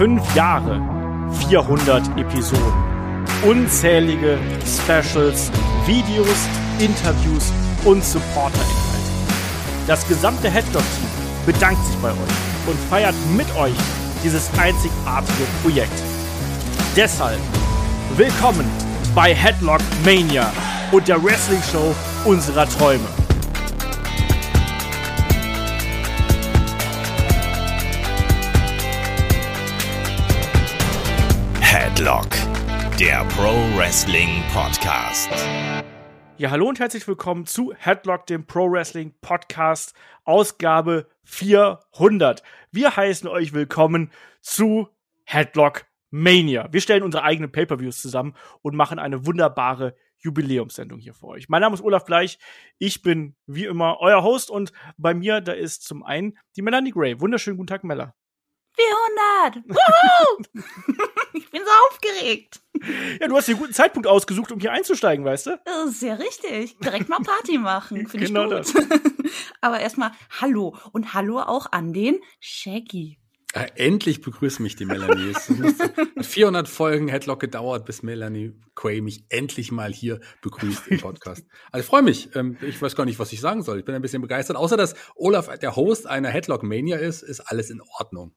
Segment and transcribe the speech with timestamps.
[0.00, 0.80] Fünf Jahre,
[1.50, 2.72] 400 Episoden,
[3.44, 5.52] unzählige Specials,
[5.84, 6.48] Videos,
[6.78, 7.52] Interviews
[7.84, 9.10] und Supporter-Inhalte.
[9.86, 11.06] Das gesamte Headlock-Team
[11.44, 13.76] bedankt sich bei euch und feiert mit euch
[14.24, 16.02] dieses einzigartige Projekt.
[16.96, 17.38] Deshalb
[18.16, 18.64] willkommen
[19.14, 20.50] bei Headlock Mania
[20.92, 21.94] und der Wrestling Show
[22.24, 23.19] unserer Träume.
[32.00, 32.30] Headlock,
[32.98, 35.28] der Pro Wrestling Podcast.
[36.38, 42.42] Ja, hallo und herzlich willkommen zu Headlock, dem Pro Wrestling Podcast, Ausgabe 400.
[42.72, 44.10] Wir heißen euch willkommen
[44.40, 44.88] zu
[45.26, 46.72] Headlock Mania.
[46.72, 51.50] Wir stellen unsere eigenen Pay-per-Views zusammen und machen eine wunderbare Jubiläumssendung hier für euch.
[51.50, 52.38] Mein Name ist Olaf Bleich.
[52.78, 56.92] Ich bin wie immer euer Host und bei mir da ist zum einen die Melanie
[56.92, 57.20] Gray.
[57.20, 58.14] Wunderschönen guten Tag, Mella.
[58.74, 59.68] 400!
[59.68, 60.62] Wuhu!
[61.52, 62.60] ich bin so aufgeregt.
[63.20, 65.60] Ja, du hast dir einen guten Zeitpunkt ausgesucht, um hier einzusteigen, weißt du?
[65.64, 66.78] Das ist ja richtig.
[66.78, 68.06] Direkt mal Party machen.
[68.08, 68.84] Finde Genau ich gut.
[69.60, 73.18] Aber erstmal Hallo und Hallo auch an den Shaggy.
[73.52, 75.32] Äh, endlich begrüßt mich die Melanie.
[75.34, 81.00] Es musste 400 Folgen Headlock gedauert, bis Melanie Quay mich endlich mal hier begrüßt im
[81.00, 81.44] Podcast.
[81.72, 82.34] Also ich freue mich.
[82.36, 83.80] Ähm, Ich weiß gar nicht, was ich sagen soll.
[83.80, 84.56] Ich bin ein bisschen begeistert.
[84.56, 88.36] Außer dass Olaf der Host einer Headlock Mania ist, ist alles in Ordnung.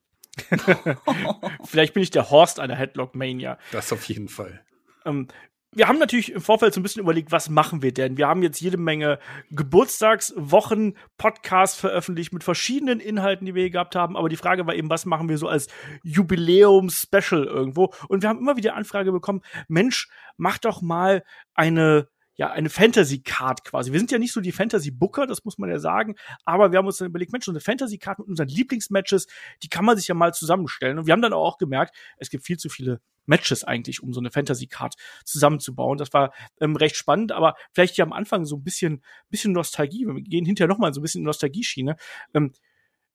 [1.66, 3.58] Vielleicht bin ich der Horst einer Headlock Mania.
[3.72, 4.62] Das auf jeden Fall.
[5.06, 5.28] Ähm,
[5.76, 8.18] wir haben natürlich im Vorfeld so ein bisschen überlegt, was machen wir denn?
[8.18, 13.96] Wir haben jetzt jede Menge Geburtstagswochen, Podcasts veröffentlicht mit verschiedenen Inhalten, die wir hier gehabt
[13.96, 14.16] haben.
[14.16, 15.68] Aber die Frage war eben, was machen wir so als
[16.04, 17.92] Jubiläum-Special irgendwo?
[18.08, 21.24] Und wir haben immer wieder Anfrage bekommen, Mensch, mach doch mal
[21.56, 23.92] eine ja, eine Fantasy-Card quasi.
[23.92, 26.88] Wir sind ja nicht so die Fantasy-Booker, das muss man ja sagen, aber wir haben
[26.88, 29.28] uns dann überlegt, Mensch, so eine Fantasy-Card mit unseren Lieblingsmatches,
[29.62, 30.98] die kann man sich ja mal zusammenstellen.
[30.98, 34.20] Und wir haben dann auch gemerkt, es gibt viel zu viele Matches eigentlich, um so
[34.20, 35.98] eine Fantasy-Card zusammenzubauen.
[35.98, 40.06] Das war ähm, recht spannend, aber vielleicht hier am Anfang so ein bisschen, bisschen Nostalgie.
[40.06, 41.96] Wir gehen hinterher noch mal so ein bisschen in Nostalgie-Schiene.
[42.34, 42.52] Ähm,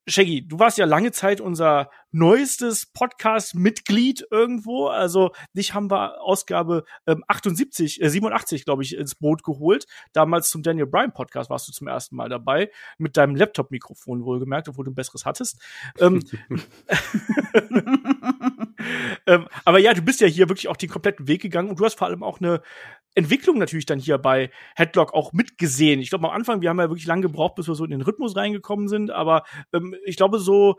[0.08, 4.86] Shaggy, du warst ja lange Zeit unser neuestes Podcast-Mitglied irgendwo.
[4.86, 9.86] Also dich haben wir Ausgabe ähm, 78, äh, 87, glaube ich, ins Boot geholt.
[10.14, 12.70] Damals zum Daniel Bryan Podcast warst du zum ersten Mal dabei.
[12.96, 15.60] Mit deinem Laptop-Mikrofon wohlgemerkt, obwohl du ein besseres hattest.
[15.98, 16.24] Ähm,
[19.26, 21.84] ähm, aber ja, du bist ja hier wirklich auch den kompletten Weg gegangen und du
[21.84, 22.62] hast vor allem auch eine
[23.14, 26.00] Entwicklung natürlich dann hier bei Headlock auch mitgesehen.
[26.00, 28.02] Ich glaube, am Anfang, wir haben ja wirklich lange gebraucht, bis wir so in den
[28.02, 30.76] Rhythmus reingekommen sind, aber ähm, ich glaube, so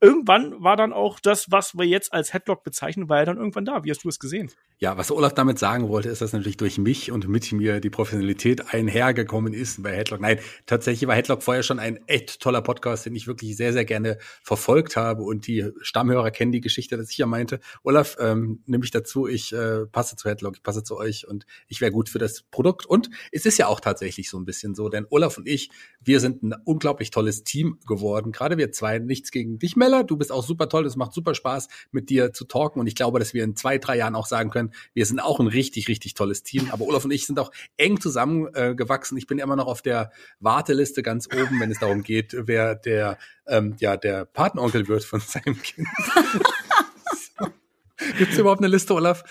[0.00, 3.64] irgendwann war dann auch das, was wir jetzt als Headlock bezeichnen, war ja dann irgendwann
[3.64, 3.84] da.
[3.84, 4.50] Wie hast du es gesehen?
[4.80, 7.90] Ja, was Olaf damit sagen wollte, ist, dass natürlich durch mich und mit mir die
[7.90, 10.20] Professionalität einhergekommen ist bei Headlock.
[10.20, 13.84] Nein, tatsächlich war Headlock vorher schon ein echt toller Podcast, den ich wirklich sehr, sehr
[13.84, 15.24] gerne verfolgt habe.
[15.24, 19.26] Und die Stammhörer kennen die Geschichte, dass ich ja meinte, Olaf, ähm, nimm mich dazu,
[19.26, 22.42] ich äh, passe zu Headlock, ich passe zu euch und ich wäre gut für das
[22.42, 22.86] Produkt.
[22.86, 25.70] Und es ist ja auch tatsächlich so ein bisschen so, denn Olaf und ich,
[26.00, 28.30] wir sind ein unglaublich tolles Team geworden.
[28.30, 30.04] Gerade wir zwei, nichts gegen dich, Meller.
[30.04, 32.80] Du bist auch super toll, es macht super Spaß, mit dir zu talken.
[32.80, 35.40] Und ich glaube, dass wir in zwei, drei Jahren auch sagen können, wir sind auch
[35.40, 36.68] ein richtig, richtig tolles Team.
[36.70, 39.16] Aber Olaf und ich sind auch eng zusammengewachsen.
[39.16, 40.10] Äh, ich bin immer noch auf der
[40.40, 45.20] Warteliste ganz oben, wenn es darum geht, wer der, ähm, ja, der Patenonkel wird von
[45.26, 45.88] seinem Kind.
[48.18, 49.24] Gibt es überhaupt eine Liste, Olaf?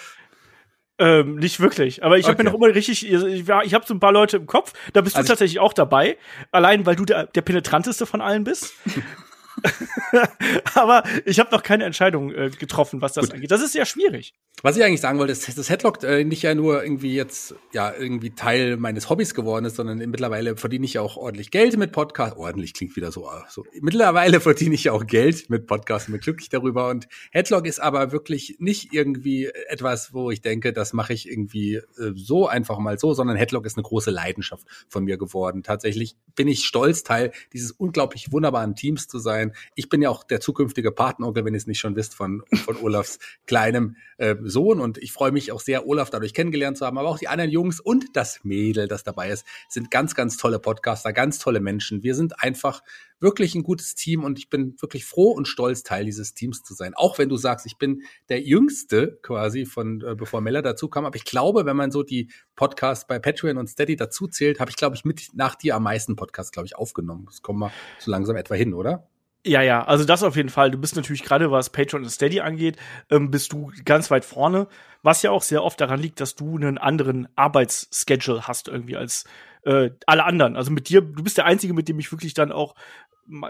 [1.00, 2.03] Ähm, nicht wirklich.
[2.03, 2.44] Aber ich habe Okay.
[2.44, 5.16] mir noch immer richtig, ich, ich habe so ein paar Leute im Kopf, da bist
[5.16, 6.18] du Also ich- tatsächlich auch dabei.
[6.51, 8.74] Allein, weil du der, der penetranteste von allen bist.
[10.75, 13.35] Aber ich habe noch keine Entscheidung äh, getroffen, was das Gut.
[13.35, 13.51] angeht.
[13.51, 14.34] Das ist sehr schwierig.
[14.63, 17.94] Was ich eigentlich sagen wollte, ist, dass Headlock äh, nicht ja nur irgendwie jetzt ja
[17.94, 21.91] irgendwie Teil meines Hobbys geworden ist, sondern mittlerweile verdiene ich ja auch ordentlich Geld mit
[21.91, 22.35] Podcast.
[22.38, 23.66] Ordentlich klingt wieder so, äh, so.
[23.81, 26.89] Mittlerweile verdiene ich ja auch Geld mit Podcasts und bin glücklich darüber.
[26.89, 31.75] Und Headlock ist aber wirklich nicht irgendwie etwas, wo ich denke, das mache ich irgendwie
[31.75, 35.62] äh, so einfach mal so, sondern Headlock ist eine große Leidenschaft von mir geworden.
[35.62, 39.46] Tatsächlich bin ich stolz, Teil dieses unglaublich wunderbaren Teams zu sein.
[39.75, 42.77] Ich bin ja auch der zukünftige Patenonkel, wenn ihr es nicht schon wisst, von, von
[42.77, 44.79] Olafs kleinem äh, Sohn.
[44.79, 46.97] Und ich freue mich auch sehr, Olaf dadurch kennengelernt zu haben.
[46.97, 50.59] Aber auch die anderen Jungs und das Mädel, das dabei ist, sind ganz, ganz tolle
[50.59, 52.03] Podcaster, ganz tolle Menschen.
[52.03, 52.81] Wir sind einfach
[53.19, 56.73] wirklich ein gutes Team und ich bin wirklich froh und stolz, Teil dieses Teams zu
[56.73, 56.93] sein.
[56.95, 61.05] Auch wenn du sagst, ich bin der Jüngste quasi von, äh, bevor Mella dazu kam.
[61.05, 64.69] Aber ich glaube, wenn man so die Podcasts bei Patreon und Steady dazu zählt, habe
[64.69, 67.25] ich, glaube ich, mit nach dir am meisten Podcasts, glaube ich, aufgenommen.
[67.25, 69.09] Das kommen wir so langsam etwa hin, oder?
[69.47, 70.71] Ja, ja, also das auf jeden Fall.
[70.71, 72.75] Du bist natürlich gerade, was Patreon und Steady angeht,
[73.09, 74.67] ähm, bist du ganz weit vorne,
[75.03, 79.23] was ja auch sehr oft daran liegt, dass du einen anderen Arbeitsschedule hast irgendwie als
[79.63, 80.57] äh, alle anderen.
[80.57, 82.75] Also mit dir, du bist der Einzige, mit dem ich wirklich dann auch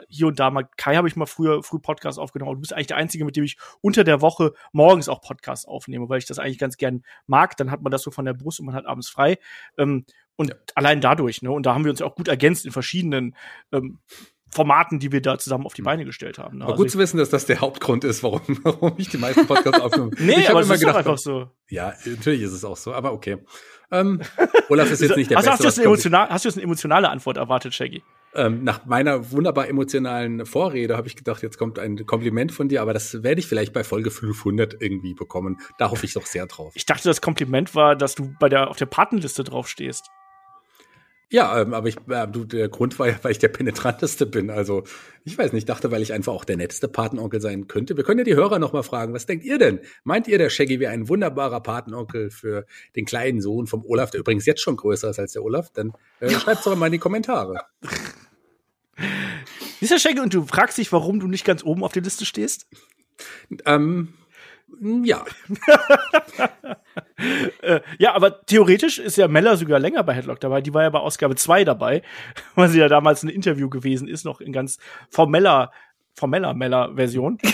[0.08, 2.54] hier und da mal, Kai habe ich mal früher früh Podcast aufgenommen.
[2.54, 6.10] Du bist eigentlich der Einzige, mit dem ich unter der Woche morgens auch Podcasts aufnehme,
[6.10, 7.58] weil ich das eigentlich ganz gern mag.
[7.58, 9.38] Dann hat man das so von der Brust und man hat abends frei.
[9.78, 10.06] Ähm,
[10.36, 10.56] und ja.
[10.76, 11.52] allein dadurch, ne?
[11.52, 13.36] Und da haben wir uns ja auch gut ergänzt in verschiedenen
[13.72, 14.00] ähm,
[14.52, 15.86] Formaten, die wir da zusammen auf die hm.
[15.86, 16.60] Beine gestellt haben.
[16.60, 16.64] Ne?
[16.64, 19.46] Aber also gut zu wissen, dass das der Hauptgrund ist, warum, warum ich die meisten
[19.46, 20.12] Podcasts aufnehme.
[20.20, 21.50] nee, ich aber es ist gedacht, einfach so.
[21.70, 23.38] Ja, natürlich ist es auch so, aber okay.
[23.92, 24.22] Ähm,
[24.70, 25.68] Olaf ist jetzt nicht der also, Beste.
[25.68, 28.04] Hast du, emotional, hast du jetzt eine emotionale Antwort erwartet, Shaggy?
[28.36, 32.82] Ähm, nach meiner wunderbar emotionalen Vorrede habe ich gedacht, jetzt kommt ein Kompliment von dir,
[32.82, 35.58] aber das werde ich vielleicht bei Folge 500 irgendwie bekommen.
[35.78, 36.74] Da hoffe ich doch sehr drauf.
[36.76, 40.10] Ich dachte, das Kompliment war, dass du bei der auf der Patenliste drauf stehst.
[41.30, 44.50] Ja, ähm, aber ich, äh, du, der Grund war ja, weil ich der penetranteste bin.
[44.50, 44.84] Also
[45.26, 47.98] ich weiß nicht, dachte, weil ich einfach auch der netteste Patenonkel sein könnte.
[47.98, 49.82] Wir können ja die Hörer noch mal fragen, was denkt ihr denn?
[50.06, 52.66] Meint ihr, der Shaggy wäre ein wunderbarer Patenonkel für
[52.96, 55.70] den kleinen Sohn vom Olaf, der übrigens jetzt schon größer ist als der Olaf?
[55.74, 55.92] Dann
[56.22, 57.66] äh, schreibt doch mal in die Kommentare.
[59.82, 62.68] Dieser Shaggy, und du fragst dich, warum du nicht ganz oben auf der Liste stehst?
[63.66, 64.14] Ähm,
[65.04, 65.26] ja.
[67.62, 70.62] äh, ja, aber theoretisch ist ja Mella sogar länger bei Headlock dabei.
[70.62, 72.02] Die war ja bei Ausgabe 2 dabei,
[72.56, 74.78] weil sie ja damals ein Interview gewesen ist, noch in ganz
[75.10, 75.72] formeller,
[76.14, 77.40] formeller Mella-Version.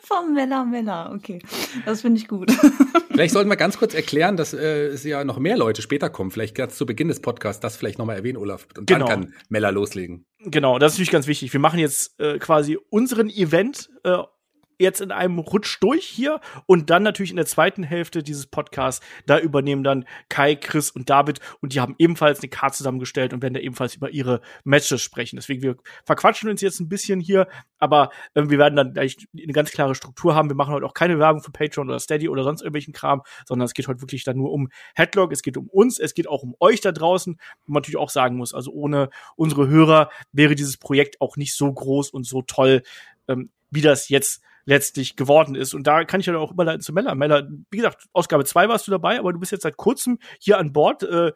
[0.00, 1.38] Formeller Mella, okay.
[1.84, 2.50] Das finde ich gut.
[3.10, 6.30] Vielleicht sollten wir ganz kurz erklären, dass äh, es ja noch mehr Leute später kommen.
[6.30, 8.66] Vielleicht ganz zu Beginn des Podcasts das vielleicht nochmal erwähnen, Olaf.
[8.76, 9.06] Und genau.
[9.06, 10.24] dann kann Mella loslegen.
[10.40, 11.52] Genau, das ist natürlich ganz wichtig.
[11.52, 14.16] Wir machen jetzt äh, quasi unseren Event äh,
[14.78, 19.04] jetzt in einem Rutsch durch hier und dann natürlich in der zweiten Hälfte dieses Podcasts,
[19.26, 23.42] da übernehmen dann Kai, Chris und David und die haben ebenfalls eine Karte zusammengestellt und
[23.42, 25.36] werden da ebenfalls über ihre Matches sprechen.
[25.36, 27.48] Deswegen, wir verquatschen uns jetzt ein bisschen hier,
[27.78, 30.48] aber äh, wir werden dann gleich eine ganz klare Struktur haben.
[30.48, 33.66] Wir machen heute auch keine Werbung für Patreon oder Steady oder sonst irgendwelchen Kram, sondern
[33.66, 36.42] es geht heute wirklich dann nur um Headlock, es geht um uns, es geht auch
[36.42, 40.54] um euch da draußen, wo man natürlich auch sagen muss, also ohne unsere Hörer wäre
[40.54, 42.82] dieses Projekt auch nicht so groß und so toll,
[43.28, 45.72] ähm, wie das jetzt letztlich geworden ist.
[45.72, 47.14] Und da kann ich ja auch überleiten zu Mella.
[47.14, 50.58] Mella, wie gesagt, Ausgabe 2 warst du dabei, aber du bist jetzt seit kurzem hier
[50.58, 51.02] an Bord.
[51.02, 51.32] Äh,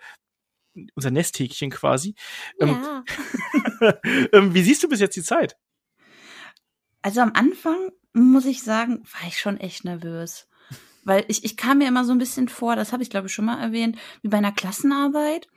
[0.94, 2.14] unser Nesthäkchen quasi.
[2.60, 3.04] Ähm, ja.
[4.32, 5.56] Ähm, wie siehst du bis jetzt die Zeit?
[7.02, 10.48] Also am Anfang, muss ich sagen, war ich schon echt nervös.
[11.04, 13.34] Weil ich, ich kam mir immer so ein bisschen vor, das habe ich glaube ich
[13.34, 15.48] schon mal erwähnt, wie bei einer Klassenarbeit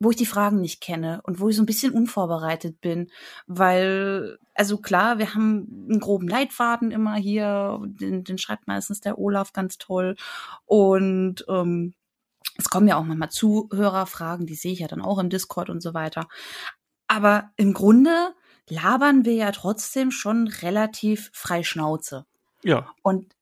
[0.00, 3.10] wo ich die Fragen nicht kenne und wo ich so ein bisschen unvorbereitet bin,
[3.46, 9.18] weil also klar, wir haben einen groben Leitfaden immer hier, den, den schreibt meistens der
[9.18, 10.16] Olaf ganz toll
[10.66, 11.94] und ähm,
[12.56, 15.80] es kommen ja auch manchmal Zuhörerfragen, die sehe ich ja dann auch im Discord und
[15.80, 16.28] so weiter.
[17.06, 18.34] Aber im Grunde
[18.68, 22.26] labern wir ja trotzdem schon relativ frei Schnauze.
[22.62, 22.92] Ja.
[23.02, 23.34] Und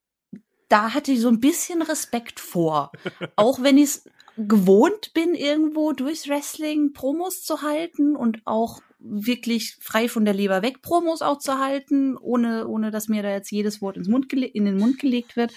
[0.69, 2.93] da hatte ich so ein bisschen Respekt vor.
[3.37, 4.05] auch wenn ich es
[4.37, 10.63] gewohnt bin, irgendwo durchs Wrestling Promos zu halten und auch wirklich frei von der Leber
[10.63, 14.33] weg Promos auch zu halten, ohne, ohne dass mir da jetzt jedes Wort ins Mund
[14.33, 15.53] in den Mund gelegt wird.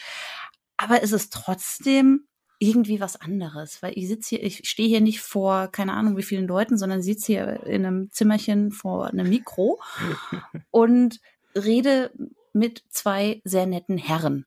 [0.77, 2.25] Aber es ist trotzdem
[2.59, 6.23] irgendwie was anderes, weil ich sitze hier, ich stehe hier nicht vor keine Ahnung wie
[6.23, 9.79] vielen Leuten, sondern sitze hier in einem Zimmerchen vor einem Mikro
[10.71, 11.19] und
[11.55, 12.11] rede
[12.53, 14.45] mit zwei sehr netten Herren.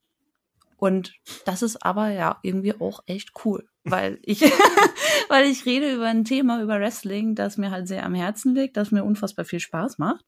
[0.82, 1.14] Und
[1.44, 4.40] das ist aber ja irgendwie auch echt cool, weil ich,
[5.29, 8.76] weil ich rede über ein Thema, über Wrestling, das mir halt sehr am Herzen liegt,
[8.76, 10.25] das mir unfassbar viel Spaß macht.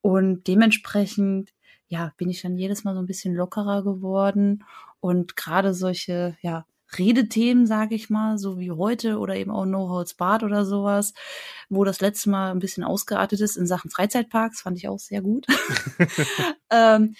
[0.00, 1.50] Und dementsprechend,
[1.88, 4.62] ja, bin ich dann jedes Mal so ein bisschen lockerer geworden
[5.00, 9.88] und gerade solche, ja, Redethemen, sage ich mal, so wie heute oder eben auch No
[9.88, 11.14] Holds Barred oder sowas,
[11.68, 15.20] wo das letzte Mal ein bisschen ausgeartet ist in Sachen Freizeitparks, fand ich auch sehr
[15.20, 15.46] gut.
[16.70, 17.16] ähm,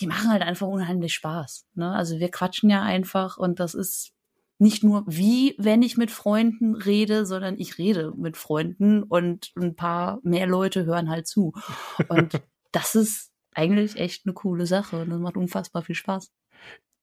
[0.00, 1.66] die machen halt einfach unheimlich Spaß.
[1.74, 1.92] Ne?
[1.92, 4.12] Also wir quatschen ja einfach und das ist
[4.58, 9.74] nicht nur wie, wenn ich mit Freunden rede, sondern ich rede mit Freunden und ein
[9.74, 11.52] paar mehr Leute hören halt zu.
[12.08, 12.42] Und
[12.72, 16.30] das ist eigentlich echt eine coole Sache und das macht unfassbar viel Spaß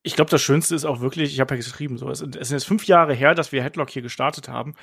[0.08, 2.66] ich glaube, das Schönste ist auch wirklich, ich habe ja geschrieben, so, es, sind jetzt
[2.66, 4.74] fünf Jahre her, dass wir Headlock hier gestartet haben.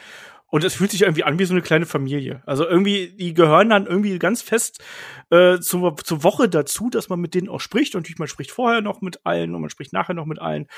[0.48, 2.42] Und es fühlt sich irgendwie an wie so eine kleine Familie.
[2.44, 4.84] Also irgendwie, die gehören dann irgendwie ganz fest
[5.30, 7.94] äh, zur, zur Woche dazu, dass man mit denen auch spricht.
[7.94, 10.68] Und natürlich, man spricht vorher noch mit allen und man spricht nachher noch mit allen.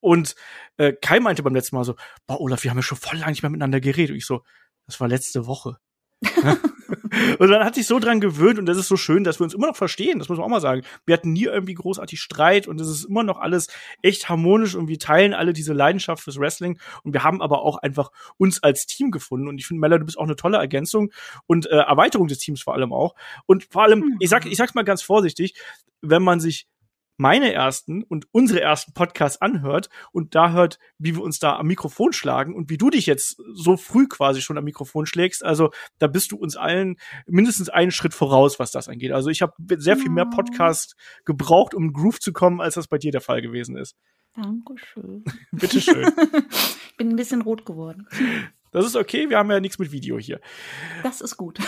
[0.00, 0.34] Und
[0.78, 1.94] äh, Kai meinte beim letzten Mal so,
[2.26, 4.10] boah, Olaf, wir haben ja schon voll lange nicht mehr miteinander geredet.
[4.12, 4.42] Und ich so,
[4.86, 5.76] das war letzte Woche.
[7.38, 9.54] und man hat sich so dran gewöhnt und das ist so schön, dass wir uns
[9.54, 10.18] immer noch verstehen.
[10.18, 10.82] Das muss man auch mal sagen.
[11.04, 13.68] Wir hatten nie irgendwie großartig Streit und es ist immer noch alles
[14.02, 17.76] echt harmonisch und wir teilen alle diese Leidenschaft fürs Wrestling und wir haben aber auch
[17.78, 21.10] einfach uns als Team gefunden und ich finde, Mella, du bist auch eine tolle Ergänzung
[21.46, 23.14] und äh, Erweiterung des Teams vor allem auch.
[23.46, 25.54] Und vor allem, ich sag, ich sag's mal ganz vorsichtig,
[26.02, 26.66] wenn man sich
[27.22, 31.68] meine ersten und unsere ersten Podcasts anhört und da hört, wie wir uns da am
[31.68, 35.70] Mikrofon schlagen und wie du dich jetzt so früh quasi schon am Mikrofon schlägst, also
[35.98, 39.12] da bist du uns allen mindestens einen Schritt voraus, was das angeht.
[39.12, 42.88] Also ich habe sehr viel mehr Podcast gebraucht, um in Groove zu kommen, als das
[42.88, 43.96] bei dir der Fall gewesen ist.
[44.34, 45.24] Dankeschön.
[45.52, 46.12] Bitteschön.
[46.88, 48.08] ich bin ein bisschen rot geworden.
[48.72, 50.40] Das ist okay, wir haben ja nichts mit Video hier.
[51.04, 51.60] Das ist gut.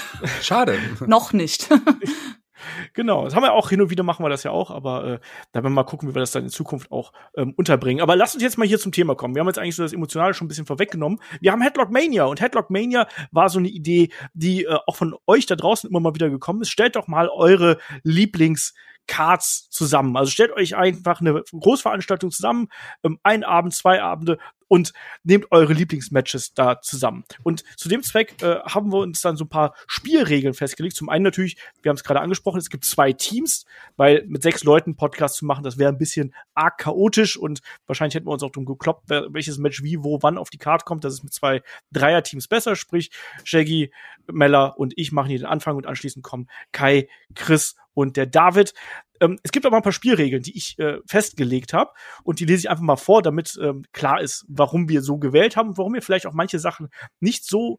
[0.43, 0.79] Schade.
[1.07, 1.69] Noch nicht.
[2.93, 5.19] Genau, das haben wir auch hin und wieder machen wir das ja auch, aber äh,
[5.53, 8.03] da werden wir mal gucken, wie wir das dann in Zukunft auch ähm, unterbringen.
[8.03, 9.35] Aber lass uns jetzt mal hier zum Thema kommen.
[9.35, 11.21] Wir haben jetzt eigentlich so das Emotionale schon ein bisschen vorweggenommen.
[11.41, 15.15] Wir haben Headlock Mania und Headlock Mania war so eine Idee, die äh, auch von
[15.27, 16.71] euch da draußen immer mal wieder gekommen ist.
[16.71, 18.75] Stellt doch mal eure Lieblings-
[19.07, 20.17] Cards zusammen.
[20.17, 22.69] Also stellt euch einfach eine Großveranstaltung zusammen,
[23.03, 24.93] ähm, ein Abend, zwei Abende und
[25.23, 27.25] nehmt eure Lieblingsmatches da zusammen.
[27.43, 30.97] Und zu dem Zweck äh, haben wir uns dann so ein paar Spielregeln festgelegt.
[30.97, 34.65] Zum einen natürlich, wir haben es gerade angesprochen, es gibt zwei Teams, weil mit sechs
[34.65, 38.43] Leuten Podcast zu machen, das wäre ein bisschen arg chaotisch und wahrscheinlich hätten wir uns
[38.43, 41.05] auch drum gekloppt, welches Match wie, wo, wann auf die Karte kommt.
[41.05, 43.11] Das ist mit zwei Dreier-Teams besser, sprich
[43.45, 43.93] Shaggy,
[44.27, 48.75] Meller und ich machen hier den Anfang und anschließend kommen Kai, Chris und der David.
[49.21, 52.61] Ähm, es gibt aber ein paar Spielregeln, die ich äh, festgelegt habe und die lese
[52.61, 55.95] ich einfach mal vor, damit ähm, klar ist, warum wir so gewählt haben und warum
[55.95, 56.89] wir vielleicht auch manche Sachen
[57.21, 57.79] nicht so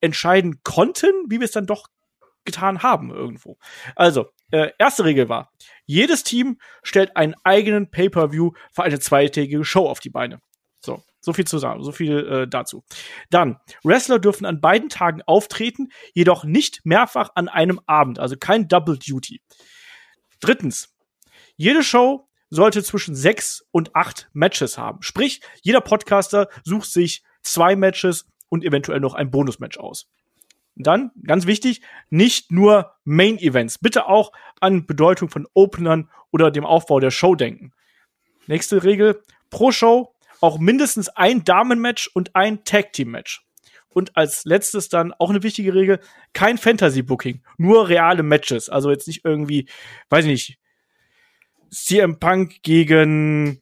[0.00, 1.88] entscheiden konnten, wie wir es dann doch
[2.44, 3.58] getan haben irgendwo.
[3.94, 5.52] Also, äh, erste Regel war,
[5.84, 10.40] jedes Team stellt einen eigenen Pay-per-View für eine zweitägige Show auf die Beine.
[11.28, 12.84] So, viel zu sagen, so viel äh, dazu.
[13.28, 18.66] Dann, Wrestler dürfen an beiden Tagen auftreten, jedoch nicht mehrfach an einem Abend, also kein
[18.66, 19.42] Double Duty.
[20.40, 20.96] Drittens,
[21.54, 25.02] jede Show sollte zwischen sechs und acht Matches haben.
[25.02, 30.08] Sprich, jeder Podcaster sucht sich zwei Matches und eventuell noch ein Bonusmatch aus.
[30.76, 33.76] Dann, ganz wichtig, nicht nur Main Events.
[33.76, 34.32] Bitte auch
[34.62, 37.74] an Bedeutung von Openern oder dem Aufbau der Show denken.
[38.46, 39.20] Nächste Regel.
[39.50, 43.44] Pro Show auch mindestens ein Damenmatch und ein Tag Team Match.
[43.88, 46.00] Und als letztes dann auch eine wichtige Regel,
[46.32, 48.68] kein Fantasy Booking, nur reale Matches.
[48.68, 49.68] Also jetzt nicht irgendwie,
[50.10, 50.58] weiß ich nicht,
[51.70, 53.60] CM Punk gegen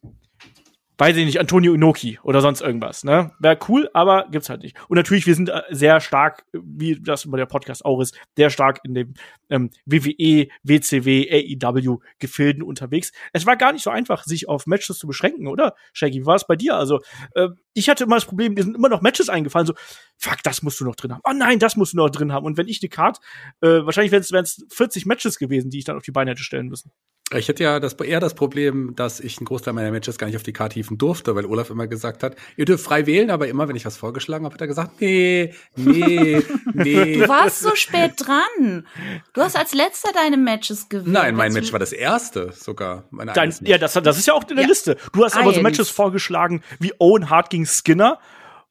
[0.97, 3.31] weiß ich nicht, Antonio Inoki oder sonst irgendwas, ne?
[3.39, 4.75] Wäre cool, aber gibt's halt nicht.
[4.89, 8.49] Und natürlich, wir sind äh, sehr stark, wie das über der Podcast auch ist, sehr
[8.49, 9.13] stark in dem
[9.49, 13.11] ähm, WWE, WCW, AEW Gefilden unterwegs.
[13.31, 15.75] Es war gar nicht so einfach, sich auf Matches zu beschränken, oder?
[15.93, 16.75] Shaggy, wie war es bei dir?
[16.75, 17.01] Also,
[17.35, 19.73] äh, ich hatte immer das Problem, mir sind immer noch Matches eingefallen, so,
[20.17, 21.21] fuck, das musst du noch drin haben.
[21.23, 22.45] Oh nein, das musst du noch drin haben.
[22.45, 23.19] Und wenn ich eine Card,
[23.61, 26.67] äh, wahrscheinlich wären es 40 Matches gewesen, die ich dann auf die Beine hätte stellen
[26.67, 26.91] müssen.
[27.35, 30.37] Ich hätte ja das, eher das Problem, dass ich einen Großteil meiner Matches gar nicht
[30.37, 33.49] auf die Karte hieven durfte, weil Olaf immer gesagt hat, ihr dürft frei wählen, aber
[33.49, 36.41] immer, wenn ich was vorgeschlagen habe, hat er gesagt, nee, nee,
[36.73, 37.17] nee.
[37.17, 38.87] Du warst so spät dran.
[39.33, 41.07] Du hast als letzter deine Matches gewählt.
[41.11, 43.03] Nein, mein Match war das erste sogar.
[43.09, 44.69] Mein Dein, ja, das, das ist ja auch in der ja.
[44.69, 44.95] Liste.
[45.11, 48.19] Du hast aber so Matches vorgeschlagen wie Owen Hart gegen Skinner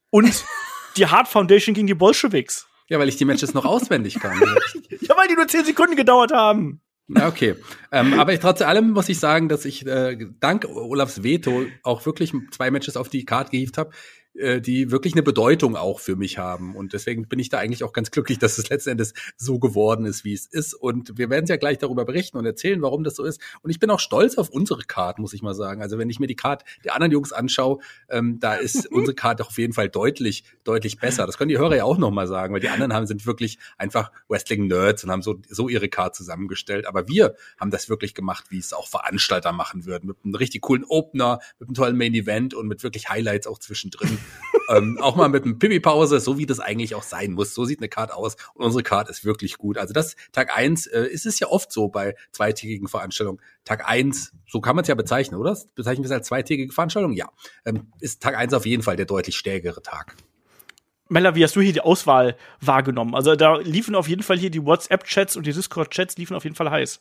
[0.09, 0.45] und
[0.97, 2.67] die Hart Foundation gegen die Bolschewiks.
[2.89, 4.41] Ja, weil ich die Matches noch auswendig kann.
[5.01, 6.81] ja, weil die nur zehn Sekunden gedauert haben.
[7.15, 7.55] Okay.
[7.93, 12.05] ähm, aber ich, trotz allem muss ich sagen, dass ich äh, dank Olafs Veto auch
[12.05, 13.91] wirklich zwei Matches auf die Karte gehievt habe,
[14.39, 16.77] äh, die wirklich eine Bedeutung auch für mich haben.
[16.77, 20.07] Und deswegen bin ich da eigentlich auch ganz glücklich, dass es letzten Endes so geworden
[20.07, 20.75] ist, wie es ist.
[20.75, 23.41] Und wir werden ja gleich darüber berichten und erzählen, warum das so ist.
[23.63, 25.83] Und ich bin auch stolz auf unsere Card, muss ich mal sagen.
[25.83, 27.79] Also wenn ich mir die Card der anderen Jungs anschaue,
[28.09, 31.27] ähm, da ist unsere Card auf jeden Fall deutlich, deutlich besser.
[31.27, 33.59] Das können die Hörer ja auch noch mal sagen, weil die anderen haben sind wirklich
[33.79, 36.87] einfach Wrestling-Nerds und haben so, so ihre Card zusammengestellt.
[36.87, 40.09] Aber wir haben das wirklich gemacht, wie es auch Veranstalter machen würden.
[40.09, 44.19] Mit einem richtig coolen Opener, mit einem tollen Main-Event und mit wirklich Highlights auch zwischendrin
[44.69, 47.55] ähm, auch mal mit einem Pipi-Pause, so wie das eigentlich auch sein muss.
[47.55, 49.79] So sieht eine Card aus und unsere Card ist wirklich gut.
[49.79, 53.41] Also das Tag eins äh, ist es ja oft so bei zweitägigen Veranstaltungen.
[53.65, 55.57] Tag eins, so kann man es ja bezeichnen, oder?
[55.75, 57.13] Bezeichnen wir es als zweitägige Veranstaltung?
[57.13, 57.31] Ja.
[57.65, 60.17] Ähm, ist Tag eins auf jeden Fall der deutlich stärkere Tag.
[61.09, 63.15] Mella, wie hast du hier die Auswahl wahrgenommen?
[63.15, 66.57] Also da liefen auf jeden Fall hier die WhatsApp-Chats und die Discord-Chats liefen auf jeden
[66.57, 67.01] Fall heiß.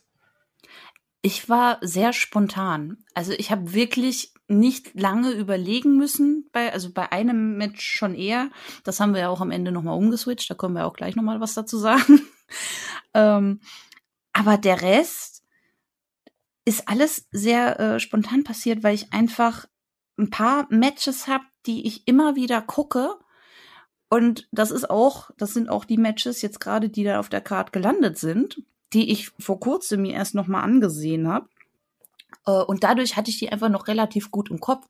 [1.22, 2.98] Ich war sehr spontan.
[3.14, 8.50] Also ich habe wirklich nicht lange überlegen müssen, bei, also bei einem Match schon eher.
[8.84, 11.40] Das haben wir ja auch am Ende nochmal umgeswitcht, da können wir auch gleich nochmal
[11.40, 12.22] was dazu sagen.
[13.14, 13.60] ähm,
[14.32, 15.42] aber der Rest
[16.64, 19.66] ist alles sehr äh, spontan passiert, weil ich einfach
[20.18, 23.14] ein paar Matches habe, die ich immer wieder gucke.
[24.08, 27.40] Und das ist auch, das sind auch die Matches jetzt gerade, die da auf der
[27.40, 28.62] Card gelandet sind,
[28.92, 31.48] die ich vor kurzem mir erst nochmal angesehen habe.
[32.46, 34.86] Äh, und dadurch hatte ich die einfach noch relativ gut im Kopf.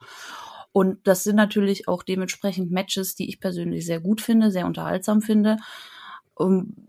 [0.72, 5.22] Und das sind natürlich auch dementsprechend Matches, die ich persönlich sehr gut finde, sehr unterhaltsam
[5.22, 5.56] finde.
[6.40, 6.88] Ähm,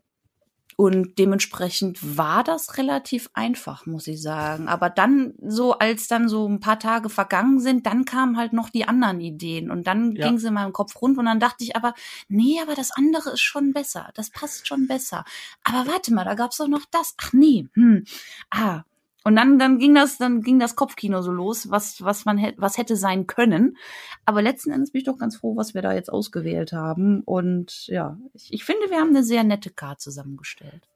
[0.80, 4.68] Und dementsprechend war das relativ einfach, muss ich sagen.
[4.68, 8.70] Aber dann, so als dann so ein paar Tage vergangen sind, dann kamen halt noch
[8.70, 9.72] die anderen Ideen.
[9.72, 10.28] Und dann Ja.
[10.28, 11.96] ging sie in meinem Kopf rund und dann dachte ich aber,
[12.28, 14.12] nee, aber das andere ist schon besser.
[14.14, 15.26] Das passt schon besser.
[15.64, 17.16] Aber warte mal, da gab's doch noch das.
[17.18, 18.04] Ach nee, hm.
[18.52, 18.84] Ah.
[19.28, 22.62] Und dann, dann ging das, dann ging das Kopfkino so los, was, was man hätte,
[22.62, 23.76] was hätte sein können.
[24.24, 27.24] Aber letzten Endes bin ich doch ganz froh, was wir da jetzt ausgewählt haben.
[27.26, 30.88] Und ja, ich, ich finde, wir haben eine sehr nette Card zusammengestellt.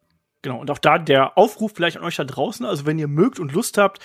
[0.44, 3.38] Genau, und auch da der Aufruf vielleicht an euch da draußen, also wenn ihr mögt
[3.38, 4.00] und Lust habt,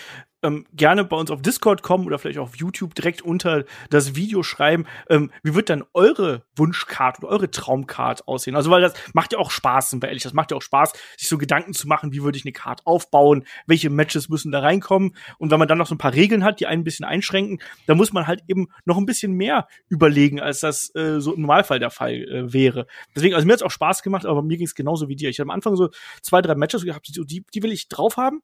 [0.46, 4.42] ähm, gerne bei uns auf Discord kommen oder vielleicht auf YouTube direkt unter das Video
[4.42, 8.56] schreiben, ähm, wie wird dann eure Wunschcard oder eure Traumcard aussehen?
[8.56, 10.92] Also, weil das macht ja auch Spaß, sind wir ehrlich, das macht ja auch Spaß,
[11.16, 14.60] sich so Gedanken zu machen, wie würde ich eine Card aufbauen, welche Matches müssen da
[14.60, 17.04] reinkommen und wenn man dann noch so ein paar Regeln hat, die einen ein bisschen
[17.04, 21.34] einschränken, dann muss man halt eben noch ein bisschen mehr überlegen, als das äh, so
[21.34, 22.86] im Normalfall der Fall äh, wäre.
[23.14, 25.28] Deswegen, also mir hat's auch Spaß gemacht, aber mir ging's genauso wie dir.
[25.28, 25.90] Ich habe am Anfang so
[26.22, 28.42] zwei, drei Matches gehabt, die, die will ich drauf haben.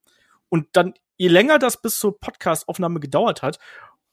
[0.52, 3.58] Und dann, je länger das bis zur Podcast-Aufnahme gedauert hat,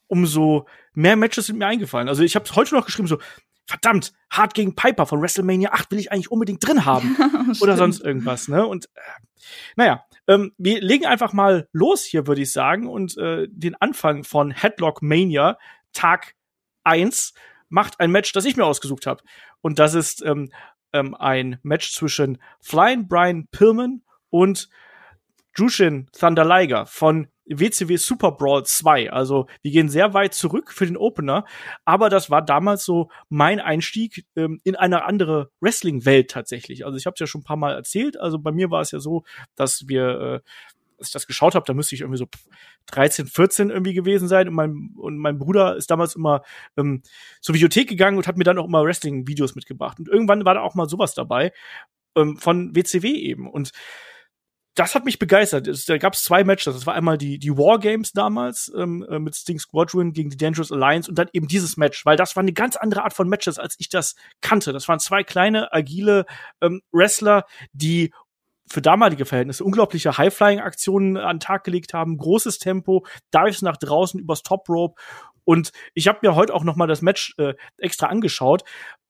[0.07, 2.07] umso mehr Matches sind mir eingefallen.
[2.07, 3.19] Also ich habe heute noch geschrieben, so,
[3.65, 7.17] verdammt, Hart gegen Piper von WrestleMania 8 will ich eigentlich unbedingt drin haben.
[7.61, 8.65] oder sonst irgendwas, ne?
[8.65, 8.99] Und äh,
[9.75, 14.23] naja, ähm, wir legen einfach mal los hier, würde ich sagen, und äh, den Anfang
[14.23, 15.57] von Headlock Mania,
[15.91, 16.35] Tag
[16.85, 17.33] 1,
[17.67, 19.23] macht ein Match, das ich mir ausgesucht habe.
[19.59, 20.53] Und das ist ähm,
[20.93, 24.69] ähm, ein Match zwischen Flying Brian Pillman und
[25.59, 29.11] Jushin Thunder Liger von WCW Super Brawl 2.
[29.11, 31.45] Also wir gehen sehr weit zurück für den Opener,
[31.83, 36.85] aber das war damals so mein Einstieg ähm, in eine andere Wrestling-Welt tatsächlich.
[36.85, 38.17] Also ich habe es ja schon ein paar Mal erzählt.
[38.17, 39.23] Also bei mir war es ja so,
[39.55, 40.39] dass wir äh,
[40.97, 42.27] als ich das geschaut habe, da müsste ich irgendwie so
[42.87, 44.49] 13, 14 irgendwie gewesen sein.
[44.49, 46.43] Und mein, und mein Bruder ist damals immer
[46.77, 47.01] ähm,
[47.41, 49.97] zur Videothek gegangen und hat mir dann auch immer Wrestling-Videos mitgebracht.
[49.99, 51.53] Und irgendwann war da auch mal sowas dabei
[52.15, 53.49] ähm, von WCW eben.
[53.49, 53.71] Und
[54.79, 55.67] das hat mich begeistert.
[55.67, 56.73] Es, da gab es zwei Matches.
[56.73, 60.37] Das war einmal die, die War Games damals ähm, äh, mit Sting Squadron gegen die
[60.37, 63.27] Dangerous Alliance und dann eben dieses Match, weil das war eine ganz andere Art von
[63.27, 64.71] Matches, als ich das kannte.
[64.71, 66.25] Das waren zwei kleine, agile
[66.61, 67.43] ähm, Wrestler,
[67.73, 68.13] die
[68.67, 74.43] für damalige Verhältnisse unglaubliche High-Flying-Aktionen an Tag gelegt haben, großes Tempo, Dives nach draußen übers
[74.43, 75.01] Top Rope.
[75.43, 78.63] Und ich habe mir heute auch noch mal das Match äh, extra angeschaut.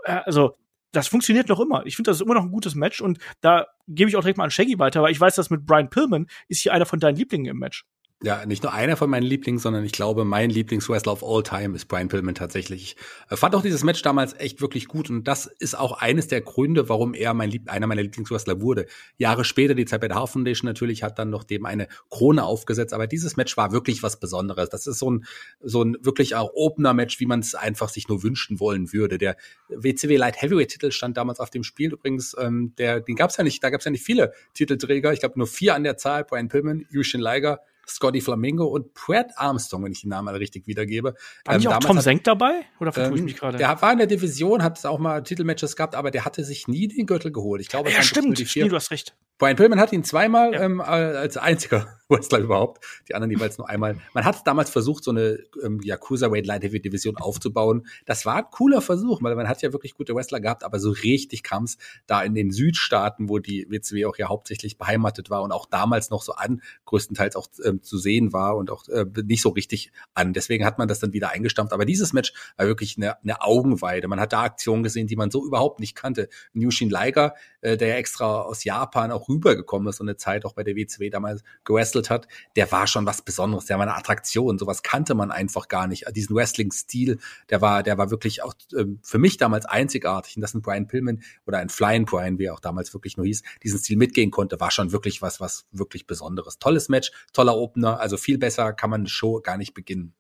[0.04, 0.56] Äh, also
[0.92, 1.86] das funktioniert noch immer.
[1.86, 4.38] Ich finde, das ist immer noch ein gutes Match und da gebe ich auch direkt
[4.38, 7.00] mal an Shaggy weiter, weil ich weiß, dass mit Brian Pillman ist hier einer von
[7.00, 7.86] deinen Lieblingen im Match.
[8.22, 11.74] Ja, nicht nur einer von meinen Lieblingen, sondern ich glaube, mein Lieblingswrestler of all time
[11.74, 12.98] ist Brian Pillman tatsächlich.
[13.32, 16.42] Ich fand auch dieses Match damals echt wirklich gut und das ist auch eines der
[16.42, 18.88] Gründe, warum er mein Lieb einer meiner Lieblingswrestler wurde.
[19.16, 22.44] Jahre später, die Zeit bei der Heart Foundation natürlich, hat dann noch dem eine Krone
[22.44, 24.68] aufgesetzt, aber dieses Match war wirklich was Besonderes.
[24.68, 25.26] Das ist so ein,
[25.62, 29.18] so ein wirklich auch Opener-Match, wie man es einfach sich nur wünschen wollen würde.
[29.18, 29.38] Der
[29.70, 33.64] WCW Light Heavyweight-Titel stand damals auf dem Spiel übrigens, ähm, der, den gab's ja nicht,
[33.64, 36.86] da gab's ja nicht viele Titelträger, ich glaube nur vier an der Zahl, Brian Pillman,
[36.90, 41.16] Yushin Liger, Scotty Flamingo und Brad Armstrong, wenn ich den Namen alle richtig wiedergebe.
[41.46, 42.62] War nicht auch Tom hat- Senk dabei?
[42.80, 43.58] Oder vertue ich ähm, mich gerade?
[43.58, 46.88] Der war in der Division, hat auch mal Titelmatches gehabt, aber der hatte sich nie
[46.88, 47.62] den Gürtel geholt.
[47.62, 48.38] Ich glaube, ja, stimmt.
[48.38, 48.64] die vier.
[48.64, 49.16] Nee, du hast recht.
[49.38, 50.62] Brian Pillman hat ihn zweimal Ja.
[50.64, 53.98] ähm, als einziger Wrestler überhaupt, die anderen jeweils nur einmal.
[54.14, 57.86] Man hat damals versucht, so eine ähm, ja, Cruiserweight Light Heavy Division aufzubauen.
[58.06, 60.90] Das war ein cooler Versuch, weil man hat ja wirklich gute Wrestler gehabt, aber so
[60.92, 65.42] richtig kam es da in den Südstaaten, wo die WCW auch ja hauptsächlich beheimatet war
[65.44, 69.06] und auch damals noch so an, größtenteils auch ähm, zu sehen war und auch äh,
[69.24, 70.34] nicht so richtig an.
[70.34, 71.74] Deswegen hat man das dann wieder eingestampft.
[71.74, 74.08] Aber dieses Match war wirklich eine, eine Augenweide.
[74.08, 76.30] Man hat da Aktionen gesehen, die man so überhaupt nicht kannte.
[76.54, 80.54] Nushin Liger, äh, der ja extra aus Japan auch rübergekommen ist und eine Zeit auch
[80.54, 84.58] bei der WCW damals gewrestelt hat, der war schon was Besonderes, der war eine Attraktion,
[84.58, 86.06] sowas kannte man einfach gar nicht.
[86.16, 90.36] Diesen Wrestling-Stil, der war, der war wirklich auch ähm, für mich damals einzigartig.
[90.36, 93.26] Und dass ein Brian Pillman oder ein Flying Brian, wie er auch damals wirklich nur
[93.26, 96.60] hieß, diesen Stil mitgehen konnte, war schon wirklich was, was wirklich Besonderes.
[96.60, 100.16] Tolles Match, toller Opener, also viel besser kann man eine Show gar nicht beginnen.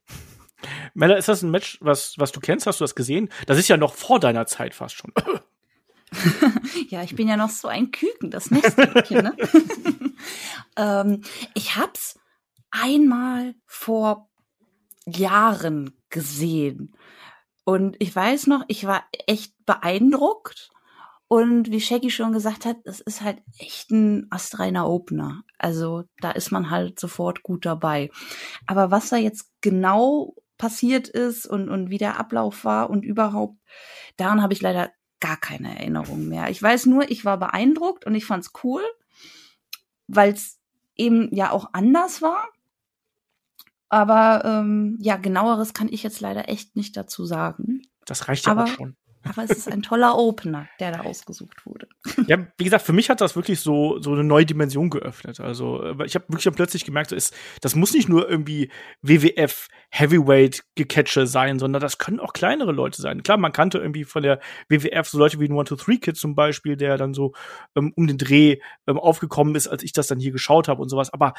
[0.93, 2.67] Mella, ist das ein Match, was, was du kennst?
[2.67, 3.29] Hast du das gesehen?
[3.47, 5.13] Das ist ja noch vor deiner Zeit fast schon.
[6.89, 9.37] Ja, ich bin ja noch so ein Küken, das Nesthäkchen, ne?
[10.75, 12.19] ähm, ich hab's
[12.71, 14.29] einmal vor
[15.05, 16.95] Jahren gesehen.
[17.63, 20.71] Und ich weiß noch, ich war echt beeindruckt.
[21.31, 25.43] Und wie Shaggy schon gesagt hat, es ist halt echt ein astreiner Opener.
[25.59, 28.09] Also da ist man halt sofort gut dabei.
[28.65, 33.59] Aber was da jetzt genau passiert ist und, und wie der Ablauf war und überhaupt,
[34.17, 36.49] daran habe ich leider gar keine Erinnerung mehr.
[36.49, 38.81] Ich weiß nur, ich war beeindruckt und ich fand's cool,
[40.07, 40.57] weil es
[40.95, 42.47] eben ja auch anders war.
[43.89, 47.83] Aber ähm, ja, genaueres kann ich jetzt leider echt nicht dazu sagen.
[48.05, 48.95] Das reicht ja Aber- auch schon.
[49.23, 51.87] Aber es ist ein toller Opener, der da ausgesucht wurde.
[52.27, 55.39] Ja, wie gesagt, für mich hat das wirklich so, so eine neue Dimension geöffnet.
[55.39, 58.71] Also, äh, ich habe wirklich dann plötzlich gemerkt, so ist, das muss nicht nur irgendwie
[59.01, 63.23] WWF Heavyweight Gecatche sein, sondern das können auch kleinere Leute sein.
[63.23, 66.97] Klar, man kannte irgendwie von der WWF so Leute wie ein One-Two-Three-Kid zum Beispiel, der
[66.97, 67.33] dann so
[67.75, 70.89] ähm, um den Dreh ähm, aufgekommen ist, als ich das dann hier geschaut habe und
[70.89, 71.11] sowas.
[71.11, 71.33] Aber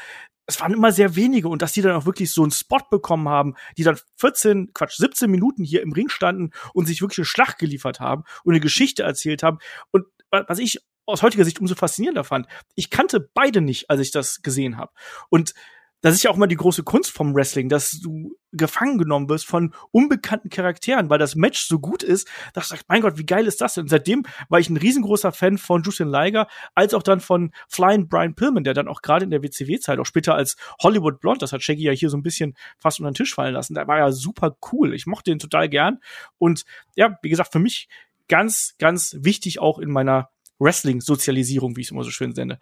[0.51, 3.29] es waren immer sehr wenige und dass die dann auch wirklich so einen Spot bekommen
[3.29, 7.25] haben, die dann 14, Quatsch, 17 Minuten hier im Ring standen und sich wirklich eine
[7.25, 9.59] Schlacht geliefert haben und eine Geschichte erzählt haben.
[9.91, 14.11] Und was ich aus heutiger Sicht umso faszinierender fand, ich kannte beide nicht, als ich
[14.11, 14.91] das gesehen habe.
[15.29, 15.53] Und
[16.01, 19.45] das ist ja auch mal die große Kunst vom Wrestling, dass du gefangen genommen wirst
[19.45, 23.25] von unbekannten Charakteren, weil das Match so gut ist, dass du sagst, mein Gott, wie
[23.25, 23.83] geil ist das denn?
[23.83, 28.09] Und seitdem war ich ein riesengroßer Fan von Justin Liger, als auch dann von Flying
[28.09, 31.53] Brian Pillman, der dann auch gerade in der WCW-Zeit, auch später als Hollywood Blonde, das
[31.53, 33.99] hat Shaggy ja hier so ein bisschen fast unter den Tisch fallen lassen, der war
[33.99, 34.93] ja super cool.
[34.93, 35.99] Ich mochte den total gern.
[36.37, 37.87] Und ja, wie gesagt, für mich
[38.27, 40.29] ganz, ganz wichtig auch in meiner
[40.61, 42.59] Wrestling-Sozialisierung, wie ich es immer so schön sende.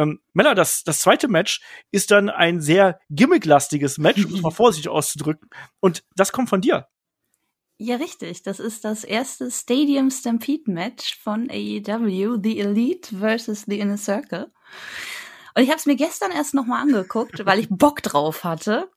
[0.00, 1.60] Ähm, Mella, das, das zweite Match
[1.90, 5.50] ist dann ein sehr gimmicklastiges Match, um es mal vorsichtig auszudrücken.
[5.80, 6.88] Und das kommt von dir.
[7.76, 8.42] Ja, richtig.
[8.42, 14.50] Das ist das erste Stadium Stampede Match von AEW, The Elite versus The Inner Circle.
[15.54, 18.90] Und ich habe es mir gestern erst noch mal angeguckt, weil ich Bock drauf hatte.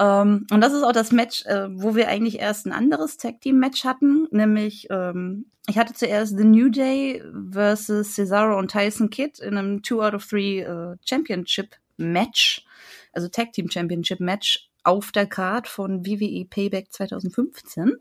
[0.00, 3.42] Ähm, und das ist auch das Match, äh, wo wir eigentlich erst ein anderes Tag
[3.42, 9.10] Team Match hatten, nämlich ähm, ich hatte zuerst The New Day versus Cesaro und Tyson
[9.10, 12.64] Kidd in einem Two out of Three äh, Championship Match,
[13.12, 17.96] also Tag Team Championship Match auf der Card von WWE Payback 2015.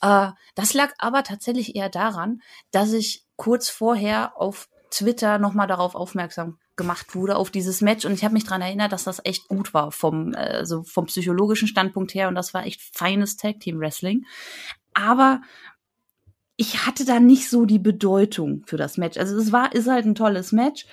[0.00, 5.94] Äh, das lag aber tatsächlich eher daran, dass ich kurz vorher auf Twitter nochmal darauf
[5.94, 9.48] aufmerksam gemacht wurde auf dieses Match und ich habe mich dran erinnert, dass das echt
[9.48, 13.60] gut war vom äh, so vom psychologischen Standpunkt her und das war echt feines Tag
[13.60, 14.24] Team Wrestling.
[14.92, 15.42] Aber
[16.56, 19.18] ich hatte da nicht so die Bedeutung für das Match.
[19.18, 20.86] Also es war ist halt ein tolles Match,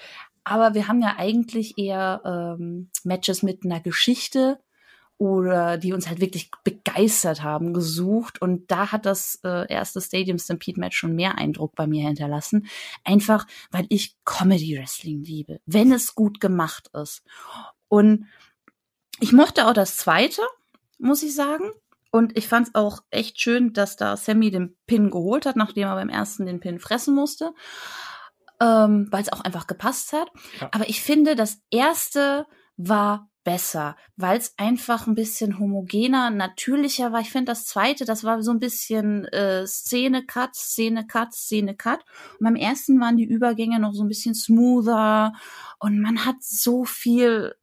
[0.43, 4.59] aber wir haben ja eigentlich eher ähm, Matches mit einer Geschichte
[5.21, 8.41] oder die uns halt wirklich begeistert haben, gesucht.
[8.41, 12.65] Und da hat das äh, erste Stadium Stampede Match schon mehr Eindruck bei mir hinterlassen.
[13.03, 17.21] Einfach, weil ich Comedy Wrestling liebe, wenn es gut gemacht ist.
[17.87, 18.25] Und
[19.19, 20.41] ich mochte auch das zweite,
[20.97, 21.69] muss ich sagen.
[22.09, 25.87] Und ich fand es auch echt schön, dass da Sammy den Pin geholt hat, nachdem
[25.87, 27.53] er beim ersten den Pin fressen musste.
[28.59, 30.31] Ähm, weil es auch einfach gepasst hat.
[30.59, 30.69] Ja.
[30.71, 37.21] Aber ich finde, das erste war besser, weil es einfach ein bisschen homogener, natürlicher war.
[37.21, 41.99] Ich finde das zweite, das war so ein bisschen äh, Szene-Cut, Szene-Cut, Szene-Cut.
[42.39, 45.33] Und beim ersten waren die Übergänge noch so ein bisschen smoother
[45.79, 47.55] und man hat so viel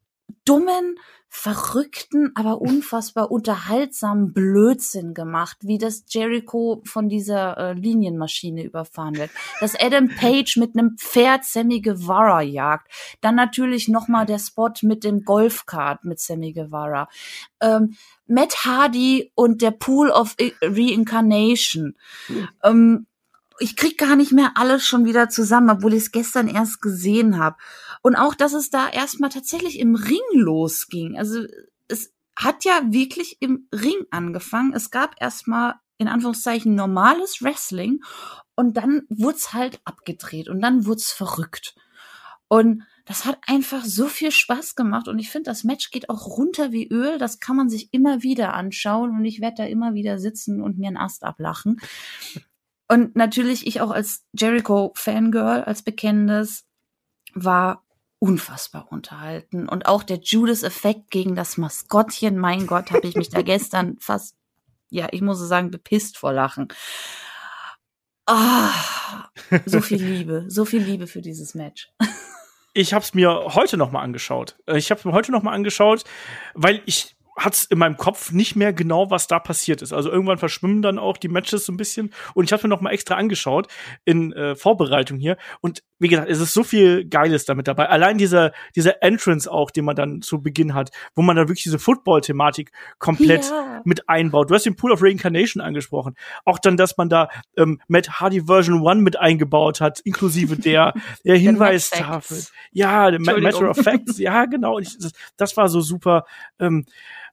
[0.45, 9.17] dummen, verrückten, aber unfassbar unterhaltsamen Blödsinn gemacht, wie das Jericho von dieser äh, Linienmaschine überfahren
[9.17, 14.73] wird, dass Adam Page mit einem Pferd Sammy Guevara jagt, dann natürlich nochmal der Spot
[14.83, 17.09] mit dem Golfkart mit Sammy Guevara,
[17.61, 21.95] ähm, Matt Hardy und der Pool of Reincarnation,
[22.63, 23.07] ähm,
[23.61, 27.39] ich krieg gar nicht mehr alles schon wieder zusammen, obwohl ich es gestern erst gesehen
[27.39, 27.57] habe.
[28.03, 31.19] Und auch, dass es da erstmal tatsächlich im Ring losging.
[31.19, 31.45] Also
[31.89, 34.73] es hat ja wirklich im Ring angefangen.
[34.73, 38.01] Es gab erstmal in Anführungszeichen normales Wrestling
[38.55, 41.75] und dann wurde es halt abgedreht und dann wurde es verrückt.
[42.47, 46.27] Und das hat einfach so viel Spaß gemacht und ich finde, das Match geht auch
[46.27, 47.19] runter wie Öl.
[47.19, 50.79] Das kann man sich immer wieder anschauen und ich werde da immer wieder sitzen und
[50.79, 51.81] mir einen Ast ablachen.
[52.89, 56.65] Und natürlich ich auch als Jericho-Fangirl, als Bekennendes,
[57.35, 57.85] war
[58.19, 59.69] unfassbar unterhalten.
[59.69, 64.37] Und auch der Judas-Effekt gegen das Maskottchen, mein Gott, habe ich mich da gestern fast,
[64.89, 66.69] ja, ich muss sagen, bepisst vor Lachen.
[68.27, 68.73] Ah,
[69.67, 71.91] so viel Liebe, so viel Liebe für dieses Match.
[72.75, 74.57] Ich habe es mir heute noch mal angeschaut.
[74.67, 76.05] Ich habe mir heute noch mal angeschaut,
[76.55, 79.93] weil ich hat's in meinem Kopf nicht mehr genau, was da passiert ist.
[79.93, 82.13] Also irgendwann verschwimmen dann auch die Matches so ein bisschen.
[82.35, 83.69] Und ich habe mir noch mal extra angeschaut
[84.05, 85.37] in äh, Vorbereitung hier.
[85.61, 87.89] Und wie gesagt, es ist so viel Geiles damit dabei.
[87.89, 91.65] Allein dieser dieser Entrance auch, den man dann zu Beginn hat, wo man dann wirklich
[91.65, 93.83] diese Football-Thematik komplett ja.
[93.85, 94.51] mit einbaut.
[94.51, 96.15] Du hast den Pool of Reincarnation angesprochen.
[96.45, 100.95] Auch dann, dass man da ähm, Matt Hardy Version 1 mit eingebaut hat, inklusive der
[101.25, 102.45] der Hinweistafel.
[102.73, 104.19] Ja, der Matter of Facts.
[104.19, 104.79] Ja, genau.
[104.79, 106.25] Ich, das, das war so super.
[106.59, 106.85] Ähm,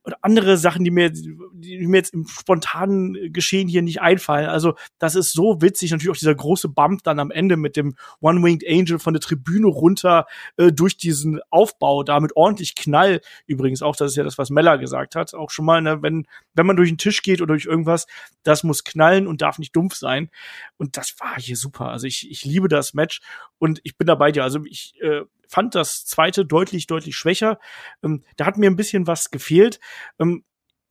[0.06, 4.48] oder andere Sachen, die mir, die mir jetzt im spontanen Geschehen hier nicht einfallen.
[4.48, 5.92] Also das ist so witzig.
[5.92, 9.68] Natürlich auch dieser große Bump dann am Ende mit dem One-Winged Angel von der Tribüne
[9.68, 13.22] runter äh, durch diesen Aufbau da mit ordentlich Knall.
[13.48, 15.34] Übrigens auch, das ist ja das, was Meller gesagt hat.
[15.34, 18.06] Auch schon mal, ne, wenn, wenn man durch den Tisch geht oder durch irgendwas,
[18.44, 20.30] das muss knallen und darf nicht dumpf sein.
[20.78, 21.90] Und das war hier super.
[21.90, 23.22] Also ich, ich liebe das Match
[23.58, 24.44] und ich bin dabei dir.
[24.44, 27.60] Also ich äh, fand das zweite deutlich, deutlich schwächer.
[28.04, 29.80] Ähm, da hat mir ein bisschen was gefehlt.
[30.20, 30.44] Ähm,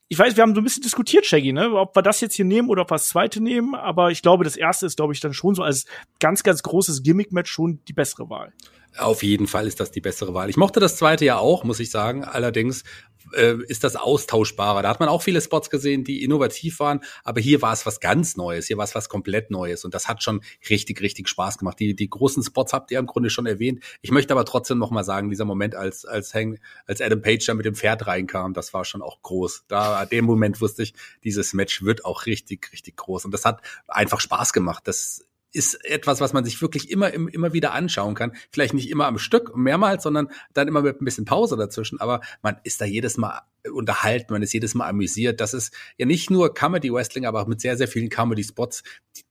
[0.08, 2.44] ich weiß, wir haben so ein bisschen diskutiert, Shaggy, ne, ob wir das jetzt hier
[2.44, 5.20] nehmen oder ob wir das zweite nehmen, aber ich glaube, das erste ist, glaube ich,
[5.20, 5.86] dann schon so als
[6.20, 8.52] ganz, ganz großes Gimmick-Match schon die bessere Wahl.
[8.96, 10.50] Auf jeden Fall ist das die bessere Wahl.
[10.50, 12.22] Ich mochte das zweite ja auch, muss ich sagen.
[12.22, 12.84] Allerdings
[13.32, 14.82] äh, ist das austauschbarer.
[14.82, 18.00] Da hat man auch viele Spots gesehen, die innovativ waren, aber hier war es was
[18.00, 21.58] ganz Neues, hier war es was komplett Neues und das hat schon richtig, richtig Spaß
[21.58, 21.78] gemacht.
[21.80, 23.82] Die, die großen Spots habt ihr im Grunde schon erwähnt.
[24.02, 27.44] Ich möchte aber trotzdem noch mal sagen, dieser Moment, als, als, Hang, als Adam Page
[27.46, 29.64] da mit dem Pferd reinkam, das war schon auch groß.
[29.68, 33.44] Da, an dem Moment wusste ich, dieses Match wird auch richtig, richtig groß und das
[33.44, 34.84] hat einfach Spaß gemacht.
[34.87, 38.32] Das ist etwas, was man sich wirklich immer, immer wieder anschauen kann.
[38.50, 42.00] Vielleicht nicht immer am Stück, mehrmals, sondern dann immer mit ein bisschen Pause dazwischen.
[42.00, 43.40] Aber man ist da jedes Mal
[43.72, 45.40] unterhalten, man ist jedes Mal amüsiert.
[45.40, 48.82] Das ist ja nicht nur Comedy Wrestling, aber auch mit sehr, sehr vielen Comedy Spots,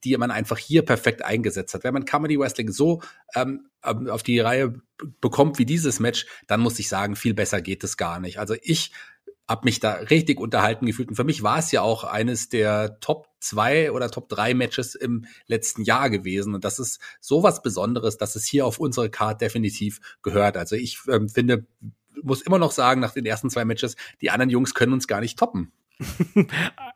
[0.04, 1.84] die man einfach hier perfekt eingesetzt hat.
[1.84, 3.02] Wenn man Comedy Wrestling so
[3.36, 4.82] ähm, auf die Reihe
[5.20, 8.40] bekommt wie dieses Match, dann muss ich sagen, viel besser geht es gar nicht.
[8.40, 8.92] Also ich
[9.48, 11.10] habe mich da richtig unterhalten gefühlt.
[11.10, 14.96] Und für mich war es ja auch eines der Top zwei oder Top drei Matches
[14.96, 16.56] im letzten Jahr gewesen.
[16.56, 20.56] Und das ist sowas Besonderes, dass es hier auf unsere Card definitiv gehört.
[20.56, 21.66] Also ich ähm, finde,
[22.22, 25.20] muss immer noch sagen, nach den ersten zwei Matches, die anderen Jungs können uns gar
[25.20, 25.72] nicht toppen.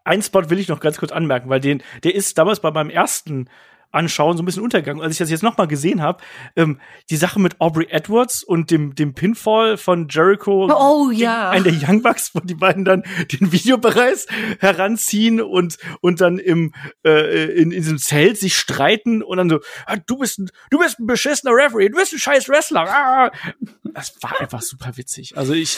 [0.04, 2.90] Ein Spot will ich noch ganz kurz anmerken, weil den, der ist damals bei meinem
[2.90, 3.50] ersten
[3.92, 5.02] anschauen, so ein bisschen untergegangen.
[5.02, 6.24] Als ich das jetzt nochmal gesehen habe,
[6.56, 10.70] ähm, die Sache mit Aubrey Edwards und dem, dem Pinfall von Jericho.
[10.72, 11.50] Oh ja.
[11.50, 14.26] Ein der Young Bucks, wo die beiden dann den Videobereich
[14.60, 16.74] heranziehen und, und dann im,
[17.06, 20.80] äh, in, in diesem Zelt sich streiten und dann so, ah, du bist ein, du
[20.80, 22.88] bist ein beschissener Referee, du bist ein scheiß Wrestler.
[22.88, 23.32] Ah.
[23.84, 25.38] Das war einfach super witzig.
[25.38, 25.78] Also ich,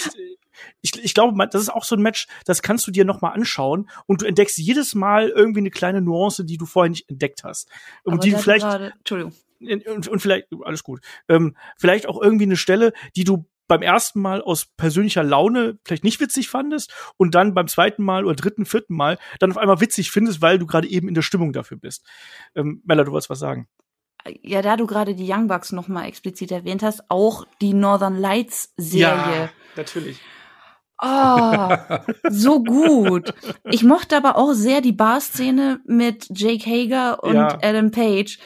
[0.81, 3.29] ich, ich glaube, das ist auch so ein Match, das kannst du dir noch mal
[3.29, 7.43] anschauen und du entdeckst jedes Mal irgendwie eine kleine Nuance, die du vorher nicht entdeckt
[7.43, 7.69] hast.
[8.03, 9.33] Und Aber die vielleicht, grade, Entschuldigung.
[9.61, 14.19] Und, und vielleicht, alles gut, ähm, vielleicht auch irgendwie eine Stelle, die du beim ersten
[14.19, 18.65] Mal aus persönlicher Laune vielleicht nicht witzig fandest und dann beim zweiten Mal oder dritten,
[18.65, 21.77] vierten Mal dann auf einmal witzig findest, weil du gerade eben in der Stimmung dafür
[21.77, 22.05] bist.
[22.55, 23.69] Ähm, Mella, du wolltest was sagen.
[24.41, 28.17] Ja, da du gerade die Young Bucks noch mal explizit erwähnt hast, auch die Northern
[28.17, 29.05] Lights Serie.
[29.05, 30.19] Ja, natürlich.
[31.01, 31.75] Oh,
[32.29, 33.33] so gut.
[33.63, 37.57] Ich mochte aber auch sehr die Bar-Szene mit Jake Hager und Ja.
[37.61, 38.37] Adam Page.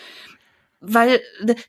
[0.80, 1.22] Weil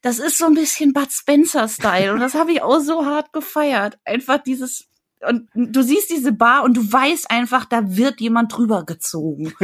[0.02, 3.98] das ist so ein bisschen Bud Spencer-Style und das habe ich auch so hart gefeiert.
[4.04, 4.88] Einfach dieses
[5.26, 9.54] und du siehst diese Bar und du weißt einfach, da wird jemand drüber gezogen.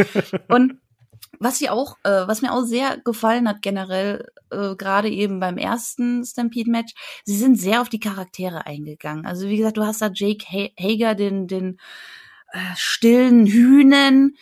[0.49, 0.79] und
[1.41, 5.57] was sie auch, äh, was mir auch sehr gefallen hat generell, äh, gerade eben beim
[5.57, 6.93] ersten Stampede-Match,
[7.25, 9.27] sie sind sehr auf die Charaktere eingegangen.
[9.27, 11.79] Also wie gesagt, du hast da Jake Ha- Hager, den, den
[12.53, 14.37] äh, stillen Hühnen,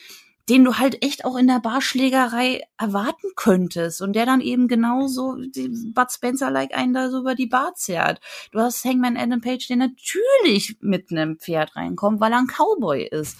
[0.48, 5.36] den du halt echt auch in der Barschlägerei erwarten könntest und der dann eben genauso
[5.36, 8.20] Bud Spencer-like einen da so über die Bar zerrt.
[8.50, 13.06] Du hast Hangman Adam Page, der natürlich mit einem Pferd reinkommt, weil er ein Cowboy
[13.06, 13.36] ist.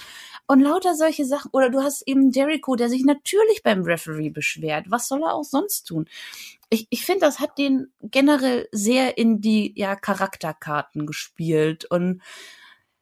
[0.48, 1.50] Und lauter solche Sachen.
[1.52, 4.86] Oder du hast eben Jericho, der sich natürlich beim Referee beschwert.
[4.88, 6.06] Was soll er auch sonst tun?
[6.70, 11.84] Ich, ich finde, das hat den generell sehr in die ja, Charakterkarten gespielt.
[11.84, 12.22] Und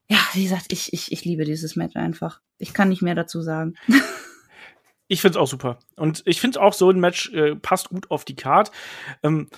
[0.09, 2.41] ja, wie gesagt, ich, ich, ich liebe dieses Match einfach.
[2.59, 3.75] Ich kann nicht mehr dazu sagen.
[5.09, 5.79] Ich find's auch super.
[5.95, 8.73] Und ich finde auch so ein Match äh, passt gut auf die Card.
[9.23, 9.49] Ähm,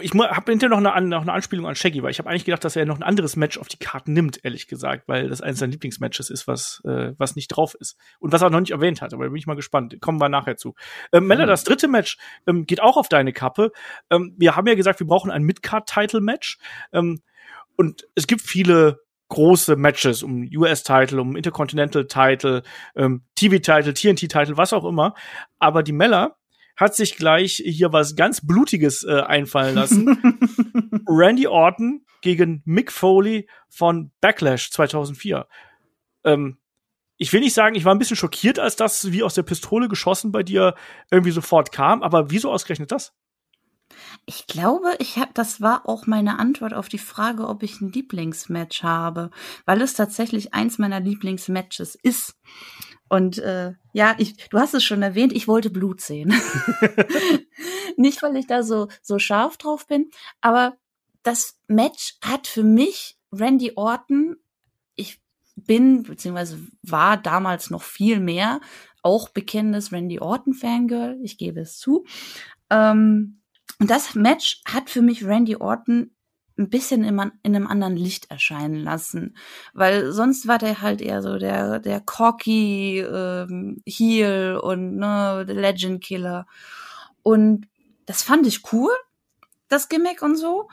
[0.00, 2.64] ich habe hinterher noch eine, noch eine Anspielung an Shaggy, weil ich habe eigentlich gedacht,
[2.64, 5.58] dass er noch ein anderes Match auf die Karten nimmt, ehrlich gesagt, weil das eines
[5.58, 7.96] seiner Lieblingsmatches ist, was, äh, was nicht drauf ist.
[8.20, 9.96] Und was er noch nicht erwähnt hat, aber da bin ich mal gespannt.
[10.00, 10.74] Kommen wir nachher zu.
[11.12, 12.16] Ähm, Mella, das dritte Match
[12.46, 13.72] ähm, geht auch auf deine Kappe.
[14.10, 16.58] Ähm, wir haben ja gesagt, wir brauchen ein Mid-Card-Title-Match.
[16.92, 17.22] Ähm,
[17.76, 22.62] und es gibt viele große Matches um US-Title, um Intercontinental-Title,
[22.94, 25.14] ähm, TV-Title, TNT-Title, was auch immer.
[25.58, 26.36] Aber die Mella
[26.76, 31.02] hat sich gleich hier was ganz Blutiges äh, einfallen lassen.
[31.06, 35.46] Randy Orton gegen Mick Foley von Backlash 2004.
[36.24, 36.58] Ähm,
[37.18, 39.88] ich will nicht sagen, ich war ein bisschen schockiert, als das wie aus der Pistole
[39.88, 40.74] geschossen bei dir
[41.10, 43.12] irgendwie sofort kam, aber wieso ausgerechnet das?
[44.26, 47.92] Ich glaube, ich hab, das war auch meine Antwort auf die Frage, ob ich ein
[47.92, 49.30] Lieblingsmatch habe,
[49.66, 52.34] weil es tatsächlich eins meiner Lieblingsmatches ist.
[53.12, 56.32] Und äh, ja, ich, du hast es schon erwähnt, ich wollte Blut sehen.
[57.98, 60.78] Nicht, weil ich da so, so scharf drauf bin, aber
[61.22, 64.36] das Match hat für mich Randy Orton,
[64.94, 65.20] ich
[65.56, 68.62] bin, beziehungsweise war damals noch viel mehr,
[69.02, 72.06] auch bekennendes Randy Orton Fangirl, ich gebe es zu.
[72.70, 73.42] Ähm,
[73.78, 76.12] und das Match hat für mich Randy Orton
[76.62, 79.36] ein bisschen in, in, einem anderen Licht erscheinen lassen.
[79.74, 86.02] Weil sonst war der halt eher so der, der cocky ähm, Heel und ne, Legend
[86.02, 86.46] Killer.
[87.22, 87.68] Und
[88.06, 88.90] das fand ich cool,
[89.68, 90.68] das Gimmick und so.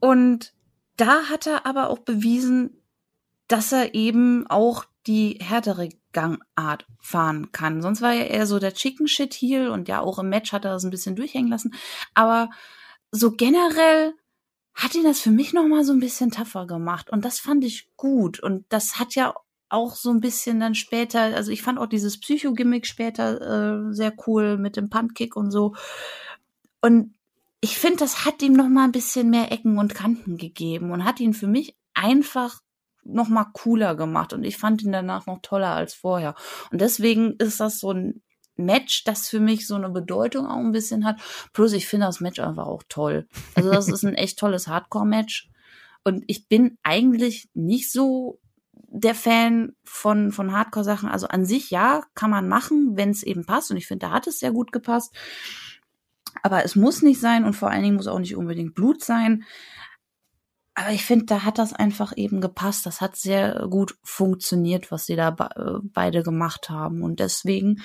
[0.00, 0.52] Und
[0.96, 2.82] da hat er aber auch bewiesen,
[3.48, 7.80] dass er eben auch die härtere Gangart fahren kann.
[7.80, 10.64] Sonst war er eher so der Chicken Shit Heel und ja, auch im Match hat
[10.64, 11.74] er das ein bisschen durchhängen lassen.
[12.14, 12.50] Aber
[13.10, 14.14] so generell
[14.74, 17.64] hat ihn das für mich noch mal so ein bisschen tougher gemacht und das fand
[17.64, 19.34] ich gut und das hat ja
[19.68, 24.12] auch so ein bisschen dann später, also ich fand auch dieses Psycho-Gimmick später äh, sehr
[24.26, 25.74] cool mit dem Puntkick und so.
[26.80, 27.14] Und
[27.60, 31.04] ich finde, das hat ihm noch mal ein bisschen mehr Ecken und Kanten gegeben und
[31.04, 32.60] hat ihn für mich einfach
[33.04, 36.34] noch mal cooler gemacht und ich fand ihn danach noch toller als vorher.
[36.70, 38.22] Und deswegen ist das so ein
[38.58, 41.20] Match, das für mich so eine Bedeutung auch ein bisschen hat.
[41.52, 43.26] Plus ich finde das Match einfach auch toll.
[43.54, 45.48] Also das ist ein echt tolles Hardcore-Match.
[46.04, 48.40] Und ich bin eigentlich nicht so
[48.72, 51.08] der Fan von, von Hardcore-Sachen.
[51.08, 53.70] Also an sich ja, kann man machen, wenn es eben passt.
[53.70, 55.14] Und ich finde, da hat es sehr gut gepasst.
[56.42, 59.44] Aber es muss nicht sein und vor allen Dingen muss auch nicht unbedingt Blut sein.
[60.74, 62.86] Aber ich finde, da hat das einfach eben gepasst.
[62.86, 67.02] Das hat sehr gut funktioniert, was sie da be beide gemacht haben.
[67.02, 67.82] Und deswegen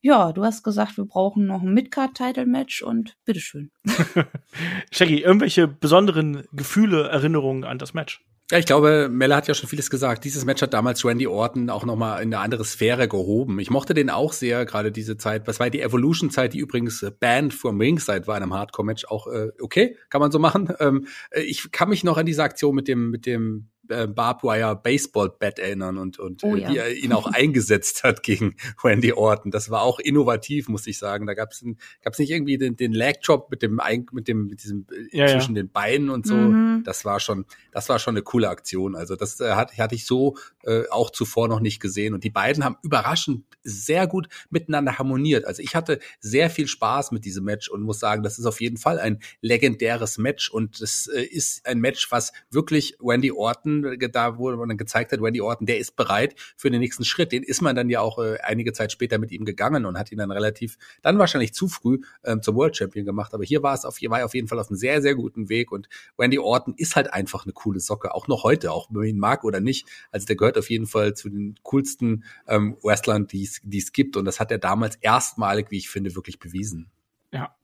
[0.00, 3.70] ja, du hast gesagt, wir brauchen noch ein Midcard-Title-Match und bitteschön.
[4.90, 8.24] Shaggy, irgendwelche besonderen Gefühle, Erinnerungen an das Match?
[8.52, 10.24] Ja, ich glaube, Melle hat ja schon vieles gesagt.
[10.24, 13.58] Dieses Match hat damals Randy Orton auch noch mal in eine andere Sphäre gehoben.
[13.58, 15.48] Ich mochte den auch sehr, gerade diese Zeit.
[15.48, 19.06] Was war die Evolution-Zeit, die übrigens äh, Band vom Ringside war in einem Hardcore-Match.
[19.06, 20.72] Auch äh, okay, kann man so machen.
[20.78, 24.76] Ähm, äh, ich kann mich noch an diese Aktion mit dem mit dem äh, Barbwire
[24.76, 26.70] Baseball Bat erinnern und und oh, äh, ja.
[26.70, 29.50] wie er ihn auch eingesetzt hat gegen Randy Orton.
[29.50, 31.26] Das war auch innovativ, muss ich sagen.
[31.26, 31.64] Da gab es
[32.02, 33.80] gab's nicht irgendwie den, den Leg Drop mit dem
[34.12, 35.62] mit dem mit diesem äh, ja, zwischen ja.
[35.62, 36.34] den Beinen und so.
[36.34, 36.82] Mhm.
[36.84, 38.96] Das war schon das war schon eine coole Aktion.
[38.96, 42.30] Also das äh, hat, hatte ich so äh, auch zuvor noch nicht gesehen und die
[42.30, 45.44] beiden haben überraschend sehr gut miteinander harmoniert.
[45.44, 48.60] Also ich hatte sehr viel Spaß mit diesem Match und muss sagen, das ist auf
[48.60, 53.75] jeden Fall ein legendäres Match und das äh, ist ein Match, was wirklich Randy Orton
[53.82, 57.32] da wo man dann gezeigt hat, Randy Orton, der ist bereit für den nächsten Schritt.
[57.32, 60.12] Den ist man dann ja auch äh, einige Zeit später mit ihm gegangen und hat
[60.12, 63.34] ihn dann relativ, dann wahrscheinlich zu früh ähm, zum World Champion gemacht.
[63.34, 65.48] Aber hier war es auf, hier war auf jeden Fall auf einem sehr, sehr guten
[65.48, 68.98] Weg und Randy Orton ist halt einfach eine coole Socke, auch noch heute, auch wenn
[68.98, 69.86] man ihn mag oder nicht.
[70.10, 74.24] Also der gehört auf jeden Fall zu den coolsten ähm, Wrestlern, die es gibt und
[74.24, 76.90] das hat er damals erstmalig, wie ich finde, wirklich bewiesen.
[77.32, 77.54] Ja,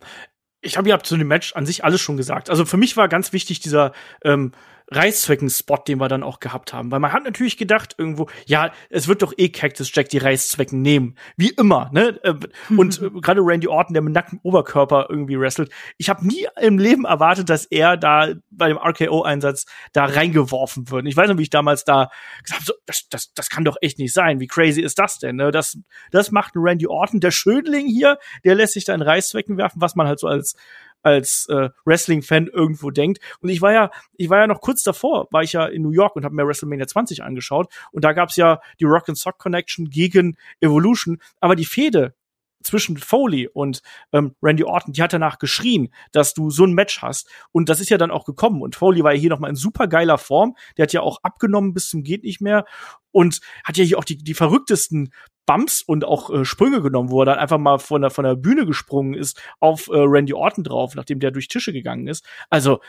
[0.62, 2.48] ich ihr habt zu dem Match an sich alles schon gesagt.
[2.48, 4.52] Also für mich war ganz wichtig dieser ähm,
[4.94, 6.90] Reißzwecken-Spot, den wir dann auch gehabt haben.
[6.90, 10.80] Weil man hat natürlich gedacht irgendwo, ja, es wird doch eh Cactus Jack die Reißzwecken
[10.80, 11.16] nehmen.
[11.36, 12.20] Wie immer, ne?
[12.22, 12.34] Äh,
[12.76, 15.70] und äh, gerade Randy Orton, der mit nacktem Oberkörper irgendwie wrestelt.
[15.98, 21.06] Ich habe nie im Leben erwartet, dass er da bei dem RKO-Einsatz da reingeworfen wird.
[21.06, 22.10] Ich weiß noch, wie ich damals da
[22.42, 24.40] gesagt habe, so, das, das, das kann doch echt nicht sein.
[24.40, 25.36] Wie crazy ist das denn?
[25.36, 25.50] Ne?
[25.50, 25.78] Das,
[26.10, 27.20] das macht ein Randy Orton.
[27.20, 30.56] Der Schödling hier, der lässt sich da in Reißzwecken werfen, was man halt so als
[31.02, 33.20] als äh, Wrestling-Fan irgendwo denkt.
[33.40, 35.90] Und ich war ja, ich war ja noch kurz davor, war ich ja in New
[35.90, 37.72] York und habe mir WrestleMania 20 angeschaut.
[37.92, 41.18] Und da gab's ja die Rock and Sock Connection gegen Evolution.
[41.40, 42.14] Aber die Fehde
[42.62, 47.02] zwischen Foley und ähm, Randy Orton, die hat danach geschrien, dass du so ein Match
[47.02, 47.28] hast.
[47.52, 48.62] Und das ist ja dann auch gekommen.
[48.62, 50.56] Und Foley war ja hier nochmal in super geiler Form.
[50.76, 52.64] Der hat ja auch abgenommen bis zum geht nicht mehr
[53.10, 55.12] und hat ja hier auch die, die verrücktesten
[55.46, 58.36] Bumps und auch äh, Sprünge genommen, wo er dann einfach mal von der, von der
[58.36, 62.24] Bühne gesprungen ist auf äh, Randy Orton drauf, nachdem der durch Tische gegangen ist.
[62.48, 62.80] Also,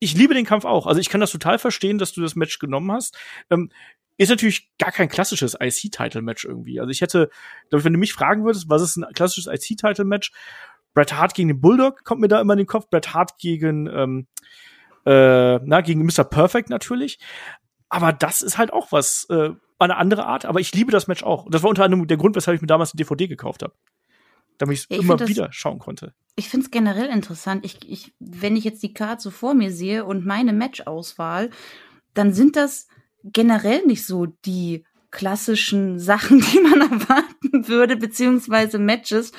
[0.00, 0.86] ich liebe den Kampf auch.
[0.86, 3.16] Also ich kann das total verstehen, dass du das Match genommen hast.
[3.50, 3.70] Ähm,
[4.16, 6.80] ist natürlich gar kein klassisches IC-Title-Match irgendwie.
[6.80, 7.30] Also ich hätte,
[7.68, 10.32] glaube ich, wenn du mich fragen würdest, was ist ein klassisches IC-Title-Match?
[10.94, 12.88] Bret Hart gegen den Bulldog kommt mir da immer in den Kopf.
[12.90, 14.26] Bret Hart gegen, ähm,
[15.06, 16.24] äh, na, gegen Mr.
[16.24, 17.18] Perfect natürlich.
[17.88, 19.50] Aber das ist halt auch was, äh,
[19.86, 21.44] eine andere Art, aber ich liebe das Match auch.
[21.44, 23.74] Und das war unter anderem der Grund, weshalb ich mir damals eine DVD gekauft habe.
[24.58, 26.12] Damit ich es immer das, wieder schauen konnte.
[26.36, 27.64] Ich finde es generell interessant.
[27.64, 31.50] Ich, ich, wenn ich jetzt die Karte so vor mir sehe und meine Match-Auswahl,
[32.12, 32.88] dann sind das
[33.24, 39.32] generell nicht so die klassischen Sachen, die man erwarten würde, beziehungsweise Matches,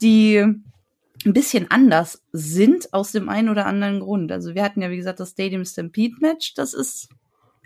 [0.00, 4.30] die ein bisschen anders sind aus dem einen oder anderen Grund.
[4.30, 6.54] Also wir hatten ja, wie gesagt, das Stadium Stampede Match.
[6.54, 7.08] Das ist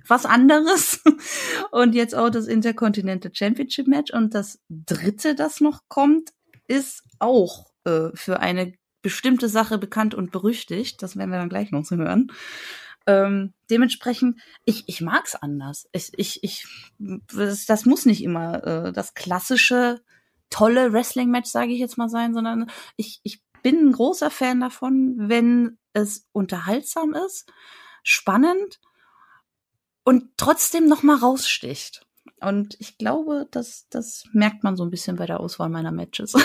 [0.07, 1.03] was anderes.
[1.71, 4.13] Und jetzt auch das Intercontinental Championship Match.
[4.13, 6.31] Und das dritte, das noch kommt,
[6.67, 11.03] ist auch äh, für eine bestimmte Sache bekannt und berüchtigt.
[11.03, 12.33] Das werden wir dann gleich noch zu hören.
[13.07, 15.89] Ähm, dementsprechend, ich, ich mag's anders.
[15.93, 16.67] Ich, ich, ich,
[16.99, 20.03] das, das muss nicht immer äh, das klassische,
[20.51, 25.15] tolle Wrestling-Match, sage ich jetzt mal, sein, sondern ich, ich bin ein großer Fan davon,
[25.17, 27.51] wenn es unterhaltsam ist,
[28.03, 28.79] spannend
[30.09, 32.07] und trotzdem noch mal raussticht.
[32.41, 36.35] Und ich glaube, das, das merkt man so ein bisschen bei der Auswahl meiner Matches.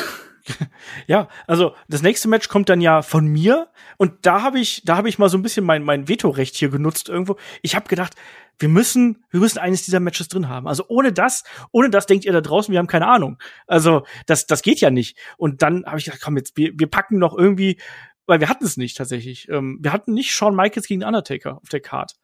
[1.07, 4.97] Ja, also das nächste Match kommt dann ja von mir und da habe ich, da
[4.97, 7.37] habe ich mal so ein bisschen mein mein Vetorecht hier genutzt irgendwo.
[7.61, 8.15] Ich habe gedacht,
[8.59, 10.67] wir müssen, wir müssen eines dieser Matches drin haben.
[10.67, 13.37] Also ohne das, ohne das denkt ihr da draußen, wir haben keine Ahnung.
[13.67, 15.17] Also das, das geht ja nicht.
[15.37, 17.79] Und dann habe ich gedacht, komm jetzt, wir, wir packen noch irgendwie,
[18.25, 19.47] weil wir hatten es nicht tatsächlich.
[19.47, 22.17] Ähm, wir hatten nicht Shawn Michaels gegen Undertaker auf der Card.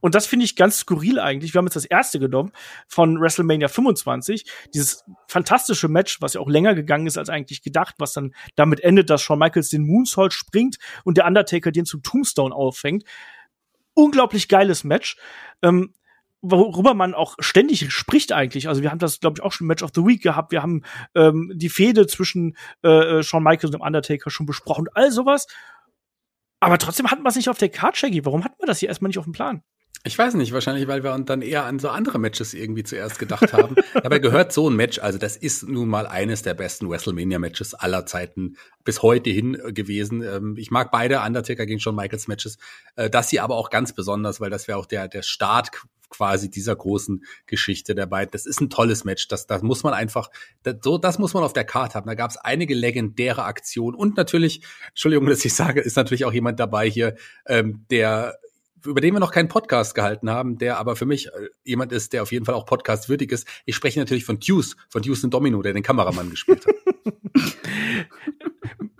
[0.00, 1.54] Und das finde ich ganz skurril eigentlich.
[1.54, 2.52] Wir haben jetzt das erste genommen
[2.86, 4.44] von WrestleMania 25.
[4.74, 8.80] Dieses fantastische Match, was ja auch länger gegangen ist als eigentlich gedacht, was dann damit
[8.80, 13.04] endet, dass Shawn Michaels den Moonsault springt und der Undertaker den zum Tombstone auffängt.
[13.94, 15.16] Unglaublich geiles Match.
[15.62, 15.92] Ähm,
[16.40, 18.68] worüber man auch ständig spricht eigentlich.
[18.68, 20.52] Also wir haben das, glaube ich, auch schon Match of the Week gehabt.
[20.52, 20.82] Wir haben
[21.14, 25.46] ähm, die Fehde zwischen äh, Shawn Michaels und dem Undertaker schon besprochen und all sowas.
[26.60, 28.24] Aber trotzdem hatten wir es nicht auf der Card, Shaggy.
[28.24, 29.62] Warum hatten wir das hier erstmal nicht auf dem Plan?
[30.04, 33.18] Ich weiß nicht, wahrscheinlich, weil wir uns dann eher an so andere Matches irgendwie zuerst
[33.18, 33.74] gedacht haben.
[33.94, 38.06] Dabei gehört so ein Match, also das ist nun mal eines der besten WrestleMania-Matches aller
[38.06, 40.22] Zeiten bis heute hin äh, gewesen.
[40.22, 42.58] Ähm, ich mag beide Undertaker gegen Shawn Michaels Matches,
[42.94, 45.72] äh, das hier aber auch ganz besonders, weil das wäre auch der, der Start
[46.10, 48.30] quasi dieser großen Geschichte der beiden.
[48.30, 49.28] Das ist ein tolles Match.
[49.28, 50.30] Das, das muss man einfach,
[50.62, 52.06] das, so, das muss man auf der Karte haben.
[52.06, 56.32] Da gab es einige legendäre Aktionen und natürlich, Entschuldigung, dass ich sage, ist natürlich auch
[56.32, 58.38] jemand dabei hier, ähm, der
[58.84, 62.12] über den wir noch keinen Podcast gehalten haben, der aber für mich äh, jemand ist,
[62.12, 63.46] der auf jeden Fall auch Podcast würdig ist.
[63.64, 66.74] Ich spreche natürlich von Deuce, von Deuce und Domino, der den Kameramann gespielt hat.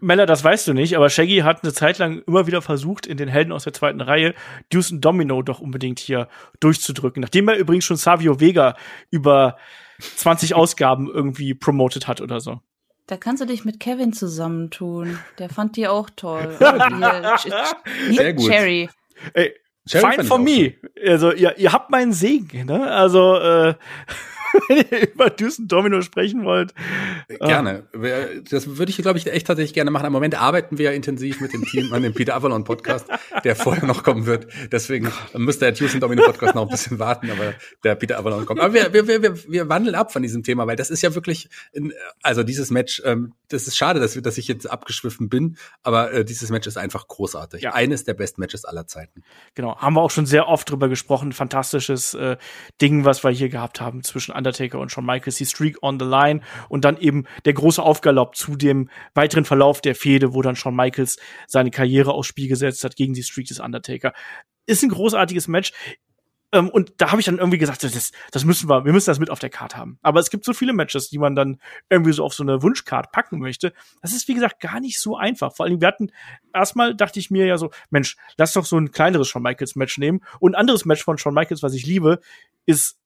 [0.00, 3.16] Mella, das weißt du nicht, aber Shaggy hat eine Zeit lang immer wieder versucht, in
[3.16, 4.34] den Helden aus der zweiten Reihe
[4.70, 6.28] Deuce und Domino doch unbedingt hier
[6.60, 7.20] durchzudrücken.
[7.20, 8.76] Nachdem er übrigens schon Savio Vega
[9.10, 9.56] über
[10.00, 12.60] 20 Ausgaben irgendwie promoted hat oder so.
[13.06, 15.18] Da kannst du dich mit Kevin zusammentun.
[15.38, 16.56] Der fand die auch toll.
[18.10, 18.50] Sehr gut.
[18.50, 18.90] Cherry.
[19.32, 19.54] Ey,
[19.88, 20.74] Fine for me.
[21.06, 22.90] Also ihr, ihr habt meinen Segen, ne?
[22.90, 23.74] Also äh,
[24.68, 26.74] wenn ihr über Düsen Domino sprechen wollt.
[27.40, 27.88] Gerne.
[28.50, 30.06] Das würde ich, glaube ich, echt tatsächlich gerne machen.
[30.06, 33.06] Im Moment arbeiten wir ja intensiv mit dem Team an dem Peter Avalon Podcast,
[33.44, 34.46] der vorher noch kommen wird.
[34.72, 38.60] Deswegen müsste der Tusen Domino Podcast noch ein bisschen warten, aber der Peter Avalon kommt.
[38.60, 41.48] Aber wir, wir, wir, wir wandeln ab von diesem Thema, weil das ist ja wirklich,
[41.72, 41.92] in,
[42.22, 46.24] also dieses Match, ähm, das ist schade, dass, dass ich jetzt abgeschwiffen bin, aber äh,
[46.24, 47.62] dieses Match ist einfach großartig.
[47.62, 47.74] Ja.
[47.74, 49.22] Eines der besten Matches aller Zeiten.
[49.54, 51.32] Genau, haben wir auch schon sehr oft drüber gesprochen.
[51.32, 52.36] Fantastisches äh,
[52.80, 56.06] Ding, was wir hier gehabt haben zwischen Undertaker und Shawn Michaels, die Streak on the
[56.06, 60.56] Line und dann eben der große Aufgalopp zu dem weiteren Verlauf der Fehde, wo dann
[60.56, 64.14] Shawn Michaels seine Karriere aufs Spiel gesetzt hat gegen die Streak des Undertaker.
[64.66, 65.72] Ist ein großartiges Match.
[66.50, 69.18] Ähm, und da habe ich dann irgendwie gesagt, das, das müssen wir, wir müssen das
[69.18, 69.98] mit auf der Karte haben.
[70.02, 71.60] Aber es gibt so viele Matches, die man dann
[71.90, 73.74] irgendwie so auf so eine Wunschcard packen möchte.
[74.00, 75.54] Das ist, wie gesagt, gar nicht so einfach.
[75.54, 76.10] Vor allem, wir hatten,
[76.54, 79.98] erstmal dachte ich mir ja so, Mensch, lass doch so ein kleineres Shawn Michaels Match
[79.98, 80.20] nehmen.
[80.40, 82.20] Und ein anderes Match von Shawn Michaels, was ich liebe,
[82.64, 82.97] ist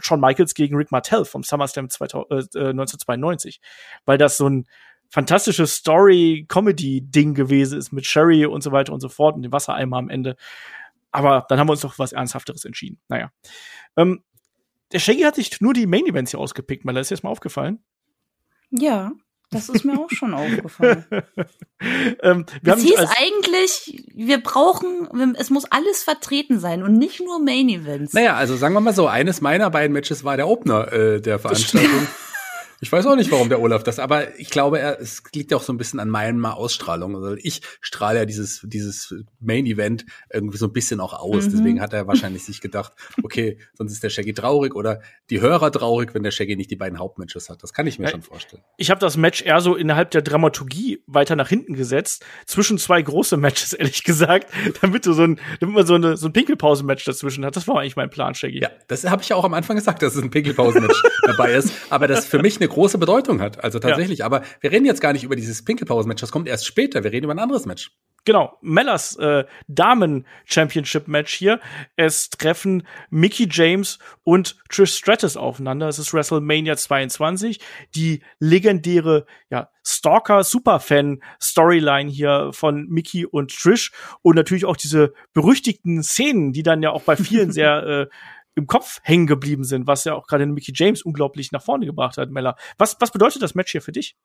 [0.00, 3.60] Shawn Michaels gegen Rick Martell vom SummerSlam 2000, äh, 1992,
[4.04, 4.66] weil das so ein
[5.10, 9.96] fantastisches Story-Comedy-Ding gewesen ist mit Sherry und so weiter und so fort und dem Wassereimer
[9.96, 10.36] am Ende.
[11.10, 13.00] Aber dann haben wir uns doch was Ernsthafteres entschieden.
[13.08, 13.32] Naja.
[13.96, 14.22] Ähm,
[14.92, 17.00] der Shaggy hat sich nur die Main Events hier ausgepickt, Mella.
[17.00, 17.82] Ist dir das mal aufgefallen?
[18.70, 19.12] Ja.
[19.50, 21.04] Das ist mir auch schon aufgefallen.
[22.22, 27.68] ähm, es hieß eigentlich, wir brauchen, es muss alles vertreten sein und nicht nur Main
[27.68, 28.12] Events.
[28.12, 31.40] Naja, also sagen wir mal so, eines meiner beiden Matches war der Opener äh, der
[31.40, 32.06] Veranstaltung.
[32.82, 35.58] Ich weiß auch nicht, warum der Olaf das, aber ich glaube, er, es liegt ja
[35.58, 37.14] auch so ein bisschen an meiner Ausstrahlung.
[37.14, 41.46] Also ich strahle ja dieses, dieses Main Event irgendwie so ein bisschen auch aus.
[41.46, 41.50] Mhm.
[41.50, 45.70] Deswegen hat er wahrscheinlich sich gedacht, okay, sonst ist der Shaggy traurig oder die Hörer
[45.70, 47.62] traurig, wenn der Shaggy nicht die beiden Hauptmatches hat.
[47.62, 48.62] Das kann ich mir ja, schon vorstellen.
[48.78, 53.02] Ich habe das Match eher so innerhalb der Dramaturgie weiter nach hinten gesetzt, zwischen zwei
[53.02, 54.50] große Matches, ehrlich gesagt,
[54.80, 57.56] damit du so ein, damit man so, eine, so ein Pinkelpause-Match dazwischen hat.
[57.56, 58.60] Das war eigentlich mein Plan, Shaggy.
[58.60, 61.74] Ja, das habe ich ja auch am Anfang gesagt, dass es ein Pinkelpause-Match dabei ist.
[61.90, 63.62] Aber das für mich eine große Bedeutung hat.
[63.62, 64.20] Also tatsächlich.
[64.20, 64.26] Ja.
[64.26, 66.20] Aber wir reden jetzt gar nicht über dieses Pinkelpause-Match.
[66.20, 67.04] Das kommt erst später.
[67.04, 67.92] Wir reden über ein anderes Match.
[68.26, 71.58] Genau, Mellers äh, Damen-Championship-Match hier.
[71.96, 75.88] Es treffen Mickey James und Trish Stratus aufeinander.
[75.88, 77.60] Es ist WrestleMania 22.
[77.94, 83.90] Die legendäre ja, Stalker-Superfan-Storyline hier von Mickey und Trish.
[84.20, 88.06] Und natürlich auch diese berüchtigten Szenen, die dann ja auch bei vielen sehr äh,
[88.54, 92.16] im Kopf hängen geblieben sind, was ja auch gerade Mickey James unglaublich nach vorne gebracht
[92.16, 92.56] hat, Mella.
[92.78, 94.16] Was, was bedeutet das Match hier für dich?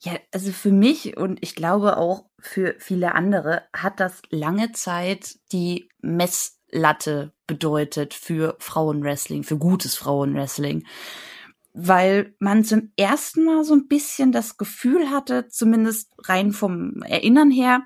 [0.00, 5.38] Ja, also für mich und ich glaube auch für viele andere hat das lange Zeit
[5.50, 10.86] die Messlatte bedeutet für Frauenwrestling, für gutes Frauenwrestling.
[11.72, 17.50] Weil man zum ersten Mal so ein bisschen das Gefühl hatte, zumindest rein vom Erinnern
[17.50, 17.82] her,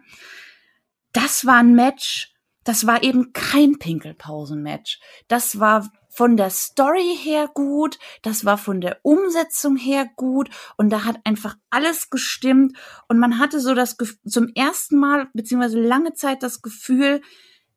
[1.12, 2.31] das war ein Match,
[2.64, 5.00] das war eben kein Pinkelpausen-Match.
[5.28, 10.90] Das war von der Story her gut, das war von der Umsetzung her gut und
[10.90, 12.76] da hat einfach alles gestimmt
[13.08, 13.96] und man hatte so das
[14.26, 17.22] zum ersten Mal beziehungsweise lange Zeit das Gefühl,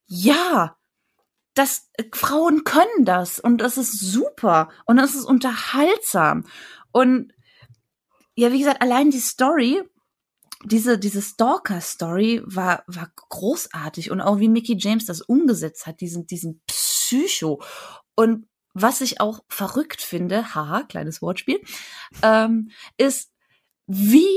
[0.05, 0.75] ja,
[1.53, 6.45] dass äh, Frauen können das und das ist super und das ist unterhaltsam
[6.91, 7.31] und
[8.35, 9.81] ja, wie gesagt, allein die Story
[10.65, 16.27] diese, diese Stalker-Story war, war großartig und auch wie Mickey James das umgesetzt hat, diesen,
[16.27, 17.61] diesen Psycho.
[18.15, 21.61] Und was ich auch verrückt finde, haha, kleines Wortspiel,
[22.21, 23.31] ähm, ist,
[23.87, 24.27] wie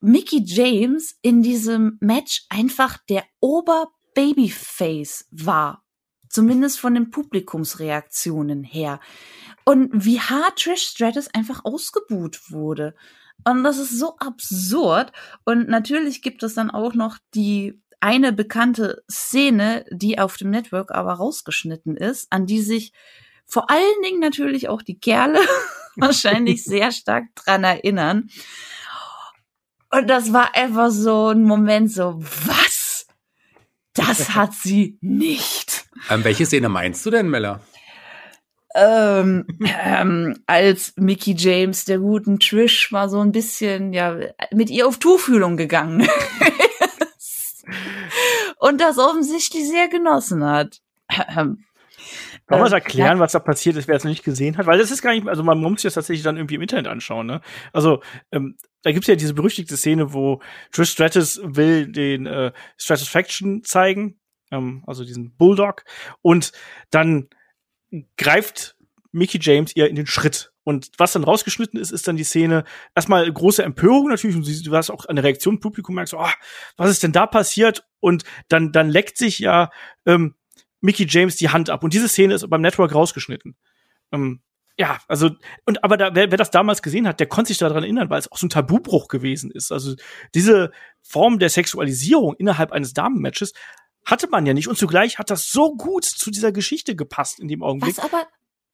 [0.00, 5.84] Mickey James in diesem Match einfach der Ober-Babyface war.
[6.28, 9.00] Zumindest von den Publikumsreaktionen her.
[9.64, 12.94] Und wie hart Trish Stratus einfach ausgebuht wurde.
[13.44, 15.12] Und das ist so absurd.
[15.44, 20.90] Und natürlich gibt es dann auch noch die eine bekannte Szene, die auf dem Network
[20.90, 22.92] aber rausgeschnitten ist, an die sich
[23.46, 25.40] vor allen Dingen natürlich auch die Kerle
[25.96, 28.30] wahrscheinlich sehr stark dran erinnern.
[29.90, 33.06] Und das war einfach so ein Moment so, was?
[33.92, 35.84] Das hat sie nicht.
[36.08, 37.60] Ähm, welche Szene meinst du denn, Mella?
[38.74, 39.46] Ähm,
[39.84, 44.16] ähm, als Mickey James der guten Trish mal so ein bisschen ja
[44.52, 46.08] mit ihr auf Tuchfühlung gegangen
[47.16, 47.64] ist
[48.58, 50.80] und das offensichtlich sehr genossen hat.
[51.36, 51.64] Ähm,
[52.50, 54.66] Wollen wir es erklären, was da passiert ist, wer es noch nicht gesehen hat?
[54.66, 56.88] Weil das ist gar nicht, also man muss sich das tatsächlich dann irgendwie im Internet
[56.88, 57.26] anschauen.
[57.26, 57.40] Ne?
[57.72, 58.02] Also
[58.32, 60.40] ähm, da gibt's ja diese berüchtigte Szene, wo
[60.72, 64.18] Trish Stratus will den äh, Stratusfaction zeigen,
[64.50, 65.84] ähm, also diesen Bulldog,
[66.22, 66.50] und
[66.90, 67.28] dann
[68.16, 68.76] greift
[69.12, 70.52] Mickey James ihr in den Schritt.
[70.62, 72.64] Und was dann rausgeschnitten ist, ist dann die Szene,
[72.94, 76.28] erstmal große Empörung natürlich, und du hast auch eine Reaktion Publikum, merkst, oh,
[76.76, 77.84] was ist denn da passiert?
[77.98, 79.70] Und dann, dann leckt sich ja
[80.06, 80.34] ähm,
[80.80, 81.82] Mickey James die Hand ab.
[81.82, 83.56] Und diese Szene ist beim Network rausgeschnitten.
[84.12, 84.42] Ähm,
[84.78, 85.30] ja, also,
[85.66, 88.18] und aber da, wer, wer das damals gesehen hat, der konnte sich daran erinnern, weil
[88.18, 89.72] es auch so ein Tabubruch gewesen ist.
[89.72, 89.94] Also
[90.34, 90.70] diese
[91.02, 93.52] Form der Sexualisierung innerhalb eines Damenmatches
[94.04, 94.68] hatte man ja nicht.
[94.68, 97.96] Und zugleich hat das so gut zu dieser Geschichte gepasst in dem Augenblick.
[97.96, 98.26] Was aber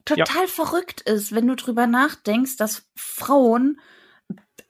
[0.04, 0.46] total ja.
[0.46, 3.78] verrückt ist, wenn du drüber nachdenkst, dass Frauen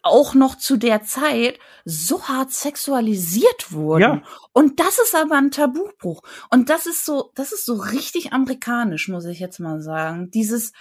[0.07, 4.01] auch noch zu der Zeit so hart sexualisiert wurden.
[4.01, 4.23] Ja.
[4.53, 6.23] Und das ist aber ein Tabubruch.
[6.51, 10.31] Und das ist so, das ist so richtig amerikanisch, muss ich jetzt mal sagen.
[10.31, 10.73] Dieses,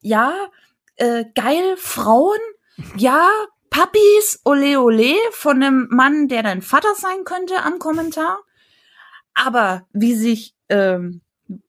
[0.00, 0.32] ja,
[0.96, 2.38] äh, geil, Frauen,
[2.96, 3.28] ja,
[3.70, 8.38] Puppies, ole ole, von einem Mann, der dein Vater sein könnte, am Kommentar.
[9.36, 11.20] Aber wie sich ähm,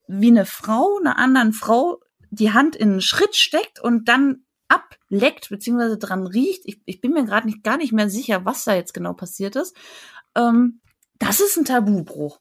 [0.08, 2.00] wie eine Frau einer anderen Frau
[2.32, 7.14] die Hand in einen Schritt steckt und dann ableckt beziehungsweise dran riecht, ich, ich bin
[7.14, 9.76] mir gerade nicht gar nicht mehr sicher, was da jetzt genau passiert ist.
[10.36, 10.82] Ähm,
[11.20, 12.40] das ist ein Tabubruch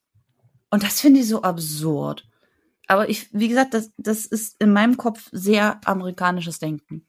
[0.71, 2.27] und das finde ich so absurd.
[2.89, 7.06] Aber ich, wie gesagt, das, das ist in meinem Kopf sehr amerikanisches Denken.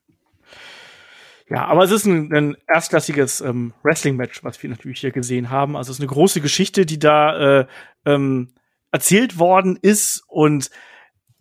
[1.50, 5.78] Ja, aber es ist ein, ein erstklassiges ähm, Wrestling-Match, was wir natürlich hier gesehen haben.
[5.78, 7.68] Also es ist eine große Geschichte, die da äh,
[8.06, 8.54] ähm,
[8.92, 10.70] erzählt worden ist und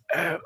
[0.07, 0.37] äh,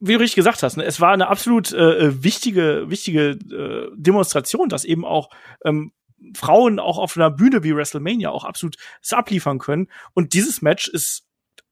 [0.00, 3.90] wie du richtig gesagt hast, ne, es war eine absolut äh, äh wichtige, wichtige äh,
[3.96, 5.30] Demonstration, dass eben auch
[5.64, 5.92] ähm,
[6.34, 9.88] Frauen auch auf einer Bühne wie WrestleMania auch absolut es abliefern können.
[10.14, 11.25] Und dieses Match ist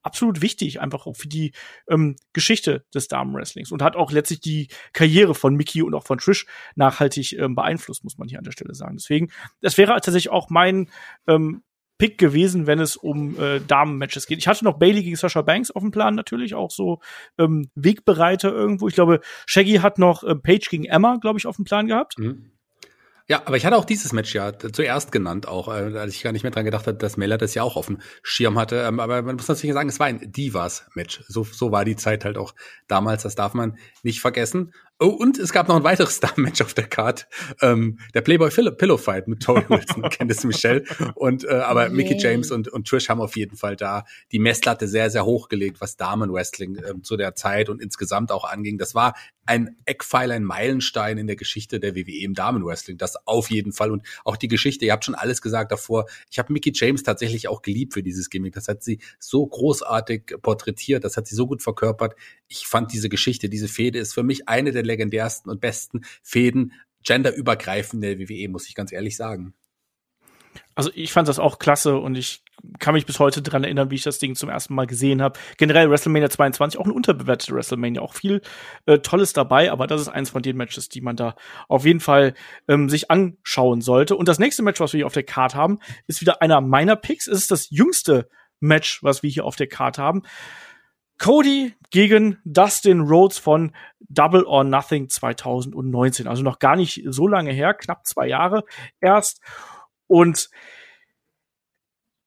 [0.04, 1.52] absolut wichtig, einfach auch für die
[1.88, 6.18] ähm, Geschichte des Damenwrestlings und hat auch letztlich die Karriere von Mickey und auch von
[6.18, 6.46] Trish
[6.76, 8.96] nachhaltig ähm, beeinflusst, muss man hier an der Stelle sagen.
[8.96, 9.30] Deswegen,
[9.60, 10.90] das wäre tatsächlich auch mein
[11.26, 11.62] ähm,
[11.98, 14.38] Pick gewesen, wenn es um äh, Damen-Matches geht.
[14.38, 17.00] Ich hatte noch Bailey gegen Sasha Banks auf dem Plan, natürlich auch so
[17.38, 18.88] ähm, Wegbereiter irgendwo.
[18.88, 22.18] Ich glaube, Shaggy hat noch äh, Paige gegen Emma, glaube ich, auf dem Plan gehabt.
[22.18, 22.50] Mhm.
[23.26, 26.32] Ja, aber ich hatte auch dieses Match ja zuerst genannt, auch äh, als ich gar
[26.32, 28.82] nicht mehr dran gedacht habe, dass Miller das ja auch auf dem Schirm hatte.
[28.82, 31.24] Ähm, aber man muss natürlich sagen, es war ein Divas-Match.
[31.28, 32.54] So, so war die Zeit halt auch
[32.86, 34.74] damals, das darf man nicht vergessen.
[35.04, 37.26] Oh, und es gab noch ein weiteres Star-Match auf der Card.
[37.60, 40.82] Ähm, der Playboy Pillow Fight mit Tony Wilson Candice Michelle.
[41.14, 41.90] Und, äh, aber yeah.
[41.90, 45.50] Mickey James und, und Trish haben auf jeden Fall da die Messlatte sehr, sehr hoch
[45.50, 48.78] gelegt, was Damen-Wrestling äh, zu der Zeit und insgesamt auch anging.
[48.78, 49.12] Das war
[49.46, 52.96] ein Eckpfeiler, ein Meilenstein in der Geschichte der WWE im Damen-Wrestling.
[52.96, 53.90] Das auf jeden Fall.
[53.90, 56.06] Und auch die Geschichte, ihr habt schon alles gesagt davor.
[56.30, 58.54] Ich habe Mickey James tatsächlich auch geliebt für dieses Gimmick.
[58.54, 61.04] Das hat sie so großartig porträtiert.
[61.04, 62.14] Das hat sie so gut verkörpert.
[62.48, 66.72] Ich fand diese Geschichte, diese Fehde ist für mich eine der legendärsten und besten Fäden
[67.04, 69.54] genderübergreifende WWE, muss ich ganz ehrlich sagen.
[70.74, 72.42] Also ich fand das auch klasse und ich
[72.78, 75.38] kann mich bis heute dran erinnern, wie ich das Ding zum ersten Mal gesehen habe.
[75.56, 78.40] Generell WrestleMania 22 auch ein unterbewerteter WrestleMania, auch viel
[78.86, 81.36] äh, Tolles dabei, aber das ist eins von den Matches, die man da
[81.68, 82.34] auf jeden Fall
[82.68, 84.16] ähm, sich anschauen sollte.
[84.16, 86.96] Und das nächste Match, was wir hier auf der Card haben, ist wieder einer meiner
[86.96, 87.26] Picks.
[87.26, 88.28] Es ist das jüngste
[88.60, 90.22] Match, was wir hier auf der Card haben.
[91.18, 96.26] Cody gegen Dustin Rhodes von Double or Nothing 2019.
[96.26, 98.64] Also noch gar nicht so lange her, knapp zwei Jahre
[99.00, 99.40] erst.
[100.06, 100.50] Und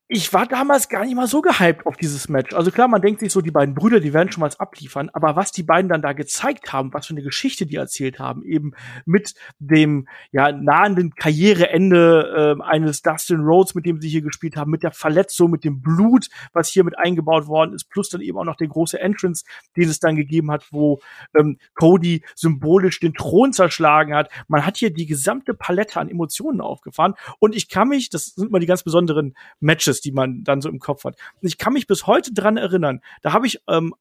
[0.09, 2.53] ich war damals gar nicht mal so gehypt auf dieses Match.
[2.53, 5.35] Also klar, man denkt sich so, die beiden Brüder, die werden schon mal abliefern, aber
[5.35, 8.71] was die beiden dann da gezeigt haben, was für eine Geschichte die erzählt haben, eben
[9.05, 14.71] mit dem ja nahenden Karriereende äh, eines Dustin Rhodes, mit dem sie hier gespielt haben,
[14.71, 18.37] mit der Verletzung, mit dem Blut, was hier mit eingebaut worden ist, plus dann eben
[18.37, 19.43] auch noch der große Entrance,
[19.75, 21.01] den es dann gegeben hat, wo
[21.37, 24.29] ähm, Cody symbolisch den Thron zerschlagen hat.
[24.47, 28.47] Man hat hier die gesamte Palette an Emotionen aufgefahren und ich kann mich, das sind
[28.47, 31.15] immer die ganz besonderen Matches, Matches, die man dann so im Kopf hat.
[31.41, 33.01] Und ich kann mich bis heute dran erinnern.
[33.21, 33.93] Da habe ich ähm,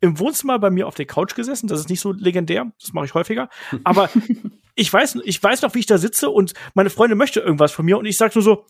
[0.00, 1.68] im Wohnzimmer bei mir auf der Couch gesessen.
[1.68, 3.48] Das ist nicht so legendär, das mache ich häufiger.
[3.84, 4.10] Aber
[4.74, 7.84] ich weiß, ich weiß noch, wie ich da sitze und meine Freundin möchte irgendwas von
[7.84, 8.64] mir und ich sage nur so,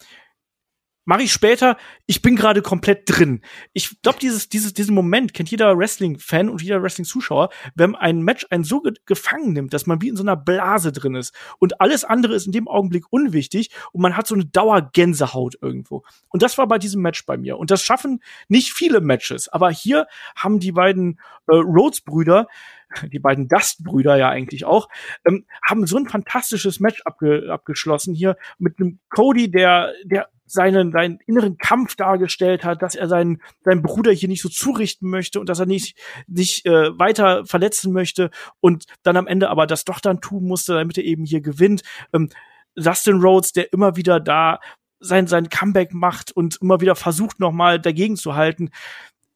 [1.09, 1.79] mache ich später.
[2.05, 3.41] Ich bin gerade komplett drin.
[3.73, 8.47] Ich glaube, dieses, dieses, diesen Moment kennt jeder Wrestling-Fan und jeder Wrestling-Zuschauer, wenn ein Match
[8.51, 11.81] einen so ge gefangen nimmt, dass man wie in so einer Blase drin ist und
[11.81, 16.05] alles andere ist in dem Augenblick unwichtig und man hat so eine Dauergänsehaut irgendwo.
[16.29, 17.57] Und das war bei diesem Match bei mir.
[17.57, 20.07] Und das schaffen nicht viele Matches, aber hier
[20.37, 22.49] haben die beiden äh, Rhodes-Brüder
[23.13, 24.89] die beiden Dust-Brüder ja eigentlich auch,
[25.27, 30.93] ähm, haben so ein fantastisches Match abge abgeschlossen hier mit einem Cody, der, der seinen,
[30.93, 35.41] seinen inneren Kampf dargestellt hat, dass er seinen, seinen Bruder hier nicht so zurichten möchte
[35.41, 35.97] und dass er nicht,
[36.27, 38.31] nicht äh, weiter verletzen möchte
[38.61, 41.83] und dann am Ende aber das doch dann tun musste, damit er eben hier gewinnt.
[42.13, 42.31] Ähm,
[42.75, 44.61] Dustin Rhodes, der immer wieder da
[45.01, 48.71] sein, sein Comeback macht und immer wieder versucht, nochmal dagegen zu halten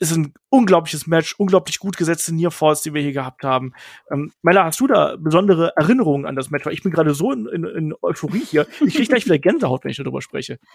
[0.03, 3.73] ist ein unglaubliches Match, unglaublich gut gesetzte Nearfalls, die wir hier gehabt haben.
[4.11, 6.67] Ähm, Mella, hast du da besondere Erinnerungen an das Match?
[6.67, 8.67] Weil ich bin gerade so in, in, in Euphorie hier.
[8.85, 10.59] Ich kriege gleich wieder Gänsehaut, wenn ich darüber spreche.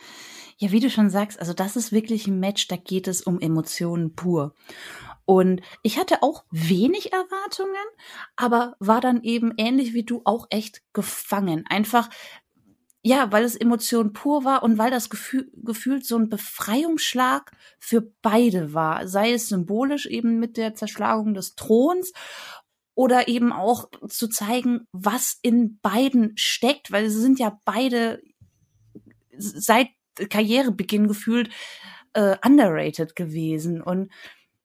[0.60, 3.40] Ja, wie du schon sagst, also das ist wirklich ein Match, da geht es um
[3.40, 4.56] Emotionen pur.
[5.24, 7.76] Und ich hatte auch wenig Erwartungen,
[8.36, 11.66] aber war dann eben ähnlich wie du auch echt gefangen.
[11.70, 12.10] Einfach,
[13.08, 18.02] ja, weil es Emotion pur war und weil das Gefühl, gefühlt so ein Befreiungsschlag für
[18.22, 19.08] beide war.
[19.08, 22.12] Sei es symbolisch eben mit der Zerschlagung des Throns
[22.96, 28.22] oder eben auch zu zeigen, was in beiden steckt, weil sie sind ja beide
[29.38, 29.88] seit
[30.30, 31.50] Karrierebeginn gefühlt
[32.12, 33.82] äh, underrated gewesen.
[33.82, 34.12] Und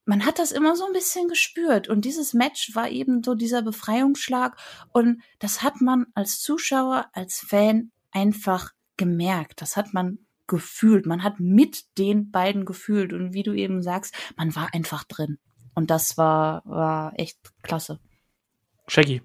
[0.05, 1.89] man hat das immer so ein bisschen gespürt.
[1.89, 4.57] Und dieses Match war eben so dieser Befreiungsschlag.
[4.93, 9.61] Und das hat man als Zuschauer, als Fan einfach gemerkt.
[9.61, 11.07] Das hat man gefühlt.
[11.07, 13.13] Man hat mit den beiden gefühlt.
[13.13, 15.39] Und wie du eben sagst, man war einfach drin.
[15.75, 17.99] Und das war, war echt klasse.
[18.87, 19.23] Shaggy.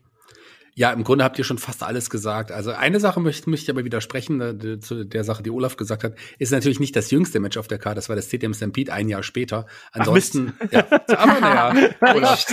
[0.77, 2.51] Ja, im Grunde habt ihr schon fast alles gesagt.
[2.51, 6.03] Also eine Sache möchte, möchte ich aber widersprechen, äh, zu der Sache, die Olaf gesagt
[6.03, 8.93] hat, ist natürlich nicht das jüngste Match auf der Karte, das war das CTM Stampede
[8.93, 9.65] ein Jahr später.
[9.91, 11.39] Ansonsten, Ach, ja, aber
[11.73, 12.45] naja, Olaf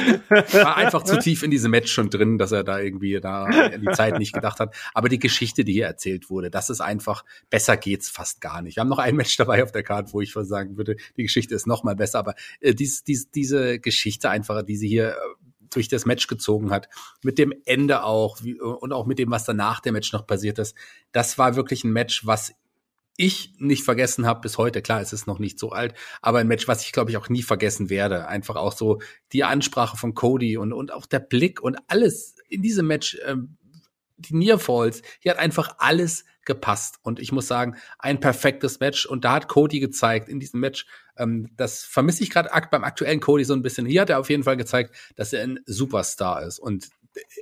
[0.55, 3.83] war einfach zu tief in diesem Match schon drin, dass er da irgendwie da an
[3.83, 4.75] die Zeit nicht gedacht hat.
[4.95, 8.77] Aber die Geschichte, die hier erzählt wurde, das ist einfach, besser geht's fast gar nicht.
[8.77, 11.55] Wir haben noch ein Match dabei auf der Karte, wo ich sagen würde, die Geschichte
[11.55, 15.44] ist noch mal besser, aber äh, dies, dies, diese Geschichte einfach, die sie hier äh,
[15.75, 16.89] durch das Match gezogen hat,
[17.23, 20.59] mit dem Ende auch wie, und auch mit dem, was danach der Match noch passiert
[20.59, 20.75] ist.
[21.13, 22.53] Das war wirklich ein Match, was
[23.17, 24.83] ich nicht vergessen habe bis heute.
[24.83, 27.29] Klar, es ist noch nicht so alt, aber ein Match, was ich glaube ich auch
[27.29, 28.27] nie vergessen werde.
[28.27, 29.01] Einfach auch so
[29.33, 33.17] die Ansprache von Cody und und auch der Blick und alles in diesem Match.
[33.25, 33.57] Ähm,
[34.17, 36.99] die Nearfalls, hier hat einfach alles gepasst.
[37.03, 39.07] Und ich muss sagen, ein perfektes Match.
[39.07, 40.87] Und da hat Cody gezeigt in diesem Match,
[41.17, 43.87] ähm, das vermisse ich gerade beim aktuellen Cody so ein bisschen.
[43.87, 46.59] Hier hat er auf jeden Fall gezeigt, dass er ein Superstar ist.
[46.59, 46.89] Und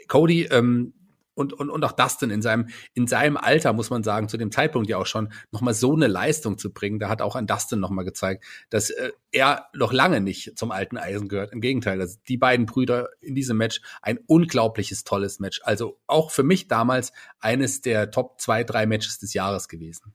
[0.09, 0.95] Cody, ähm,
[1.35, 4.51] und, und, und auch Dustin in seinem, in seinem Alter, muss man sagen, zu dem
[4.51, 6.99] Zeitpunkt ja auch schon, nochmal so eine Leistung zu bringen.
[6.99, 10.99] Da hat auch an Dustin nochmal gezeigt, dass äh, er noch lange nicht zum alten
[10.99, 11.53] Eisen gehört.
[11.53, 15.61] Im Gegenteil, also die beiden Brüder in diesem Match, ein unglaubliches, tolles Match.
[15.65, 20.13] Also auch für mich damals eines der Top zwei, drei Matches des Jahres gewesen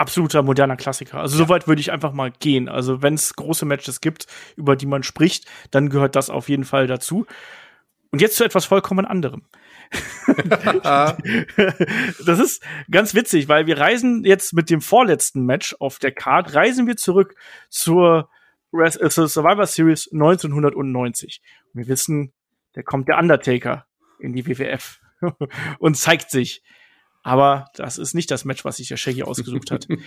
[0.00, 1.20] absoluter moderner Klassiker.
[1.20, 1.44] Also ja.
[1.44, 2.68] soweit würde ich einfach mal gehen.
[2.68, 4.26] Also wenn es große Matches gibt,
[4.56, 7.26] über die man spricht, dann gehört das auf jeden Fall dazu.
[8.10, 9.42] Und jetzt zu etwas vollkommen anderem.
[10.82, 16.54] das ist ganz witzig, weil wir reisen jetzt mit dem vorletzten Match auf der Card,
[16.54, 17.34] reisen wir zurück
[17.68, 18.28] zur,
[18.72, 21.42] äh, zur Survivor Series 1990.
[21.72, 22.32] Und wir wissen,
[22.72, 23.86] da kommt der Undertaker
[24.18, 25.00] in die WWF
[25.78, 26.62] und zeigt sich.
[27.22, 29.86] Aber das ist nicht das Match, was sich der Shaggy ausgesucht hat.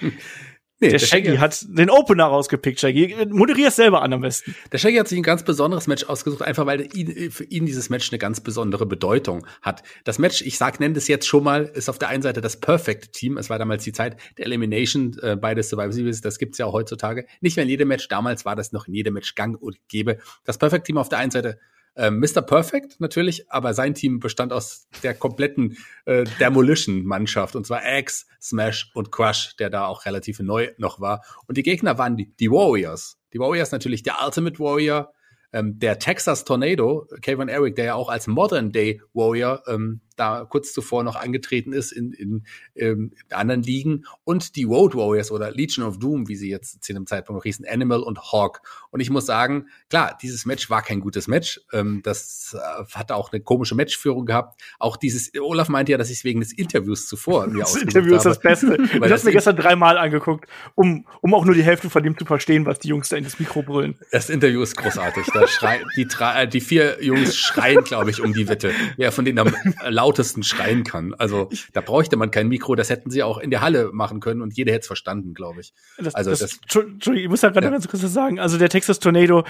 [0.84, 3.16] Nee, der, der Shaggy, Shaggy hat den Opener rausgepickt, Shaggy.
[3.30, 4.54] Moderier es selber an am besten.
[4.72, 7.90] Der Shaggy hat sich ein ganz besonderes Match ausgesucht, einfach weil ihn, für ihn dieses
[7.90, 9.84] Match eine ganz besondere Bedeutung hat.
[10.04, 12.60] Das Match, ich sag, nenne das jetzt schon mal, ist auf der einen Seite das
[12.60, 13.38] Perfect Team.
[13.38, 16.22] Es war damals die Zeit der Elimination äh, bei der Survivor Series.
[16.22, 17.26] Das gibt's ja auch heutzutage.
[17.40, 18.08] Nicht mehr in jedem Match.
[18.10, 20.18] Damals war das noch in jedem Match gang und gäbe.
[20.44, 21.60] Das Perfect Team auf der einen Seite
[21.96, 22.42] ähm, Mr.
[22.42, 28.92] Perfect natürlich, aber sein Team bestand aus der kompletten äh, Demolition-Mannschaft und zwar Axe, Smash
[28.94, 31.24] und Crush, der da auch relativ neu noch war.
[31.48, 33.20] Und die Gegner waren die, die Warriors.
[33.34, 35.14] Die Warriors natürlich der Ultimate Warrior,
[35.54, 40.46] ähm, der Texas Tornado, Kevin Eric, der ja auch als Modern Day Warrior ähm, da
[40.46, 42.44] kurz zuvor noch angetreten ist in, in,
[42.76, 46.94] ähm, anderen Ligen und die Road Warriors oder Legion of Doom, wie sie jetzt zu
[46.94, 48.62] dem Zeitpunkt noch hießen, Animal und Hawk.
[48.92, 51.62] Und ich muss sagen, klar, dieses Match war kein gutes Match.
[51.72, 54.62] Ähm, das äh, hatte auch eine komische Matchführung gehabt.
[54.80, 58.16] Auch dieses, Olaf meinte ja, dass ich es wegen des Interviews zuvor mir Das Interview
[58.16, 58.78] ist das Beste.
[58.82, 62.26] ich habe mir gestern dreimal angeguckt, um, um auch nur die Hälfte von dem zu
[62.26, 63.96] verstehen, was die Jungs da in das Mikro brüllen.
[64.12, 65.26] Das Interview ist großartig.
[65.34, 68.72] Da schrei die, drei, die vier Jungs schreien, glaube ich, um die Wette.
[68.98, 69.54] Wer von denen am
[70.04, 71.14] lautesten schreien kann.
[71.14, 74.42] Also da bräuchte man kein Mikro, das hätten sie auch in der Halle machen können
[74.42, 75.74] und jeder hätte es verstanden, glaube ich.
[75.98, 77.72] Das, also das, das, Entschuldigung, ich muss da gerade ja.
[77.72, 78.40] ganz kurz was sagen.
[78.40, 79.46] Also der Texas Tornado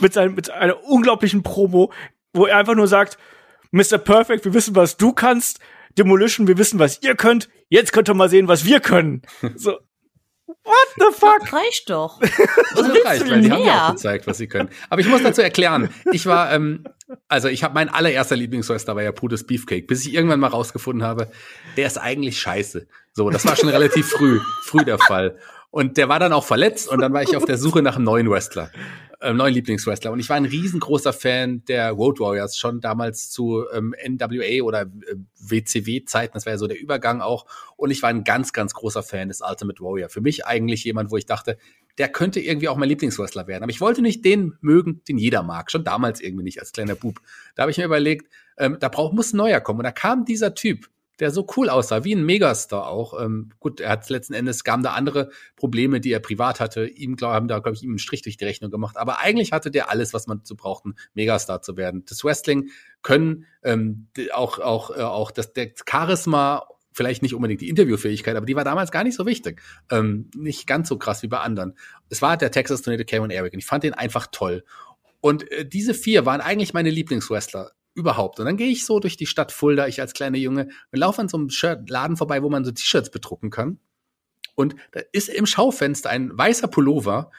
[0.00, 1.92] mit, seinem, mit einer unglaublichen Promo,
[2.32, 3.18] wo er einfach nur sagt,
[3.72, 3.98] Mr.
[3.98, 5.60] Perfect, wir wissen, was du kannst.
[5.98, 7.50] Demolition, wir wissen, was ihr könnt.
[7.68, 9.22] Jetzt könnt ihr mal sehen, was wir können.
[9.56, 9.78] So,
[10.46, 11.40] What the fuck?
[11.40, 12.20] Das reicht doch.
[12.74, 14.68] Das reicht, weil die haben ja auch gezeigt, was sie können.
[14.90, 16.84] Aber ich muss dazu erklären, ich war, ähm,
[17.28, 21.06] also ich habe mein allererster Lieblingswrestler war ja Brutus Beefcake, bis ich irgendwann mal rausgefunden
[21.06, 21.30] habe,
[21.76, 22.86] der ist eigentlich scheiße.
[23.12, 25.38] So, das war schon relativ früh, früh der Fall.
[25.74, 28.04] Und der war dann auch verletzt und dann war ich auf der Suche nach einem
[28.04, 28.70] neuen Wrestler
[29.20, 30.12] äh, neuen Lieblingswrestler.
[30.12, 34.82] Und ich war ein riesengroßer Fan der Road Warriors, schon damals zu ähm, NWA oder
[34.82, 36.34] äh, WCW-Zeiten.
[36.34, 37.46] Das war ja so der Übergang auch.
[37.76, 40.08] Und ich war ein ganz, ganz großer Fan des Ultimate Warrior.
[40.10, 41.58] Für mich eigentlich jemand, wo ich dachte,
[41.98, 43.64] der könnte irgendwie auch mein Lieblingswrestler werden.
[43.64, 45.72] Aber ich wollte nicht den mögen, den jeder mag.
[45.72, 47.20] Schon damals irgendwie nicht als kleiner Bub.
[47.56, 49.80] Da habe ich mir überlegt, ähm, da braucht, muss ein neuer kommen.
[49.80, 50.88] Und da kam dieser Typ,
[51.20, 53.20] der so cool aussah, wie ein Megastar auch.
[53.20, 56.86] Ähm, gut, er hat letzten Endes, gaben da andere Probleme, die er privat hatte.
[56.86, 58.96] Ihm, glaube haben da, glaube ich, ihm einen Strich durch die Rechnung gemacht.
[58.96, 62.04] Aber eigentlich hatte der alles, was man zu brauchten, Megastar zu werden.
[62.08, 62.70] Das Wrestling
[63.02, 68.46] können ähm, auch, auch, äh, auch das, der Charisma vielleicht nicht unbedingt die Interviewfähigkeit, aber
[68.46, 69.60] die war damals gar nicht so wichtig.
[69.90, 71.76] Ähm, nicht ganz so krass wie bei anderen.
[72.08, 74.64] Es war der Texas Tornado Cameron Eric und ich fand den einfach toll.
[75.20, 78.40] Und äh, diese vier waren eigentlich meine Lieblingswrestler überhaupt.
[78.40, 81.20] Und dann gehe ich so durch die Stadt Fulda, ich als kleiner Junge, und laufe
[81.20, 83.78] an so einem Shirt Laden vorbei, wo man so T-Shirts bedrucken kann.
[84.54, 87.30] Und da ist im Schaufenster ein weißer Pullover.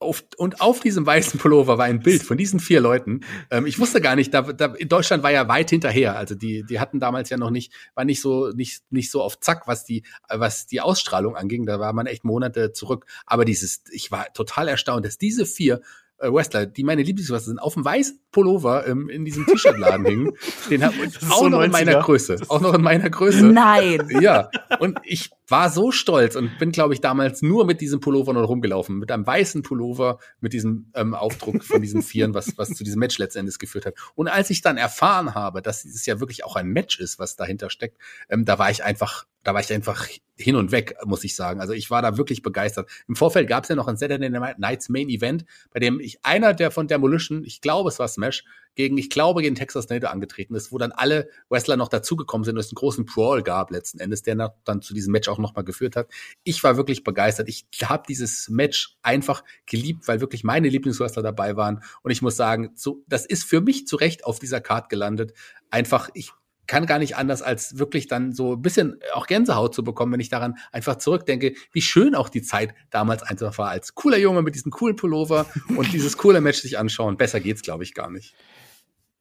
[0.00, 3.20] Auf, und auf diesem weißen Pullover war ein Bild von diesen vier Leuten.
[3.50, 6.16] Ähm, ich wusste gar nicht, da, da, in Deutschland war ja weit hinterher.
[6.16, 9.40] Also die, die hatten damals ja noch nicht, war nicht so, nicht, nicht so auf
[9.40, 11.64] Zack, was die, was die Ausstrahlung anging.
[11.64, 13.06] Da war man echt Monate zurück.
[13.24, 15.80] Aber dieses, ich war total erstaunt, dass diese vier
[16.18, 20.32] äh, Wrestler, die meine Lieblingswrestler sind, auf dem weißen Pullover ähm, in diesem T-Shirt-Laden hingen.
[20.70, 20.94] Den hab,
[21.30, 21.64] auch so noch 90er.
[21.64, 22.36] in meiner Größe.
[22.48, 23.44] Auch noch in meiner Größe.
[23.44, 24.08] Nein.
[24.20, 24.48] Ja.
[24.78, 28.48] Und ich war so stolz und bin, glaube ich, damals nur mit diesem Pullover noch
[28.48, 28.98] rumgelaufen.
[28.98, 33.00] Mit einem weißen Pullover, mit diesem ähm, Aufdruck von diesen Vieren, was, was zu diesem
[33.00, 33.94] Match letztendlich geführt hat.
[34.14, 37.36] Und als ich dann erfahren habe, dass dieses ja wirklich auch ein Match ist, was
[37.36, 37.98] dahinter steckt,
[38.28, 41.60] ähm, da war ich einfach da war ich einfach hin und weg, muss ich sagen.
[41.60, 42.90] Also ich war da wirklich begeistert.
[43.06, 46.54] Im Vorfeld gab es ja noch ein Saturday Nights Main Event, bei dem ich einer
[46.54, 50.54] der von Demolition, ich glaube es war Smash, gegen, ich glaube, gegen Texas Tornado angetreten
[50.56, 54.00] ist, wo dann alle Wrestler noch dazugekommen sind und es einen großen Brawl gab letzten
[54.00, 56.08] Endes, der dann zu diesem Match auch nochmal geführt hat.
[56.42, 57.48] Ich war wirklich begeistert.
[57.48, 61.84] Ich habe dieses Match einfach geliebt, weil wirklich meine Lieblingswrestler dabei waren.
[62.02, 65.34] Und ich muss sagen, so, das ist für mich zu Recht auf dieser Card gelandet.
[65.70, 66.32] Einfach, ich
[66.66, 70.20] kann gar nicht anders, als wirklich dann so ein bisschen auch Gänsehaut zu bekommen, wenn
[70.20, 74.42] ich daran einfach zurückdenke, wie schön auch die Zeit damals einfach war, als cooler Junge
[74.42, 75.46] mit diesem coolen Pullover
[75.76, 77.16] und dieses coole Match sich anschauen.
[77.16, 78.34] Besser geht's, glaube ich, gar nicht.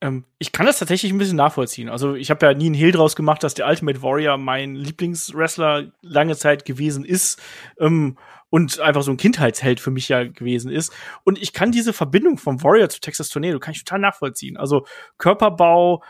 [0.01, 1.89] Ähm, ich kann das tatsächlich ein bisschen nachvollziehen.
[1.89, 5.91] Also ich habe ja nie einen Hehl draus gemacht, dass der Ultimate Warrior mein Lieblingswrestler
[6.01, 7.41] lange Zeit gewesen ist.
[7.79, 8.17] Ähm,
[8.53, 10.93] und einfach so ein Kindheitsheld für mich ja gewesen ist.
[11.23, 14.57] Und ich kann diese Verbindung vom Warrior zu Texas Tornado kann ich total nachvollziehen.
[14.57, 14.85] Also
[15.17, 16.03] Körperbau,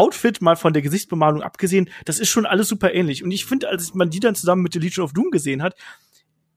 [0.00, 3.22] Outfit mal von der Gesichtsbemalung abgesehen, das ist schon alles super ähnlich.
[3.22, 5.74] Und ich finde, als man die dann zusammen mit der Legion of Doom gesehen hat,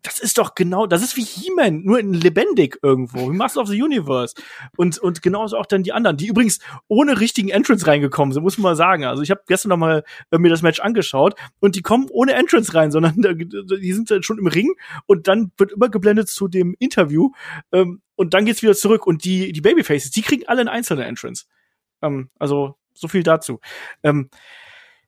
[0.03, 3.69] das ist doch genau, das ist wie He-Man, nur in lebendig irgendwo, wie Master of
[3.69, 4.35] the Universe.
[4.75, 8.57] Und, und genauso auch dann die anderen, die übrigens ohne richtigen Entrance reingekommen sind, muss
[8.57, 9.05] man mal sagen.
[9.05, 12.33] Also ich habe gestern noch mal äh, mir das Match angeschaut und die kommen ohne
[12.33, 14.73] Entrance rein, sondern die sind dann schon im Ring
[15.05, 17.31] und dann wird übergeblendet zu dem Interview
[17.71, 21.05] ähm, und dann geht's wieder zurück und die, die Babyfaces, die kriegen alle einen einzelnen
[21.05, 21.45] Entrance.
[22.01, 23.59] Ähm, also So viel dazu.
[24.01, 24.29] Ähm,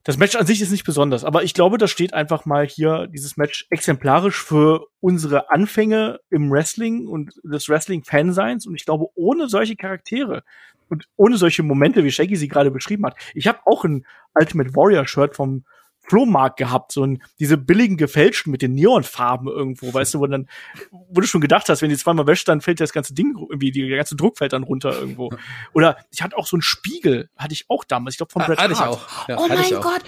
[0.04, 3.06] das Match an sich ist nicht besonders, aber ich glaube, das steht einfach mal hier,
[3.06, 8.66] dieses Match, exemplarisch für unsere Anfänge im Wrestling und des Wrestling-Fanseins.
[8.66, 10.44] Und ich glaube, ohne solche Charaktere
[10.90, 14.76] und ohne solche Momente, wie Shaggy sie gerade beschrieben hat, ich habe auch ein Ultimate
[14.76, 15.64] Warrior-Shirt vom
[16.08, 20.48] Flohmarkt gehabt, so ein, diese billigen gefälschten mit den Neonfarben irgendwo, weißt du, wo dann,
[20.90, 23.70] wo du schon gedacht hast, wenn die zweimal wäscht, dann fällt das ganze Ding irgendwie,
[23.70, 25.30] die ganze Druck fällt dann runter irgendwo.
[25.72, 28.58] Oder ich hatte auch so einen Spiegel, hatte ich auch damals, ich glaube von Bret
[28.58, 28.90] Hatte ich Hart.
[28.90, 29.28] auch.
[29.28, 29.82] Ja, oh hatte ich mein auch.
[29.82, 30.02] Gott,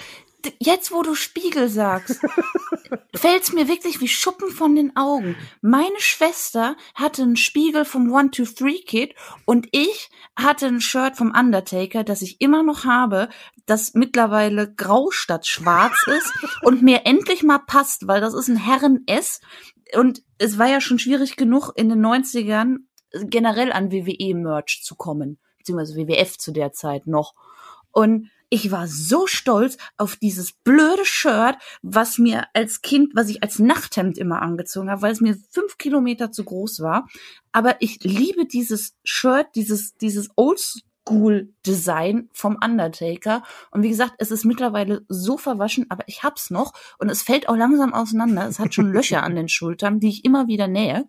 [0.61, 2.21] jetzt wo du Spiegel sagst,
[3.15, 5.37] fällt's mir wirklich wie Schuppen von den Augen.
[5.61, 9.15] Meine Schwester hatte einen Spiegel vom One Two Three Kid
[9.45, 13.29] und ich hatte ein Shirt vom Undertaker, das ich immer noch habe,
[13.67, 16.33] das mittlerweile grau statt schwarz ist
[16.63, 19.41] und mir endlich mal passt, weil das ist ein Herren S
[19.95, 22.79] und es war ja schon schwierig genug in den 90ern
[23.13, 27.35] generell an WWE-Merch zu kommen, beziehungsweise WWF zu der Zeit noch.
[27.91, 33.43] Und ich war so stolz auf dieses blöde Shirt, was mir als Kind, was ich
[33.43, 37.07] als Nachthemd immer angezogen habe, weil es mir fünf Kilometer zu groß war.
[37.53, 43.43] Aber ich liebe dieses Shirt, dieses, dieses Oldschool-Design vom Undertaker.
[43.71, 47.49] Und wie gesagt, es ist mittlerweile so verwaschen, aber ich hab's noch und es fällt
[47.49, 48.49] auch langsam auseinander.
[48.49, 51.07] Es hat schon Löcher an den Schultern, die ich immer wieder nähe.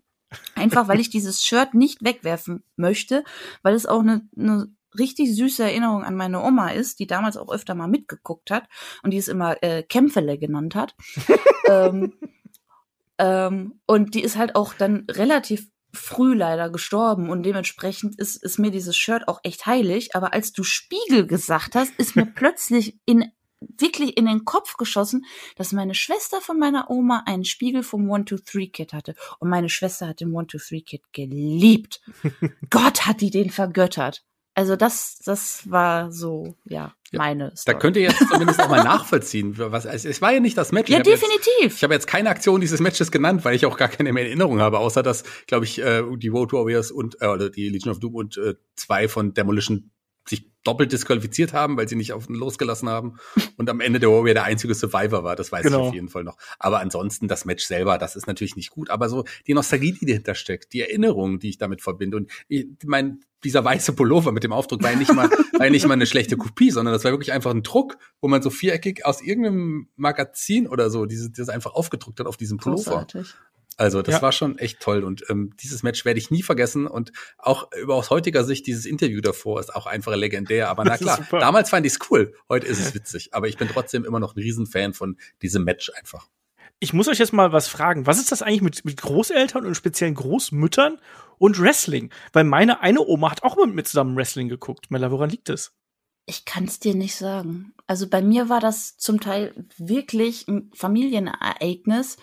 [0.54, 3.24] Einfach weil ich dieses Shirt nicht wegwerfen möchte,
[3.64, 7.52] weil es auch eine, eine richtig süße Erinnerung an meine Oma ist, die damals auch
[7.52, 8.68] öfter mal mitgeguckt hat
[9.04, 10.96] und die es immer äh, Kämpfele genannt hat.
[11.68, 12.14] ähm,
[13.18, 18.60] ähm, und die ist halt auch dann relativ früh leider gestorben und dementsprechend ist, ist
[18.60, 20.16] mir dieses Shirt auch echt heilig.
[20.16, 23.32] Aber als du Spiegel gesagt hast, ist mir plötzlich in
[23.62, 25.26] wirklich in den Kopf geschossen,
[25.58, 29.50] dass meine Schwester von meiner Oma einen Spiegel vom One Two Three Kid hatte und
[29.50, 32.02] meine Schwester hat den One Two Three Kid geliebt.
[32.70, 34.24] Gott hat die den vergöttert.
[34.60, 37.80] Also das, das war so, ja, meine Da Story.
[37.80, 39.56] könnt ihr jetzt zumindest auch mal nachvollziehen.
[39.58, 40.90] Was, es, es war ja nicht das Match.
[40.90, 41.78] ja, Ich hab jetzt- definitiv.
[41.78, 44.28] Ich habe jetzt keine Aktion dieses Matches genannt, weil ich auch gar keine mehr in
[44.32, 47.92] Erinnerung habe, außer dass, glaube ich, äh, die Road Warriors und äh, oder die Legion
[47.94, 49.92] of Doom und äh, zwei von Demolition
[50.30, 53.18] sich doppelt disqualifiziert haben, weil sie nicht auf losgelassen haben.
[53.58, 55.36] Und am Ende der Warrior der einzige Survivor war.
[55.36, 55.82] Das weiß Genau.
[55.82, 56.38] ich auf jeden Fall noch.
[56.60, 58.90] Aber ansonsten das Match selber, das ist natürlich nicht gut.
[58.90, 62.18] Aber so die Nostalgie, die dahinter steckt, die Erinnerungen, die ich damit verbinde.
[62.18, 65.72] Und ich mein, dieser weiße Pullover mit dem Aufdruck war ja nicht mal, war ja
[65.72, 68.50] nicht mal eine schlechte Kopie, sondern das war wirklich einfach ein Druck, wo man so
[68.50, 72.84] viereckig aus irgendeinem Magazin oder so dieses, das einfach aufgedruckt hat auf diesem Pullover.
[72.84, 73.34] Großartig.
[73.80, 74.22] Also das Ja.
[74.22, 77.96] war schon echt toll und ähm, dieses Match werde ich nie vergessen und auch über
[77.96, 80.70] aus heutiger Sicht dieses Interview davor ist auch einfach legendär.
[80.70, 83.34] Aber na klar, damals fand ich es cool, heute ist es witzig.
[83.34, 86.28] Aber ich bin trotzdem immer noch ein Riesenfan von diesem Match einfach.
[86.82, 88.06] Ich muss euch jetzt mal was fragen.
[88.06, 90.98] Was ist das eigentlich mit, mit Großeltern und speziellen Großmüttern
[91.38, 92.10] und Wrestling?
[92.34, 94.92] Weil meine eine Oma hat auch mit mir zusammen Wrestling geguckt.
[94.92, 95.72] Mella, woran liegt es?
[96.26, 97.74] Ich kann es dir nicht sagen.
[97.88, 102.18] Also bei mir war das zum Teil wirklich ein Familienereignis,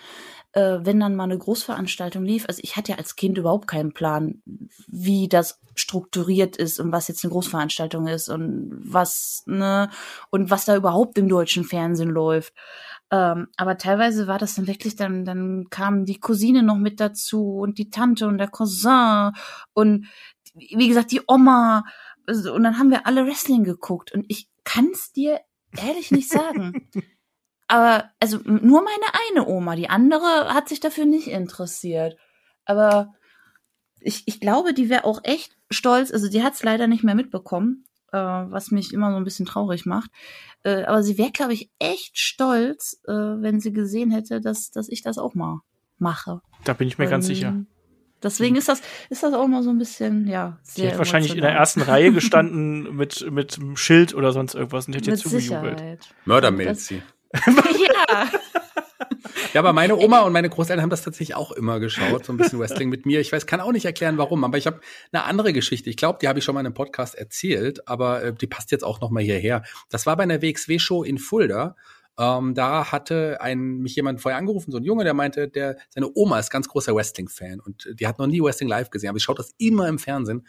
[0.56, 2.46] äh, wenn dann mal eine Großveranstaltung lief.
[2.48, 4.40] Also ich hatte ja als Kind überhaupt keinen Plan,
[4.86, 9.90] wie das strukturiert ist und was jetzt eine Großveranstaltung ist und was ne
[10.30, 12.54] und was da überhaupt im deutschen Fernsehen läuft.
[13.10, 17.58] Ähm, aber teilweise war das dann wirklich, dann, dann kam die Cousine noch mit dazu
[17.58, 19.32] und die Tante und der Cousin
[19.74, 20.06] und
[20.54, 21.84] wie gesagt, die Oma.
[22.26, 25.40] Und dann haben wir alle Wrestling geguckt und ich kann's dir
[25.76, 26.88] ehrlich nicht sagen.
[27.68, 32.16] Aber also nur meine eine Oma, die andere hat sich dafür nicht interessiert.
[32.64, 33.14] Aber
[34.00, 36.12] ich, ich glaube, die wäre auch echt stolz.
[36.12, 39.84] Also die hat's leider nicht mehr mitbekommen, äh, was mich immer so ein bisschen traurig
[39.84, 40.10] macht.
[40.62, 44.88] Äh, aber sie wäre, glaube ich, echt stolz, äh, wenn sie gesehen hätte, dass, dass
[44.88, 45.60] ich das auch mal
[45.98, 46.40] mache.
[46.64, 47.56] Da bin ich mir ganz Ähm, sicher.
[48.22, 51.42] Deswegen ist das, ist das auch mal so ein bisschen, ja, Sie hat wahrscheinlich in
[51.42, 55.30] der ersten Reihe gestanden mit, mit einem Schild oder sonst irgendwas und hätte Mit jetzt
[55.30, 55.78] zugejubelt.
[55.78, 56.14] Sicherheit.
[57.46, 58.30] Ja.
[59.52, 62.36] Ja, aber meine Oma und meine Großeltern haben das tatsächlich auch immer geschaut, so ein
[62.36, 63.20] bisschen Wrestling mit mir.
[63.20, 64.80] Ich weiß, kann auch nicht erklären, warum, aber ich habe
[65.12, 65.90] eine andere Geschichte.
[65.90, 68.70] Ich glaube, die habe ich schon mal in einem Podcast erzählt, aber äh, die passt
[68.70, 69.62] jetzt auch noch mal hierher.
[69.88, 71.76] Das war bei einer WXW-Show in Fulda.
[72.18, 76.10] Ähm, da hatte ein, mich jemand vorher angerufen, so ein Junge, der meinte, der, seine
[76.14, 79.24] Oma ist ganz großer Wrestling-Fan und die hat noch nie Wrestling live gesehen, aber sie
[79.24, 80.46] schaut das immer im Fernsehen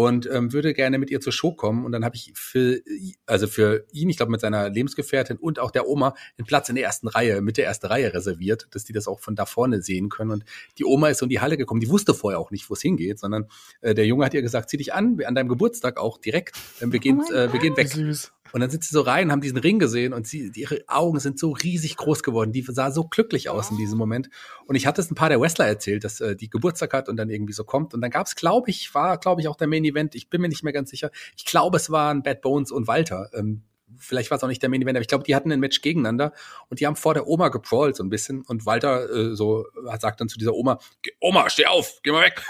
[0.00, 1.84] und ähm, würde gerne mit ihr zur Show kommen.
[1.84, 2.80] Und dann habe ich für,
[3.26, 6.74] also für ihn, ich glaube mit seiner Lebensgefährtin und auch der Oma, einen Platz in
[6.74, 9.82] der ersten Reihe, mit der ersten Reihe reserviert, dass die das auch von da vorne
[9.82, 10.30] sehen können.
[10.30, 10.44] Und
[10.78, 12.82] die Oma ist so in die Halle gekommen, die wusste vorher auch nicht, wo es
[12.82, 13.46] hingeht, sondern
[13.82, 16.92] äh, der Junge hat ihr gesagt, zieh dich an, an deinem Geburtstag auch direkt, ähm,
[16.92, 17.88] wir gehen, Oh äh, wir gehen weg.
[17.88, 18.32] süß.
[18.52, 21.38] Und dann sind sie so rein, haben diesen Ring gesehen und sie, ihre Augen sind
[21.38, 22.52] so riesig groß geworden.
[22.52, 24.28] Die sah so glücklich aus in diesem Moment.
[24.66, 27.16] Und ich hatte es ein paar der Wrestler erzählt, dass äh, die Geburtstag hat und
[27.16, 27.94] dann irgendwie so kommt.
[27.94, 30.14] Und dann gab es, glaube ich, war, glaube ich, auch der Main Event.
[30.14, 31.10] Ich bin mir nicht mehr ganz sicher.
[31.36, 33.30] Ich glaube, es waren Bad Bones und Walter.
[33.34, 33.62] Ähm,
[34.00, 35.80] vielleicht war es auch nicht der Main Event, aber ich glaube, die hatten ein Match
[35.80, 36.32] gegeneinander
[36.68, 39.66] und die haben vor der Oma geprawlt so ein bisschen und Walter äh, so
[39.98, 40.78] sagt dann zu dieser Oma,
[41.20, 42.42] Oma, steh auf, geh mal weg.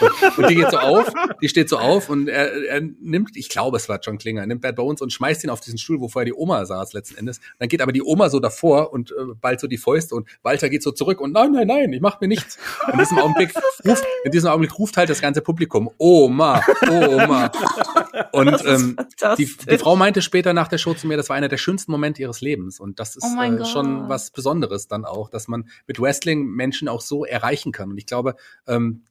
[0.00, 3.48] und, und, die geht so auf, die steht so auf und er, er nimmt, ich
[3.48, 6.08] glaube, es war John Klinger, nimmt Bad Bones und schmeißt ihn auf diesen Stuhl, wo
[6.08, 7.40] vorher die Oma saß letzten Endes.
[7.58, 10.68] Dann geht aber die Oma so davor und äh, bald so die Fäuste und Walter
[10.68, 12.58] geht so zurück und nein, nein, nein, ich mach mir nichts.
[12.92, 13.54] In diesem Augenblick
[13.86, 17.50] ruft, in diesem Augenblick ruft halt das ganze Publikum, Oma, Oma.
[18.32, 18.96] Und ähm,
[19.38, 21.92] die, die Frau meinte später nach der Show zu mir, das war einer der schönsten
[21.92, 22.80] Momente ihres Lebens.
[22.80, 26.88] Und das ist oh äh, schon was Besonderes dann auch, dass man mit Wrestling Menschen
[26.88, 27.90] auch so erreichen kann.
[27.90, 28.36] Und ich glaube,
[28.66, 29.04] ähm,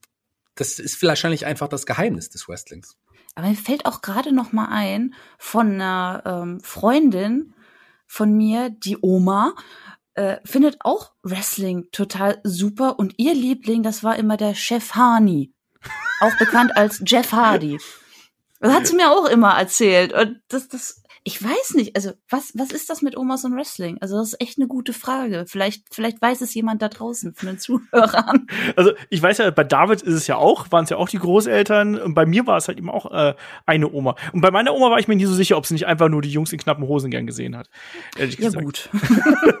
[0.54, 2.96] das ist wahrscheinlich einfach das Geheimnis des Wrestlings.
[3.34, 7.54] Aber mir fällt auch gerade noch mal ein von einer ähm, Freundin
[8.06, 9.54] von mir, die Oma,
[10.14, 15.54] äh, findet auch Wrestling total super und ihr Liebling, das war immer der Chef Harney,
[16.20, 17.78] auch bekannt als Jeff Hardy.
[18.60, 22.52] Das hat sie mir auch immer erzählt und das, das ich weiß nicht, also was,
[22.56, 23.98] was ist das mit Omas und Wrestling?
[24.00, 25.44] Also das ist echt eine gute Frage.
[25.46, 28.48] Vielleicht, vielleicht weiß es jemand da draußen von den Zuhörern.
[28.74, 31.18] Also ich weiß ja, bei David ist es ja auch, waren es ja auch die
[31.18, 31.96] Großeltern.
[31.96, 33.34] Und bei mir war es halt eben auch äh,
[33.66, 34.16] eine Oma.
[34.32, 36.22] Und bei meiner Oma war ich mir nie so sicher, ob sie nicht einfach nur
[36.22, 37.68] die Jungs in knappen Hosen gern gesehen hat.
[38.18, 38.56] Ehrlich gesagt.
[38.56, 38.90] Ja gut.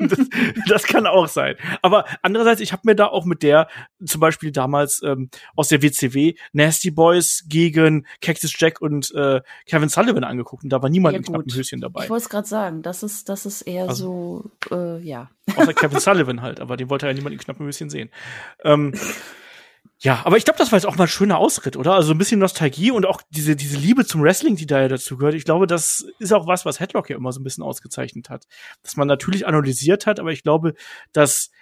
[0.00, 0.18] das,
[0.66, 1.54] das, kann auch sein.
[1.80, 3.68] Aber andererseits, ich habe mir da auch mit der
[4.04, 9.88] zum Beispiel damals ähm, aus der WCW Nasty Boys gegen Cactus Jack und äh, Kevin
[9.88, 10.64] Sullivan angeguckt.
[10.64, 12.04] Und da war niemand ja, in knappen Höschen dabei.
[12.04, 15.30] Ich wollte es gerade sagen, das ist, das ist eher also, so, äh, ja.
[15.56, 18.10] Außer Kevin Sullivan halt, aber den wollte ja niemand in knappen Höschen sehen.
[18.64, 18.92] Ähm,
[20.02, 21.94] ja, aber ich glaube, das war jetzt auch mal ein schöner Ausritt, oder?
[21.94, 25.16] Also ein bisschen Nostalgie und auch diese, diese Liebe zum Wrestling, die da ja dazu
[25.16, 25.36] gehört.
[25.36, 28.48] Ich glaube, das ist auch was, was Headlock ja immer so ein bisschen ausgezeichnet hat.
[28.82, 30.74] Dass man natürlich analysiert hat, aber ich glaube,
[31.12, 31.52] dass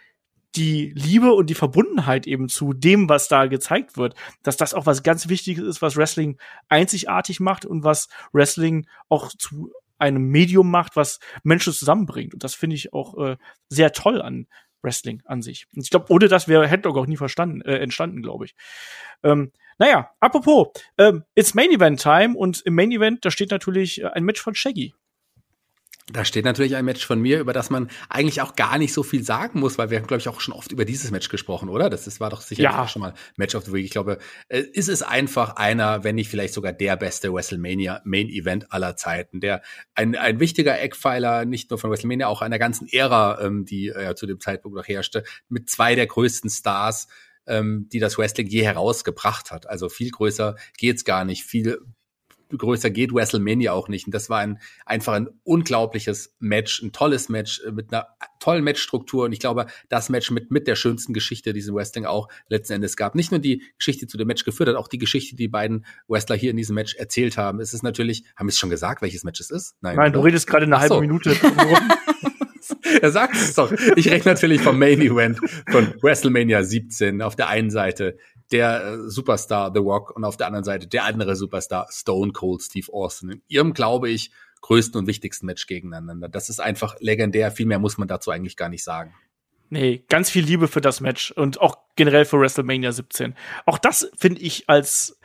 [0.57, 4.87] die Liebe und die Verbundenheit eben zu dem, was da gezeigt wird, dass das auch
[4.87, 6.39] was ganz Wichtiges ist, was Wrestling
[6.69, 12.35] einzigartig macht und was Wrestling auch zu einem Medium macht, was Menschen zusammenbringt.
[12.35, 13.37] Und das finde ich auch äh,
[13.69, 14.47] sehr toll an
[14.83, 15.67] Wrestling an sich.
[15.75, 18.55] Und ich glaube, ohne das wäre Headlock auch nie verstanden, äh, entstanden, glaube ich.
[19.23, 24.01] Ähm, naja, apropos, ähm, it's Main Event Time und im Main Event, da steht natürlich
[24.03, 24.95] äh, ein Match von Shaggy.
[26.13, 29.03] Da steht natürlich ein Match von mir, über das man eigentlich auch gar nicht so
[29.03, 31.69] viel sagen muss, weil wir haben, glaube ich, auch schon oft über dieses Match gesprochen,
[31.69, 31.89] oder?
[31.89, 32.83] Das, das war doch sicherlich ja.
[32.83, 33.85] auch schon mal Match of the Week.
[33.85, 38.29] Ich glaube, äh, ist es einfach einer, wenn nicht vielleicht sogar der beste WrestleMania Main
[38.29, 39.41] Event aller Zeiten.
[39.41, 39.63] Der
[39.95, 44.15] ein, ein wichtiger Eckpfeiler, nicht nur von WrestleMania, auch einer ganzen Ära, ähm, die äh,
[44.15, 47.09] zu dem Zeitpunkt noch herrschte, mit zwei der größten Stars
[47.47, 49.69] ähm, die das Wrestling je herausgebracht hat.
[49.69, 51.81] Also viel größer geht's gar nicht, viel
[52.59, 54.07] größer geht WrestleMania auch nicht.
[54.07, 58.65] Und das war ein, einfach ein unglaubliches Match, ein tolles Match äh, mit einer tollen
[58.65, 59.25] Matchstruktur.
[59.25, 62.29] Und ich glaube, das Match mit, mit der schönsten Geschichte, die es im Wrestling auch
[62.49, 63.15] letzten Endes gab.
[63.15, 66.37] Nicht nur die Geschichte zu dem Match geführt hat, auch die Geschichte, die beiden Wrestler
[66.37, 67.61] hier in diesem Match erzählt haben.
[67.61, 69.77] Es ist natürlich, haben wir es schon gesagt, welches Match es ist?
[69.81, 71.37] Nein, Nein du redest gerade eine halbe Minute.
[73.03, 73.73] er sagt es doch.
[73.97, 75.39] Ich rede natürlich vom Main Event
[75.71, 77.23] von WrestleMania 17.
[77.23, 78.19] Auf der einen Seite
[78.53, 82.63] der äh, Superstar The Rock und auf der anderen Seite der andere Superstar Stone Cold
[82.63, 83.31] Steve Austin.
[83.31, 84.31] In ihrem, glaube ich,
[84.63, 86.29] größten und wichtigsten Match gegeneinander.
[86.29, 87.51] Das ist einfach legendär.
[87.51, 89.15] Viel mehr muss man dazu eigentlich gar nicht sagen.
[89.71, 93.37] Nee, ganz viel Liebe für das Match und auch generell für WrestleMania 17.
[93.67, 95.19] Auch das finde ich als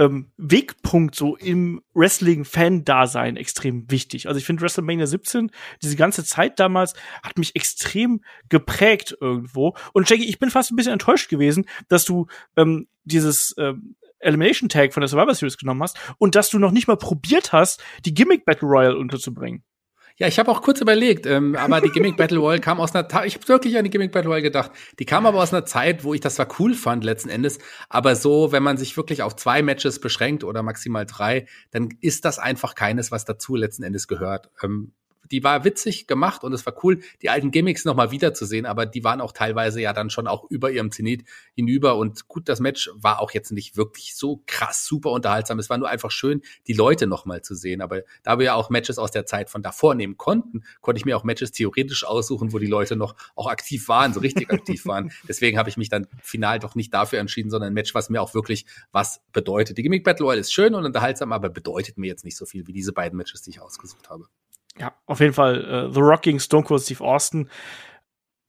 [0.00, 4.28] ähm, Wegpunkt so im Wrestling-Fan-Dasein extrem wichtig.
[4.28, 5.50] Also ich finde WrestleMania 17,
[5.82, 9.76] diese ganze Zeit damals, hat mich extrem geprägt irgendwo.
[9.92, 14.70] Und Jackie, ich bin fast ein bisschen enttäuscht gewesen, dass du ähm, dieses ähm, Elimination
[14.70, 17.82] Tag von der Survivor Series genommen hast und dass du noch nicht mal probiert hast,
[18.06, 19.64] die Gimmick Battle Royale unterzubringen.
[20.16, 23.06] Ja, ich habe auch kurz überlegt, ähm, aber die Gimmick Battle Royale kam aus einer,
[23.24, 24.70] ich habe wirklich an die Gimmick Battle Royale gedacht.
[24.98, 27.58] Die kam aber aus einer Zeit, wo ich das zwar cool fand letzten Endes,
[27.88, 32.24] aber so, wenn man sich wirklich auf zwei Matches beschränkt oder maximal drei, dann ist
[32.24, 34.50] das einfach keines, was dazu letzten Endes gehört.
[34.62, 34.92] Ähm,
[35.30, 39.04] die war witzig gemacht und es war cool, die alten Gimmicks nochmal wiederzusehen, aber die
[39.04, 41.24] waren auch teilweise ja dann schon auch über ihrem Zenit
[41.54, 45.58] hinüber und gut, das Match war auch jetzt nicht wirklich so krass super unterhaltsam.
[45.58, 47.80] Es war nur einfach schön, die Leute nochmal zu sehen.
[47.80, 51.04] Aber da wir ja auch Matches aus der Zeit von davor nehmen konnten, konnte ich
[51.04, 54.86] mir auch Matches theoretisch aussuchen, wo die Leute noch auch aktiv waren, so richtig aktiv
[54.86, 55.12] waren.
[55.28, 58.20] Deswegen habe ich mich dann final doch nicht dafür entschieden, sondern ein Match, was mir
[58.20, 59.78] auch wirklich was bedeutet.
[59.78, 62.66] Die Gimmick Battle Royale ist schön und unterhaltsam, aber bedeutet mir jetzt nicht so viel
[62.66, 64.26] wie diese beiden Matches, die ich ausgesucht habe.
[64.80, 67.50] Ja, auf jeden Fall äh, The Rocking Stone Cold Steve Austin.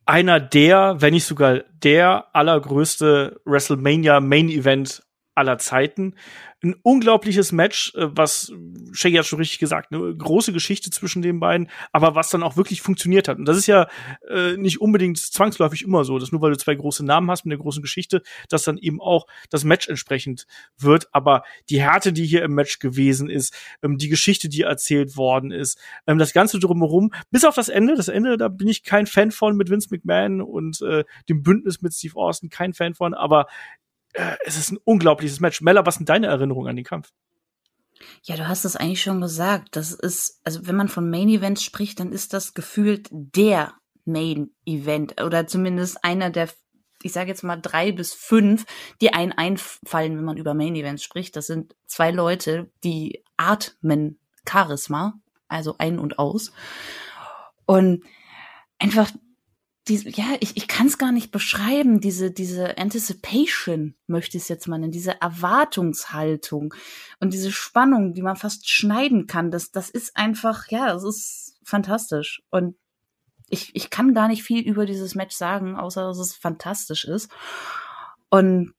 [0.05, 5.03] Einer der, wenn nicht sogar der allergrößte WrestleMania Main Event
[5.35, 6.15] aller Zeiten.
[6.63, 8.53] Ein unglaubliches Match, äh, was
[8.91, 12.57] Shaggy hat schon richtig gesagt, eine große Geschichte zwischen den beiden, aber was dann auch
[12.57, 13.37] wirklich funktioniert hat.
[13.37, 13.87] Und das ist ja
[14.29, 17.53] äh, nicht unbedingt zwangsläufig immer so, dass nur weil du zwei große Namen hast mit
[17.53, 20.45] einer großen Geschichte, dass dann eben auch das Match entsprechend
[20.77, 21.07] wird.
[21.13, 25.51] Aber die Härte, die hier im Match gewesen ist, ähm, die Geschichte, die erzählt worden
[25.51, 29.07] ist, ähm, das Ganze drumherum, bis auf das Ende, das Ende, da bin ich kein
[29.07, 33.13] Fan von mit Vince McMahon und äh, dem Bündnis mit Steve Austin, kein Fan von,
[33.13, 33.47] aber
[34.13, 35.61] äh, es ist ein unglaubliches Match.
[35.61, 37.11] Mella, was sind deine Erinnerungen an den Kampf?
[38.23, 39.75] Ja, du hast es eigentlich schon gesagt.
[39.75, 43.73] Das ist, also wenn man von Main Events spricht, dann ist das gefühlt der
[44.05, 46.49] Main Event oder zumindest einer der,
[47.03, 48.65] ich sage jetzt mal drei bis fünf,
[48.99, 51.35] die einen einfallen, wenn man über Main Events spricht.
[51.35, 56.51] Das sind zwei Leute, die atmen Charisma, also ein und aus.
[57.65, 58.03] Und
[58.79, 59.11] einfach
[59.87, 64.49] diese, ja, ich, ich kann es gar nicht beschreiben, diese, diese Anticipation, möchte ich es
[64.49, 66.73] jetzt mal nennen, diese Erwartungshaltung
[67.19, 71.59] und diese Spannung, die man fast schneiden kann, das, das ist einfach, ja, das ist
[71.63, 72.43] fantastisch.
[72.51, 72.75] Und
[73.49, 77.31] ich, ich kann gar nicht viel über dieses Match sagen, außer dass es fantastisch ist.
[78.29, 78.73] Und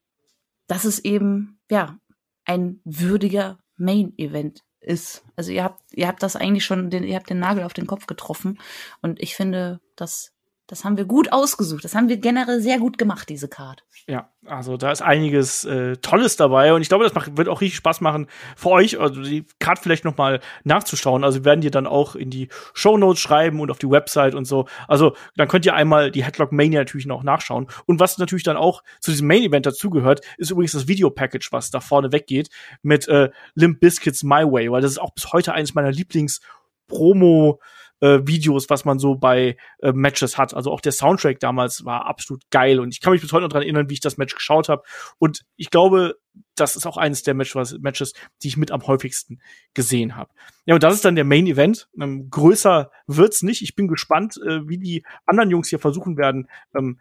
[0.67, 1.99] dass es eben, ja,
[2.45, 5.25] ein würdiger Main-Event ist.
[5.37, 7.87] Also ihr habt, ihr habt das eigentlich schon, den, ihr habt den Nagel auf den
[7.87, 8.59] Kopf getroffen.
[9.01, 10.32] Und ich finde, das
[10.69, 11.85] das haben wir gut ausgesucht.
[11.85, 13.85] Das haben wir generell sehr gut gemacht, diese Card.
[14.07, 17.61] Ja, also da ist einiges äh, Tolles dabei und ich glaube, das macht, wird auch
[17.61, 21.25] richtig Spaß machen für euch, also die Card vielleicht noch mal nachzuschauen.
[21.25, 24.35] Also wir werden die dann auch in die Show Notes schreiben und auf die Website
[24.35, 24.67] und so.
[24.89, 27.67] Also dann könnt ihr einmal die Headlock Mania natürlich noch nachschauen.
[27.87, 31.71] Und was natürlich dann auch zu diesem Main Event dazugehört, ist übrigens das Videopackage, was
[31.71, 32.49] da vorne weggeht
[32.83, 36.41] mit äh, Limp Biscuits My Way, weil das ist auch bis heute eines meiner Lieblings
[36.89, 37.61] Promo
[38.03, 40.55] äh, Videos, was man so bei äh, Matches hat.
[40.55, 43.51] Also auch der Soundtrack damals war absolut geil und ich kann mich bis heute noch
[43.51, 44.83] daran erinnern, wie ich das Match geschaut habe.
[45.19, 46.17] Und ich glaube,
[46.57, 49.41] das ist auch eines der Matches, Matches die ich mit am häufigsten
[49.73, 50.33] gesehen habe.
[50.67, 51.89] Ja, und das ist dann der Main Event.
[51.99, 53.63] Ähm, größer wird's nicht.
[53.63, 56.99] Ich bin gespannt, äh, wie die anderen Jungs hier versuchen werden, ähm,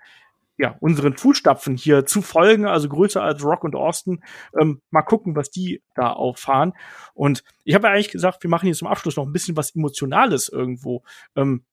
[0.62, 4.24] ja, unseren Fußstapfen hier zu folgen, also größer als Rock und Austin.
[4.60, 6.74] Ähm, mal gucken, was die da auffahren.
[7.16, 9.76] Und ich habe ja eigentlich gesagt, wir machen hier zum Abschluss noch ein bisschen was
[9.76, 11.04] Emotionales irgendwo.
[11.36, 11.66] Ähm,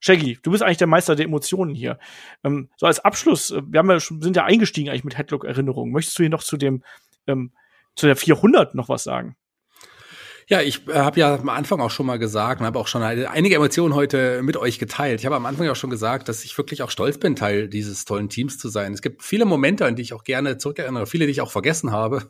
[0.00, 1.98] Shaggy, du bist eigentlich der Meister der Emotionen hier.
[2.44, 5.90] Ähm, so als Abschluss, äh, wir haben ja schon, sind ja eingestiegen eigentlich mit Headlock-Erinnerungen.
[5.90, 6.84] Möchtest du hier noch zu dem,
[7.26, 7.52] ähm,
[7.94, 9.36] zu der 400 noch was sagen?
[10.48, 13.02] Ja, ich äh, habe ja am Anfang auch schon mal gesagt und habe auch schon
[13.02, 15.18] einige Emotionen heute mit euch geteilt.
[15.18, 18.04] Ich habe am Anfang auch schon gesagt, dass ich wirklich auch stolz bin, Teil dieses
[18.04, 18.92] tollen Teams zu sein.
[18.92, 21.90] Es gibt viele Momente, an die ich auch gerne zurückerinnere, viele, die ich auch vergessen
[21.90, 22.22] habe.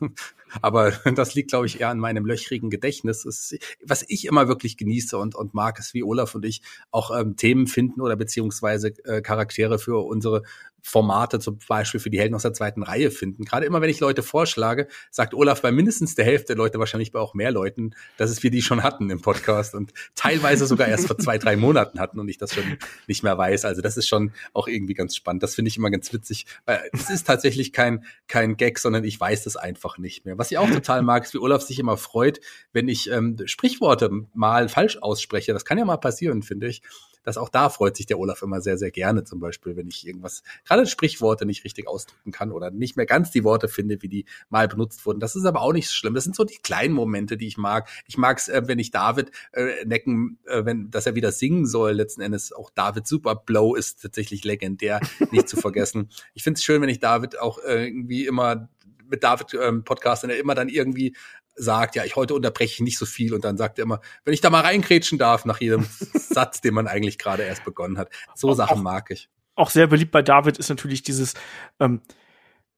[0.61, 3.25] Aber das liegt, glaube ich, eher an meinem löchrigen Gedächtnis.
[3.25, 7.17] Ist, was ich immer wirklich genieße und, und mag, ist, wie Olaf und ich auch
[7.17, 10.43] ähm, Themen finden oder beziehungsweise äh, Charaktere für unsere
[10.87, 13.43] Formate zum Beispiel für die Helden aus der zweiten Reihe finden.
[13.43, 17.11] Gerade immer, wenn ich Leute vorschlage, sagt Olaf bei mindestens der Hälfte der Leute, wahrscheinlich
[17.11, 20.87] bei auch mehr Leuten, dass es wir die schon hatten im Podcast und teilweise sogar
[20.87, 22.63] erst vor zwei, drei Monaten hatten und ich das schon
[23.05, 23.65] nicht mehr weiß.
[23.65, 25.43] Also das ist schon auch irgendwie ganz spannend.
[25.43, 26.45] Das finde ich immer ganz witzig.
[26.93, 30.36] Es ist tatsächlich kein, kein Gag, sondern ich weiß das einfach nicht mehr.
[30.37, 32.39] Was ich auch total mag, ist, wie Olaf sich immer freut,
[32.73, 35.53] wenn ich ähm, Sprichworte mal falsch ausspreche.
[35.53, 36.81] Das kann ja mal passieren, finde ich
[37.27, 40.07] dass auch da freut sich der Olaf immer sehr, sehr gerne, zum Beispiel, wenn ich
[40.07, 44.07] irgendwas, gerade Sprichworte nicht richtig ausdrücken kann oder nicht mehr ganz die Worte finde, wie
[44.07, 45.19] die mal benutzt wurden.
[45.19, 46.13] Das ist aber auch nicht schlimm.
[46.13, 47.89] Das sind so die kleinen Momente, die ich mag.
[48.07, 51.65] Ich mag es, äh, wenn ich David äh, necken, äh, wenn, dass er wieder singen
[51.65, 56.07] soll, letzten Endes auch David Super Blow ist tatsächlich legendär, nicht zu vergessen.
[56.33, 58.69] Ich finde es schön, wenn ich David auch äh, irgendwie immer
[59.09, 61.15] mit David ähm, Podcast, und er immer dann irgendwie
[61.55, 64.33] sagt, ja, ich heute unterbreche ich nicht so viel und dann sagt er immer, wenn
[64.33, 68.09] ich da mal reingrätschen darf nach jedem Satz, den man eigentlich gerade erst begonnen hat.
[68.35, 69.29] So Sachen mag ich.
[69.55, 71.33] Auch sehr beliebt bei David ist natürlich dieses,
[71.79, 72.01] ähm,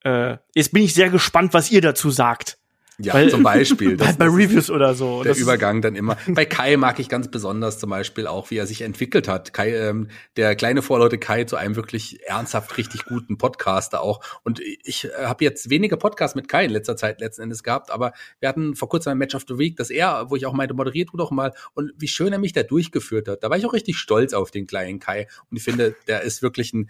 [0.03, 2.57] äh, jetzt bin ich sehr gespannt, was ihr dazu sagt.
[3.01, 3.97] Ja, Weil, zum Beispiel.
[3.99, 5.23] Das, bei Reviews oder so.
[5.23, 6.17] Der Übergang dann immer.
[6.27, 9.53] Bei Kai mag ich ganz besonders zum Beispiel auch, wie er sich entwickelt hat.
[9.53, 14.21] Kai, ähm, der kleine Vorleute Kai zu einem wirklich ernsthaft richtig guten Podcaster auch.
[14.43, 17.91] Und ich äh, habe jetzt weniger Podcasts mit Kai in letzter Zeit letzten Endes gehabt,
[17.91, 20.53] aber wir hatten vor kurzem ein Match of the Week, das er, wo ich auch
[20.53, 21.53] meinte, moderiert du doch mal.
[21.73, 23.43] Und wie schön er mich da durchgeführt hat.
[23.43, 25.27] Da war ich auch richtig stolz auf den kleinen Kai.
[25.49, 26.89] Und ich finde, der ist wirklich ein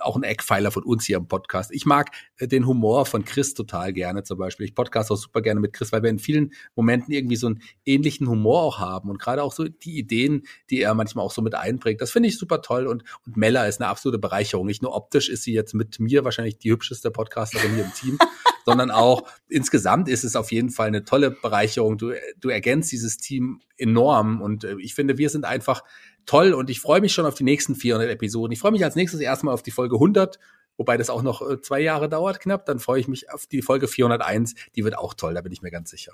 [0.00, 1.70] auch ein Eckpfeiler von uns hier im Podcast.
[1.72, 4.66] Ich mag äh, den Humor von Chris total gerne zum Beispiel.
[4.66, 7.62] Ich podcast auch super gerne mit Chris, weil wir in vielen Momenten irgendwie so einen
[7.84, 11.42] ähnlichen Humor auch haben und gerade auch so die Ideen, die er manchmal auch so
[11.42, 12.00] mit einbringt.
[12.00, 14.66] Das finde ich super toll und, und Mella ist eine absolute Bereicherung.
[14.66, 18.18] Nicht nur optisch ist sie jetzt mit mir wahrscheinlich die hübscheste Podcasterin hier im Team,
[18.64, 21.98] sondern auch insgesamt ist es auf jeden Fall eine tolle Bereicherung.
[21.98, 25.82] Du, du ergänzt dieses Team enorm und äh, ich finde, wir sind einfach
[26.26, 28.52] toll und ich freue mich schon auf die nächsten 400 Episoden.
[28.52, 30.38] Ich freue mich als nächstes erstmal auf die Folge 100
[30.76, 33.62] wobei das auch noch äh, zwei Jahre dauert knapp, dann freue ich mich auf die
[33.62, 34.54] Folge 401.
[34.74, 36.12] Die wird auch toll, da bin ich mir ganz sicher.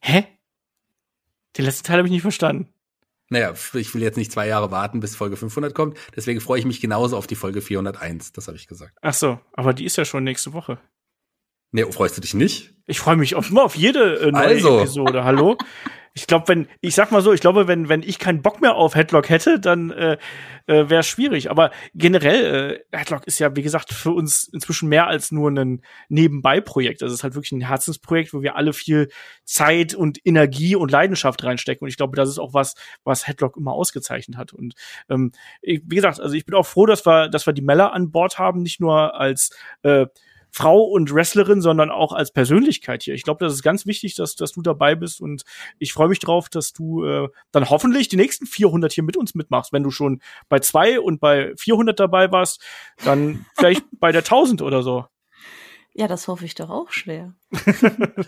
[0.00, 0.26] Hä?
[1.56, 2.68] Den letzten Teil habe ich nicht verstanden.
[3.30, 5.98] Naja, ich will jetzt nicht zwei Jahre warten, bis Folge 500 kommt.
[6.16, 8.32] Deswegen freue ich mich genauso auf die Folge 401.
[8.32, 8.96] Das habe ich gesagt.
[9.02, 10.78] Ach so, aber die ist ja schon nächste Woche.
[11.70, 12.74] Nee, freust du dich nicht?
[12.86, 14.78] Ich freue mich auf, immer auf jede äh, neue Also.
[14.78, 15.24] Episode.
[15.24, 15.58] Hallo?
[16.14, 18.74] Ich glaube, wenn, ich sag mal so, ich glaube, wenn, wenn ich keinen Bock mehr
[18.74, 20.18] auf Headlock hätte, dann äh,
[20.66, 21.50] äh, wäre es schwierig.
[21.50, 25.82] Aber generell, äh, Headlock ist ja, wie gesagt, für uns inzwischen mehr als nur ein
[26.08, 27.02] Nebenbei-Projekt.
[27.02, 29.08] Das ist halt wirklich ein Herzensprojekt, wo wir alle viel
[29.44, 31.84] Zeit und Energie und Leidenschaft reinstecken.
[31.84, 32.74] Und ich glaube, das ist auch was,
[33.04, 34.52] was Headlock immer ausgezeichnet hat.
[34.52, 34.74] Und
[35.08, 35.32] ähm,
[35.62, 38.10] ich, wie gesagt, also ich bin auch froh, dass wir, dass wir die Mella an
[38.10, 39.50] Bord haben, nicht nur als
[39.82, 40.06] äh,
[40.50, 43.14] Frau und Wrestlerin, sondern auch als Persönlichkeit hier.
[43.14, 45.42] Ich glaube, das ist ganz wichtig, dass, dass du dabei bist und
[45.78, 49.34] ich freue mich drauf, dass du äh, dann hoffentlich die nächsten 400 hier mit uns
[49.34, 49.72] mitmachst.
[49.72, 52.62] Wenn du schon bei zwei und bei 400 dabei warst,
[53.04, 55.04] dann vielleicht bei der 1000 oder so.
[55.94, 57.34] Ja, das hoffe ich doch auch schwer.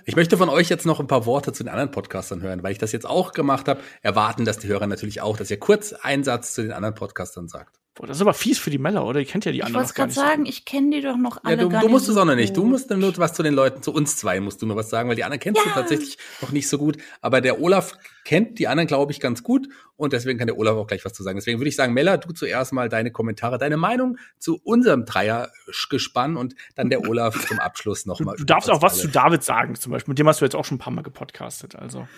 [0.06, 2.72] Ich möchte von euch jetzt noch ein paar Worte zu den anderen Podcastern hören, weil
[2.72, 3.80] ich das jetzt auch gemacht habe.
[4.02, 7.46] Erwarten das die Hörer natürlich auch, dass ihr kurz einen Satz zu den anderen Podcastern
[7.46, 7.79] sagt.
[8.00, 9.20] Boah, das ist aber fies für die Mella, oder?
[9.20, 11.18] Ihr kennt ja die Ich anderen wollte noch gar gerade sagen, ich kenne die doch
[11.18, 12.56] noch alle Ja, du, gar du musst es auch noch nicht.
[12.56, 15.10] Du musst nur was zu den Leuten, zu uns zwei musst du nur was sagen,
[15.10, 15.74] weil die anderen kennst du Ja.
[15.74, 16.96] tatsächlich noch nicht so gut.
[17.20, 17.92] Aber der Olaf
[18.24, 21.12] kennt die anderen, glaube ich, ganz gut und deswegen kann der Olaf auch gleich was
[21.12, 21.36] zu sagen.
[21.36, 26.38] Deswegen würde ich sagen, Mella, du zuerst mal deine Kommentare, deine Meinung zu unserem Dreiergespann
[26.38, 28.34] und dann der Olaf zum Abschluss nochmal.
[28.38, 30.12] Du darfst auch was zu David sagen, zum Beispiel.
[30.12, 31.76] Mit dem hast du jetzt auch schon ein paar Mal gepodcastet.
[31.76, 32.08] Also.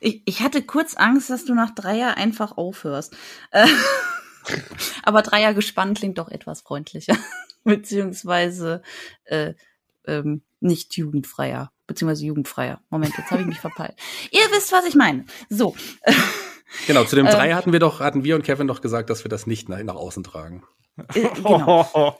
[0.00, 3.16] Ich, ich hatte kurz Angst, dass du nach Dreier einfach aufhörst.
[5.02, 7.16] Aber Dreier gespannt klingt doch etwas freundlicher.
[7.64, 8.82] Beziehungsweise
[9.24, 9.54] äh,
[10.06, 11.72] ähm, nicht jugendfreier.
[11.86, 12.80] Beziehungsweise jugendfreier.
[12.90, 13.94] Moment, jetzt habe ich mich verpeilt.
[14.30, 15.24] Ihr wisst, was ich meine.
[15.48, 15.74] So.
[16.86, 17.32] Genau, zu dem Ähm.
[17.32, 19.82] Dreier hatten wir doch, hatten wir und Kevin doch gesagt, dass wir das nicht nach,
[19.82, 20.64] nach außen tragen.
[21.14, 22.18] Äh, genau.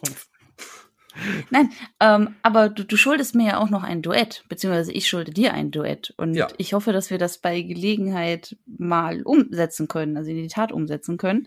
[1.51, 1.71] Nein,
[2.01, 5.55] ähm, aber du, du schuldest mir ja auch noch ein Duett, beziehungsweise ich schulde dir
[5.55, 6.13] ein Duett.
[6.17, 6.49] Und Ja.
[6.59, 11.17] ich hoffe, dass wir das bei Gelegenheit mal umsetzen können, also in die Tat umsetzen
[11.17, 11.47] können.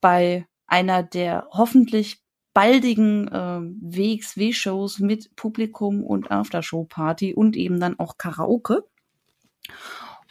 [0.00, 2.22] Bei einer der hoffentlich
[2.54, 8.84] baldigen ähm, WXW-Shows mit Publikum und Aftershow-Party und eben dann auch Karaoke.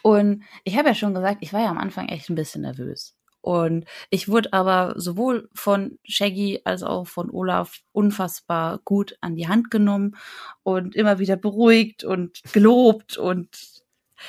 [0.01, 3.15] Und ich habe ja schon gesagt, ich war ja am Anfang echt ein bisschen nervös.
[3.41, 9.47] Und ich wurde aber sowohl von Shaggy als auch von Olaf unfassbar gut an die
[9.47, 10.17] Hand genommen
[10.63, 13.78] und immer wieder beruhigt und gelobt und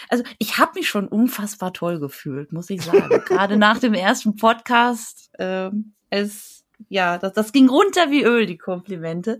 [0.09, 3.09] also ich habe mich schon unfassbar toll gefühlt, muss ich sagen.
[3.27, 8.57] Gerade nach dem ersten Podcast, ähm, es ja, das, das ging runter wie Öl, die
[8.59, 9.39] Komplimente.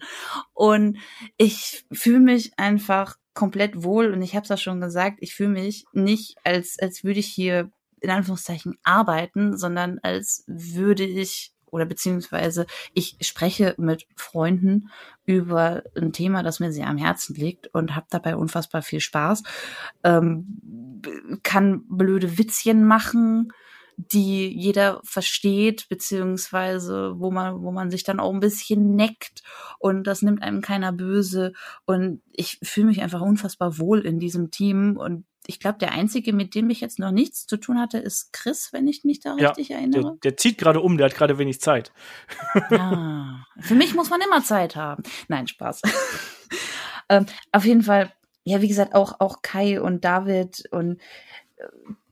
[0.53, 0.99] Und
[1.37, 5.51] ich fühle mich einfach komplett wohl und ich habe es ja schon gesagt, ich fühle
[5.51, 7.71] mich nicht, als, als würde ich hier
[8.01, 14.91] in Anführungszeichen arbeiten, sondern als würde ich oder beziehungsweise ich spreche mit Freunden
[15.25, 19.43] über ein Thema, das mir sehr am Herzen liegt und habe dabei unfassbar viel Spaß.
[20.05, 21.01] Ähm,
[21.43, 23.53] kann blöde Witzchen machen,
[23.97, 29.43] die jeder versteht, beziehungsweise wo man, wo man sich dann auch ein bisschen neckt
[29.79, 31.53] und das nimmt einem keiner böse.
[31.85, 34.97] Und ich fühle mich einfach unfassbar wohl in diesem Team.
[34.97, 38.33] Und ich glaube, der Einzige, mit dem ich jetzt noch nichts zu tun hatte, ist
[38.33, 40.19] Chris, wenn ich mich da Ja, richtig Der, erinnere.
[40.23, 41.93] der zieht gerade um, der hat gerade wenig Zeit.
[42.71, 45.03] Ah, für mich muss man immer Zeit haben.
[45.29, 45.83] Nein, Spaß.
[47.09, 48.12] ähm, auf jeden Fall,
[48.45, 51.01] ja, wie gesagt, auch, auch Kai und David und
[51.57, 51.65] äh,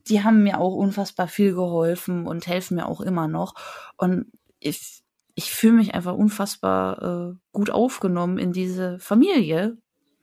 [0.08, 3.54] die haben mir auch unfassbar viel geholfen und helfen mir auch immer noch.
[3.98, 5.02] Und ich,
[5.34, 7.02] ich fühle mich einfach unfassbar
[7.32, 9.76] äh, gut aufgenommen in diese Familie,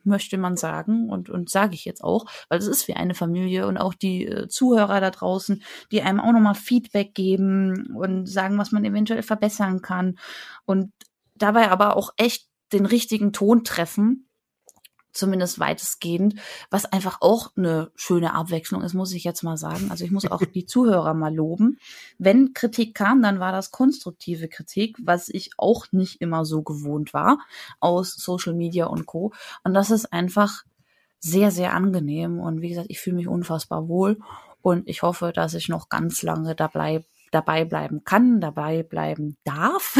[0.05, 1.09] möchte man sagen.
[1.09, 4.25] Und, und sage ich jetzt auch, weil es ist wie eine Familie und auch die
[4.25, 9.23] äh, Zuhörer da draußen, die einem auch nochmal Feedback geben und sagen, was man eventuell
[9.23, 10.17] verbessern kann.
[10.65, 10.91] Und
[11.35, 14.24] dabei aber auch echt den richtigen Ton treffen,
[15.15, 16.35] zumindest weitestgehend,
[16.69, 19.89] was einfach auch eine schöne Abwechslung ist, muss ich jetzt mal sagen.
[19.89, 21.79] Also ich muss auch die Zuhörer mal loben.
[22.17, 27.13] Wenn Kritik kam, dann war das konstruktive Kritik, was ich auch nicht immer so gewohnt
[27.13, 27.39] war
[27.79, 29.31] aus Social Media und Co.
[29.63, 30.63] Und das ist einfach
[31.19, 32.39] sehr, sehr angenehm.
[32.39, 34.19] Und wie gesagt, ich fühle mich unfassbar wohl
[34.61, 39.97] und ich hoffe, dass ich noch ganz lange dabei, dabei bleiben kann, dabei bleiben darf.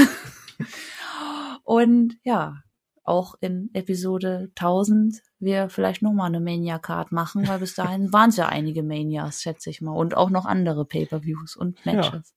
[1.64, 2.65] und ja,
[3.06, 8.30] auch in Episode 1000 wir vielleicht noch mal eine Mania-Card machen, weil bis dahin waren
[8.30, 9.94] es ja einige Manias, schätze ich mal.
[9.94, 12.34] Und auch noch andere Pay-Per-Views und Matches.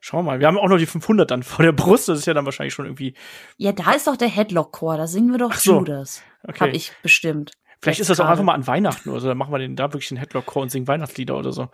[0.00, 2.08] Schau mal, wir haben auch noch die 500 dann vor der Brust.
[2.08, 3.14] Das ist ja dann wahrscheinlich schon irgendwie.
[3.56, 5.78] Ja, da ist doch der Headlock-Chor, da singen wir doch Ach so.
[5.78, 6.22] Judas.
[6.44, 6.60] Okay.
[6.60, 7.52] Hab ich bestimmt.
[7.80, 9.28] Vielleicht ist das auch einfach mal an Weihnachten oder so.
[9.28, 11.68] Dann machen wir den da wirklich einen Headlock-Chor und singen Weihnachtslieder oder so.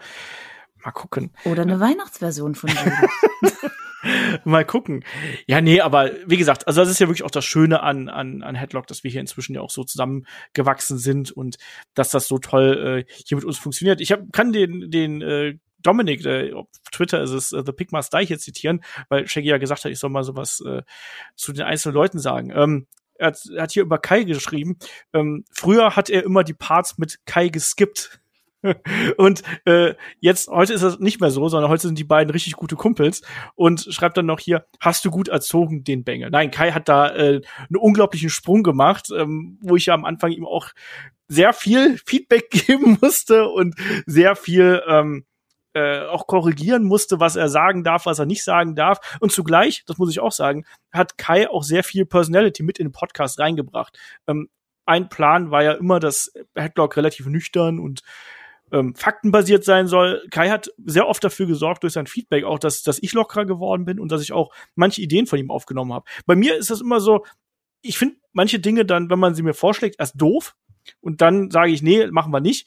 [0.85, 1.31] Mal gucken.
[1.45, 2.71] Oder eine Weihnachtsversion von
[3.43, 3.71] Judas.
[4.45, 5.05] Mal gucken.
[5.47, 8.43] Ja, nee, aber wie gesagt, also das ist ja wirklich auch das Schöne an, an,
[8.43, 11.57] an Headlock, dass wir hier inzwischen ja auch so zusammengewachsen sind und
[11.95, 14.01] dass das so toll äh, hier mit uns funktioniert.
[14.01, 17.93] Ich hab, kann den, den äh, Dominik, äh, auf Twitter ist es äh, The Pig
[17.93, 20.83] Must Die hier zitieren, weil Shaggy ja gesagt hat, ich soll mal sowas äh,
[21.37, 22.53] zu den einzelnen Leuten sagen.
[22.55, 24.79] Ähm, er hat, er hat hier über Kai geschrieben.
[25.13, 28.21] Ähm, früher hat er immer die Parts mit Kai geskippt.
[29.17, 32.55] Und äh, jetzt, heute ist das nicht mehr so, sondern heute sind die beiden richtig
[32.55, 33.23] gute Kumpels
[33.55, 36.31] und schreibt dann noch hier, hast du gut erzogen, den Bengel.
[36.31, 40.33] Nein, Kai hat da äh, einen unglaublichen Sprung gemacht, ähm, wo ich ja am Anfang
[40.33, 40.69] ihm auch
[41.29, 43.75] sehr viel Feedback geben musste und
[44.07, 45.25] sehr viel ähm,
[45.75, 49.17] äh, auch korrigieren musste, was er sagen darf, was er nicht sagen darf.
[49.21, 52.89] Und zugleich, das muss ich auch sagen, hat Kai auch sehr viel Personality mit in
[52.89, 53.99] den Podcast reingebracht.
[54.27, 54.51] Ähm,
[54.85, 58.03] ein Plan war ja immer, dass Headlock relativ nüchtern und
[58.73, 60.27] ähm, faktenbasiert sein soll.
[60.31, 63.85] Kai hat sehr oft dafür gesorgt durch sein Feedback auch, dass, dass ich lockerer geworden
[63.85, 66.07] bin und dass ich auch manche Ideen von ihm aufgenommen habe.
[66.27, 67.25] Bei mir ist das immer so,
[67.83, 70.57] ich finde manche Dinge dann, wenn man sie mir vorschlägt, erst doof
[71.01, 72.67] und dann sage ich, nee, machen wir nicht.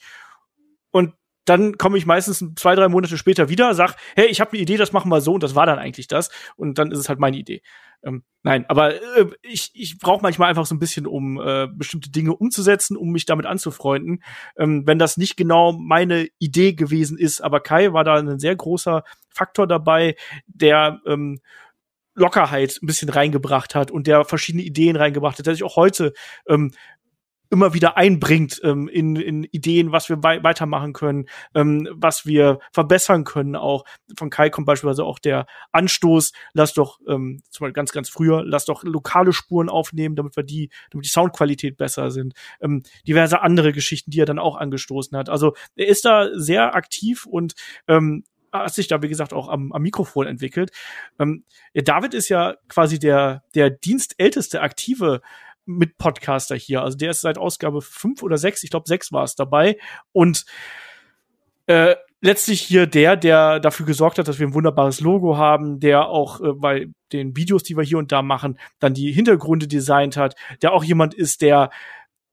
[0.90, 1.14] Und
[1.46, 4.76] dann komme ich meistens zwei, drei Monate später wieder, sag, hey, ich habe eine Idee,
[4.76, 7.18] das machen wir so und das war dann eigentlich das und dann ist es halt
[7.18, 7.62] meine Idee.
[8.02, 12.10] Ähm, nein, aber äh, ich, ich brauche manchmal einfach so ein bisschen, um äh, bestimmte
[12.10, 14.22] Dinge umzusetzen, um mich damit anzufreunden,
[14.56, 17.40] ähm, wenn das nicht genau meine Idee gewesen ist.
[17.40, 20.16] Aber Kai war da ein sehr großer Faktor dabei,
[20.46, 21.40] der ähm,
[22.14, 26.12] Lockerheit ein bisschen reingebracht hat und der verschiedene Ideen reingebracht hat, der sich auch heute
[26.48, 26.72] ähm,
[27.50, 32.58] immer wieder einbringt ähm, in, in Ideen, was wir wei weitermachen können, ähm, was wir
[32.72, 33.56] verbessern können.
[33.56, 33.84] Auch
[34.16, 38.42] von Kai kommt beispielsweise auch der Anstoß, lass doch, ähm, zum Beispiel ganz, ganz früher,
[38.44, 42.34] lass doch lokale Spuren aufnehmen, damit wir die, damit die Soundqualität besser sind.
[42.60, 45.28] Ähm, diverse andere Geschichten, die er dann auch angestoßen hat.
[45.28, 47.54] Also er ist da sehr aktiv und
[47.88, 50.70] ähm, hat sich da, wie gesagt, auch am, am Mikrofon entwickelt.
[51.18, 51.44] Ähm,
[51.74, 55.20] David ist ja quasi der, der dienstälteste aktive
[55.66, 56.82] mit Podcaster hier.
[56.82, 59.76] Also der ist seit Ausgabe fünf oder sechs, ich glaube sechs war es dabei.
[60.12, 60.46] Und
[61.66, 66.08] äh, letztlich hier der, der dafür gesorgt hat, dass wir ein wunderbares Logo haben, der
[66.08, 70.16] auch äh, bei den Videos, die wir hier und da machen, dann die Hintergründe designt
[70.16, 71.70] hat, der auch jemand ist, der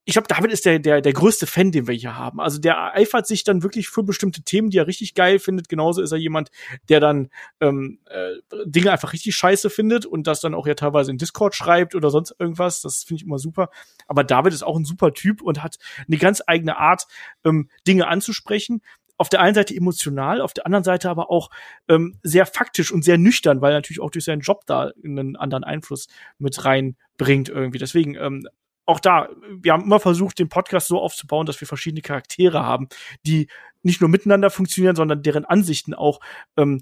[0.06, 2.42] ich glaube, David ist der, der, der größte Fan, den wir hier haben.
[2.42, 5.70] Also der eifert sich dann wirklich für bestimmte Themen, die er richtig geil findet.
[5.70, 6.52] Genauso ist er jemand,
[6.90, 7.30] der dann
[7.62, 8.34] ähm, äh,
[8.66, 12.10] Dinge einfach richtig scheiße findet und das dann auch ja teilweise in Discord schreibt oder
[12.10, 12.82] sonst irgendwas.
[12.82, 13.70] Das finde ich immer super.
[14.08, 17.08] Aber David ist auch ein super Typ und hat eine ganz eigene Art,
[17.46, 18.82] ähm, Dinge anzusprechen
[19.18, 21.50] auf der einen Seite emotional, auf der anderen Seite aber auch
[21.88, 25.36] ähm, sehr faktisch und sehr nüchtern, weil er natürlich auch durch seinen Job da einen
[25.36, 26.08] anderen Einfluss
[26.40, 27.78] mit reinbringt irgendwie.
[27.78, 28.48] Deswegen ähm,
[28.86, 29.30] auch da,
[29.62, 32.90] wir haben immer versucht, den Podcast so aufzubauen, dass wir verschiedene Charaktere haben,
[33.26, 33.48] die
[33.82, 36.20] nicht nur miteinander funktionieren, sondern deren Ansichten auch
[36.58, 36.82] ähm,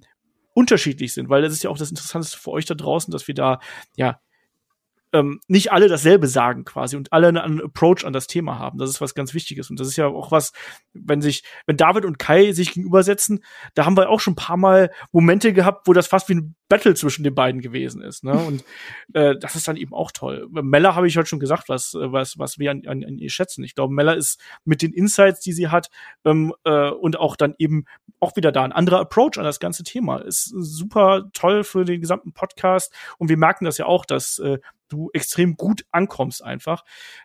[0.53, 3.35] unterschiedlich sind, weil das ist ja auch das Interessanteste für euch da draußen, dass wir
[3.35, 3.59] da
[3.95, 4.19] ja
[5.13, 8.77] ähm, nicht alle dasselbe sagen quasi und alle einen Approach an das Thema haben.
[8.77, 9.69] Das ist was ganz Wichtiges.
[9.69, 10.53] Und das ist ja auch was,
[10.93, 13.43] wenn sich, wenn David und Kai sich gegenübersetzen,
[13.73, 16.55] da haben wir auch schon ein paar Mal Momente gehabt, wo das fast wie ein
[16.69, 18.23] Battle zwischen den beiden gewesen ist.
[18.23, 18.31] Ne?
[18.31, 18.63] Und
[19.13, 20.47] äh, das ist dann eben auch toll.
[20.49, 23.63] Mella habe ich heute schon gesagt, was, was, was wir an, an, an ihr schätzen.
[23.63, 25.89] Ich glaube, Mella ist mit den Insights, die sie hat,
[26.23, 27.85] ähm, äh, und auch dann eben
[28.21, 30.17] auch wieder da ein anderer Approach an das ganze Thema.
[30.19, 32.93] Ist super toll für den gesamten Podcast.
[33.17, 34.59] Und wir merken das ja auch, dass äh,
[34.91, 36.84] du extrem gut ankommst einfach.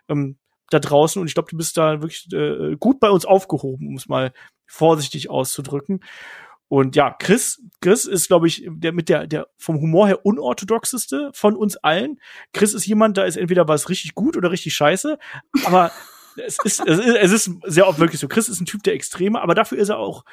[0.09, 0.37] Ähm,
[0.69, 3.95] da draußen und ich glaube, du bist da wirklich äh, gut bei uns aufgehoben, um
[3.95, 4.33] es mal
[4.65, 6.01] vorsichtig auszudrücken.
[6.69, 11.31] Und ja, Chris, Chris ist, glaube ich, der mit der, der vom Humor her unorthodoxeste
[11.33, 12.19] von uns allen.
[12.51, 15.17] Chris ist jemand, da ist entweder was richtig gut oder richtig scheiße,
[15.63, 15.91] aber
[16.45, 18.27] es ist, es ist, es ist sehr oft wirklich so.
[18.27, 20.25] Chris ist ein Typ der Extreme, aber dafür ist er auch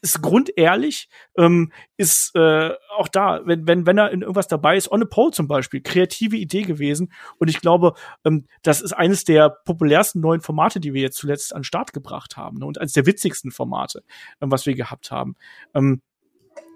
[0.00, 4.90] ist grundehrlich, ähm, ist äh, auch da, wenn, wenn, wenn er in irgendwas dabei ist,
[4.90, 7.12] on a pole zum Beispiel, kreative Idee gewesen.
[7.38, 7.94] Und ich glaube,
[8.24, 12.36] ähm, das ist eines der populärsten neuen Formate, die wir jetzt zuletzt an Start gebracht
[12.36, 12.58] haben.
[12.58, 12.66] Ne?
[12.66, 14.02] Und eines der witzigsten Formate,
[14.40, 15.34] ähm, was wir gehabt haben.
[15.74, 16.02] Ähm,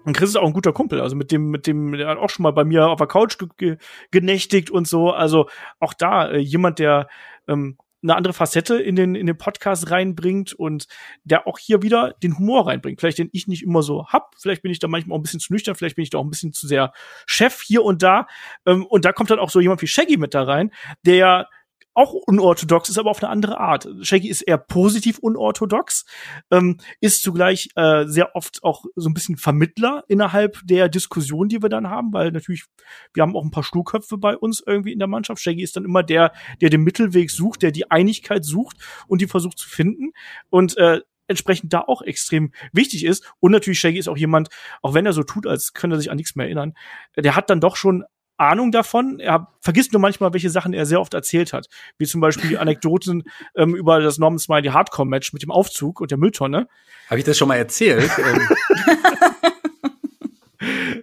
[0.05, 2.29] und Chris ist auch ein guter Kumpel, also mit dem, mit dem, der hat auch
[2.29, 3.77] schon mal bei mir auf der Couch ge
[4.11, 5.11] genächtigt und so.
[5.11, 5.47] Also
[5.79, 7.07] auch da äh, jemand, der
[7.47, 10.87] ähm, eine andere Facette in den, in den Podcast reinbringt und
[11.23, 12.99] der auch hier wieder den Humor reinbringt.
[12.99, 14.35] Vielleicht den ich nicht immer so hab.
[14.37, 15.75] Vielleicht bin ich da manchmal auch ein bisschen zu nüchtern.
[15.75, 16.93] Vielleicht bin ich da auch ein bisschen zu sehr
[17.25, 18.27] Chef hier und da.
[18.65, 20.71] Ähm, und da kommt dann auch so jemand wie Shaggy mit da rein,
[21.05, 21.47] der
[21.93, 23.87] auch unorthodox ist, aber auf eine andere Art.
[24.01, 26.05] Shaggy ist eher positiv unorthodox,
[26.51, 31.61] ähm, ist zugleich äh, sehr oft auch so ein bisschen Vermittler innerhalb der Diskussion, die
[31.61, 32.65] wir dann haben, weil natürlich,
[33.13, 35.41] wir haben auch ein paar Sturköpfe bei uns irgendwie in der Mannschaft.
[35.41, 39.27] Shaggy ist dann immer der, der den Mittelweg sucht, der die Einigkeit sucht und die
[39.27, 40.11] versucht zu finden.
[40.49, 43.33] Und äh, entsprechend da auch extrem wichtig ist.
[43.39, 44.49] Und natürlich Shaggy ist auch jemand,
[44.81, 46.73] auch wenn er so tut, als könnte er sich an nichts mehr erinnern,
[47.17, 48.03] der hat dann doch schon
[48.37, 49.19] Ahnung davon.
[49.19, 51.67] Er vergisst nur manchmal, welche Sachen er sehr oft erzählt hat.
[51.97, 53.23] Wie zum Beispiel die Anekdoten
[53.55, 56.67] ähm, über das Norman Smiley Hardcore-Match mit dem Aufzug und der Mülltonne.
[57.09, 58.09] Habe ich das schon mal erzählt?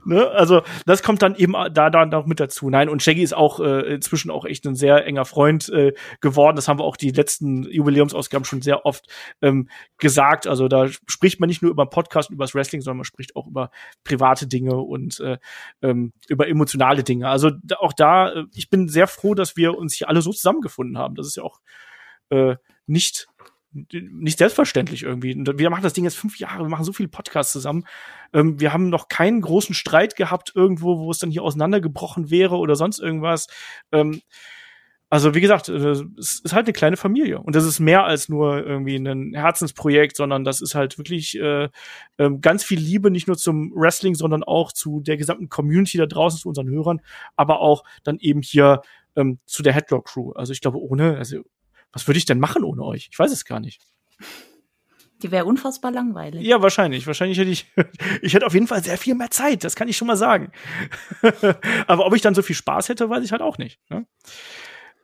[0.04, 0.28] Ne?
[0.30, 2.70] Also das kommt dann eben da dann noch mit dazu.
[2.70, 6.56] Nein, und Shaggy ist auch äh, inzwischen auch echt ein sehr enger Freund äh, geworden.
[6.56, 9.06] Das haben wir auch die letzten Jubiläumsausgaben schon sehr oft
[9.42, 9.68] ähm,
[9.98, 10.46] gesagt.
[10.46, 13.46] Also da spricht man nicht nur über Podcast, über das Wrestling, sondern man spricht auch
[13.46, 13.70] über
[14.04, 15.38] private Dinge und äh,
[15.82, 17.28] ähm, über emotionale Dinge.
[17.28, 20.32] Also da, auch da, äh, ich bin sehr froh, dass wir uns hier alle so
[20.32, 21.14] zusammengefunden haben.
[21.14, 21.60] Das ist ja auch
[22.30, 22.56] äh,
[22.86, 23.28] nicht
[23.72, 25.34] nicht selbstverständlich irgendwie.
[25.36, 27.84] Wir machen das Ding jetzt fünf Jahre, wir machen so viele Podcasts zusammen.
[28.32, 32.56] Ähm, wir haben noch keinen großen Streit gehabt irgendwo, wo es dann hier auseinandergebrochen wäre
[32.56, 33.46] oder sonst irgendwas.
[33.92, 34.22] Ähm,
[35.12, 38.28] also wie gesagt, äh, es ist halt eine kleine Familie und das ist mehr als
[38.28, 41.68] nur irgendwie ein Herzensprojekt, sondern das ist halt wirklich äh,
[42.16, 46.06] äh, ganz viel Liebe, nicht nur zum Wrestling, sondern auch zu der gesamten Community da
[46.06, 47.00] draußen, zu unseren Hörern,
[47.34, 48.82] aber auch dann eben hier
[49.16, 50.30] ähm, zu der Headlock Crew.
[50.32, 51.42] Also ich glaube, ohne, also
[51.92, 53.08] was würde ich denn machen ohne euch?
[53.10, 53.82] Ich weiß es gar nicht.
[55.22, 56.42] Die wäre unfassbar langweilig.
[56.42, 57.06] Ja, wahrscheinlich.
[57.06, 57.70] Wahrscheinlich hätte ich,
[58.22, 59.64] ich hätte auf jeden Fall sehr viel mehr Zeit.
[59.64, 60.52] Das kann ich schon mal sagen.
[61.86, 63.80] Aber ob ich dann so viel Spaß hätte, weiß ich halt auch nicht.
[63.90, 64.06] Ne?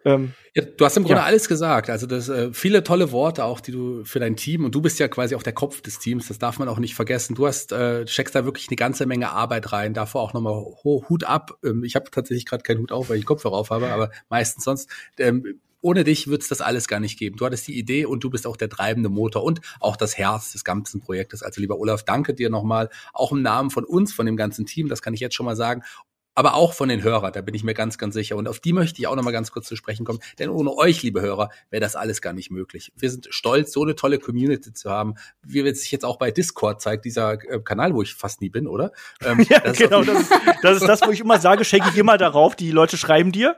[0.07, 1.27] Ähm, ja, du hast im Grunde ja.
[1.27, 1.91] alles gesagt.
[1.91, 5.01] Also das äh, viele tolle Worte auch, die du für dein Team und du bist
[5.01, 6.29] ja quasi auch der Kopf des Teams.
[6.29, 7.35] Das darf man auch nicht vergessen.
[7.35, 9.95] Du hast äh, steckst da wirklich eine ganze Menge Arbeit rein.
[9.95, 11.59] Davor auch nochmal Hut ab.
[11.65, 14.65] Ähm, ich habe tatsächlich gerade keinen Hut auf, weil ich Kopfhörer auf habe, aber meistens
[14.65, 14.89] sonst.
[15.19, 17.37] Ähm, ohne dich wird es das alles gar nicht geben.
[17.37, 20.51] Du hattest die Idee und du bist auch der treibende Motor und auch das Herz
[20.51, 21.45] des ganzen Projektes.
[21.45, 24.89] Also lieber Olaf, danke dir nochmal, auch im Namen von uns, von dem ganzen Team,
[24.89, 25.83] das kann ich jetzt schon mal sagen
[26.39, 28.37] aber auch von den Hörern, da bin ich mir ganz, ganz sicher.
[28.37, 30.77] Und auf die möchte ich auch noch mal ganz kurz zu sprechen kommen, denn ohne
[30.77, 32.93] euch, liebe Hörer, wäre das alles gar nicht möglich.
[32.95, 36.31] Wir sind stolz, so eine tolle Community zu haben, wie es sich jetzt auch bei
[36.31, 38.93] Discord zeigt, dieser äh, Kanal, wo ich fast nie bin, oder?
[39.25, 40.33] Ähm, ja, das genau, das ist,
[40.63, 43.57] das ist das, wo ich immer sage, schenke ich immer darauf, die Leute schreiben dir.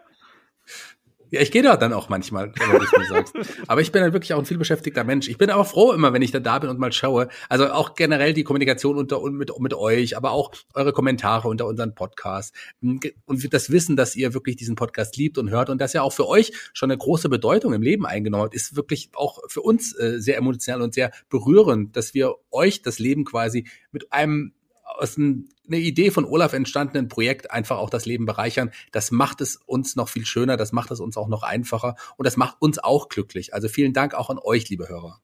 [1.30, 3.34] Ja, ich gehe da dann auch manchmal, wenn du mir sagst.
[3.66, 5.28] Aber ich bin dann wirklich auch ein vielbeschäftigter Mensch.
[5.28, 7.28] Ich bin aber froh immer, wenn ich dann da bin und mal schaue.
[7.48, 11.66] Also auch generell die Kommunikation unter und mit, mit euch, aber auch eure Kommentare unter
[11.66, 12.54] unseren Podcast.
[12.80, 16.12] Und das Wissen, dass ihr wirklich diesen Podcast liebt und hört und dass er auch
[16.12, 19.94] für euch schon eine große Bedeutung im Leben eingenommen hat, ist wirklich auch für uns
[19.98, 24.52] äh, sehr emotional und sehr berührend, dass wir euch das Leben quasi mit einem
[24.82, 28.70] aus ein, eine Idee von Olaf entstandenen Projekt einfach auch das Leben bereichern.
[28.92, 32.26] Das macht es uns noch viel schöner, das macht es uns auch noch einfacher und
[32.26, 33.54] das macht uns auch glücklich.
[33.54, 35.20] Also vielen Dank auch an euch, liebe Hörer.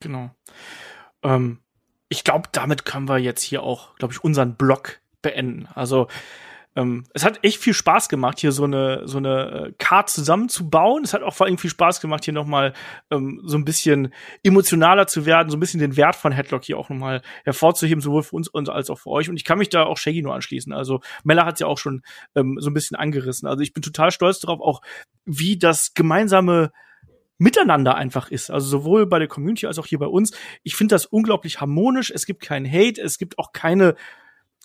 [0.00, 0.30] Genau.
[1.22, 1.58] Ähm,
[2.08, 5.68] ich glaube, damit können wir jetzt hier auch, glaube ich, unseren Blog beenden.
[5.74, 6.08] Also
[6.76, 11.02] ähm, es hat echt viel Spaß gemacht, hier so eine so eine äh, Card zusammenzubauen.
[11.02, 12.74] Es hat auch vor allem viel Spaß gemacht, hier nochmal
[13.10, 14.14] ähm, so ein bisschen
[14.44, 18.22] emotionaler zu werden, so ein bisschen den Wert von Headlock hier auch nochmal hervorzuheben, sowohl
[18.22, 19.28] für uns als auch für euch.
[19.28, 20.72] Und ich kann mich da auch Shaggy nur anschließen.
[20.72, 22.02] Also Mella hat ja auch schon
[22.36, 23.48] ähm, so ein bisschen angerissen.
[23.48, 24.80] Also ich bin total stolz darauf, auch
[25.24, 26.70] wie das gemeinsame
[27.36, 28.50] Miteinander einfach ist.
[28.50, 30.32] Also sowohl bei der Community als auch hier bei uns.
[30.62, 32.12] Ich finde das unglaublich harmonisch.
[32.14, 33.96] Es gibt keinen Hate, es gibt auch keine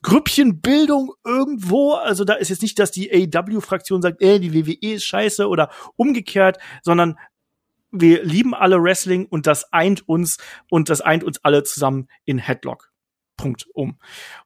[0.05, 1.93] Grüppchenbildung irgendwo.
[1.93, 5.71] Also da ist jetzt nicht, dass die AEW-Fraktion sagt, ey, die WWE ist scheiße oder
[5.95, 7.17] umgekehrt, sondern
[7.91, 10.37] wir lieben alle Wrestling und das eint uns
[10.69, 12.91] und das eint uns alle zusammen in Headlock.
[13.35, 13.97] Punkt um.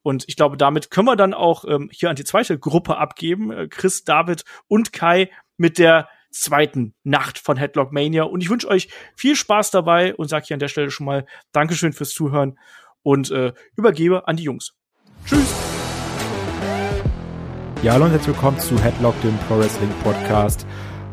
[0.01, 3.51] Und ich glaube, damit können wir dann auch ähm, hier an die zweite Gruppe abgeben.
[3.51, 8.23] Äh, Chris, David und Kai mit der zweiten Nacht von Headlock Mania.
[8.23, 8.87] Und ich wünsche euch
[9.17, 12.57] viel Spaß dabei und sage hier an der Stelle schon mal Dankeschön fürs Zuhören
[13.01, 14.78] und äh, übergebe an die Jungs.
[15.25, 15.55] Tschüss.
[17.81, 20.65] Ja, hallo und herzlich willkommen zu Headlock, dem Pro Wrestling Podcast.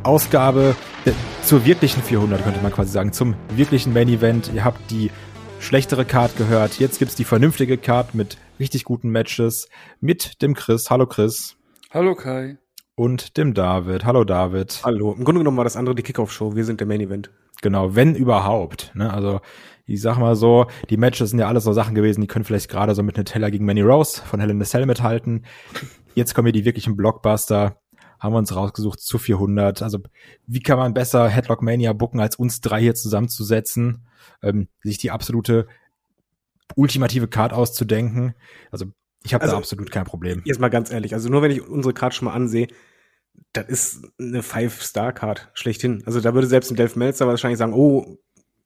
[0.03, 0.75] Ausgabe
[1.05, 1.13] äh,
[1.43, 4.51] zur wirklichen 400, könnte man quasi sagen, zum wirklichen Main Event.
[4.55, 5.11] Ihr habt die
[5.61, 6.79] schlechtere Card gehört.
[6.79, 9.69] Jetzt gibt's die vernünftige Card mit richtig guten Matches
[10.01, 10.91] mit dem Chris.
[10.91, 11.57] Hallo Chris.
[11.91, 12.59] Hallo Kai.
[12.95, 14.05] Und dem David.
[14.05, 14.81] Hallo David.
[14.83, 15.13] Hallo.
[15.13, 16.57] Im Grunde genommen war das andere die Kickoff-Show.
[16.57, 17.31] Wir sind der Main Event.
[17.63, 18.93] Genau, wenn überhaupt.
[18.95, 19.13] Ne?
[19.13, 19.41] Also
[19.87, 22.69] ich sag mal so, die Matches sind ja alles so Sachen gewesen, die können vielleicht
[22.69, 25.47] gerade so mit Nutella gegen Manny Rose von Hell in Cell mithalten.
[26.15, 27.81] Jetzt kommen hier die wirklichen Blockbuster.
[28.19, 29.83] Haben wir uns rausgesucht zu 400.
[29.83, 29.99] Also
[30.47, 34.07] wie kann man besser Headlock Mania booken, als uns drei hier zusammenzusetzen,
[34.43, 35.69] ähm, sich die absolute
[36.75, 38.35] ultimative Card auszudenken.
[38.73, 38.87] Also
[39.23, 40.43] ich habe also, da absolut kein Problem.
[40.45, 42.69] Jetzt mal ganz ehrlich, also nur wenn ich unsere Card schon mal ansehe,
[43.53, 46.03] das ist eine Five-Star-Card schlechthin.
[46.07, 48.19] Also da würde selbst ein Delph Melzer wahrscheinlich sagen, oh,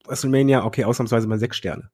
[0.07, 1.91] WrestleMania, okay, ausnahmsweise mal sechs Sterne.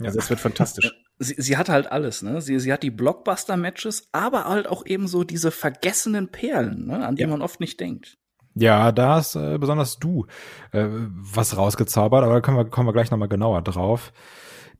[0.00, 0.92] Also es wird fantastisch.
[1.20, 2.40] Sie, sie hat halt alles, ne?
[2.40, 7.04] Sie, sie hat die Blockbuster-Matches, aber halt auch eben so diese vergessenen Perlen, ne?
[7.04, 7.26] an die ja.
[7.26, 8.18] man oft nicht denkt.
[8.54, 10.26] Ja, da hast äh, besonders du
[10.70, 14.12] äh, was rausgezaubert, aber da kommen wir, kommen wir gleich nochmal genauer drauf.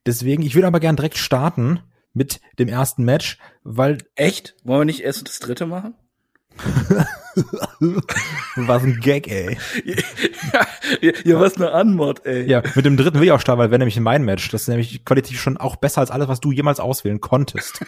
[0.06, 1.80] Deswegen, ich würde aber gern direkt starten
[2.12, 4.54] mit dem ersten Match, weil Echt?
[4.62, 5.94] Wollen wir nicht erst das dritte machen?
[8.56, 9.56] was ein Gag, ey.
[11.00, 12.48] ja, ja, was eine Anmod, ey.
[12.48, 14.50] Ja, mit dem dritten will ich auch starten, weil wäre nämlich mein Match.
[14.50, 17.80] Das ist nämlich qualitativ schon auch besser als alles, was du jemals auswählen konntest.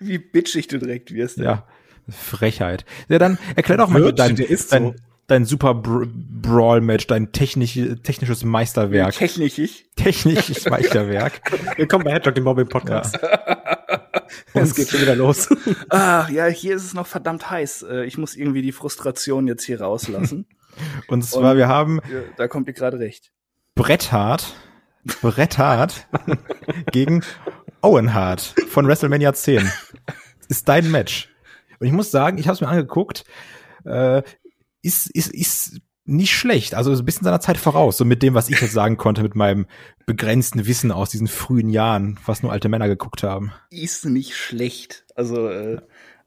[0.00, 1.38] Wie bitchig du direkt wirst.
[1.38, 1.44] ey.
[1.44, 1.64] Ja,
[2.08, 2.84] Frechheit.
[3.08, 4.94] Ja, dann erklär doch mal Wird, dein, der ist dein, so.
[5.26, 9.14] dein super Br Brawl-Match, dein technisch, technisches Meisterwerk.
[9.14, 9.86] Technisch ich.
[9.96, 11.40] Technisches Meisterwerk.
[11.78, 13.18] Willkommen bei Headlock, dem Mobbing-Podcast.
[13.18, 14.00] Und
[14.54, 15.48] es geht schon wieder los.
[15.88, 17.82] Ach, ja, hier ist es noch verdammt heiß.
[17.82, 20.46] Äh, Ich muss irgendwie die Frustration jetzt hier rauslassen.
[21.08, 22.00] Und zwar, Und- wir haben
[22.36, 23.32] da kommt ihr gerade recht.
[23.76, 24.54] Bret Hart,
[25.20, 26.06] Bret Hart
[26.92, 27.22] gegen
[27.82, 29.70] Owen Hart von WrestleMania 10.
[30.48, 31.28] Ist dein Match.
[31.80, 33.24] Und ich muss sagen, ich habe es mir angeguckt,
[33.84, 34.22] äh,
[34.82, 36.74] ist, ist, ist nicht schlecht.
[36.74, 39.34] Also ein bisschen seiner Zeit voraus, so mit dem, was ich jetzt sagen konnte, mit
[39.34, 39.66] meinem
[40.06, 43.52] begrenzten Wissen aus diesen frühen Jahren, was nur alte Männer geguckt haben.
[43.70, 45.04] Ist nicht schlecht.
[45.14, 45.80] Also, äh,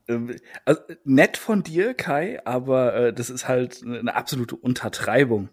[0.07, 0.35] äh,
[0.65, 5.49] also nett von dir, Kai, aber äh, das ist halt eine absolute Untertreibung.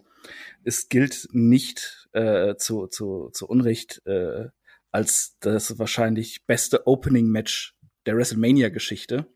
[0.64, 4.48] Es gilt nicht äh, zu, zu, zu Unrecht äh,
[4.90, 7.74] als das wahrscheinlich beste Opening-Match
[8.06, 9.26] der WrestleMania-Geschichte.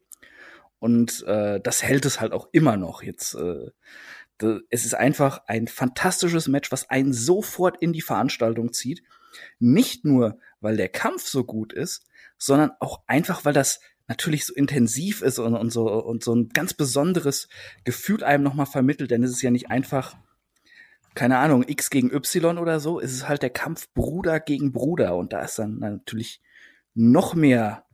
[0.79, 3.03] Und äh, das hält es halt auch immer noch.
[3.03, 3.71] Jetzt, äh,
[4.71, 9.03] es ist einfach ein fantastisches Match, was einen sofort in die Veranstaltung zieht.
[9.59, 12.05] Nicht nur, weil der Kampf so gut ist,
[12.39, 16.49] sondern auch einfach, weil das natürlich so intensiv ist und, und so und so ein
[16.49, 17.49] ganz besonderes
[17.85, 19.11] Gefühl einem nochmal vermittelt.
[19.11, 20.17] Denn es ist ja nicht einfach,
[21.15, 23.01] keine Ahnung, X gegen Y oder so.
[23.01, 26.41] Es ist halt der Kampf Bruder gegen Bruder und da ist dann natürlich
[26.95, 27.85] noch mehr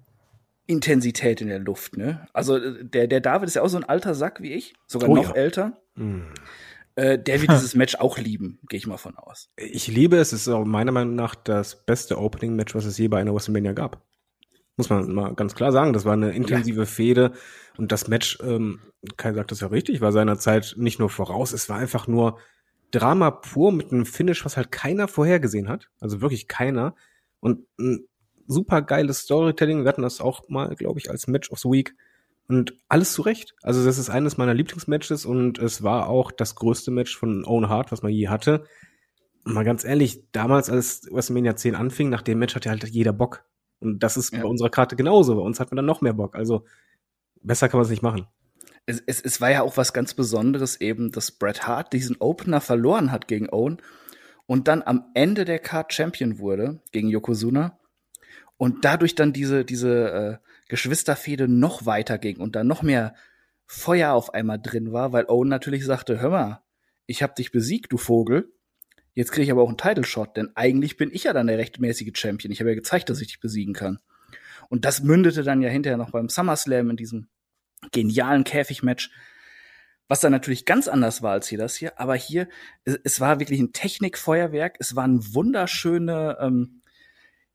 [0.67, 2.27] Intensität in der Luft, ne?
[2.33, 5.09] Also äh, der, der David ist ja auch so ein alter Sack wie ich, sogar
[5.09, 5.35] Oh noch ja.
[5.35, 5.79] älter.
[5.97, 6.27] Hm.
[6.97, 9.51] Äh, der wird dieses Match auch lieben, gehe ich mal von aus.
[9.57, 10.33] Ich liebe es.
[10.33, 13.73] Es ist auch meiner Meinung nach das beste Opening-Match, was es je bei einer WrestleMania
[13.73, 14.03] gab.
[14.77, 15.93] Muss man mal ganz klar sagen.
[15.93, 17.33] Das war eine intensive Fehde.
[17.77, 18.81] Und das Match, ähm,
[19.17, 22.39] Kai sagt das ja richtig, war seiner Zeit nicht nur voraus, es war einfach nur
[22.91, 25.91] Drama pur mit einem Finish, was halt keiner vorhergesehen hat.
[26.01, 26.95] Also wirklich keiner.
[27.41, 28.07] Und ein
[28.47, 29.83] super geiles Storytelling.
[29.85, 31.95] Wir hatten das auch mal, glaube ich, als Match of the Week.
[32.47, 33.55] Und alles zurecht.
[33.63, 37.71] Also das ist eines meiner Lieblingsmatches und es war auch das größte Match von Owen
[37.71, 38.65] Hart, was man je hatte.
[39.45, 43.15] Und mal ganz ehrlich, damals, als WrestleMania 10 anfing, nach dem Match hatte halt jeder
[43.15, 43.45] Bock.
[43.81, 44.43] Und das ist Ja.
[44.43, 45.37] bei unserer Karte genauso.
[45.37, 46.37] Bei uns hat man dann noch mehr Bock.
[46.37, 46.65] Also
[47.43, 48.27] besser kann man es nicht machen.
[48.87, 52.61] es, es, es war ja auch was ganz Besonderes eben, dass Bret Hart diesen Opener
[52.61, 53.81] verloren hat gegen Owen
[54.45, 57.79] und dann am Ende der Card Champion wurde gegen Yokozuna
[58.57, 60.37] und dadurch dann diese, diese äh,
[60.69, 63.15] Geschwisterfehde noch weiter ging und dann noch mehr
[63.67, 66.63] Feuer auf einmal drin war, weil Owen natürlich sagte, hör mal,
[67.07, 68.53] ich hab dich besiegt, du Vogel.
[69.13, 71.59] Jetzt kriege ich aber auch einen Title Shot, denn eigentlich bin ich ja dann der
[71.59, 72.53] rechtmäßige Champion.
[72.53, 74.01] Ich habe ja gezeigt, dass ich dich besiegen kann.
[74.69, 77.29] Und das mündete dann ja hinterher noch beim SummerSlam in diesem
[77.93, 79.11] genialen Käfigmatch,
[80.09, 81.99] was dann natürlich ganz anders war als hier das hier.
[82.01, 82.49] Aber hier,
[82.85, 84.77] es, es war wirklich ein Technikfeuerwerk.
[84.81, 86.83] Es waren wunderschöne ähm,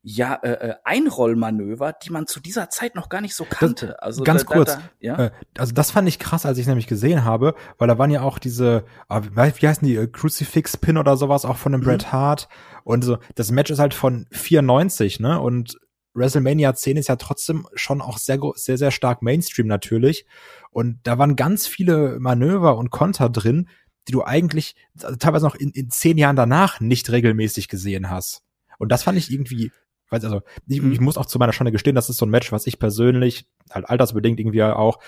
[0.02, 4.02] ja, äh, äh, Einrollmanöver, die man zu dieser Zeit noch gar nicht so kannte.
[4.02, 5.18] also ganz da, da, kurz, Da, ja?
[5.26, 8.22] Äh, also das fand ich krass, als ich nämlich gesehen habe, weil da waren ja
[8.22, 11.84] auch diese, ah, wie heißen die, äh, Crucifix-Pin oder sowas, auch von dem Mhm.
[11.84, 12.48] Bret Hart.
[12.84, 15.38] Und so, das Match ist halt von 94, ne?
[15.40, 15.78] Und
[16.14, 20.26] WrestleMania 10 ist ja trotzdem schon auch sehr, sehr, sehr stark Mainstream natürlich.
[20.70, 23.68] Und da waren ganz viele Manöver und Konter drin,
[24.08, 24.74] die du eigentlich
[25.18, 28.42] teilweise noch in, in zehn Jahren danach nicht regelmäßig gesehen hast.
[28.78, 29.70] Und das fand ich irgendwie,
[30.10, 30.92] weiß also, ich, Mhm.
[30.92, 33.46] ich muss auch zu meiner Schande gestehen, das ist so ein Match, was ich persönlich,
[33.70, 34.98] halt altersbedingt irgendwie auch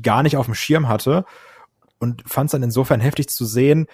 [0.00, 1.24] gar nicht auf dem Schirm hatte
[1.98, 3.86] und fand es dann insofern heftig zu sehen,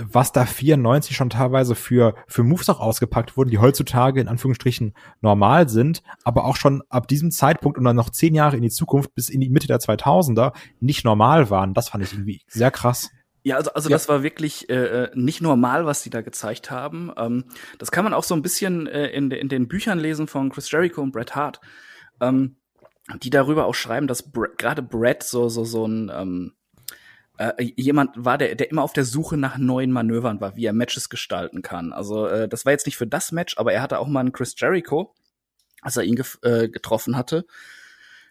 [0.00, 4.94] was da 94 schon teilweise für, für Moves auch ausgepackt wurden, die heutzutage in Anführungsstrichen
[5.22, 8.70] normal sind, aber auch schon ab diesem Zeitpunkt und dann noch zehn Jahre in die
[8.70, 11.74] Zukunft bis in die Mitte der 2000er nicht normal waren.
[11.74, 13.10] Das fand ich irgendwie sehr krass.
[13.48, 17.10] Ja, also, also das war wirklich äh, äh, nicht normal, was die da gezeigt haben.
[17.16, 17.44] Ähm,
[17.78, 20.70] das kann man auch so ein bisschen äh, in, in den Büchern lesen von Chris
[20.70, 21.60] Jericho und Bret Hart,
[22.20, 22.56] ähm,
[23.22, 26.52] die darüber auch schreiben, dass Bre- gerade Bret so so so ein ähm,
[27.38, 30.74] äh, jemand war, der der immer auf der Suche nach neuen Manövern war, wie er
[30.74, 31.92] Matches gestalten kann.
[31.94, 34.32] Also äh, das war jetzt nicht für das Match, aber er hatte auch mal einen
[34.32, 35.14] Chris Jericho,
[35.80, 37.46] als er ihn gef äh, getroffen hatte,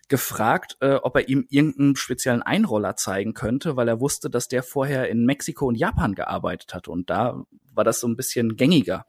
[0.08, 4.64] gefragt, äh, ob er ihm irgendeinen speziellen Einroller zeigen könnte, weil er wusste, dass der
[4.64, 7.44] vorher in Mexiko und Japan gearbeitet hatte und da
[7.74, 9.06] war das so ein bisschen gängiger.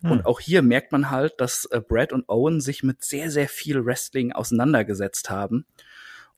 [0.00, 0.10] Hm.
[0.10, 3.48] Und auch hier merkt man halt, dass äh, Brad und Owen sich mit sehr, sehr
[3.48, 5.66] viel Wrestling auseinandergesetzt haben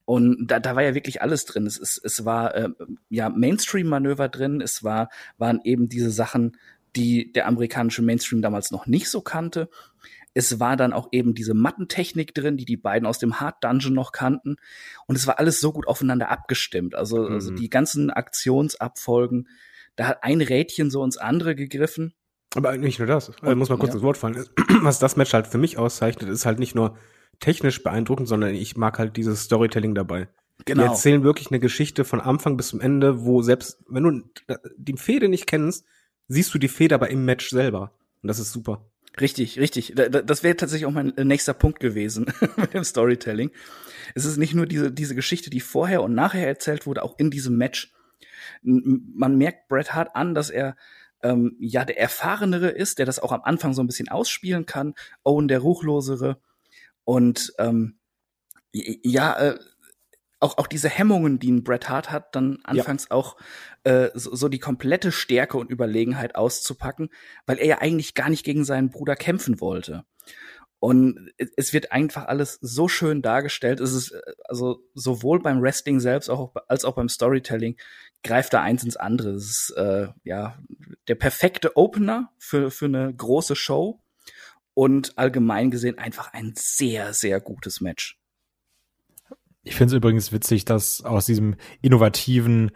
[0.04, 1.66] Und da, da war ja wirklich alles drin.
[1.66, 2.68] Es, es, es war äh,
[3.08, 5.08] ja Mainstream-Manöver drin, es war,
[5.38, 6.58] waren eben diese Sachen,
[6.94, 9.68] die der amerikanische Mainstream damals noch nicht so kannte.
[10.34, 13.94] Es war dann auch eben diese Mattentechnik drin, die die beiden aus dem Hard Dungeon
[13.94, 14.56] noch kannten.
[15.06, 16.94] Und es war alles so gut aufeinander abgestimmt.
[16.94, 17.34] Also, also mhm.
[17.34, 19.48] also die ganzen Aktionsabfolgen,
[19.96, 22.14] da hat ein Rädchen so ins andere gegriffen.
[22.56, 23.32] Aber nicht nur das.
[23.40, 23.94] Also muss man kurz ja.
[23.94, 24.44] ins Wort fallen.
[24.82, 26.96] Was das Match halt für mich auszeichnet, ist halt nicht nur
[27.40, 30.28] technisch beeindruckend, sondern ich mag halt dieses Storytelling dabei.
[30.64, 30.82] Genau.
[30.82, 34.22] Die erzählen wirklich eine Geschichte von Anfang bis zum Ende, wo selbst, wenn du
[34.76, 35.84] die Fehde nicht kennst,
[36.28, 37.92] siehst du die Fehde aber im Match selber.
[38.22, 38.88] Und das ist super.
[39.20, 39.94] Richtig, richtig.
[39.94, 42.26] Das wäre tatsächlich auch mein nächster Punkt gewesen
[42.56, 43.50] mit dem Storytelling.
[44.14, 47.30] Es ist nicht nur diese, diese Geschichte, die vorher und nachher erzählt wurde, auch in
[47.30, 47.92] diesem Match.
[48.62, 50.76] Man merkt Bret Hart an, dass er
[51.22, 54.94] ähm, ja der Erfahrenere ist, der das auch am Anfang so ein bisschen ausspielen kann.
[55.22, 56.38] Owen der Ruchlosere.
[57.04, 57.98] Und ähm,
[58.72, 59.58] ja, äh,
[60.40, 63.16] auch, auch diese Hemmungen, die ein Bret Hart hat, dann anfangs ja.
[63.16, 63.36] auch
[63.84, 67.10] äh, so, so die komplette Stärke und Überlegenheit auszupacken,
[67.46, 70.04] weil er ja eigentlich gar nicht gegen seinen Bruder kämpfen wollte.
[70.80, 73.80] Und es wird einfach alles so schön dargestellt.
[73.80, 77.76] Es ist äh, also sowohl beim Wrestling selbst auch, als auch beim Storytelling
[78.22, 79.30] greift da eins ins andere.
[79.30, 80.58] Es ist äh, ja
[81.08, 84.02] der perfekte Opener für, für eine große Show
[84.74, 88.18] und allgemein gesehen einfach ein sehr, sehr gutes Match.
[89.62, 92.72] Ich finde es übrigens witzig, dass aus diesem innovativen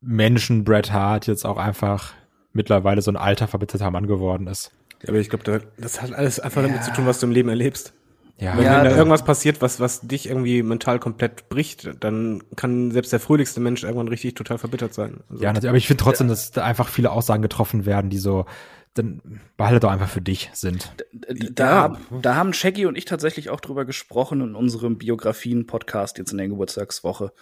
[0.00, 2.14] Menschen Bret Hart jetzt auch einfach
[2.52, 4.72] mittlerweile so ein alter, verbitterter Mann geworden ist.
[5.02, 6.68] Ja, aber ich glaube, das hat alles einfach ja.
[6.68, 7.92] damit zu tun, was du im Leben erlebst.
[8.38, 12.90] Ja, wenn, ja, da irgendwas passiert, was, was dich irgendwie mental komplett bricht, dann kann
[12.90, 15.20] selbst der fröhlichste Mensch irgendwann richtig total verbittert sein.
[15.30, 18.44] Also, ja, aber ich finde trotzdem, dass da einfach viele Aussagen getroffen werden, die so,
[18.92, 20.92] dann behalte doch einfach für dich sind.
[21.12, 26.32] Da, da, da, haben Shaggy und ich tatsächlich auch drüber gesprochen in unserem Biografien-Podcast jetzt
[26.32, 27.32] in der Geburtstagswoche.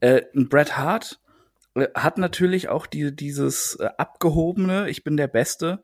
[0.00, 1.20] Äh, Bret Hart
[1.94, 5.82] hat natürlich auch die, dieses äh, abgehobene, ich bin der Beste,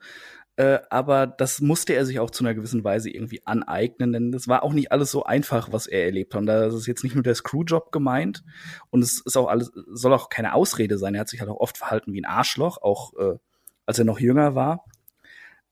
[0.57, 4.49] äh, aber das musste er sich auch zu einer gewissen Weise irgendwie aneignen, denn das
[4.49, 6.41] war auch nicht alles so einfach, was er erlebt hat.
[6.41, 8.45] Und da ist jetzt nicht nur der Screwjob gemeint
[8.91, 11.15] und es ist auch alles, soll auch keine Ausrede sein.
[11.15, 13.39] Er hat sich halt auch oft verhalten wie ein Arschloch, auch äh,
[13.87, 14.85] als er noch jünger war.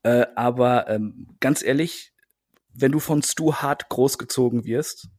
[0.03, 2.13] Äh, aber ähm, ganz ehrlich,
[2.73, 5.09] wenn du von Stu Hart großgezogen wirst,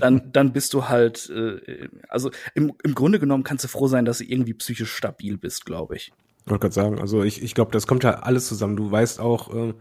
[0.00, 4.04] dann, dann bist du halt, äh, also im, im Grunde genommen kannst du froh sein,
[4.04, 6.12] dass du irgendwie psychisch stabil bist, glaube ich.
[6.44, 8.76] Ich wollte gerade sagen, also ich, ich glaube, das kommt ja alles zusammen.
[8.76, 9.74] Du weißt auch, äh,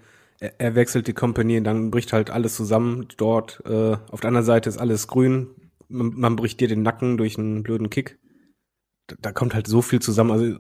[0.58, 3.62] er, wechselt die Company, dann bricht halt alles zusammen dort.
[3.66, 5.50] Äh, auf der anderen Seite ist alles grün.
[5.88, 8.20] Man, man bricht dir den Nacken durch einen blöden Kick.
[9.08, 10.32] Da, da kommt halt so viel zusammen.
[10.32, 10.58] Also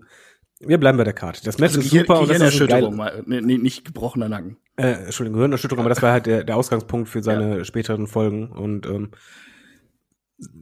[0.66, 1.42] wir bleiben bei der Karte.
[1.44, 4.58] Das Match also ist super und das ist geil nee, nicht gebrochener Nacken.
[4.78, 7.66] Äh, Entschuldigung, Gehirnerschütterung, aber das war halt der, der Ausgangspunkt für seine ja.
[7.66, 9.12] späteren Folgen und ähm,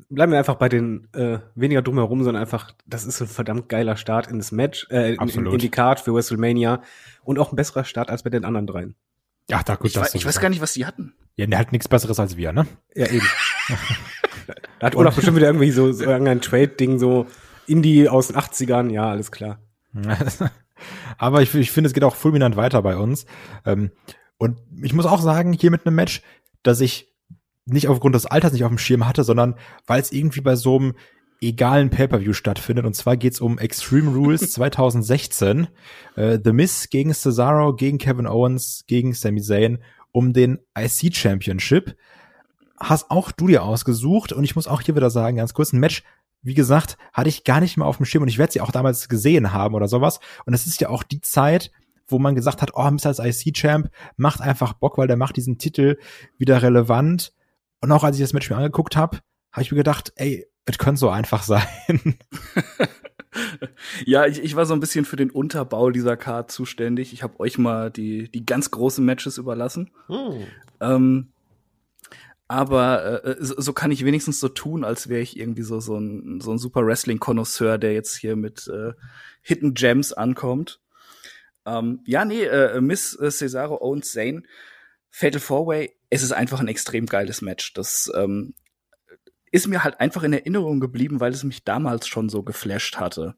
[0.09, 3.95] bleiben wir einfach bei den äh, weniger drumherum, sondern einfach, das ist ein verdammt geiler
[3.95, 6.81] Start in das Match, äh, in, in, die Card für WrestleMania
[7.23, 8.95] und auch ein besserer Start als bei den anderen dreien.
[9.49, 11.13] Ja, da gut, ich, das weiß, ich weiß gar nicht, was die hatten.
[11.35, 12.67] Ja, der hat nichts Besseres als wir, ne?
[12.93, 13.25] Ja, eben.
[14.79, 17.25] da hat Olaf bestimmt wieder irgendwie so, so ein Trade-Ding, so
[17.65, 19.59] Indie aus den 80ern, ja, alles klar.
[21.17, 23.25] Aber ich, ich finde, es geht auch fulminant weiter bei uns.
[23.65, 23.91] Ähm,
[24.37, 26.21] und ich muss auch sagen, hier mit einem Match,
[26.63, 27.13] dass ich
[27.65, 29.55] nicht aufgrund des Alters nicht auf dem Schirm hatte, sondern
[29.85, 30.95] weil es irgendwie bei so einem
[31.41, 32.85] egalen Pay-per-View stattfindet.
[32.85, 35.67] Und zwar geht's um Extreme Rules 2016.
[36.15, 39.79] Äh, The Miz gegen Cesaro, gegen Kevin Owens, gegen Sami Zayn
[40.11, 41.95] um den IC Championship.
[42.79, 45.79] Hast auch du dir ausgesucht und ich muss auch hier wieder sagen, ganz kurz, ein
[45.79, 46.03] Match,
[46.41, 48.71] wie gesagt, hatte ich gar nicht mehr auf dem Schirm und ich werde sie auch
[48.71, 50.19] damals gesehen haben oder sowas.
[50.45, 51.71] Und es ist ja auch die Zeit,
[52.07, 53.07] wo man gesagt hat, oh, Mr.
[53.07, 55.97] als IC-Champ macht einfach Bock, weil der macht diesen Titel
[56.37, 57.33] wieder relevant.
[57.81, 59.19] Und auch als ich das Match mir angeguckt habe,
[59.51, 62.17] habe ich mir gedacht, ey, es könnte so einfach sein.
[64.05, 67.13] ja, ich, ich war so ein bisschen für den Unterbau dieser Card zuständig.
[67.13, 69.91] Ich habe euch mal die, die ganz großen Matches überlassen.
[70.07, 70.47] Hm.
[70.81, 71.27] Ähm,
[72.49, 76.41] aber äh, so kann ich wenigstens so tun, als wäre ich irgendwie so so ein
[76.41, 78.93] so ein super Wrestling Konnoisseur, der jetzt hier mit äh,
[79.43, 80.81] Hidden Gems ankommt.
[81.67, 84.43] Ähm, ja, nee, äh, Miss äh, Cesaro owns Zane.
[85.11, 87.73] Fatal Four Way, es ist einfach ein extrem geiles Match.
[87.73, 88.55] Das ähm,
[89.51, 93.35] ist mir halt einfach in Erinnerung geblieben, weil es mich damals schon so geflasht hatte.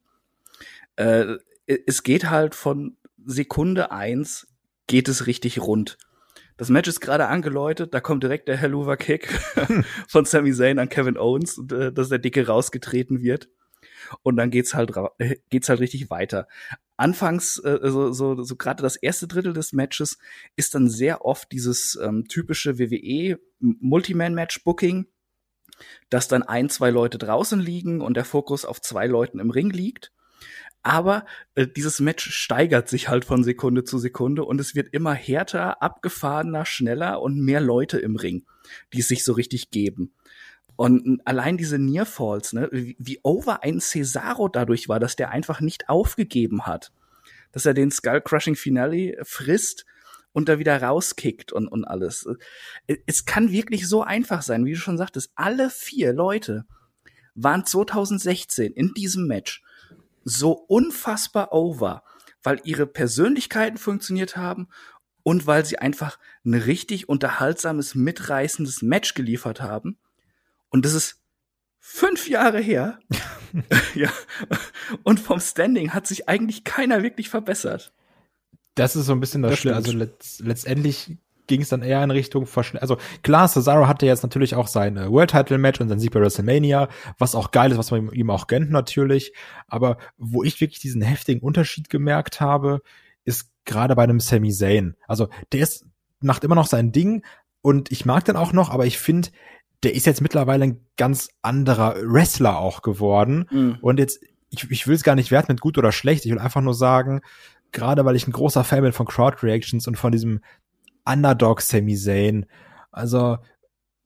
[0.96, 1.36] Äh,
[1.66, 4.48] es geht halt von Sekunde eins
[4.88, 5.98] geht es richtig rund.
[6.62, 9.28] Das Match ist gerade angeläutet, da kommt direkt der Helluva Kick
[10.08, 13.50] von Sami Zayn an Kevin Owens, äh, dass der Dicke rausgetreten wird.
[14.22, 16.48] Und dann geht's halt äh, geht's halt richtig weiter.
[16.98, 20.20] Anfangs äh, so so, so gerade das erste Drittel des Matches
[20.56, 25.08] ist dann sehr oft dieses ähm, typische WWE Multiman Match Booking
[26.12, 29.72] dass dann ein, zwei Leute draußen liegen und der Fokus auf zwei Leuten im Ring
[29.72, 30.12] liegt.
[30.84, 31.26] Aber
[31.56, 35.82] äh, dieses Match steigert sich halt von Sekunde zu Sekunde und es wird immer härter,
[35.82, 38.46] abgefahrener, schneller und mehr Leute im Ring,
[38.94, 40.14] die es sich so richtig geben.
[40.76, 45.62] Und allein diese Nearfalls, ne, wie, wie over ein Cesaro dadurch war, dass der einfach
[45.62, 46.92] nicht aufgegeben hat.
[47.52, 49.86] Dass er den Skull Crushing Finale frisst
[50.34, 52.28] und da wieder rauskickt und, und alles.
[53.06, 55.32] Es kann wirklich so einfach sein, wie du schon sagtest.
[55.36, 56.66] Alle vier Leute
[57.36, 59.62] waren 2016 in diesem Match
[60.24, 62.04] so unfassbar over,
[62.44, 64.68] weil ihre Persönlichkeiten funktioniert haben
[65.24, 69.98] und weil sie einfach ein richtig unterhaltsames, mitreißendes Match geliefert haben.
[70.70, 71.20] Und das ist
[71.80, 73.00] fünf Jahre her.
[73.96, 74.12] ja.
[75.04, 77.94] Und vom Standing hat sich eigentlich keiner wirklich verbessert.
[78.76, 79.76] Das ist so ein bisschen das, das Schlimme.
[79.76, 82.82] Also letzt, letztendlich ging es dann eher in Richtung Verschnitt.
[82.82, 86.12] Also klar, Cesaro hatte jetzt natürlich auch sein äh, World Title Match und sein Sieg
[86.12, 89.34] bei WrestleMania, was auch geil ist, was man ihm auch gönnt natürlich.
[89.68, 92.82] Aber wo ich wirklich diesen heftigen Unterschied gemerkt habe,
[93.26, 94.96] ist gerade bei einem Sami Zayn.
[95.08, 95.86] Also der ist,
[96.20, 97.24] macht immer noch sein Ding
[97.62, 99.30] und ich mag den auch noch, aber ich finde,
[99.84, 103.48] der ist jetzt mittlerweile ein ganz anderer Wrestler auch geworden.
[103.52, 103.78] Mhm.
[103.82, 106.26] Und jetzt, ich, ich will es gar nicht werten mit gut oder schlecht.
[106.26, 107.22] Ich will einfach nur sagen,
[107.72, 110.42] gerade weil ich ein großer Fan bin von Crowd Reactions und von diesem
[111.06, 112.46] Underdog Sami Zayn.
[112.92, 113.38] Also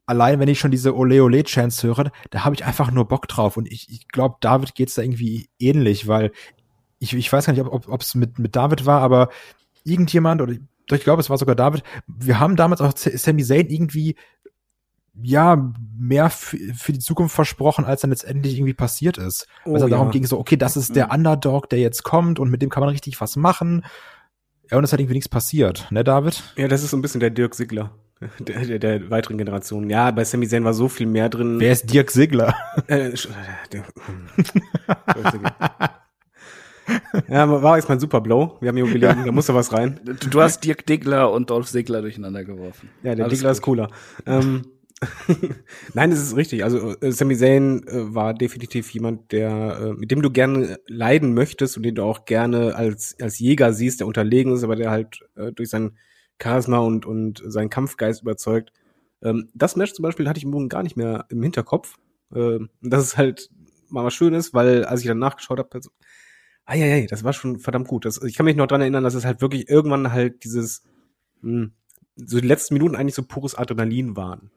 [0.05, 3.27] allein wenn ich schon diese Ole Ole Chance höre, da habe ich einfach nur Bock
[3.27, 6.31] drauf und ich, ich glaube, David geht's da irgendwie ähnlich, weil
[6.99, 9.29] ich, ich weiß gar nicht, ob es mit mit David war, aber
[9.83, 11.83] irgendjemand oder ich glaube, es war sogar David.
[12.07, 14.15] Wir haben damals auch Sami Zayn irgendwie
[15.21, 19.47] ja, mehr für, die Zukunft versprochen, als dann letztendlich irgendwie passiert ist.
[19.63, 19.87] Oh, Weil es ja.
[19.89, 21.13] darum ging, so, okay, das ist der mhm.
[21.13, 23.85] Underdog, der jetzt kommt und mit dem kann man richtig was machen.
[24.71, 26.43] Ja, und es hat irgendwie nichts passiert, ne, David?
[26.57, 27.91] Ja, das ist so ein bisschen der Dirk Sigler.
[28.39, 29.89] Der, der, der weiteren Generation.
[29.89, 31.59] Ja, bei Sami Zayn war so viel mehr drin.
[31.59, 32.55] Wer ist Dirk Sigler?
[32.87, 33.11] Äh,
[33.73, 33.83] der,
[37.27, 38.57] ja, war jetzt mal ein super Blow.
[38.61, 39.99] Wir haben Jubiläum, da muss da was rein.
[40.03, 42.89] Du, du hast Dirk Diggler und Dolph Sigler durcheinander geworfen.
[43.03, 43.57] Ja, der Alles Diggler gut.
[43.57, 43.89] ist cooler.
[44.25, 44.65] Ähm,
[45.93, 46.63] Nein, es ist richtig.
[46.63, 51.33] Also äh, Sami Zayn äh, war definitiv jemand, der äh, mit dem du gerne leiden
[51.33, 54.91] möchtest und den du auch gerne als als Jäger siehst, der unterlegen ist, aber der
[54.91, 55.97] halt äh, durch sein
[56.41, 58.71] Charisma und und seinen Kampfgeist überzeugt.
[59.21, 61.95] Ähm, das Match zum Beispiel hatte ich im Bogen gar nicht mehr im Hinterkopf.
[62.33, 63.49] Äh, das ist halt
[63.89, 65.89] mal was Schönes, weil als ich dann nachgeschaut habe, also,
[66.65, 68.05] ah ja, ja, das war schon verdammt gut.
[68.05, 70.83] Das, ich kann mich noch dran erinnern, dass es halt wirklich irgendwann halt dieses
[71.41, 71.73] mh, hm,
[72.15, 74.51] so die letzten Minuten eigentlich so pures Adrenalin waren.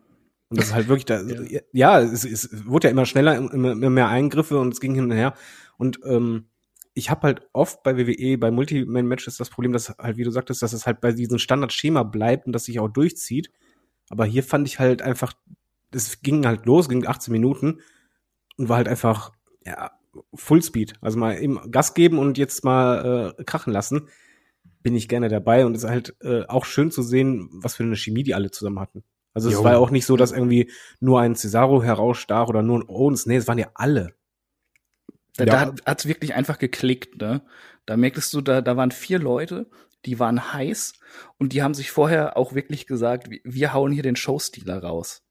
[0.51, 3.73] Und das ist halt wirklich da, ja, ja es, es wurde ja immer schneller, immer,
[3.73, 5.35] immer mehr Eingriffe und es ging hin und her.
[5.77, 6.47] Und ähm,
[6.95, 10.63] ich habe halt oft bei WWE, bei Multiman-Matches das Problem, dass halt, wie du sagtest,
[10.63, 13.53] dass es halt bei diesem Standardschema bleibt und das sich auch durchzieht.
[14.11, 15.35] Aber hier fand ich halt einfach,
[15.93, 17.81] es ging halt los, ging 18 Minuten
[18.57, 19.33] und war halt einfach,
[19.65, 19.93] ja,
[20.35, 20.95] Fullspeed.
[21.01, 24.09] Also mal eben Gas geben und jetzt mal äh, krachen lassen.
[24.83, 27.85] Bin ich gerne dabei und es ist halt äh, auch schön zu sehen, was für
[27.85, 29.05] eine Chemie die alle zusammen hatten.
[29.39, 29.59] Also jo.
[29.59, 32.89] es war ja auch nicht so, dass irgendwie nur ein Cesaro herausstach oder nur ein
[32.89, 33.27] Owens.
[33.27, 34.15] Nee, es waren ja alle.
[35.37, 35.67] Da, ja.
[35.67, 37.43] da hat's wirklich einfach geklickt, ne?
[37.87, 39.71] Da merktest du, da, da waren vier Leute,
[40.05, 40.95] die waren heiß
[41.39, 45.23] und die haben sich vorher auch wirklich gesagt, wir hauen hier den Showstealer raus.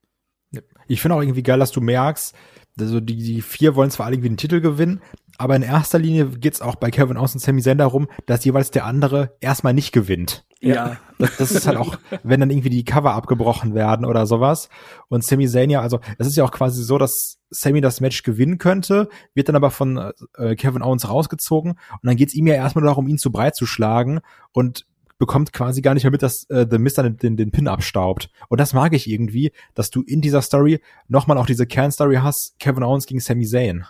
[0.88, 2.34] Ich finde auch irgendwie geil, dass du merkst,
[2.80, 5.02] also die, die vier wollen zwar alle irgendwie den Titel gewinnen,
[5.38, 8.72] aber in erster Linie geht's auch bei Kevin Owens und Sami Zayn darum, dass jeweils
[8.72, 10.46] der andere erstmal nicht gewinnt.
[10.60, 10.98] Ja.
[11.20, 14.70] Das ist halt auch, wenn dann irgendwie die Cover abgebrochen werden oder sowas.
[15.08, 18.24] Und Sami Zayn ja, also es ist ja auch quasi so, dass Sami das Match
[18.24, 22.56] gewinnen könnte, wird dann aber von äh, Kevin Owens rausgezogen und dann geht's ihm ja
[22.56, 24.20] erstmal darum, ihn zu breit zu schlagen
[24.52, 24.86] und
[25.18, 28.30] bekommt quasi gar nicht mehr mit, dass äh, The Mist dann den, den Pin abstaubt.
[28.50, 32.60] Und das mag ich irgendwie, dass du in dieser Story nochmal auch diese Kernstory hast,
[32.60, 33.86] Kevin Owens gegen Sami Zayn.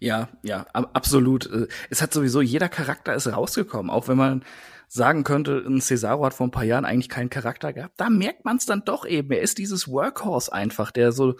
[0.00, 1.50] Ja, ja, absolut.
[1.50, 4.44] Äh, es hat sowieso, jeder Charakter ist rausgekommen, auch wenn man
[4.88, 7.94] sagen könnte, ein Cesaro hat vor ein paar Jahren eigentlich keinen Charakter gehabt.
[7.98, 9.30] Da merkt man es dann doch eben.
[9.32, 11.34] Er ist dieses Workhorse einfach, der so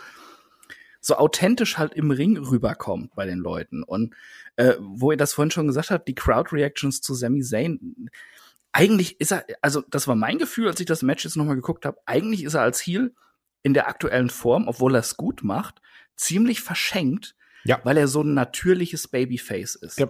[1.04, 3.82] so authentisch halt im Ring rüberkommt bei den Leuten.
[3.82, 4.14] Und
[4.56, 8.10] äh, wo ihr das vorhin schon gesagt habt, die Crowd Reactions zu Sami Zayn,
[8.72, 11.84] eigentlich ist er, also das war mein Gefühl, als ich das Match jetzt nochmal geguckt
[11.84, 13.14] habe, eigentlich ist er als Heel
[13.62, 15.82] in der aktuellen Form, obwohl er es gut macht,
[16.16, 17.80] ziemlich verschenkt, ja.
[17.84, 19.98] weil er so ein natürliches Babyface ist.
[19.98, 20.08] Ja.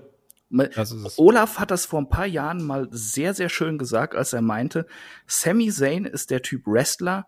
[0.50, 4.42] Ist Olaf hat das vor ein paar Jahren mal sehr, sehr schön gesagt, als er
[4.42, 4.86] meinte,
[5.26, 7.26] Sami Zayn ist der Typ Wrestler,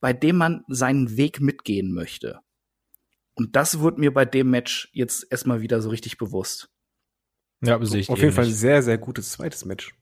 [0.00, 2.38] bei dem man seinen Weg mitgehen möchte.
[3.34, 6.70] Und das wurde mir bei dem Match jetzt erstmal wieder so richtig bewusst.
[7.62, 9.94] Ja, sehe ich Auf jeden Fall ein sehr, sehr gutes zweites Match.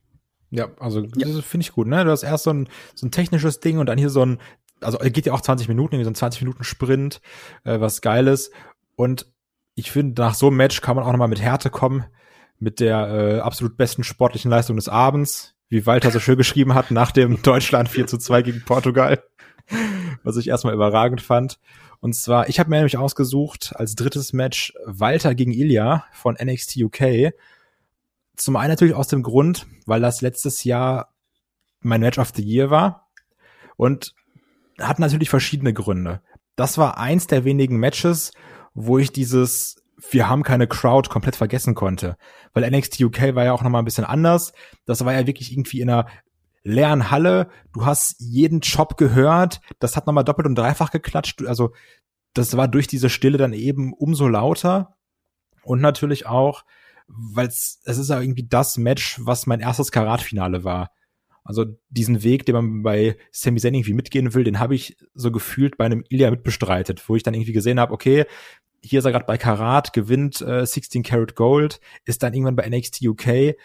[0.51, 1.29] Ja, also ja.
[1.29, 2.05] das finde ich gut, ne?
[2.05, 4.39] Du hast erst so ein, so ein technisches Ding und dann hier so ein
[4.81, 7.21] also geht ja auch 20 Minuten, irgendwie so ein 20 Minuten Sprint,
[7.65, 8.51] äh, was geiles.
[8.95, 9.33] Und
[9.77, 12.07] ich finde, nach so einem Match kann man auch nochmal mit Härte kommen,
[12.59, 16.91] mit der äh, absolut besten sportlichen Leistung des Abends, wie Walter so schön geschrieben hat,
[16.91, 19.23] nach dem Deutschland 4 zu 2 gegen Portugal,
[20.25, 21.61] was ich erstmal überragend fand.
[22.01, 26.79] Und zwar, ich habe mir nämlich ausgesucht als drittes Match Walter gegen Ilya von NXT
[26.79, 27.33] UK.
[28.35, 31.13] Zum einen natürlich aus dem Grund, weil das letztes Jahr
[31.81, 33.09] mein Match of the Year war
[33.77, 34.15] und
[34.81, 36.23] hat natürlich verschiedene Gründe.
[36.55, 38.33] Das war eins der wenigen Matches,
[38.77, 42.17] wo ich dieses wir haben keine Crowd komplett vergessen konnte,
[42.53, 44.53] weil NXT UK war ja auch noch mal ein bisschen anders.
[44.85, 46.07] Das war ja wirklich irgendwie in einer
[46.65, 47.49] leeren Halle.
[47.73, 49.61] Du hast jeden Job gehört.
[49.79, 51.43] Das hat noch mal doppelt und dreifach geklatscht.
[51.47, 51.73] Also
[52.35, 54.97] das war durch diese Stille dann eben umso lauter
[55.63, 56.65] und natürlich auch,
[57.07, 60.91] weil es es ist ja irgendwie das Match, was mein erstes Karatfinale war.
[61.47, 65.31] Also diesen Weg, den man bei Sami Zayn irgendwie mitgehen will, den habe ich so
[65.31, 68.27] gefühlt bei einem Ilya mitbestreitet, wo ich dann irgendwie gesehen habe, okay,
[68.83, 72.69] hier ist er gerade bei Karat, gewinnt äh, 16 Karat Gold, ist dann irgendwann bei
[72.69, 73.57] NXT UK,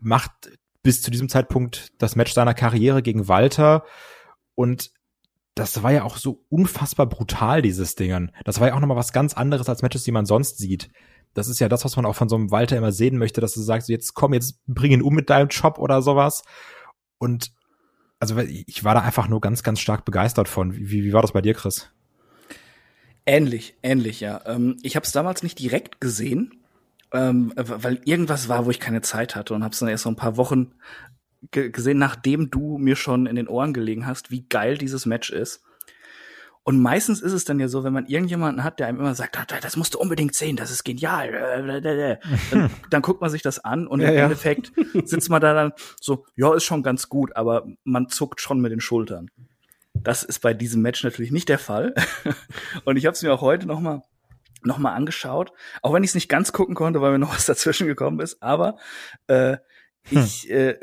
[0.00, 0.32] macht
[0.82, 3.84] bis zu diesem Zeitpunkt das Match seiner Karriere gegen Walter
[4.54, 4.92] und
[5.54, 8.30] das war ja auch so unfassbar brutal, dieses Ding.
[8.44, 10.90] Das war ja auch nochmal was ganz anderes als Matches, die man sonst sieht.
[11.34, 13.54] Das ist ja das, was man auch von so einem Walter immer sehen möchte, dass
[13.54, 16.44] du sagst, jetzt komm, jetzt bring ihn um mit deinem Job oder sowas.
[17.18, 17.52] Und
[18.18, 20.74] also ich war da einfach nur ganz, ganz stark begeistert von.
[20.74, 21.90] Wie, wie war das bei dir, Chris?
[23.30, 24.40] Ähnlich, ähnlich, ja.
[24.44, 26.52] Ähm, ich habe es damals nicht direkt gesehen,
[27.12, 30.08] ähm, weil irgendwas war, wo ich keine Zeit hatte und habe es dann erst so
[30.08, 30.72] ein paar Wochen
[31.52, 35.62] gesehen, nachdem du mir schon in den Ohren gelegen hast, wie geil dieses Match ist.
[36.64, 39.38] Und meistens ist es dann ja so, wenn man irgendjemanden hat, der einem immer sagt,
[39.62, 41.80] das musst du unbedingt sehen, das ist genial.
[42.50, 44.22] Dann, dann guckt man sich das an und ja, im ja.
[44.24, 44.72] Endeffekt
[45.04, 48.72] sitzt man da dann so, ja, ist schon ganz gut, aber man zuckt schon mit
[48.72, 49.30] den Schultern.
[50.02, 51.94] Das ist bei diesem Match natürlich nicht der Fall.
[52.84, 54.02] Und ich habe es mir auch heute noch mal
[54.62, 57.46] noch mal angeschaut, auch wenn ich es nicht ganz gucken konnte, weil mir noch was
[57.46, 58.42] dazwischen gekommen ist.
[58.42, 58.76] Aber
[59.26, 59.56] äh,
[60.08, 60.22] hm.
[60.22, 60.78] ich, äh,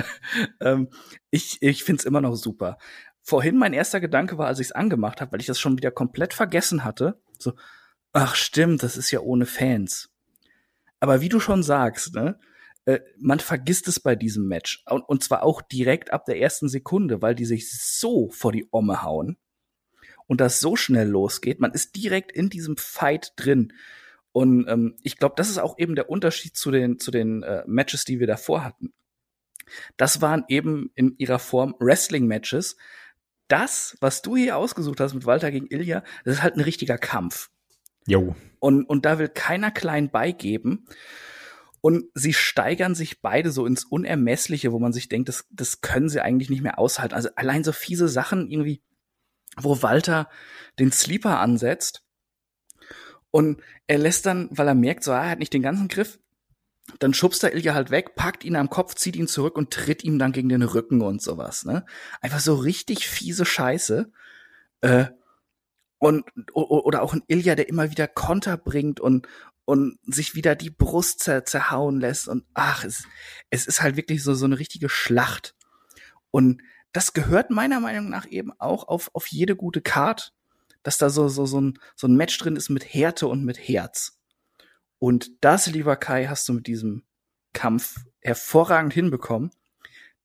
[0.60, 0.88] ähm,
[1.30, 2.78] ich, ich finde es immer noch super.
[3.22, 5.90] Vorhin mein erster Gedanke war, als ich es angemacht habe, weil ich das schon wieder
[5.90, 7.54] komplett vergessen hatte, so,
[8.12, 10.10] ach stimmt, das ist ja ohne Fans.
[11.00, 12.38] Aber wie du schon sagst, ne,
[12.86, 14.84] äh, man vergisst es bei diesem Match.
[14.86, 18.68] Und, und zwar auch direkt ab der ersten Sekunde, weil die sich so vor die
[18.70, 19.36] Omme hauen
[20.26, 21.60] und das so schnell losgeht.
[21.60, 23.72] Man ist direkt in diesem Fight drin.
[24.32, 27.62] Und ähm, ich glaube, das ist auch eben der Unterschied zu den, zu den äh,
[27.66, 28.92] Matches, die wir davor hatten.
[29.96, 32.76] Das waren eben in ihrer Form Wrestling-Matches.
[33.48, 36.98] Das, was du hier ausgesucht hast mit Walter gegen Ilya, das ist halt ein richtiger
[36.98, 37.50] Kampf.
[38.06, 38.34] Jo.
[38.58, 40.86] Und, und da will keiner klein beigeben.
[41.84, 46.08] Und sie steigern sich beide so ins Unermessliche, wo man sich denkt, das, das können
[46.08, 47.14] sie eigentlich nicht mehr aushalten.
[47.14, 48.80] Also allein so fiese Sachen irgendwie,
[49.58, 50.30] wo Walter
[50.78, 52.02] den Sleeper ansetzt
[53.30, 56.18] und er lässt dann, weil er merkt, so, ah, er hat nicht den ganzen Griff,
[57.00, 60.04] dann schubst er Ilja halt weg, packt ihn am Kopf, zieht ihn zurück und tritt
[60.04, 61.66] ihm dann gegen den Rücken und sowas.
[61.66, 61.84] Ne?
[62.22, 64.10] Einfach so richtig fiese Scheiße.
[64.80, 65.04] Äh,
[65.98, 66.24] und
[66.54, 69.28] oder auch ein Ilja, der immer wieder Konter bringt und
[69.64, 73.04] und sich wieder die Brust zer zerhauen lässt und ach, es,
[73.50, 75.54] es ist halt wirklich so, so eine richtige Schlacht.
[76.30, 76.62] Und
[76.92, 80.32] das gehört meiner Meinung nach eben auch auf, auf jede gute Card,
[80.82, 83.58] dass da so, so, so, ein, so ein Match drin ist mit Härte und mit
[83.58, 84.18] Herz.
[84.98, 87.04] Und das, lieber Kai, hast du mit diesem
[87.52, 89.50] Kampf hervorragend hinbekommen.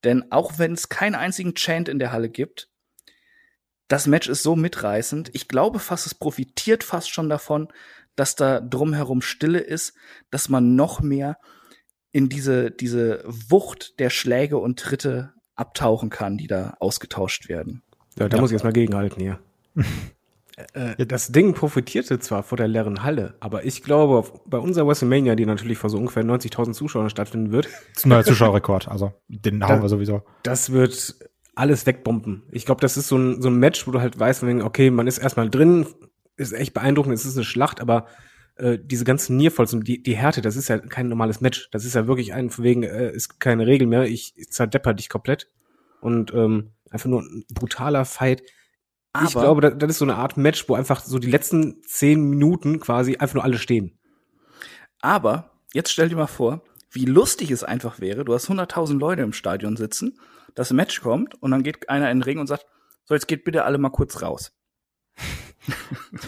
[0.04, 2.70] Denn auch wenn es keinen einzigen Chant in der Halle gibt,
[3.88, 5.32] das Match ist so mitreißend.
[5.34, 7.70] Ich glaube fast, es profitiert fast schon davon,
[8.20, 9.94] dass da drumherum Stille ist,
[10.30, 11.38] dass man noch mehr
[12.12, 17.82] in diese, diese Wucht der Schläge und Tritte abtauchen kann, die da ausgetauscht werden.
[18.18, 18.42] Ja, da ja.
[18.42, 19.40] muss ich erstmal gegenhalten hier.
[20.74, 25.36] äh, das Ding profitierte zwar vor der leeren Halle, aber ich glaube, bei unserer WrestleMania,
[25.36, 27.66] die natürlich vor so ungefähr 90.000 Zuschauern stattfinden wird.
[27.66, 30.24] Das ist ein neuer Zuschauerrekord, also den haben wir sowieso.
[30.44, 31.16] Das wird
[31.56, 32.44] alles wegbomben.
[32.52, 35.08] Ich glaube, das ist so ein, so ein Match, wo du halt weißt, okay, man
[35.08, 35.86] ist erstmal drin,
[36.40, 38.08] ist echt beeindruckend, es ist eine Schlacht, aber
[38.56, 41.70] äh, diese ganzen Nierfalls und die, die Härte, das ist ja kein normales Match.
[41.72, 44.94] Das ist ja wirklich ein, von wegen, äh, ist keine Regel mehr, ich, ich zerdepper
[44.94, 45.48] dich komplett.
[46.02, 48.44] Und ähm, einfach nur ein brutaler Fight.
[49.14, 51.82] Aber ich glaube, das, das ist so eine Art Match, wo einfach so die letzten
[51.84, 53.98] zehn Minuten quasi einfach nur alle stehen.
[55.02, 58.26] Aber jetzt stell dir mal vor, wie lustig es einfach wäre.
[58.26, 60.20] Du hast 100.000 Leute im Stadion sitzen,
[60.56, 62.66] das Match kommt und dann geht einer in den Ring und sagt,
[63.06, 64.52] so jetzt geht bitte alle mal kurz raus.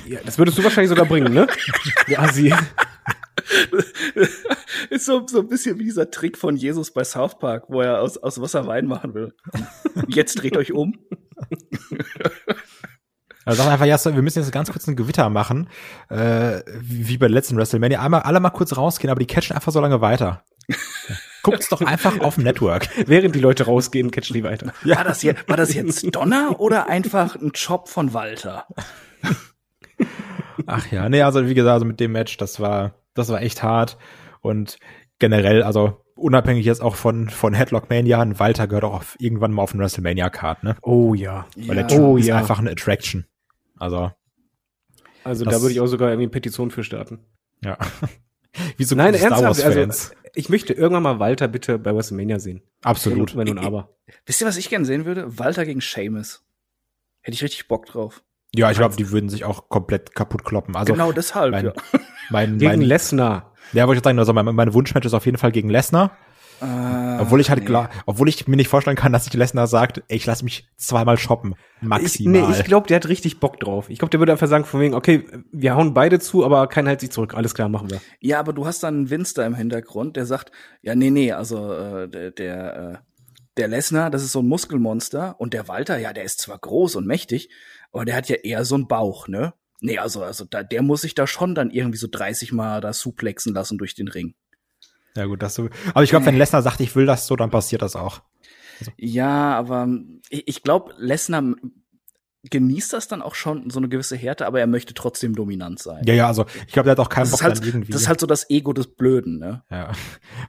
[0.06, 1.48] Ja, das würdest du wahrscheinlich sogar bringen, ne?
[2.08, 2.54] Ja, sie.
[4.90, 8.02] Ist so, so ein bisschen wie dieser Trick von Jesus bei South Park, wo er
[8.02, 9.34] aus, aus Wasser Wein machen will.
[10.08, 10.98] Jetzt dreht euch um.
[13.44, 15.68] Also sag einfach, ja, wir müssen jetzt ganz kurz ein Gewitter machen,
[16.10, 18.00] äh, wie, bei der letzten WrestleMania.
[18.00, 20.44] Einmal, alle mal kurz rausgehen, aber die catchen einfach so lange weiter.
[21.44, 22.88] Guckt's doch einfach auf dem Network.
[23.08, 24.74] Während die Leute rausgehen, catchen die weiter.
[24.84, 28.68] War, das jetzt, war das jetzt Donner oder einfach ein Job von Walter?
[30.68, 33.64] Ach ja, nee, also wie gesagt, also mit dem Match, das war, das war echt
[33.64, 33.98] hart
[34.42, 34.78] und
[35.20, 39.52] generell, also unabhängig jetzt auch von, von Headlock Mania, ein Walter gehört auch auf, irgendwann
[39.54, 40.76] mal auf den WrestleMania Card, ne?
[40.82, 41.48] Oh ja.
[41.56, 41.88] Weil der Ja.
[41.88, 42.38] Typ Oh ist ja.
[42.38, 43.26] einfach eine Attraction.
[43.80, 44.12] Also,
[45.24, 47.20] Also Das- da würde ich auch sogar irgendwie eine Petition für starten.
[47.64, 47.78] ja.
[48.76, 52.62] Wie so Nein, ernsthaft, also ich möchte irgendwann mal Walter bitte bei WrestleMania sehen.
[52.84, 53.32] Absolut.
[53.38, 53.96] Wenn, wenn nun aber.
[54.26, 55.40] Wisst ihr, was ich gern sehen würde?
[55.40, 56.44] Walter gegen Seamus.
[57.22, 58.22] Hätte ich richtig Bock drauf.
[58.54, 60.76] Ja, ich glaube, die würden sich auch komplett kaputt kloppen.
[60.76, 61.52] Also, genau deshalb.
[61.52, 61.74] mein, ja.
[62.30, 63.54] mein, Gegen mein, Lesnar.
[63.72, 66.12] ja, wollte ich sagen, also mein, mein Wunschmatch ist auf jeden Fall gegen Lesnar.
[66.62, 67.66] Ah, Obwohl ich halt nee.
[67.66, 70.70] klar, obwohl ich mir nicht vorstellen kann, dass sich Lesnar sagt, ey, ich lasse mich
[70.78, 71.56] zweimal shoppen.
[71.82, 72.42] Ich, Maximal.
[72.42, 73.90] nee, ich glaube, der hat richtig Bock drauf.
[73.90, 76.90] Ich glaube, der würde einfach sagen, von wegen, okay, wir hauen beide zu, aber keiner
[76.90, 77.34] hält sich zurück.
[77.34, 78.00] Alles klar, machen wir.
[78.20, 80.52] Ja, aber du hast dann einen da im Hintergrund, der sagt,
[80.84, 82.98] ja, nee, nee, also äh, der, der, äh,
[83.58, 86.96] der Lesnar, das ist so ein Muskelmonster und der Walter, ja, der ist zwar groß
[86.96, 87.50] und mächtig,
[87.92, 89.54] aber der hat ja eher so einen Bauch, ne?
[89.82, 92.94] Nee, also, also da, der muss sich da schon dann irgendwie so 30 Mal da
[92.94, 94.36] suplexen lassen durch den Ring.
[95.16, 95.70] ja gut, das so.
[95.94, 98.22] Aber ich glaube, wenn Lesnar sagt, ich will das so, dann passiert das auch.
[98.98, 99.88] Ja, aber
[100.30, 101.56] ich, ich glaube, Lesnar
[102.50, 106.04] genießt das dann auch schon so eine gewisse Härte, aber er möchte trotzdem dominant sein.
[106.06, 107.92] Ja, ja, also ich glaube, der hat auch keinen das, Bock halt, irgendwie.
[107.92, 109.64] das ist halt so das Ego des Blöden, ne?
[109.70, 109.92] ja.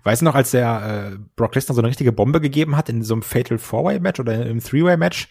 [0.03, 3.03] Weißt du noch, als der äh, Brock Lesnar so eine richtige Bombe gegeben hat in
[3.03, 5.29] so einem Fatal Four-Way-Match oder im Three-Way-Match?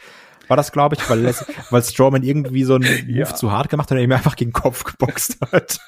[0.51, 1.33] War das, glaube ich, weil,
[1.69, 3.33] weil Strowman irgendwie so einen Move Ja.
[3.33, 5.79] zu hart gemacht hat und ihm einfach gegen den Kopf geboxt hat.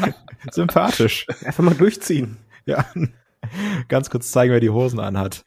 [0.50, 1.26] Sympathisch.
[1.44, 2.38] Einfach mal durchziehen.
[2.64, 2.86] Ja.
[3.88, 5.44] Ganz kurz zeigen, wer die Hosen anhat.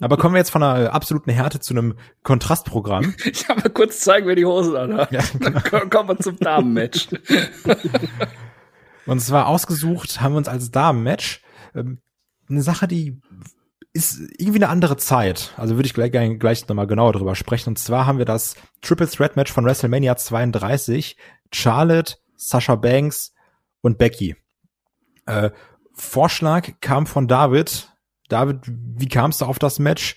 [0.00, 3.14] Aber kommen wir jetzt von einer absoluten Härte zu einem Kontrastprogramm.
[3.26, 5.12] Ich habe mal kurz zeigen, wer die Hosen anhat.
[5.12, 5.20] Ja.
[5.40, 7.08] Dann ko- kommen wir zum Damenmatch.
[9.04, 11.42] Und zwar ausgesucht haben wir uns als Damenmatch
[11.74, 12.00] ähm,
[12.48, 13.20] eine Sache, die
[13.94, 15.54] ist irgendwie eine andere Zeit.
[15.56, 17.70] Also würde ich gleich, gleich nochmal genauer drüber sprechen.
[17.70, 21.16] Und zwar haben wir das Triple Threat Match von WrestleMania 32.
[21.52, 23.32] Charlotte, Sasha Banks
[23.80, 24.36] und Becky.
[25.26, 25.50] Äh,
[25.92, 27.88] Vorschlag kam von David.
[28.28, 30.16] David, wie kamst du auf das Match?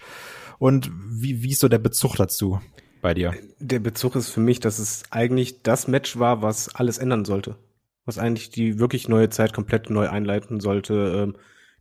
[0.57, 2.59] Und wie, wie ist so der Bezug dazu
[3.03, 3.35] bei dir?
[3.59, 7.57] Der Bezug ist für mich, dass es eigentlich das Match war, was alles ändern sollte.
[8.05, 10.93] Was eigentlich die wirklich neue Zeit komplett neu einleiten sollte.
[11.27, 11.35] Ähm,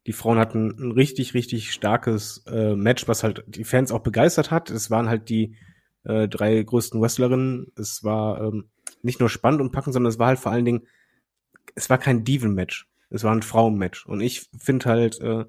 [0.06, 4.50] die Frauen hatten ein richtig, richtig starkes äh, Match, was halt die Fans auch begeistert
[4.52, 4.70] hat.
[4.70, 5.56] Es waren halt die
[6.04, 7.72] äh, drei größten Wrestlerinnen.
[7.76, 8.68] Es war ähm,
[9.02, 10.86] nicht nur spannend und packend, sondern es war halt vor allen Dingen,
[11.74, 12.88] es war kein Diven-Match.
[13.10, 14.06] Es war ein Frauen-Match.
[14.06, 15.44] Und ich finde halt, äh,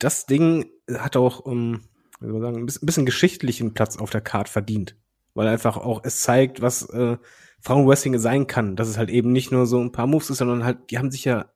[0.00, 1.82] das Ding hat auch, ähm,
[2.20, 4.96] wie soll man sagen, ein bisschen, geschichtlichen Platz auf der Card verdient.
[5.34, 7.18] Weil einfach auch es zeigt, was äh,
[7.60, 8.74] Frauenwrestling sein kann.
[8.74, 11.12] Dass es halt eben nicht nur so ein paar Moves ist, sondern halt, die haben
[11.12, 11.46] sich ja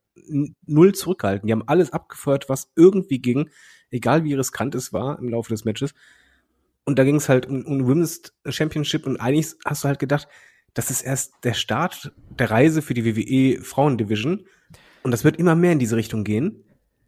[0.65, 1.47] null zurückgehalten.
[1.47, 3.49] Die haben alles abgefeuert, was irgendwie ging,
[3.91, 5.93] egal wie riskant es war im Laufe des Matches.
[6.83, 10.27] Und da ging es halt um, um Women's Championship und eigentlich hast du halt gedacht,
[10.73, 14.45] das ist erst der Start der Reise für die WWE Frauendivision.
[15.03, 16.63] Und das wird immer mehr in diese Richtung gehen.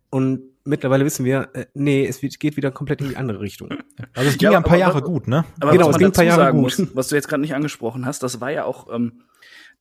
[0.10, 3.69] Und mittlerweile wissen wir, äh, nee, es wird, geht wieder komplett in die andere Richtung.
[4.14, 5.44] Also es ging Ja, ja, ein paar aber- Jahre gut, ne?
[5.60, 6.61] Aber Genau, was es ging ein paar Jahre gut.
[6.61, 9.22] muss, was du jetzt gerade nicht angesprochen hast, das war ja auch ähm,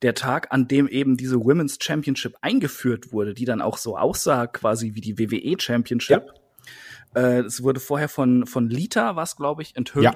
[0.01, 4.47] der Tag, an dem eben diese Women's Championship eingeführt wurde, die dann auch so aussah
[4.47, 6.31] quasi wie die WWE Championship.
[7.15, 10.13] Äh, es wurde vorher von, von Lita, was glaube ich, enthüllt Ja.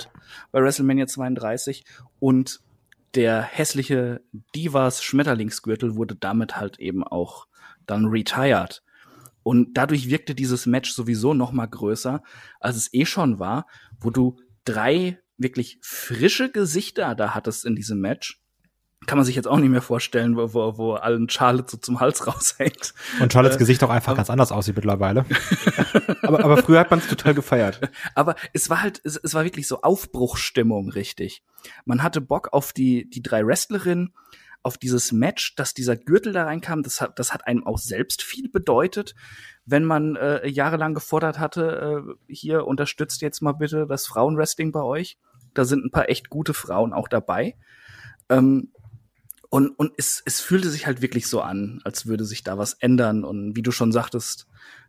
[0.51, 1.83] bei WrestleMania 32
[2.19, 2.59] und
[3.15, 4.21] der hässliche
[4.55, 7.47] Divas Schmetterlingsgürtel wurde damit halt eben auch
[7.85, 8.83] dann retired.
[9.43, 12.23] Und dadurch wirkte dieses Match sowieso noch mal größer,
[12.59, 13.65] als es eh schon war,
[13.99, 18.40] wo du drei wirklich frische Gesichter da hattest in diesem Match.
[19.07, 21.99] Kann man sich jetzt auch nicht mehr vorstellen, wo, wo, wo allen Charlotte so zum
[21.99, 22.93] Hals raushängt.
[23.19, 25.25] Und Charlottes Äh, Gesicht auch einfach ganz anders aussieht mittlerweile.
[26.21, 27.81] aber, aber früher hat man es total gefeiert.
[28.15, 31.43] Aber es war halt, es, es war wirklich so Aufbruchstimmung, richtig.
[31.85, 34.13] Man hatte Bock auf die, die drei Wrestlerinnen,
[34.63, 36.83] auf dieses Match, dass dieser Gürtel da reinkam.
[36.83, 39.15] Das hat, das hat einem auch selbst viel bedeutet,
[39.65, 44.81] wenn man äh, jahrelang gefordert hatte, äh, hier unterstützt jetzt mal bitte das Frauenwrestling bei
[44.81, 45.17] euch.
[45.53, 47.55] Da sind ein paar echt gute Frauen auch dabei.
[48.29, 48.71] Ähm,
[49.51, 52.73] und, und es, es fühlte sich halt wirklich so an, als würde sich da was
[52.73, 53.23] ändern.
[53.23, 54.47] Und wie du schon sagtest,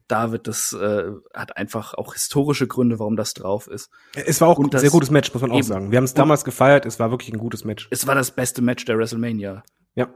[0.08, 3.90] David, das äh, hat einfach auch historische Gründe, warum das drauf ist.
[4.14, 5.90] Es war auch Und ein das- sehr gutes Match, muss man auch sagen.
[5.90, 7.88] Wir haben es damals gefeiert, es war wirklich ein gutes Match.
[7.90, 9.62] Es war das beste Match der WrestleMania.
[9.94, 10.08] Ja.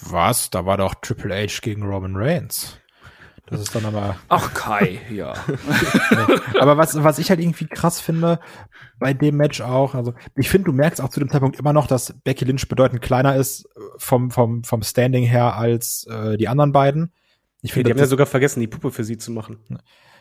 [0.00, 0.50] Was?
[0.50, 2.78] Da war doch Triple H gegen Roman Reigns.
[3.52, 4.16] Das ist dann aber.
[4.28, 5.34] Ach Kai, ja.
[6.60, 8.40] aber was, was ich halt irgendwie krass finde,
[8.98, 9.94] bei dem Match auch.
[9.94, 13.02] Also ich finde, du merkst auch zu dem Zeitpunkt immer noch, dass Becky Lynch bedeutend
[13.02, 13.68] kleiner ist
[13.98, 17.12] vom, vom, vom Standing her als äh, die anderen beiden.
[17.60, 19.58] Ich Die finde, haben ja sogar vergessen, die Puppe für sie zu machen.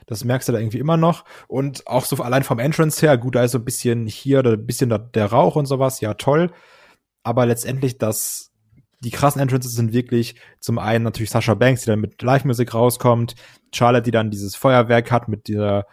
[0.05, 1.23] das merkst du da irgendwie immer noch.
[1.47, 4.51] Und auch so allein vom Entrance her, gut, da ist so ein bisschen hier oder
[4.53, 6.51] ein bisschen der, der Rauch und sowas, ja toll.
[7.23, 8.50] Aber letztendlich das,
[9.03, 13.35] die krassen Entrances sind wirklich zum einen natürlich Sasha Banks, die dann mit Live-Musik rauskommt,
[13.73, 15.85] Charlotte, die dann dieses Feuerwerk hat mit dieser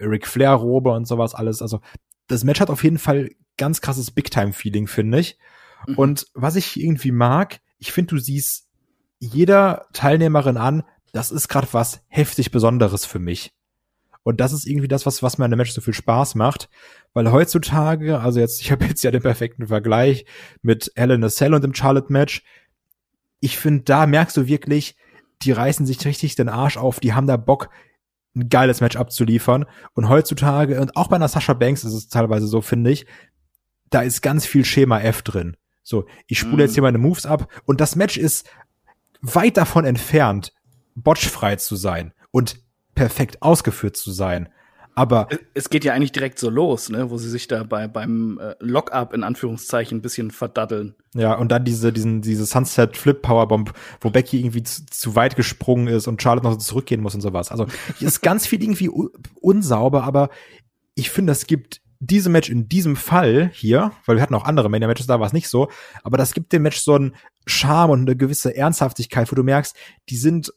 [0.00, 1.62] Ric Flair-Robe und sowas alles.
[1.62, 1.80] Also
[2.26, 5.38] das Match hat auf jeden Fall ganz krasses Big-Time-Feeling, finde ich.
[5.86, 5.94] Mhm.
[5.94, 8.68] Und was ich irgendwie mag, ich finde, du siehst
[9.18, 13.52] jeder Teilnehmerin an, das ist gerade was heftig Besonderes für mich.
[14.28, 16.68] Und das ist irgendwie das, was, was mir an dem Match so viel Spaß macht.
[17.14, 20.26] Weil heutzutage, also jetzt, ich habe jetzt ja den perfekten Vergleich
[20.60, 22.42] mit Hell in Cell und dem Charlotte-Match.
[23.40, 24.96] Ich finde, da merkst du wirklich,
[25.40, 27.70] die reißen sich richtig den Arsch auf, die haben da Bock,
[28.36, 29.64] ein geiles Match abzuliefern.
[29.94, 33.06] Und heutzutage, und auch bei einer Sasha Banks ist es teilweise so, finde ich,
[33.88, 35.56] da ist ganz viel Schema F drin.
[35.82, 36.60] So, ich spule Mhm.
[36.60, 38.46] jetzt hier meine Moves ab und das Match ist
[39.22, 40.52] weit davon entfernt,
[40.96, 42.67] botchfrei zu sein und
[42.98, 44.48] perfekt ausgeführt zu sein.
[44.94, 48.40] Aber Es geht ja eigentlich direkt so los, ne, wo sie sich da bei, beim
[48.40, 50.96] äh, Lock-up in Anführungszeichen ein bisschen verdaddeln.
[51.14, 55.36] ja, und dann diese, diesen, diese Sunset Flip Powerbomb, wo Becky irgendwie zu, zu weit
[55.36, 57.52] gesprungen ist und Charlotte noch so zurückgehen muss und sowas.
[57.52, 57.66] Also
[58.00, 58.90] ist ganz viel irgendwie
[59.40, 60.30] unsauber, aber
[60.96, 64.68] ich finde, es gibt diese Match in diesem Fall hier, weil wir hatten auch andere
[64.68, 65.68] Mania-Matches, da war es nicht so,
[66.02, 67.14] aber das gibt dem Match so einen
[67.46, 69.76] Charme und eine gewisse Ernsthaftigkeit, wo du merkst,
[70.08, 70.52] die sind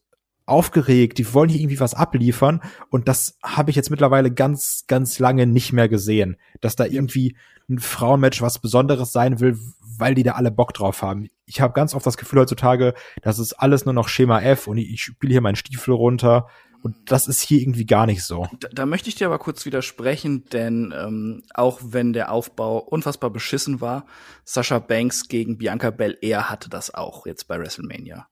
[0.51, 5.17] aufgeregt, die wollen hier irgendwie was abliefern und das habe ich jetzt mittlerweile ganz, ganz
[5.19, 7.35] lange nicht mehr gesehen, dass da irgendwie
[7.69, 9.57] ein Frauenmatch was Besonderes sein will,
[9.97, 11.29] weil die da alle Bock drauf haben.
[11.45, 14.77] Ich habe ganz oft das Gefühl heutzutage, das ist alles nur noch Schema F und
[14.77, 16.47] ich spiele hier meinen Stiefel runter
[16.83, 18.47] und das ist hier irgendwie gar nicht so.
[18.59, 23.29] Da, da möchte ich dir aber kurz widersprechen, denn ähm, auch wenn der Aufbau unfassbar
[23.29, 24.05] beschissen war,
[24.43, 28.27] Sasha Banks gegen Bianca Belair hatte das auch jetzt bei WrestleMania.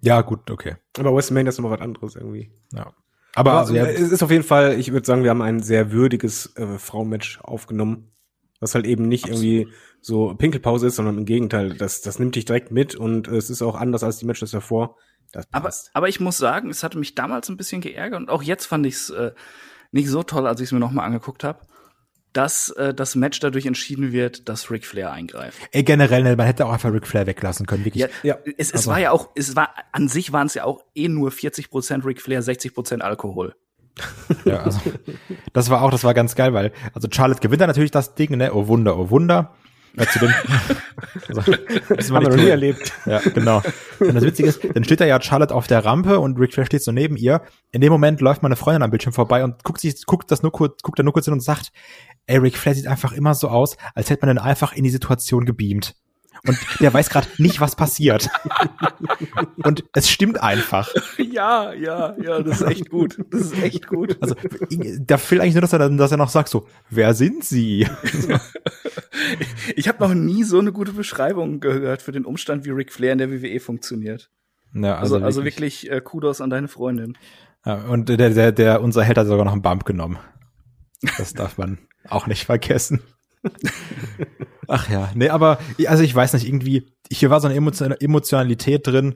[0.00, 0.76] Ja, gut, okay.
[0.98, 2.50] Aber WrestleMania ist nochmal was anderes irgendwie.
[2.72, 2.92] Ja.
[3.34, 5.60] Aber, Aber also, ja, es ist auf jeden Fall, ich würde sagen, wir haben ein
[5.60, 8.10] sehr würdiges äh, Frauenmatch aufgenommen.
[8.60, 9.68] Was halt eben nicht irgendwie
[10.00, 13.50] so Pinkelpause ist, sondern im Gegenteil, das, das nimmt dich direkt mit und äh, es
[13.50, 14.96] ist auch anders als die Matches davor.
[15.32, 18.42] Das Aber, aber ich muss sagen, es hatte mich damals ein bisschen geärgert und auch
[18.42, 19.32] jetzt fand ich es äh,
[19.92, 21.60] nicht so toll, als ich es mir nochmal angeguckt habe,
[22.32, 25.58] dass äh, das Match dadurch entschieden wird, dass Ric Flair eingreift.
[25.72, 28.02] ey, generell, ne, man hätte auch einfach Ric Flair weglassen können, wirklich.
[28.02, 30.64] Ja, Ja, es, es also- war ja auch, es war an sich waren es ja
[30.64, 33.54] auch eh nur 40% Ric Flair, 60% Alkohol.
[34.44, 34.78] Ja, also,
[35.52, 38.36] das war auch, das war ganz geil, weil, also Charlotte gewinnt dann natürlich das Ding,
[38.36, 39.54] ne, oh Wunder, oh Wunder.
[39.94, 40.34] Ja, zu dem,
[41.28, 41.52] also,
[41.88, 42.92] wissen Haben wir noch nie erlebt.
[43.06, 43.62] Ja, genau.
[43.98, 46.66] Und das Witzige ist, dann steht da ja Charlotte auf der Rampe und Ric Flair
[46.66, 47.42] steht so neben ihr.
[47.72, 50.52] In dem Moment läuft meine Freundin am Bildschirm vorbei und guckt sich, guckt das nur
[50.52, 51.72] kurz, guckt da nur kurz hin und sagt,
[52.26, 54.90] ey, Ric Flair sieht einfach immer so aus, als hätte man ihn einfach in die
[54.90, 55.94] Situation gebeamt.
[56.46, 58.28] Und der weiß gerade nicht, was passiert.
[59.64, 60.88] und es stimmt einfach.
[61.18, 63.18] Ja, ja, ja, das ist echt gut.
[63.30, 64.16] Das ist echt gut.
[64.20, 64.34] Also,
[65.00, 67.86] da fehlt eigentlich nur, dass er, dann- dass er noch sagt so, wer sind Sie?
[69.76, 73.12] Ich habe noch nie so eine gute Beschreibung gehört für den Umstand, wie Ric Flair
[73.12, 74.30] in der WWE funktioniert.
[74.74, 77.16] Ja, Also, also wirklich, äh, Kudos an deine Freundin.
[77.64, 80.18] Ja, und der, der, der, unser Held hat sogar noch einen Bump genommen.
[81.16, 81.78] Das darf man
[82.08, 83.00] auch nicht vergessen.
[84.68, 88.86] Ach ja, nee, aber, also ich weiß nicht, irgendwie, hier war so eine Emotion Emotionalität
[88.86, 89.14] drin,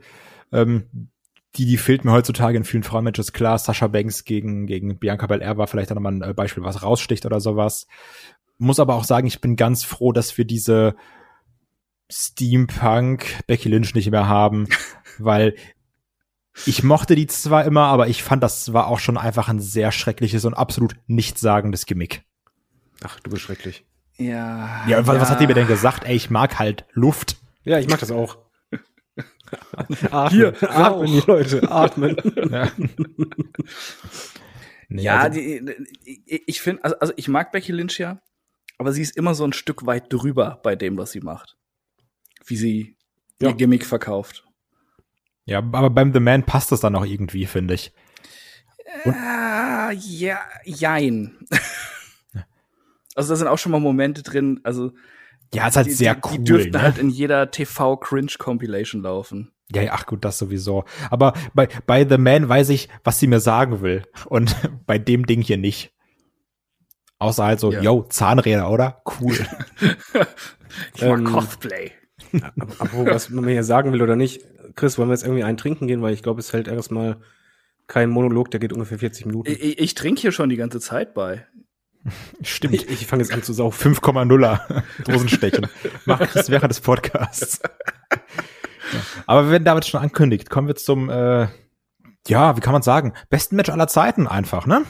[0.52, 1.10] ähm,
[1.56, 3.32] die, die fehlt mir heutzutage in vielen Frauenmatches.
[3.32, 6.82] Klar, Sasha Banks gegen, gegen Bianca Belair war vielleicht auch nochmal ein äh, Beispiel, was
[6.82, 7.86] raussticht oder sowas.
[8.58, 10.94] Muss aber auch sagen, ich bin ganz froh, dass wir diese
[12.10, 14.66] Steampunk Becky Lynch nicht mehr haben,
[15.18, 15.54] weil
[16.66, 19.90] ich mochte die zwar immer, aber ich fand, das war auch schon einfach ein sehr
[19.92, 22.24] schreckliches und absolut nichtssagendes Gimmick.
[23.02, 23.84] Ach, du bist schrecklich.
[24.18, 24.84] Ja.
[24.88, 26.04] Ja, was, was hat die mir denn gesagt?
[26.04, 27.36] Ey, ich mag halt Luft.
[27.64, 28.38] Ja, ich mach das auch.
[30.10, 32.16] atmen, Hier, atmen die Leute, atmen.
[32.50, 32.70] Ja,
[34.88, 38.20] nee, Ja, also, die, ich, finde, also, also ich mag Becky Lynch ja,
[38.78, 41.56] aber sie ist immer so ein Stück weit drüber bei dem, was sie macht.
[42.46, 42.96] Wie sie
[43.40, 43.48] Ja.
[43.50, 44.44] ihr Gimmick verkauft.
[45.44, 47.92] ja, aber beim The Man passt das dann auch irgendwie, finde ich.
[49.04, 51.36] Und- Ah, ja, jein.
[53.14, 54.92] also da sind auch schon mal Momente drin, also
[55.54, 56.38] Ja, ist halt die, sehr cool.
[56.38, 56.82] die dürften ne?
[56.82, 59.52] halt in jeder TV-Cringe-Compilation laufen.
[59.74, 60.84] Ja, ja, ach gut, das sowieso.
[61.10, 64.02] Aber bei, bei The Man weiß ich, was sie mir sagen will.
[64.26, 64.54] Und
[64.86, 65.92] bei dem Ding hier nicht.
[67.18, 67.80] Außer halt so, Ja.
[67.82, 69.02] yo, Zahnräder, oder?
[69.20, 69.36] Cool.
[70.94, 71.92] Ich mag Ähm, Cosplay.
[72.58, 74.40] Apropos, was man mir hier sagen will oder nicht.
[74.74, 77.18] Chris, wollen wir jetzt irgendwie einen trinken gehen, weil ich glaube, es hält erstmal
[77.88, 79.50] kein Monolog, der geht ungefähr 40 Minuten.
[79.50, 81.46] Ich, ich, ich trinke hier schon die ganze Zeit bei.
[82.42, 82.74] Stimmt.
[82.74, 83.94] Ich, ich fange jetzt an zu saufen.
[83.94, 85.68] 5,0er Dosenstechen.
[86.04, 87.60] Mach das während des Podcasts.
[88.10, 89.00] Ja.
[89.26, 91.46] Aber wenn David schon ankündigt, kommen wir zum, äh,
[92.26, 94.84] ja, wie kann man sagen, besten Match aller Zeiten einfach, ne?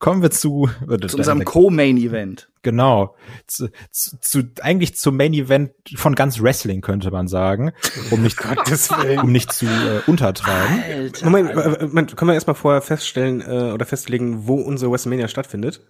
[0.00, 2.50] Kommen wir zu, äh, Zu unserem Co-Main-Event.
[2.62, 3.14] genau,
[3.46, 7.70] zu, zu, zu, eigentlich zum Main Event von ganz Wrestling könnte man sagen,
[8.10, 9.20] um nicht, Willen.
[9.20, 10.82] um nicht zu äh, untertreiben.
[10.82, 11.24] Alter.
[11.24, 15.80] Moment, äh, Moment, können wir erstmal vorher feststellen äh, oder festlegen, wo unsere WrestleMania stattfindet?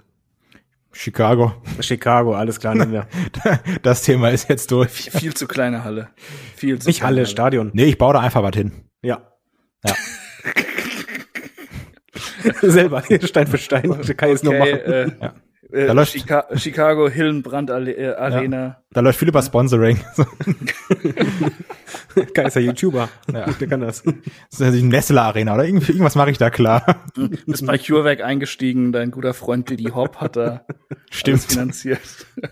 [0.92, 1.52] Chicago.
[1.80, 3.06] Chicago, alles klar, nehmen wir.
[3.82, 4.90] Das Thema ist jetzt durch.
[5.12, 6.08] Viel zu kleine Halle.
[6.56, 7.70] Viel zu Nicht kleine Halle, Stadion.
[7.74, 8.72] Nee, ich baue da einfach was hin.
[9.02, 9.32] Ja.
[9.84, 9.94] Ja.
[12.62, 13.82] Selber, Stein für Stein.
[14.16, 14.92] Kann ich jetzt noch Okay, machen.
[14.92, 15.34] äh, Ja.
[15.72, 18.82] Äh, Da läuft- Chica Chicago Hillenbrand äh, Arena.
[18.90, 20.00] Da läuft viel über Sponsoring.
[22.14, 23.08] Ist ja YouTuber.
[23.32, 23.46] Ja.
[23.52, 24.02] Der kann das.
[24.02, 27.04] Das ist die Nessler Arena oder irgendwie, irgendwas mache ich da klar.
[27.46, 31.42] Bist bei CureVac eingestiegen, dein guter Freund Diddy Hop hat da alles Stimmt.
[31.42, 32.00] finanziert.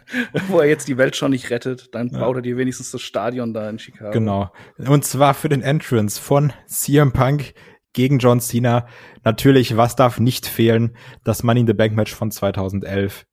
[0.48, 3.52] Wo er jetzt die Welt schon nicht rettet, dann baut er dir wenigstens das Stadion
[3.55, 4.10] da in Chicago.
[4.12, 4.52] Genau.
[4.78, 7.55] Und zwar für den Entrance von CM Punk
[7.97, 8.86] gegen John Cena.
[9.24, 10.97] Natürlich, was darf nicht fehlen?
[11.24, 13.27] Das Money in the Bank Match von 2011.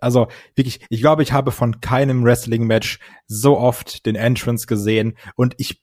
[0.00, 5.54] Also wirklich, ich glaube, ich habe von keinem Wrestling-Match so oft den Entrance gesehen und
[5.58, 5.82] ich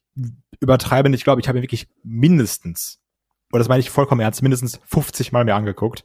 [0.59, 2.99] übertreibe nicht, ich glaube, ich habe ihn wirklich mindestens,
[3.51, 6.03] und das meine ich vollkommen ernst, mindestens 50 Mal mir angeguckt.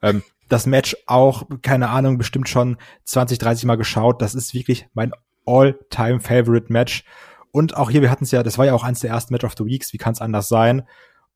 [0.00, 4.22] Ähm, das Match auch, keine Ahnung, bestimmt schon 20, 30 Mal geschaut.
[4.22, 5.12] Das ist wirklich mein
[5.44, 7.04] All-Time-Favorite-Match.
[7.52, 9.44] Und auch hier, wir hatten es ja, das war ja auch eins der ersten Match
[9.44, 10.84] of the Weeks, wie kann es anders sein?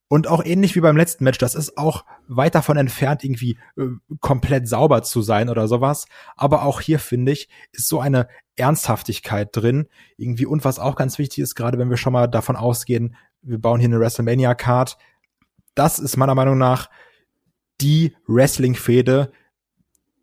[0.07, 3.87] Und auch ähnlich wie beim letzten Match, das ist auch weit davon entfernt, irgendwie äh,
[4.19, 6.05] komplett sauber zu sein oder sowas.
[6.35, 9.87] Aber auch hier, finde ich, ist so eine Ernsthaftigkeit drin.
[10.17, 13.59] Irgendwie, und was auch ganz wichtig ist, gerade wenn wir schon mal davon ausgehen, wir
[13.59, 14.97] bauen hier eine WrestleMania-Card.
[15.73, 16.89] Das ist meiner Meinung nach
[17.81, 19.31] die Wrestling-Fehde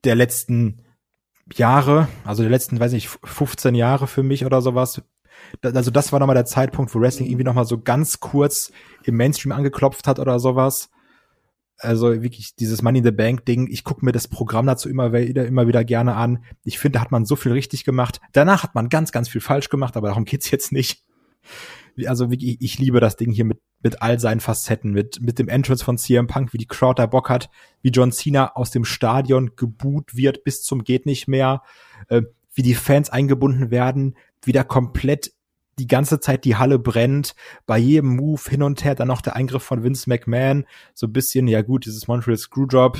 [0.05, 0.85] der letzten
[1.55, 5.03] Jahre, also der letzten, weiß nicht, 15 Jahre für mich oder sowas.
[5.63, 8.73] Also das war nochmal der Zeitpunkt, wo Wrestling irgendwie nochmal so ganz kurz
[9.05, 10.91] im Mainstream angeklopft hat oder sowas.
[11.79, 13.69] Also wirklich dieses Money in the Bank Ding.
[13.71, 16.45] Ich gucke mir das Programm dazu immer wieder, immer wieder gerne an.
[16.65, 18.21] Ich finde, da hat man so viel richtig gemacht.
[18.33, 21.05] Danach hat man ganz, ganz viel falsch gemacht, aber darum geht's jetzt nicht.
[22.07, 25.49] Also wirklich, ich liebe das Ding hier mit, mit all seinen Facetten, mit, mit dem
[25.49, 27.51] Entrance von CM Punk, wie die Crowd da Bock hat,
[27.83, 31.63] wie John Cena aus dem Stadion geboot wird bis zum geht nicht mehr,
[32.09, 32.23] äh,
[32.55, 35.33] wie die Fans eingebunden werden, wie da komplett
[35.79, 37.35] die ganze Zeit die Halle brennt,
[37.67, 41.13] bei jedem Move hin und her, dann noch der Eingriff von Vince McMahon, so ein
[41.13, 42.99] bisschen, ja gut, dieses Montreal Screwjob,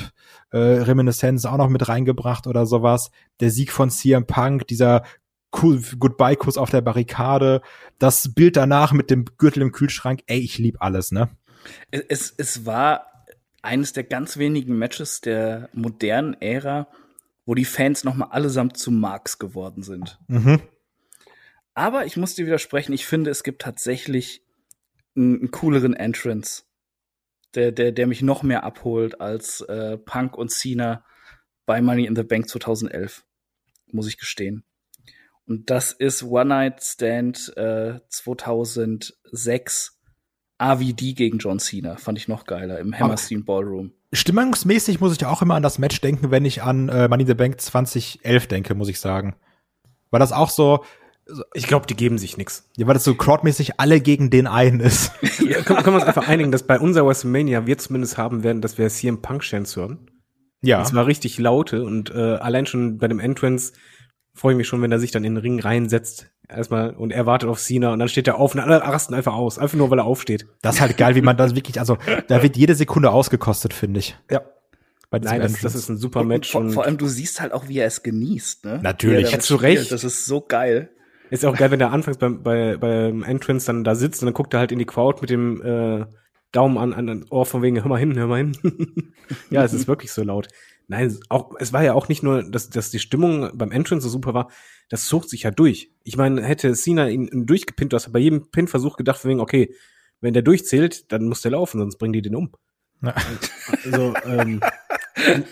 [0.51, 5.03] äh, Reminiscence auch noch mit reingebracht oder sowas, der Sieg von CM Punk, dieser
[5.61, 7.61] cool, Goodbye-Kuss auf der Barrikade,
[7.99, 11.29] das Bild danach mit dem Gürtel im Kühlschrank, ey, ich lieb alles, ne?
[11.91, 13.25] Es, es, war
[13.61, 16.87] eines der ganz wenigen Matches der modernen Ära,
[17.45, 20.19] wo die Fans noch mal allesamt zu Marks geworden sind.
[20.27, 20.61] Mhm.
[21.73, 24.43] Aber ich muss dir widersprechen, ich finde, es gibt tatsächlich
[25.15, 26.63] einen, einen cooleren Entrance,
[27.55, 31.03] der, der, der mich noch mehr abholt als äh, Punk und Cena
[31.65, 33.25] bei Money in the Bank 2011,
[33.91, 34.63] muss ich gestehen.
[35.45, 39.99] Und das ist One Night Stand äh, 2006
[40.57, 41.97] AVD gegen John Cena.
[41.97, 43.91] Fand ich noch geiler im Hammerstein Ballroom.
[44.13, 47.27] Stimmungsmäßig muss ich auch immer an das Match denken, wenn ich an äh, Money in
[47.27, 49.35] the Bank 2011 denke, muss ich sagen.
[50.11, 50.85] Weil das auch so,
[51.53, 52.69] Ich glaube, die geben sich nix.
[52.75, 55.11] ja, weil das so crowdmäßig alle gegen den einen ist.
[55.39, 58.61] Ja, können, können wir uns einfach einigen, dass bei unserer WrestleMania wir zumindest haben werden,
[58.61, 60.09] dass wir CM Punk Chants hören.
[60.61, 60.79] Ja.
[60.79, 63.73] Und zwar richtig laute und äh, allein schon bei dem Entrance
[64.33, 66.29] freue ich mich schon, wenn er sich dann in den Ring reinsetzt.
[66.49, 69.33] Erstmal und er wartet auf Cena und dann steht er auf und alle rasten einfach
[69.33, 69.57] aus.
[69.57, 70.47] Einfach nur, weil er aufsteht.
[70.61, 71.97] Das ist halt geil, wie man das wirklich, also
[72.27, 74.17] da wird jede Sekunde ausgekostet, finde ich.
[74.29, 74.41] Ja.
[75.11, 77.51] Nein, das, das ist ein super Und Match vor, und vor allem, du siehst halt
[77.53, 78.79] auch, wie er es genießt, ne?
[78.81, 79.27] Natürlich.
[79.27, 79.91] Er Ja, zu Recht.
[79.91, 80.89] Das ist so geil.
[81.33, 84.35] Ist auch geil, wenn er anfangs beim, bei, beim Entrance dann da sitzt und dann
[84.35, 86.05] guckt er halt in die Crowd mit dem äh,
[86.51, 88.55] Daumen an, an das Ohr von wegen, hör mal hin, hör mal hin.
[89.49, 90.47] ja, es ist wirklich so laut.
[90.87, 94.11] Nein, auch, es war ja auch nicht nur, dass, dass die Stimmung beim Entrance so
[94.11, 94.51] super war,
[94.89, 95.91] das zog sich ja durch.
[96.03, 99.39] Ich meine, hätte Cena ihn, ihn durchgepinnt, du hast bei jedem Pin-Versuch gedacht, von wegen,
[99.39, 99.73] okay,
[100.21, 102.51] wenn der durchzählt, dann muss der laufen, sonst bringen die den um.
[103.01, 103.15] Ja.
[103.85, 104.61] Also, ähm,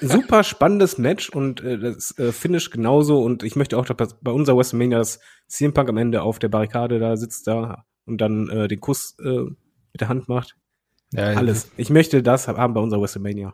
[0.01, 3.21] super spannendes Match und äh, das äh, Finish genauso.
[3.23, 6.49] Und ich möchte auch, dass bei unserer WrestleMania das CM Punk am Ende auf der
[6.49, 9.43] Barrikade da sitzt da und dann äh, den Kuss äh,
[9.91, 10.55] mit der Hand macht.
[11.13, 11.71] ja, Alles.
[11.77, 13.53] Ich möchte das haben bei unserer WrestleMania.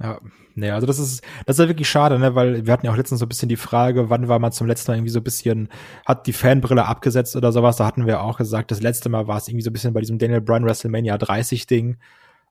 [0.00, 0.20] Ja,
[0.56, 2.96] nee, also das ist, das ist ja wirklich schade, ne, weil wir hatten ja auch
[2.96, 5.24] letztens so ein bisschen die Frage, wann war man zum letzten Mal irgendwie so ein
[5.24, 5.68] bisschen,
[6.04, 9.36] hat die Fanbrille abgesetzt oder sowas, da hatten wir auch gesagt, das letzte Mal war
[9.36, 11.98] es irgendwie so ein bisschen bei diesem Daniel Bryan WrestleMania 30 Ding,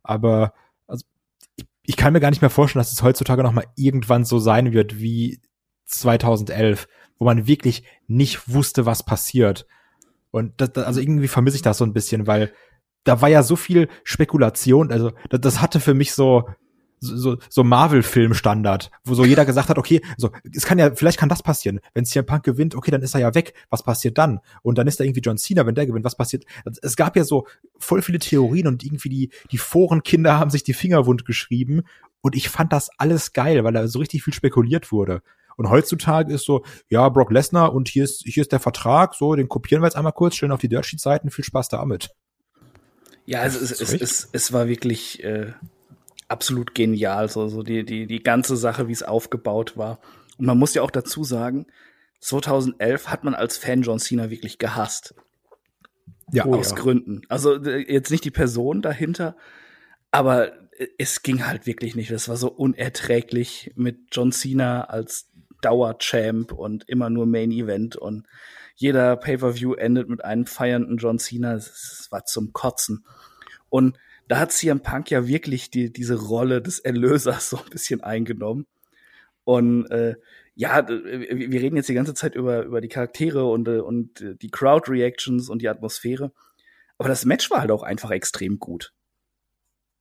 [0.03, 0.53] aber,
[1.83, 4.73] ich, kann mir gar nicht mehr vorstellen, dass es heutzutage noch mal irgendwann so sein
[4.73, 5.41] wird wie
[5.85, 6.87] 2011,
[7.17, 9.67] wo man wirklich nicht wusste, was passiert.
[10.31, 12.53] Und das, also irgendwie vermisse ich das so ein bisschen, weil
[13.03, 14.91] da war ja so viel Spekulation.
[14.91, 16.47] Also das, das hatte für mich so
[17.03, 21.29] so, so Marvel-Film-Standard, wo so jeder gesagt hat, okay, so, es kann ja, vielleicht kann
[21.29, 21.79] das passieren.
[21.93, 23.53] Wenn CM Punk gewinnt, okay, dann ist er ja weg.
[23.69, 24.39] Was passiert dann?
[24.61, 26.45] Und dann ist da irgendwie John Cena, wenn der gewinnt, was passiert?
[26.81, 27.45] Es gab ja so
[27.77, 31.83] voll viele Theorien und irgendwie die, die Forenkinder haben sich die Finger wund geschrieben.
[32.21, 35.21] Und ich fand das alles geil, weil da so richtig viel spekuliert wurde.
[35.55, 39.35] Und heutzutage ist so, ja, Brock Lesnar und hier ist, hier ist der Vertrag, so,
[39.35, 42.09] den kopieren wir jetzt einmal kurz, stellen auf die Dirtsheet-Seiten, viel Spaß damit.
[43.25, 45.53] Ja, also es, es, es, es war wirklich äh,
[46.27, 49.99] absolut genial, so, so die, die, die ganze Sache, wie es aufgebaut war.
[50.37, 51.67] Und man muss ja auch dazu sagen,
[52.19, 55.15] 2011 hat man als Fan John Cena wirklich gehasst.
[56.31, 56.75] Ja, aus ja.
[56.77, 57.21] Gründen.
[57.29, 59.35] Also jetzt nicht die Person dahinter,
[60.09, 60.53] aber
[60.97, 62.11] es ging halt wirklich nicht.
[62.11, 65.29] Das war so unerträglich mit John Cena als
[65.61, 68.25] Dauerchamp und immer nur Main Event und
[68.75, 71.53] jeder Pay-per-View endet mit einem feiernden John Cena.
[71.53, 73.05] Es war zum Kotzen.
[73.69, 73.97] Und
[74.27, 78.65] da hat CM Punk ja wirklich die, diese Rolle des Erlösers so ein bisschen eingenommen.
[79.43, 80.15] Und äh,
[80.55, 84.49] ja, wir reden jetzt die ganze Zeit über, über die Charaktere und, äh, und die
[84.49, 86.31] Crowd-Reactions und die Atmosphäre.
[86.97, 88.93] Aber das Match war halt auch einfach extrem gut.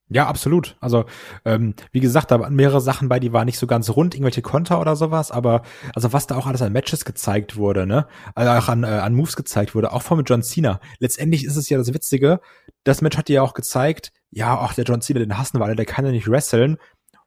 [0.08, 0.76] Ja, absolut.
[0.80, 1.06] Also,
[1.44, 4.42] ähm, wie gesagt, da waren mehrere Sachen bei, die waren nicht so ganz rund, irgendwelche
[4.42, 5.62] Konter oder sowas, aber
[5.94, 8.06] also was da auch alles an Matches gezeigt wurde, ne?
[8.34, 10.80] Also auch an, äh, an Moves gezeigt wurde, auch von John Cena.
[10.98, 12.40] Letztendlich ist es ja das Witzige,
[12.84, 15.64] das Match hat dir ja auch gezeigt, ja, ach, der John Cena, den hassen wir
[15.64, 16.76] alle, der kann ja nicht wresteln.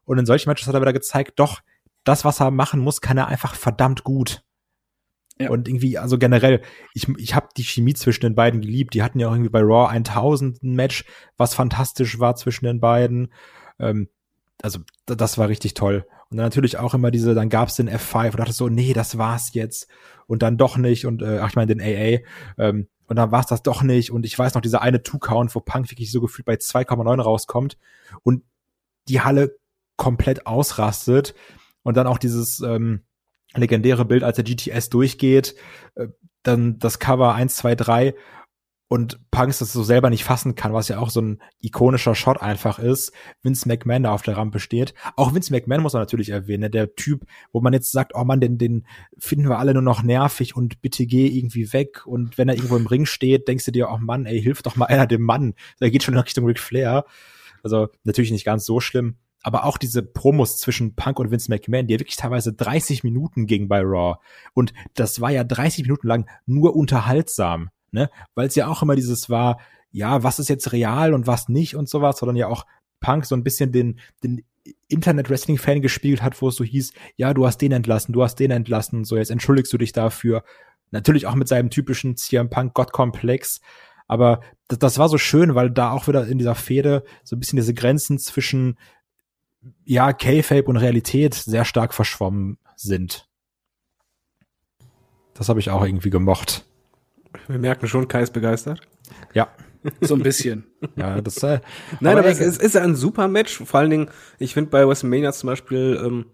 [0.03, 1.61] Und in solchen Matches hat er wieder gezeigt, doch,
[2.03, 4.43] das, was er machen muss, kann er einfach verdammt gut.
[5.37, 5.49] Ja.
[5.49, 6.61] Und irgendwie, also generell,
[6.93, 8.93] ich, ich habe die Chemie zwischen den beiden geliebt.
[8.93, 11.03] Die hatten ja auch irgendwie bei Raw 1000 ein Match,
[11.35, 13.33] was fantastisch war zwischen den beiden.
[13.79, 14.07] Ähm,
[14.61, 16.05] also das war richtig toll.
[16.29, 19.17] Und dann natürlich auch immer diese, dann gab's den F5 und dachte so, nee, das
[19.17, 19.87] war's jetzt.
[20.27, 21.05] Und dann doch nicht.
[21.05, 22.21] Und äh, ach, ich meine den AA.
[22.57, 24.11] Ähm, und dann war's das doch nicht.
[24.11, 27.77] Und ich weiß noch, dieser eine Two-Count, wo Punk wirklich so gefühlt bei 2,9 rauskommt
[28.23, 28.43] und
[29.07, 29.57] die Halle
[29.97, 31.35] komplett ausrastet.
[31.83, 33.04] Und dann auch dieses ähm,
[33.61, 35.55] legendäre Bild, als der GTS durchgeht,
[35.95, 36.07] äh,
[36.43, 38.15] dann das Cover 1, 2, 3
[38.87, 42.41] und Punks das so selber nicht fassen kann, was ja auch so ein ikonischer Shot
[42.41, 43.13] einfach ist.
[43.41, 44.93] Vince McMahon da auf der Rampe steht.
[45.15, 46.69] Auch Vince McMahon muss man natürlich erwähnen, ne?
[46.69, 48.85] der Typ, wo man jetzt sagt, oh man, den, den
[49.17, 52.05] finden wir alle nur noch nervig und bitte geh irgendwie weg.
[52.05, 54.75] Und wenn er irgendwo im Ring steht, denkst du dir, oh Mann, ey, hilf doch
[54.75, 55.55] mal einer dem Mann.
[55.81, 57.05] Der geht schon in Richtung Ric Flair.
[57.63, 59.17] Also natürlich nicht ganz so schlimm.
[59.45, 63.45] Aber auch diese Promos zwischen Punk und Vince McMahon, die ja wirklich teilweise 30 Minuten
[63.45, 64.15] ging bei Raw.
[64.55, 68.09] Und das war ja 30 Minuten lang nur unterhaltsam, ne?
[68.33, 69.59] Weil es ja auch immer dieses war,
[69.91, 72.65] ja, was ist jetzt real und was nicht und sowas, sondern ja auch
[73.01, 74.43] Punk so ein bisschen den, den
[74.87, 78.49] Internet-Wrestling-Fan gespielt hat, wo es so hieß, ja, du hast den entlassen, du hast den
[78.49, 80.43] entlassen, so jetzt entschuldigst du dich dafür.
[80.89, 83.61] Natürlich auch mit seinem typischen CM Punk Gottkomplex.
[84.07, 87.39] Aber das, das war so schön, weil da auch wieder in dieser Fehde so ein
[87.39, 88.79] bisschen diese Grenzen zwischen
[89.83, 93.27] ja, K-Fape und Realität sehr stark verschwommen sind.
[95.33, 96.65] Das habe ich auch irgendwie gemocht.
[97.47, 98.79] Wir merken schon, Kai ist begeistert.
[99.33, 99.49] Ja,
[100.01, 100.65] So ein bisschen.
[100.95, 101.59] ja, das äh,
[101.99, 103.57] Nein, aber, ey, es ist, ist ein super Match.
[103.63, 104.09] Vor allen Dingen,
[104.39, 106.25] ich finde bei WrestleMania zum Beispiel, ähm,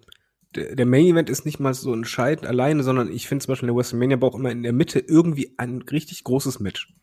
[0.56, 3.76] der, Main Event ist nicht mal so entscheidend alleine, sondern ich finde zum Beispiel der
[3.76, 6.94] WrestleMania braucht immer in der Mitte irgendwie ein richtig großes Match.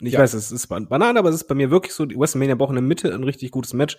[0.00, 0.20] Ich Ja.
[0.20, 2.70] weiß, es ist ban- Banane, aber es ist bei mir wirklich so, die WrestleMania braucht
[2.70, 3.96] in der Mitte ein richtig gutes Match.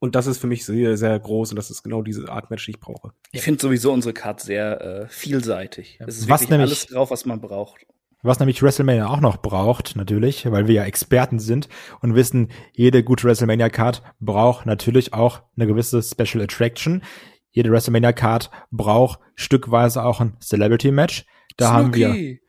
[0.00, 2.64] Und das ist für mich sehr, sehr groß und das ist genau diese Art Match,
[2.66, 3.12] die ich brauche.
[3.32, 5.98] Ich finde sowieso unsere Card sehr äh, vielseitig.
[6.00, 7.84] Es ist Was wirklich nämlich- alles drauf, was man braucht.
[8.22, 11.68] Was nämlich WrestleMania auch noch braucht, natürlich, weil wir ja Experten sind
[12.00, 17.02] und wissen, jede gute WrestleMania-Card braucht natürlich auch eine gewisse Special Attraction.
[17.52, 21.26] Jede WrestleMania-Card braucht stückweise auch ein Celebrity-Match.
[21.56, 22.40] Da haben wir, Snooki.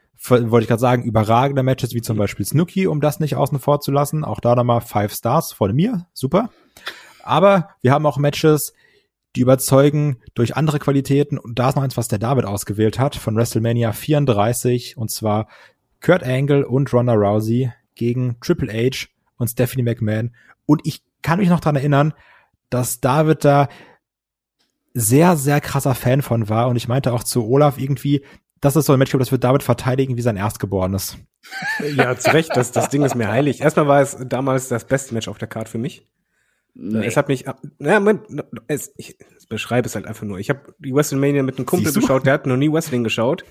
[0.49, 3.79] wollte ich gerade sagen, überragende Matches wie zum Beispiel Snooki, um das nicht außen vor
[3.79, 4.23] zu lassen.
[4.25, 6.49] Auch da nochmal Five Stars von mir, super.
[7.29, 8.73] Aber wir haben auch Matches,
[9.35, 11.37] die überzeugen durch andere Qualitäten.
[11.37, 14.97] Und da ist noch eins, was der David ausgewählt hat, von WrestleMania 34.
[14.97, 15.47] Und zwar
[16.01, 19.07] Kurt Angle und Ronda Rousey gegen Triple H
[19.37, 20.35] und Stephanie McMahon.
[20.65, 22.13] Und ich kann mich noch dran erinnern,
[22.69, 23.69] dass David da
[24.93, 26.67] sehr, sehr krasser Fan von war.
[26.67, 28.25] Und ich meinte auch zu Olaf irgendwie,
[28.59, 31.17] das ist so ein Match, das wird David verteidigen wie sein Erstgeborenes.
[31.95, 33.61] Ja, zu Recht, das, das Ding ist mir heilig.
[33.61, 36.05] Erstmal war es damals das beste Match auf der Card für mich.
[36.73, 37.05] Nee.
[37.05, 37.45] Es hat mich,
[37.77, 38.21] naja, Moment,
[38.67, 39.17] es, ich
[39.49, 40.39] beschreibe es halt einfach nur.
[40.39, 43.43] Ich habe die WrestleMania mit einem Kumpel geschaut, der hat noch nie Wrestling geschaut.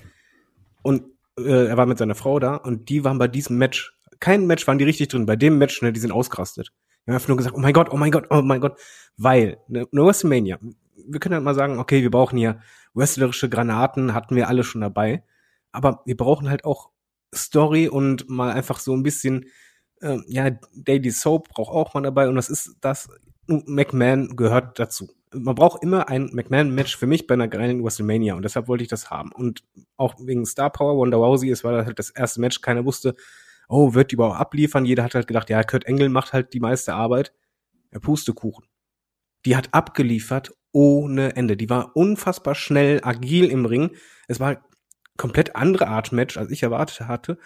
[0.81, 1.03] Und
[1.37, 4.65] äh, er war mit seiner Frau da und die waren bei diesem Match, kein Match
[4.67, 6.71] waren die richtig drin, bei dem Match, ne, die sind ausgerastet.
[7.05, 8.79] Wir haben einfach nur gesagt, oh mein Gott, oh mein Gott, oh mein Gott,
[9.17, 10.59] weil eine ne WrestleMania,
[11.07, 12.61] wir können halt mal sagen, okay, wir brauchen hier
[12.93, 15.23] wrestlerische Granaten, hatten wir alle schon dabei,
[15.71, 16.89] aber wir brauchen halt auch
[17.33, 19.45] Story und mal einfach so ein bisschen,
[20.01, 23.09] äh, ja, Daily Soap braucht auch mal dabei und das ist das,
[23.47, 25.09] McMahon gehört dazu.
[25.33, 28.89] Man braucht immer ein McMahon-Match für mich bei einer geilen WrestleMania und deshalb wollte ich
[28.89, 29.31] das haben.
[29.31, 29.63] Und
[29.97, 33.15] auch wegen Star Power, Wonder Rousey, es war halt das erste Match, keiner wusste,
[33.67, 34.85] oh, wird die überhaupt abliefern?
[34.85, 37.33] Jeder hat halt gedacht, ja, Kurt Engel macht halt die meiste Arbeit.
[37.93, 38.65] Der Pustekuchen.
[39.45, 41.55] Die hat abgeliefert ohne Ende.
[41.55, 43.95] Die war unfassbar schnell, agil im Ring.
[44.27, 44.59] Es war halt
[45.17, 47.37] komplett andere Art Match, als ich erwartet hatte.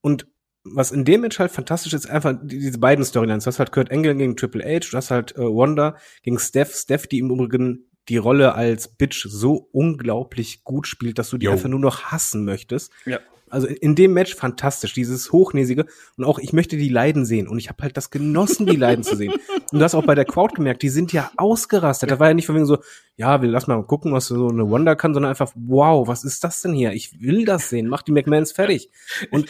[0.00, 0.26] Und
[0.74, 3.44] was in dem Match halt fantastisch ist, einfach diese beiden Storylines.
[3.44, 6.74] Du hast halt Kurt Engel gegen Triple H, du hast halt äh, Wanda gegen Steph.
[6.74, 11.46] Steph, die im Übrigen die Rolle als Bitch so unglaublich gut spielt, dass du die
[11.46, 11.52] Jo.
[11.52, 12.92] einfach nur noch hassen möchtest.
[13.04, 13.20] Ja.
[13.50, 17.58] Also in dem Match fantastisch, dieses Hochnäsige und auch ich möchte die Leiden sehen und
[17.58, 19.32] ich habe halt das genossen, die Leiden zu sehen.
[19.70, 22.10] Und du hast auch bei der Crowd gemerkt, die sind ja ausgerastet.
[22.10, 22.78] Da war ja nicht von wegen so,
[23.16, 26.42] ja, wir lassen mal gucken, was so eine Wonder kann, sondern einfach, wow, was ist
[26.42, 26.92] das denn hier?
[26.92, 28.88] Ich will das sehen, mach die McMahons fertig.
[29.30, 29.46] Und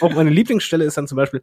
[0.00, 1.42] auch meine Lieblingsstelle ist dann zum Beispiel,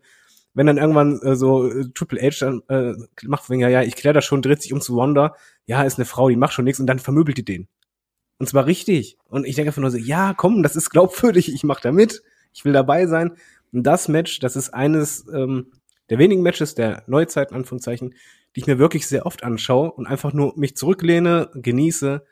[0.53, 2.93] wenn dann irgendwann äh, so äh, Triple H dann äh,
[3.23, 5.35] macht wegen, ja, ja, ich klär das schon, dreht sich um zu Wanda,
[5.65, 7.67] ja, ist eine Frau, die macht schon nichts und dann vermöbelt die den.
[8.39, 9.17] Und zwar richtig.
[9.27, 12.23] Und ich denke einfach nur so, ja, komm, das ist glaubwürdig, ich mach da mit,
[12.53, 13.33] ich will dabei sein.
[13.71, 15.71] Und das Match, das ist eines ähm,
[16.09, 18.15] der wenigen Matches der Neuzeit, in Anführungszeichen,
[18.55, 22.25] die ich mir wirklich sehr oft anschaue und einfach nur mich zurücklehne, genieße.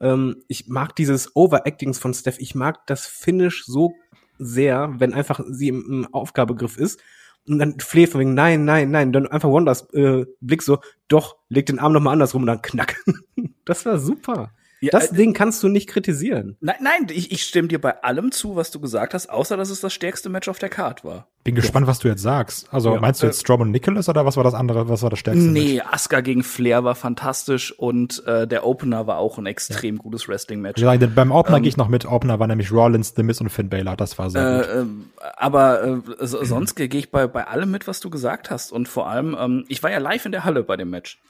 [0.00, 3.92] Ähm, ich mag dieses Overactings von Steph, ich mag das Finish so
[4.38, 7.00] sehr, wenn einfach sie im, im Aufgabegriff ist.
[7.46, 10.78] Und dann fleht von wegen, nein, nein, nein, dann einfach Wonders äh, Blick so,
[11.08, 13.02] doch, leg den Arm noch mal andersrum und dann knack.
[13.64, 14.52] das war super.
[14.82, 16.56] Ja, das äh, Ding kannst du nicht kritisieren.
[16.60, 19.68] Nein, nein, ich, ich stimme dir bei allem zu, was du gesagt hast, außer dass
[19.70, 21.26] es das stärkste Match auf der Card war.
[21.44, 22.66] Bin gespannt, was du jetzt sagst.
[22.72, 25.02] Also Ja, meinst du äh, jetzt Strom und Nicholas oder was war das andere, was
[25.02, 25.44] war das stärkste?
[25.48, 25.62] Match?
[25.64, 30.28] Nee, Asuka gegen Flair war fantastisch und äh, der Opener war auch ein extrem gutes
[30.28, 30.80] Wrestling-Match.
[30.80, 32.04] Denn beim Opener Ähm, gehe ich noch mit.
[32.06, 33.96] Opener war nämlich Rollins, The Miz und Finn Balor.
[33.96, 34.66] Das war sehr gut.
[34.68, 35.04] Äh, ähm,
[35.36, 35.82] aber
[36.20, 38.72] äh, so- sonst gehe ich bei, bei allem mit, was du gesagt hast.
[38.72, 41.20] Und vor allem, ähm, ich war ja live in der Halle bei dem Match.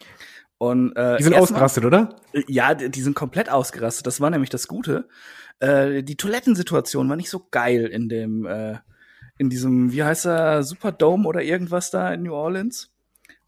[0.61, 2.17] Und, äh, Die sind ausgerastet, oder?
[2.35, 4.07] Äh, Ja, die die sind komplett ausgerastet.
[4.07, 5.09] Das war nämlich das Gute.
[5.59, 8.77] Äh, die Toilettensituation war nicht so geil in dem, äh,
[9.39, 12.93] in diesem, wie heißt er, Superdome oder irgendwas da in New Orleans.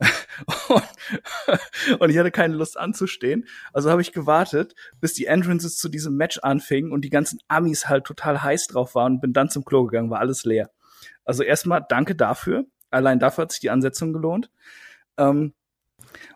[0.71, 3.47] und, und ich hatte keine Lust anzustehen.
[3.75, 7.91] Also habe ich gewartet, bis die Entrances zu diesem Match anfingen und die ganzen Amis
[7.91, 10.71] halt total heiß drauf waren und bin dann zum Klo gegangen, war alles leer.
[11.27, 12.65] Also erstmal danke dafür.
[12.91, 14.51] Allein dafür hat sich die Ansetzung gelohnt.
[15.19, 15.53] Ähm,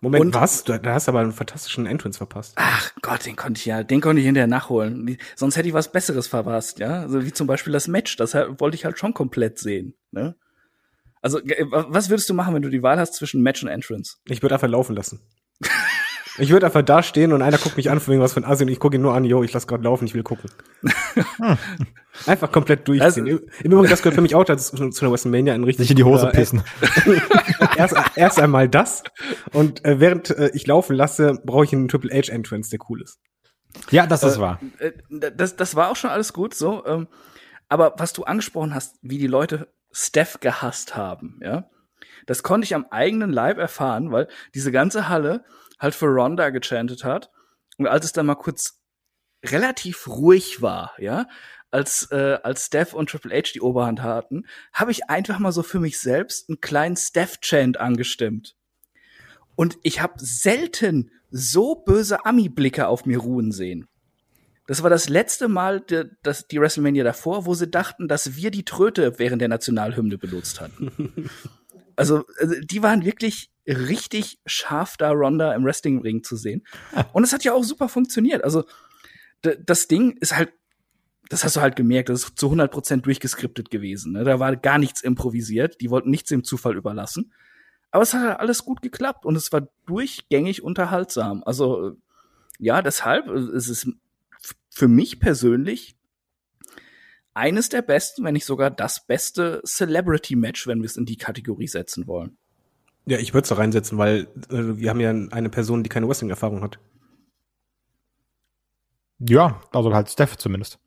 [0.01, 0.65] Moment, Und- was?
[0.65, 2.53] Du, da hast aber einen fantastischen Entrance verpasst.
[2.57, 5.17] Ach Gott, den konnte ich ja, den konnte ich hinterher nachholen.
[5.35, 7.01] Sonst hätte ich was Besseres verpasst, ja.
[7.03, 9.95] Also wie zum Beispiel das Match, das wollte ich halt schon komplett sehen.
[10.13, 10.35] Ne?
[11.23, 14.17] Also ge- was würdest du machen, wenn du die Wahl hast zwischen Match und Entrance?
[14.29, 15.21] Ich würde einfach laufen lassen.
[16.39, 18.45] ich würde einfach da stehen und einer guckt mich an, von wegen was für ein
[18.45, 20.51] Assi und ich gucke ihn nur an, yo, ich lass gerade laufen, ich will gucken.
[22.27, 23.05] einfach komplett durchziehen.
[23.05, 23.21] Also-
[23.63, 25.97] Im Übrigen, das gehört für mich auch dazu, zu der WrestleMania ein richtig Sich in
[25.97, 26.63] die Hose guter- pissen.
[27.77, 29.03] erst, erst einmal das
[29.53, 33.03] und äh, während äh, ich laufen lasse, brauche ich einen Triple H Entrance, der cool
[33.03, 33.19] ist.
[33.91, 34.61] Ja, das ist wahr.
[34.79, 36.85] Äh, das, das war auch schon alles gut, so.
[36.87, 37.09] Ähm,
[37.69, 41.69] aber was du angesprochen hast, wie die Leute Steph gehasst haben, ja,
[42.27, 45.45] das konnte ich am eigenen Leib erfahren, weil diese ganze Halle
[45.79, 47.31] halt für Ronda gechantet hat.
[47.79, 48.81] Und als es dann mal kurz
[49.45, 51.27] relativ ruhig war, ja,
[51.71, 55.63] als, äh, als Steph und Triple H die Oberhand hatten, habe ich einfach mal so
[55.63, 58.57] für mich selbst einen kleinen Steph-Chant angestimmt.
[59.57, 63.89] Und ich habe selten so böse Ami-Blicke auf mir ruhen sehen.
[64.67, 68.51] Das war das letzte Mal, de, das, die WrestleMania davor, wo sie dachten, dass wir
[68.51, 71.31] die Tröte während der Nationalhymne benutzt hatten.
[71.97, 76.65] also, also, die waren wirklich richtig scharf da, Ronda im Wrestlingring zu sehen.
[77.13, 78.45] Und es hat ja auch super funktioniert.
[78.45, 78.65] Also,
[79.43, 80.53] das Ding ist halt,
[81.29, 84.13] das hast du halt gemerkt, das ist zu 100% durchgeskriptet gewesen.
[84.13, 84.25] Ne?
[84.25, 85.81] Da war gar nichts improvisiert.
[85.81, 87.33] Die wollten nichts dem Zufall überlassen.
[87.91, 91.43] Aber es hat halt alles gut geklappt und es war durchgängig unterhaltsam.
[91.45, 91.97] Also,
[92.59, 93.87] ja, deshalb, äh, es ist
[94.41, 95.97] f- für mich persönlich
[97.35, 101.67] eines der besten, wenn nicht sogar das beste Celebrity-Match, wenn wir es in die Kategorie
[101.69, 102.39] setzen wollen.
[103.07, 106.09] Ja, ich würde es da reinsetzen, weil äh, wir haben ja eine Person, die keine
[106.09, 106.79] Wrestling-Erfahrung hat.
[109.19, 110.79] Ja, also halt Steph zumindest.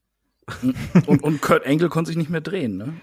[1.05, 2.93] Und, und Kurt Angle konnte sich nicht mehr drehen, ne?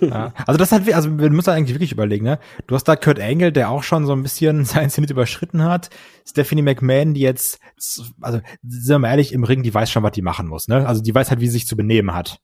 [0.00, 0.32] Ja.
[0.46, 2.40] Also das hat, also wir müssen eigentlich wirklich überlegen, ne?
[2.66, 5.90] Du hast da Kurt Angle, der auch schon so ein bisschen sein Zenit überschritten hat.
[6.26, 7.60] Stephanie McMahon, die jetzt,
[8.20, 10.88] also sind wir mal ehrlich, im Ring, die weiß schon, was die machen muss, ne?
[10.88, 12.40] Also die weiß halt, wie sie sich zu benehmen hat.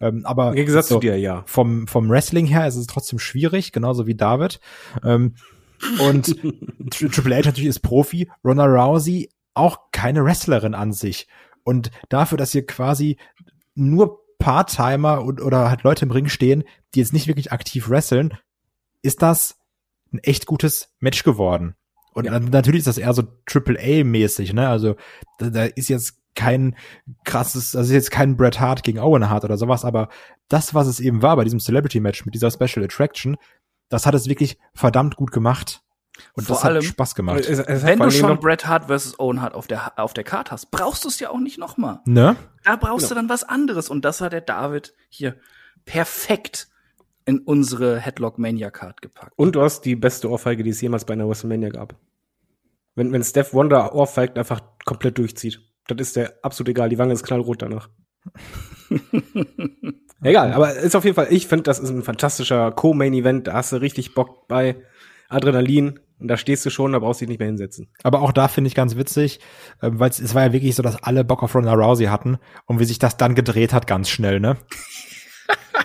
[0.00, 1.42] Ähm, aber Im Gegensatz so, zu dir, ja.
[1.46, 4.60] vom, vom Wrestling her ist es trotzdem schwierig, genauso wie David.
[5.04, 5.34] Ähm,
[6.00, 6.26] Und
[6.90, 11.28] Tri- Triple H natürlich ist Profi, Ronda Rousey auch keine Wrestlerin an sich.
[11.62, 13.16] Und dafür, dass hier quasi
[13.74, 16.64] nur Part-Timer und, oder halt Leute im Ring stehen,
[16.94, 18.36] die jetzt nicht wirklich aktiv wresteln,
[19.02, 19.56] ist das
[20.12, 21.74] ein echt gutes Match geworden.
[22.12, 24.68] Und dann- natürlich ist das eher so Triple A-mäßig, ne?
[24.68, 24.96] Also
[25.38, 26.76] da, da ist jetzt kein
[27.24, 30.08] krasses, das ist jetzt kein Bret Hart gegen Owen Hart oder sowas, aber
[30.48, 33.36] das, was es eben war bei diesem Celebrity-Match mit dieser Special Attraction,
[33.88, 35.80] das hat es wirklich verdammt gut gemacht.
[36.34, 37.40] Und Vor das hat allem- Spaß gemacht.
[37.40, 40.14] Es- es hat Wenn du schon noch- Bret Hart versus Owen Hart auf der, auf
[40.14, 42.02] der Card hast, brauchst du es ja auch nicht noch mal.
[42.06, 42.36] Ne?
[42.62, 43.88] Da brauchst du dann was anderes.
[43.90, 45.36] Und das hat der David hier
[45.84, 46.68] perfekt
[47.24, 49.32] in unsere Headlock Mania Card gepackt.
[49.36, 51.96] Und du hast die beste Ohrfeige, die es jemals bei einer WrestleMania gab.
[52.94, 55.60] Wenn, wenn Steph Wonder ohrfeigt, einfach komplett durchzieht.
[55.86, 56.88] Das ist der absolut egal.
[56.88, 57.88] Die Wange ist knallrot danach.
[60.22, 63.48] egal, aber ist auf jeden Fall, ich finde, das ist ein fantastischer Co-Main-Event.
[63.48, 64.76] Da hast du richtig Bock bei
[65.28, 66.00] Adrenalin.
[66.20, 67.88] Und da stehst du schon, da brauchst du dich nicht mehr hinsetzen.
[68.02, 69.40] Aber auch da finde ich ganz witzig,
[69.82, 72.78] äh, weil es war ja wirklich so, dass alle Bock auf Ronda Rousey hatten und
[72.78, 74.56] wie sich das dann gedreht hat ganz schnell, ne?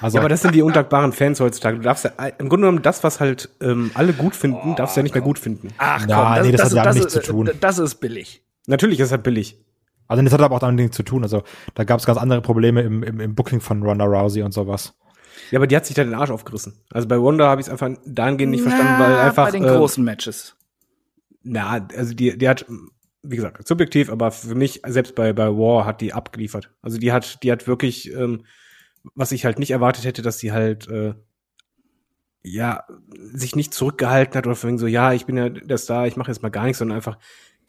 [0.02, 1.78] Also, Ja, aber das sind die undankbaren Fans heutzutage.
[1.78, 5.00] Du darfst ja, im Grunde genommen, das, was halt ähm, alle gut finden, darfst du
[5.00, 5.70] ja nicht mehr gut finden.
[5.78, 7.50] Ach Ja, nee, das hat ja das, nichts zu tun.
[7.60, 8.42] Das ist billig.
[8.68, 9.58] Natürlich ist das billig.
[10.10, 11.24] Also das hat aber auch damit zu tun.
[11.24, 11.44] Also
[11.76, 14.96] da gab es ganz andere Probleme im, im, im Booking von Ronda Rousey und sowas.
[15.52, 16.82] Ja, aber die hat sich da den Arsch aufgerissen.
[16.92, 19.46] Also bei Wanda habe ich es einfach dahingehend nicht verstanden, weil einfach.
[19.46, 20.56] bei den äh, großen Matches.
[21.44, 22.66] Na, also die, die hat,
[23.22, 26.72] wie gesagt, subjektiv, aber für mich, selbst bei, bei War hat die abgeliefert.
[26.82, 28.46] Also die hat, die hat wirklich, ähm,
[29.16, 31.14] was ich halt nicht erwartet hätte, dass sie halt, äh,
[32.42, 32.84] ja,
[33.34, 36.32] sich nicht zurückgehalten hat oder von so, ja, ich bin ja der Star, ich mache
[36.32, 37.18] jetzt mal gar nichts, sondern einfach,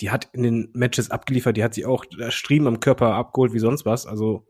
[0.01, 3.53] die hat in den Matches abgeliefert, die hat sie auch äh, Striemen am Körper abgeholt
[3.53, 4.47] wie sonst was, also,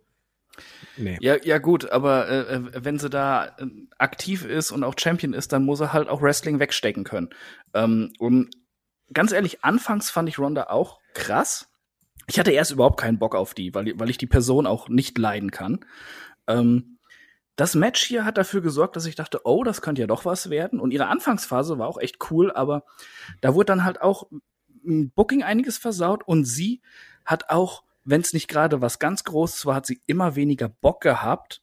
[0.97, 1.19] nee.
[1.21, 3.67] Ja, ja gut, aber äh, äh, wenn sie da äh,
[3.99, 7.31] aktiv ist und auch Champion ist, dann muss er halt auch Wrestling wegstecken können.
[7.75, 8.51] Ähm, und
[9.13, 11.69] ganz ehrlich, anfangs fand ich Ronda auch krass.
[12.27, 15.19] Ich hatte erst überhaupt keinen Bock auf die, weil, weil ich die Person auch nicht
[15.19, 15.85] leiden kann.
[16.47, 16.99] Ähm,
[17.57, 20.49] das Match hier hat dafür gesorgt, dass ich dachte, oh, das könnte ja doch was
[20.49, 20.81] werden.
[20.81, 22.85] Und ihre Anfangsphase war auch echt cool, aber
[23.41, 24.31] da wurde dann halt auch
[24.85, 26.81] im Booking einiges versaut und sie
[27.24, 31.01] hat auch, wenn es nicht gerade was ganz Großes war, hat sie immer weniger Bock
[31.02, 31.61] gehabt,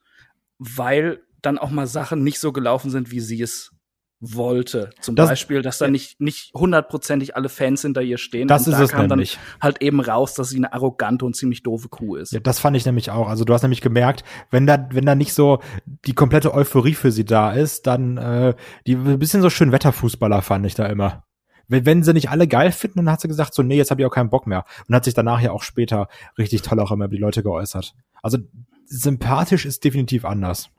[0.59, 3.71] weil dann auch mal Sachen nicht so gelaufen sind, wie sie es
[4.19, 4.89] wollte.
[4.99, 8.47] Zum Das- Beispiel, dass da nicht nicht hundertprozentig alle Fans hinter ihr stehen.
[8.47, 9.33] Das und ist da es kam nämlich.
[9.35, 12.31] dann halt eben raus, dass sie eine arrogante und ziemlich doofe Kuh ist.
[12.31, 13.27] Ja, das fand ich nämlich auch.
[13.27, 17.11] Also du hast nämlich gemerkt, wenn da, wenn da nicht so die komplette Euphorie für
[17.11, 18.55] sie da ist, dann äh,
[18.87, 21.23] die ein bisschen so schön Wetterfußballer fand ich da immer.
[21.67, 24.01] Wenn, wenn sie nicht alle geil finden, dann hat sie gesagt, so, nee, jetzt habe
[24.01, 24.65] ich auch keinen Bock mehr.
[24.87, 26.07] Und hat sich danach ja auch später
[26.37, 27.93] richtig toll auch immer über die Leute geäußert.
[28.21, 28.37] Also
[28.85, 30.69] sympathisch ist definitiv anders.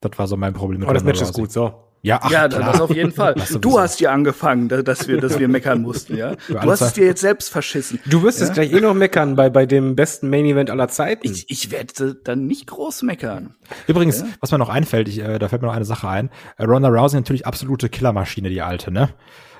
[0.00, 1.91] Das war so mein Problem mit Aber das Ronda Match ist gut, so.
[2.04, 2.72] Ja, ach, ja, klar.
[2.72, 3.34] das auf jeden Fall.
[3.60, 6.34] Du hast ja angefangen, da- dass wir, dass wir meckern mussten, ja.
[6.48, 8.00] Du hast es dir jetzt selbst verschissen.
[8.06, 11.24] Du wirst jetzt gleich eh noch meckern bei, bei dem besten Main Event aller Zeiten.
[11.24, 13.54] Ich, ich werde dann nicht groß meckern.
[13.86, 16.30] Übrigens, was mir noch einfällt, ich, äh, da fällt mir noch eine Sache ein.
[16.60, 19.10] Ronda Rousey natürlich absolute Killermaschine, die alte, ne?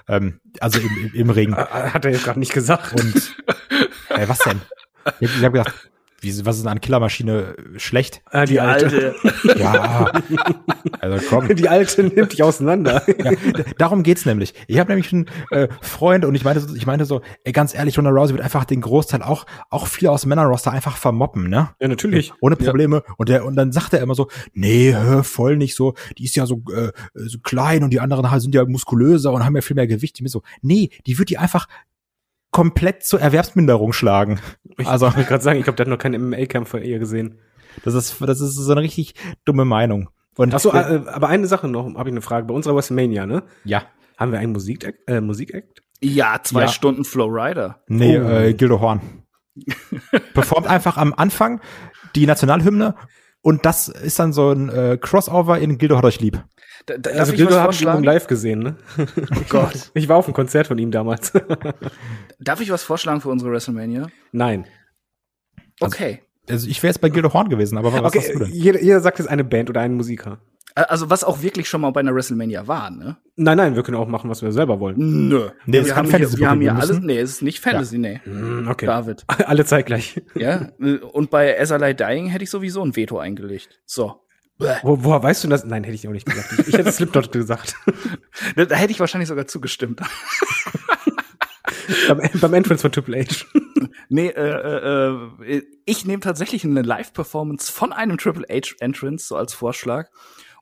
[0.09, 1.55] Ähm, also im, im, im Ring.
[1.57, 2.93] Hat er jetzt gerade nicht gesagt.
[3.01, 3.37] Und
[4.09, 4.61] äh, was denn?
[5.21, 5.91] Ich, ich habe gedacht,
[6.23, 8.23] wie, was ist denn an Killermaschine äh, schlecht?
[8.31, 9.15] Ah, die, alte.
[9.57, 10.11] Ja,
[11.01, 11.55] also komm.
[11.55, 13.03] Die alte nimmt dich auseinander.
[13.23, 13.33] Ja,
[13.79, 14.55] darum geht's nämlich.
[14.67, 17.75] Ich habe nämlich einen äh, Freund und ich meinte, so- ich meinte so, ey, ganz
[17.75, 21.49] ehrlich, Ronda Rousey wird einfach den Großteil auch auch viel aus dem Männerroster einfach vermoppen,
[21.49, 21.71] ne?
[21.81, 22.33] Ja, natürlich.
[22.41, 23.03] Ohne Probleme.
[23.19, 25.95] Und der und dann sagt er immer so, nee, hör, voll nicht so.
[26.19, 29.55] Die ist ja so äh, so klein und die anderen sind ja muskulöser und haben
[29.57, 30.19] ja viel mehr Gewicht.
[30.19, 31.67] Die mir so, nee, die wird die einfach
[32.53, 34.39] komplett zur Erwerbsminderung schlagen.
[34.79, 37.41] Ich Also wollte gerade sagen, ich glaube, der hat noch keinen MMA-Kampf von ihr gesehen.
[37.85, 39.15] das ist das ist so eine richtig
[39.45, 40.09] dumme Meinung.
[40.37, 42.47] Und Ach so, äh, aber eine Sache noch, habe ich eine Frage.
[42.47, 43.43] Bei unserer WrestleMania, ne?
[43.65, 43.83] ja,
[44.17, 45.83] Haben wir einen Musik äh, Musikact?
[46.01, 46.69] Ja, zwei Ja.
[46.69, 47.81] Stunden Flow Rider.
[47.89, 48.29] nee, Oh.
[48.29, 49.01] äh, Gildo Horn
[50.35, 51.61] performt einfach am Anfang
[52.15, 52.95] die Nationalhymne
[53.43, 56.43] und das ist dann so ein äh, Crossover in Gildo hat euch lieb.
[56.87, 58.05] Da, da, Also Gildo habe ich ihn vorschlagen?
[58.05, 58.77] live gesehen, ne?
[58.99, 59.91] Oh Gott.
[59.95, 61.33] Ich war auf einem Konzert von ihm damals.
[62.41, 64.07] Darf ich was vorschlagen für unsere WrestleMania?
[64.33, 64.67] Nein.
[65.81, 66.21] Okay.
[66.49, 68.53] Also ich wäre jetzt bei Gildo Horn gewesen, aber was hast du Okay, denn?
[68.53, 70.41] jeder, jeder sagt jetzt eine Band oder einen Musiker.
[70.75, 73.19] Also was auch wirklich schon mal bei einer WrestleMania war, ne?
[73.37, 75.29] Nein, nein, wir können auch machen, was wir selber wollen.
[75.29, 75.51] Nö.
[75.67, 76.89] Nee, wir, haben hier, wir haben hier alles.
[76.89, 78.21] müssen- Nee, es ist nicht Fantasy, nee.
[78.25, 78.87] Hm, Okay.
[78.87, 79.25] David.
[79.27, 80.23] Alle zeitgleich.
[80.35, 80.71] Ja.
[80.81, 83.83] äh, Und bei As I Lie Dying hätte ich sowieso ein Veto eingelegt.
[83.85, 84.17] So.
[84.83, 85.65] Wo, woher weißt du das?
[85.65, 86.53] Nein, hätte ich auch nicht gesagt.
[86.53, 87.77] Ich, ich hätte Slipknot gesagt.
[88.57, 90.01] Da, da hätte ich wahrscheinlich sogar zugestimmt.
[92.09, 93.47] beim, beim Entrance von Triple H.
[94.09, 99.37] Nee, äh, äh, äh, ich nehme tatsächlich eine Live-Performance von einem Triple H Entrance so
[99.37, 100.11] als Vorschlag.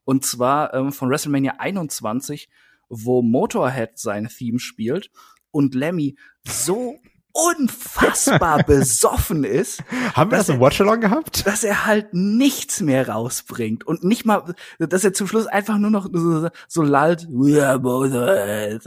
[0.05, 2.49] Und zwar ähm, von WrestleMania 21,
[2.89, 5.11] wo Motorhead sein Theme spielt
[5.51, 6.97] und Lemmy so
[7.33, 9.83] unfassbar besoffen ist,
[10.15, 11.47] Haben wir das im Watchalong gehabt?
[11.47, 15.91] dass er halt nichts mehr rausbringt und nicht mal, dass er zum Schluss einfach nur
[15.91, 18.85] noch so, so lallt, "We are both it."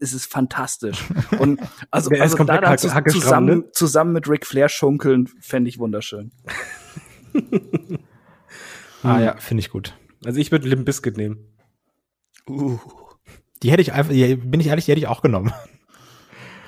[0.00, 1.04] es ist fantastisch.
[1.38, 1.60] Und
[1.90, 3.72] also, also da hack- zu, zusammen, ne?
[3.72, 6.30] zusammen mit Ric Flair schunkeln, fände ich wunderschön.
[9.04, 9.94] Ah ja, finde ich gut.
[10.24, 11.38] Also ich würde Limp Bizkit nehmen.
[12.48, 12.78] Uh.
[13.62, 15.52] Die hätte ich einfach, bin ich ehrlich, die hätte ich auch genommen.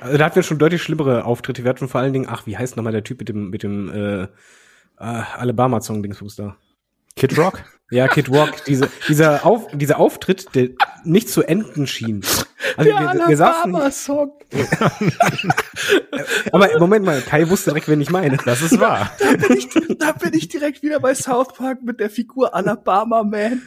[0.00, 1.62] Also da hatten wir schon deutlich schlimmere Auftritte.
[1.62, 3.90] Wir hatten vor allen Dingen, ach, wie heißt nochmal der Typ mit dem, mit dem
[3.90, 4.28] äh, äh,
[4.98, 6.56] Alabama-Song-Dingsbums da?
[7.16, 7.62] Kid Rock?
[7.90, 10.70] Ja, Kid Rock, diese, dieser, Auf, dieser Auftritt, der
[11.04, 12.22] nicht zu enden schien.
[12.76, 14.32] Also wir, wir saßen, Song.
[16.52, 18.36] aber Moment mal, Kai wusste direkt, wen ich meine.
[18.44, 19.10] Das ist wahr.
[19.18, 19.68] Da bin, ich,
[19.98, 23.62] da bin ich direkt wieder bei South Park mit der Figur Alabama Man.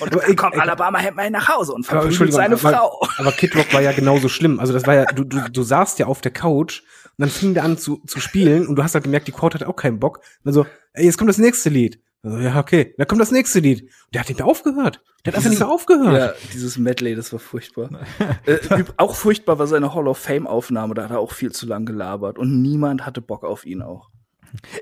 [0.00, 3.00] Und Aber dann ich- kommt ich- Alabama Hemd nach Hause und verprügelt seine aber, Frau.
[3.18, 4.60] aber Kid Rock war ja genauso schlimm.
[4.60, 7.54] Also das war ja, du, du, du saßt ja auf der Couch und dann fing
[7.54, 9.98] der an zu, zu spielen und du hast halt gemerkt, die Crowd hat auch keinen
[9.98, 10.18] Bock.
[10.18, 12.00] Und dann so, ey, jetzt kommt das nächste Lied.
[12.22, 13.90] Also, ja, okay, dann kommt das nächste Lied.
[14.14, 15.02] Der hat nicht mehr aufgehört.
[15.24, 16.16] Der hat einfach nicht mehr aufgehört.
[16.16, 17.90] Ja, dieses Medley, das war furchtbar.
[18.46, 18.58] äh,
[18.96, 21.84] auch furchtbar war seine Hall of Fame Aufnahme, da hat er auch viel zu lang
[21.84, 24.10] gelabert und niemand hatte Bock auf ihn auch.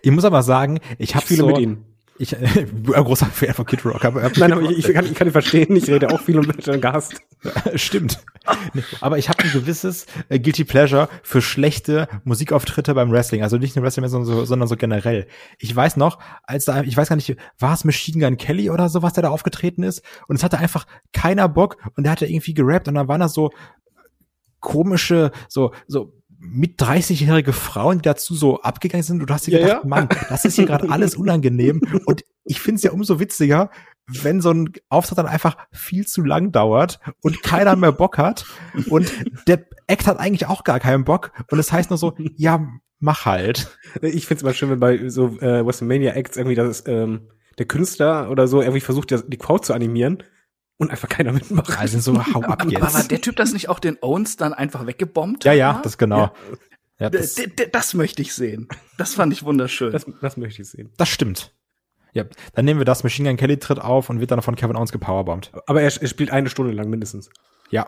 [0.03, 1.85] Ich muss aber sagen, ich habe so, mit ihm.
[2.21, 5.07] Ich äh, bin ein großer Fan von Kid Rock, aber Nein, aber ich, ich, kann,
[5.07, 5.75] ich kann ihn verstehen.
[5.75, 7.15] Ich rede auch viel und werde dann gehasst.
[7.75, 8.23] Stimmt.
[9.01, 13.43] Aber ich habe ein gewisses äh, Guilty Pleasure für schlechte Musikauftritte beim Wrestling.
[13.43, 15.29] Also nicht nur Wrestling, sondern so, sondern so generell.
[15.59, 18.91] Ich weiß noch, als da, ich weiß gar nicht, war es Machine Gun Kelly oder
[18.91, 20.03] so, was der da aufgetreten ist?
[20.29, 23.21] Und es hatte einfach keiner Bock und der hat da irgendwie gerappt und dann waren
[23.21, 23.51] das so
[24.61, 29.21] komische, so, so mit 30-jährige Frauen, die dazu so abgegangen sind.
[29.21, 29.89] Und du hast dir Ja, gedacht, ja.
[29.89, 31.81] Mann, das ist hier gerade alles unangenehm.
[32.07, 33.71] Und ich finde es ja umso witziger,
[34.07, 38.45] wenn so ein Auftritt dann einfach viel zu lang dauert und keiner mehr Bock hat
[38.89, 39.13] und
[39.47, 42.67] der Act hat eigentlich auch gar keinen Bock und es heißt nur so, ja,
[42.99, 43.79] mach halt.
[44.03, 48.31] Ich find's immer schön, wenn bei so äh, WrestleMania Acts irgendwie das, ähm, der Künstler
[48.31, 50.25] oder so irgendwie versucht, das- die Crowd zu animieren
[50.81, 51.79] und einfach keiner mitmacht.
[51.79, 53.11] Also so, hau ab Aber war jetzt.
[53.11, 55.45] der Typ das nicht auch den Owens dann einfach weggebombt?
[55.45, 55.85] Ja, ja, hat?
[55.87, 56.33] das genau.
[56.99, 57.37] Ja, D- das,
[57.73, 58.69] das möchte ich sehen.
[58.99, 59.93] Das fand ich wunderschön.
[59.93, 60.91] Das, das möchte ich sehen.
[60.97, 61.55] das stimmt.
[62.13, 62.25] Ja,
[62.55, 64.91] dann nehmen wir das, Machine Gun Kelly tritt auf und wird dann von Kevin Owens
[64.91, 65.53] gepowerbombt.
[65.67, 67.31] Aber er, er spielt eine Stunde lang mindestens.
[67.71, 67.87] Ja.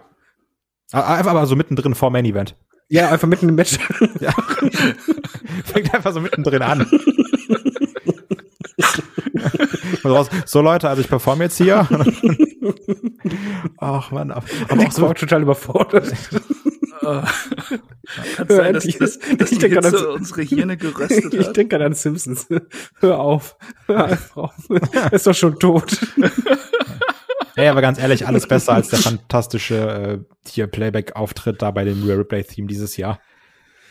[0.93, 2.55] Einfach aber so mittendrin vor Main Event.
[2.89, 3.79] Ja, einfach mitten im Match.
[4.21, 4.31] Ja.
[5.65, 6.87] Fängt einfach so mittendrin an.
[10.47, 11.87] So Leute, also ich performe jetzt hier.
[13.79, 16.13] Ach man, aber auch so total überfordert.
[17.03, 21.49] Kann sein, dass, Ich- dass, ich die denke an Hitze das- unsere Hirne geröstet Ich
[21.49, 22.47] denke an Simpsons.
[23.01, 23.57] Hör auf.
[23.87, 24.53] Hör auf.
[24.93, 25.97] Er ist doch schon tot.
[27.57, 32.03] ey, aber ganz ehrlich, alles besser als der fantastische äh, hier Playback-Auftritt da bei dem
[32.07, 33.19] Rare Replay-Theme dieses Jahr.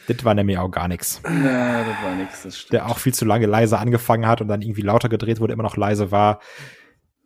[0.08, 1.22] Das war nämlich auch gar nichts.
[1.24, 2.74] Ja, das war nix, das stimmt.
[2.74, 5.64] Der auch viel zu lange leise angefangen hat und dann irgendwie lauter gedreht wurde, immer
[5.64, 6.40] noch leise war.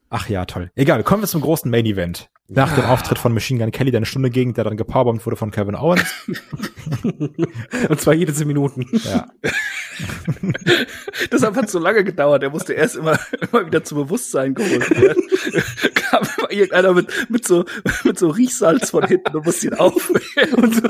[0.10, 0.72] Ach ja, toll.
[0.76, 2.30] Egal, kommen wir zum großen Main Event.
[2.48, 5.36] Nach dem Auftritt von Machine Gun Kelly, der eine Stunde ging, der dann gepowerbombt wurde
[5.36, 6.06] von Kevin Owens.
[7.90, 8.86] Und zwar jede zehn Minuten.
[9.04, 9.28] Ja.
[11.30, 12.44] Das hat so lange gedauert.
[12.44, 15.24] Er musste erst immer, immer wieder zu Bewusstsein geholt werden.
[15.96, 17.64] Kam immer irgendeiner mit, mit so,
[18.04, 20.56] mit so Riechsalz von hinten und musste ihn aufwärmen.
[20.56, 20.84] Und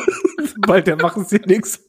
[0.56, 1.85] sobald der machen sie nichts.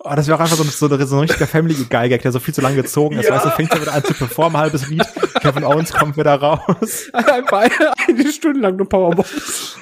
[0.00, 2.38] Oh, das wäre auch einfach so, so, so ein richtiger Family Guy Gag, der so
[2.38, 3.28] viel zu lange gezogen ist.
[3.28, 3.34] Ja.
[3.34, 5.02] Weißt du, fängt er wieder an zu performen, halbes Lied.
[5.40, 7.08] Kevin Owens kommt wieder raus.
[7.12, 9.76] Einfach eine, eine Stunde lang nur Powerbombs.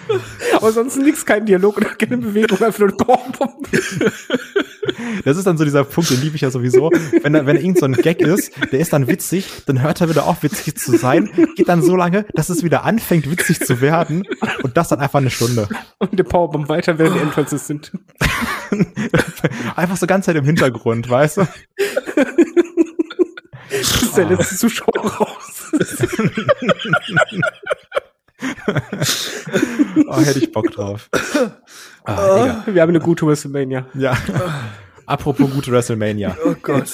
[0.54, 3.68] Aber sonst nichts, kein Dialog oder keine Bewegung, einfach nur Powerbomb.
[5.24, 6.90] Das ist dann so dieser Punkt, den liebe ich ja sowieso.
[7.22, 10.26] Wenn wenn irgend so ein Gag ist, der ist dann witzig, dann hört er wieder
[10.26, 14.26] auf, witzig zu sein, geht dann so lange, dass es wieder anfängt, witzig zu werden.
[14.62, 15.68] Und das dann einfach eine Stunde.
[15.98, 17.92] Und der Powerbomb weiter, während die Entrances sind.
[19.76, 21.48] Einfach so ganz Zeit im Hintergrund, weißt du?
[23.70, 25.72] Das ist der letzte Zuschauer raus.
[30.08, 31.08] Oh, hätte ich Bock drauf.
[32.04, 32.74] Ah, egal.
[32.74, 33.86] Wir haben eine gute WrestleMania.
[33.94, 34.16] Ja.
[35.06, 36.36] Apropos gute WrestleMania.
[36.44, 36.90] Oh Gott.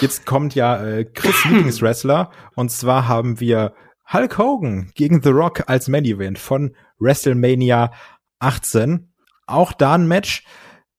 [0.00, 3.74] Jetzt kommt ja äh, Chris Lieblingswrestler und zwar haben wir
[4.12, 7.92] Hulk Hogan gegen The Rock als Main Event von WrestleMania
[8.38, 9.12] 18.
[9.46, 10.44] Auch da ein Match,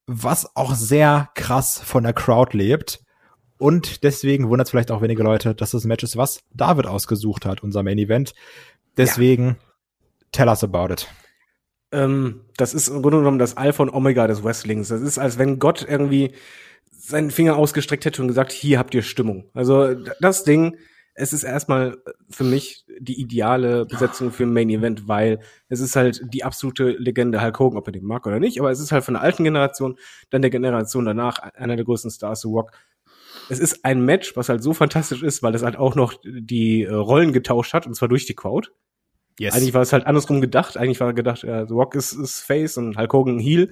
[0.05, 3.01] was auch sehr krass von der Crowd lebt.
[3.57, 7.45] Und deswegen wundert es vielleicht auch wenige Leute, dass das Match ist, was David ausgesucht
[7.45, 8.33] hat, unser Main Event.
[8.97, 9.57] Deswegen,
[10.31, 11.07] tell us about it.
[11.91, 14.89] Ähm, das ist im Grunde genommen das Alpha und Omega des Wrestlings.
[14.89, 16.33] Das ist, als wenn Gott irgendwie
[16.91, 19.49] seinen Finger ausgestreckt hätte und gesagt, hier habt ihr Stimmung.
[19.53, 20.77] Also das Ding,
[21.15, 21.97] es ist erstmal
[22.29, 26.91] für mich die ideale Besetzung für ein Main Event, weil es ist halt die absolute
[26.91, 29.23] Legende Hulk Hogan, ob er den mag oder nicht, aber es ist halt von der
[29.23, 29.97] alten Generation,
[30.29, 32.71] dann der Generation danach einer der größten Stars, The Rock.
[33.49, 36.83] Es ist ein Match, was halt so fantastisch ist, weil es halt auch noch die
[36.83, 38.69] äh, Rollen getauscht hat, und zwar durch die Crowd.
[39.39, 39.55] Yes.
[39.55, 40.77] Eigentlich war es halt andersrum gedacht.
[40.77, 43.71] Eigentlich war gedacht, äh, The Rock ist, ist Face und Hulk Hogan Heel.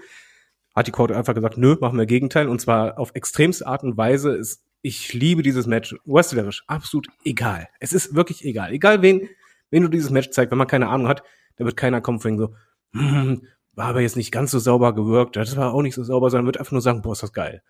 [0.76, 2.48] Hat die Crowd einfach gesagt, nö, machen wir Gegenteil.
[2.48, 4.36] Und zwar auf extremste Art und Weise.
[4.36, 5.95] Ist, ich liebe dieses Match.
[6.06, 7.68] Wrestlerisch, absolut egal.
[7.80, 8.72] Es ist wirklich egal.
[8.74, 9.30] Egal wen,
[9.69, 11.24] wen du dieses Match zeigst, wenn man keine Ahnung hat,
[11.58, 12.56] da wird keiner kommen von so,
[12.93, 15.35] hm, war aber jetzt nicht ganz so sauber gewirkt.
[15.35, 17.61] Das war auch nicht so sauber, sondern wird einfach nur sagen, boah, ist das geil.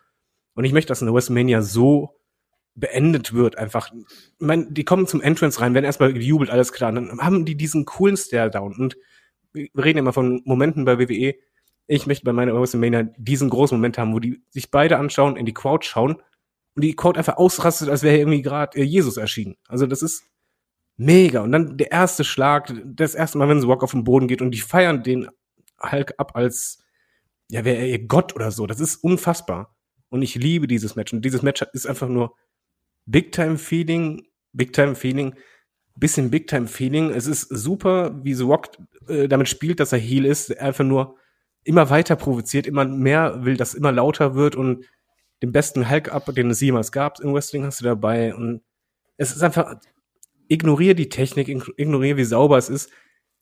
[0.53, 2.17] Und ich möchte, dass eine WrestleMania so
[2.75, 3.91] beendet wird, einfach.
[3.93, 6.89] Ich meine, die kommen zum Entrance rein, werden erstmal gejubelt, alles klar.
[6.89, 8.75] Und dann haben die diesen coolen Stare-Down.
[8.75, 8.97] Und
[9.53, 11.35] wir reden immer von Momenten bei WWE.
[11.87, 15.45] Ich möchte bei meiner WrestleMania diesen großen Moment haben, wo die sich beide anschauen, in
[15.45, 16.21] die Crowd schauen
[16.75, 19.57] und die Crowd einfach ausrastet, als wäre irgendwie gerade äh, Jesus erschienen.
[19.67, 20.23] Also das ist
[20.97, 21.41] mega.
[21.41, 24.41] Und dann der erste Schlag, das erste Mal, wenn The Rock auf den Boden geht
[24.41, 25.29] und die feiern den
[25.81, 26.83] Hulk ab als,
[27.49, 28.67] ja, wäre er ihr Gott oder so.
[28.67, 29.75] Das ist unfassbar.
[30.09, 31.13] Und ich liebe dieses Match.
[31.13, 32.35] Und dieses Match ist einfach nur
[33.05, 35.35] Big Time Feeling, Big Time Feeling,
[35.95, 37.09] bisschen Big Time Feeling.
[37.11, 38.69] Es ist super, wie The Rock
[39.07, 41.15] äh, damit spielt, dass er Heel ist, einfach nur
[41.63, 44.85] immer weiter provoziert, immer mehr will, dass immer lauter wird und
[45.41, 48.35] den besten Hulk-Up, den es jemals gab im Wrestling, hast du dabei.
[48.35, 48.61] Und
[49.17, 49.75] es ist einfach,
[50.47, 52.89] ignoriere die Technik, ign- ignoriere, wie sauber es ist.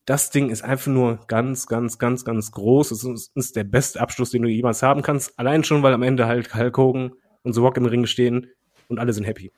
[0.06, 2.90] Das Ding ist einfach nur ganz, ganz, ganz, ganz groß.
[2.90, 5.38] Es ist, ist der beste Abschluss, den du jemals haben kannst.
[5.38, 7.12] Allein schon, weil am Ende halt Hulk Hogan
[7.42, 8.48] und The Rock im Ring stehen
[8.88, 9.52] und alle sind happy.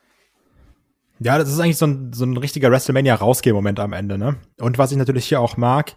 [1.19, 4.35] Ja, das ist eigentlich so ein, so ein richtiger WrestleMania-Rausgeh-Moment am Ende, ne?
[4.59, 5.95] Und was ich natürlich hier auch mag,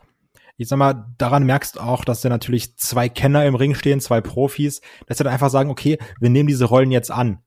[0.56, 4.00] ich sag mal, daran merkst du auch, dass da natürlich zwei Kenner im Ring stehen,
[4.00, 7.40] zwei Profis, dass sie dann einfach sagen, okay, wir nehmen diese Rollen jetzt an.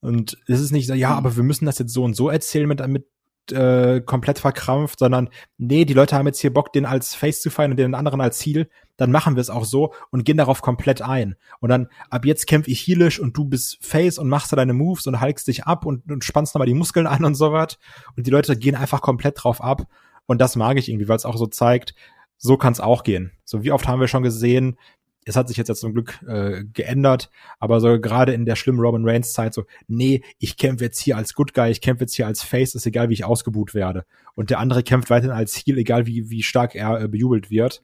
[0.00, 2.68] Und es ist nicht so, ja, aber wir müssen das jetzt so und so erzählen
[2.68, 3.06] mit, mit
[3.50, 7.50] äh, komplett verkrampft, sondern nee, die Leute haben jetzt hier Bock, den als Face zu
[7.50, 10.62] feiern und den anderen als Ziel, dann machen wir es auch so und gehen darauf
[10.62, 11.36] komplett ein.
[11.60, 14.74] Und dann, ab jetzt kämpf ich heelisch und du bist Face und machst da deine
[14.74, 17.78] Moves und halkst dich ab und, und spannst nochmal die Muskeln an und so was.
[18.16, 19.86] Und die Leute gehen einfach komplett drauf ab.
[20.26, 21.94] Und das mag ich irgendwie, weil es auch so zeigt,
[22.38, 23.32] so kann es auch gehen.
[23.44, 24.78] So wie oft haben wir schon gesehen,
[25.26, 28.80] es hat sich jetzt, jetzt zum Glück äh, geändert, aber so gerade in der schlimmen
[28.80, 32.14] Roman Reigns Zeit so, nee, ich kämpfe jetzt hier als Good Guy, ich kämpfe jetzt
[32.14, 34.04] hier als Face, ist egal, wie ich ausgebuht werde.
[34.34, 37.82] Und der andere kämpft weiterhin als Heel, egal wie, wie stark er äh, bejubelt wird.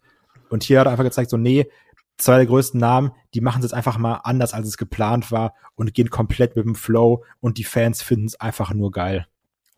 [0.51, 1.67] Und hier hat er einfach gezeigt, so, nee,
[2.19, 5.55] zwei der größten Namen, die machen es jetzt einfach mal anders, als es geplant war
[5.75, 9.27] und gehen komplett mit dem Flow und die Fans finden es einfach nur geil.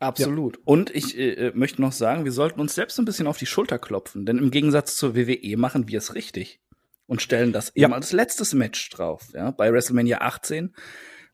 [0.03, 0.59] Absolut.
[0.65, 3.79] Und ich äh, möchte noch sagen, wir sollten uns selbst ein bisschen auf die Schulter
[3.79, 6.61] klopfen, denn im Gegensatz zur WWE machen wir es richtig
[7.07, 7.87] und stellen das Ja.
[7.87, 9.29] eben als letztes Match drauf.
[9.33, 10.75] Ja, bei WrestleMania 18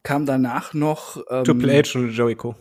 [0.03, 2.55] kam danach noch ähm, Triple H und Jericho.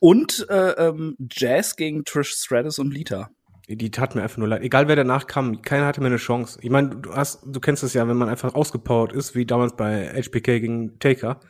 [0.00, 3.30] und äh, ähm, Jazz gegen Trish Stratus und Lita.
[3.66, 4.62] Die tat mir einfach nur leid.
[4.62, 6.58] Egal wer danach kam, keiner hatte mehr eine Chance.
[6.60, 9.74] Ich meine, du hast, du kennst es ja, wenn man einfach ausgepowert ist, wie damals
[9.74, 11.40] bei HBK gegen Taker,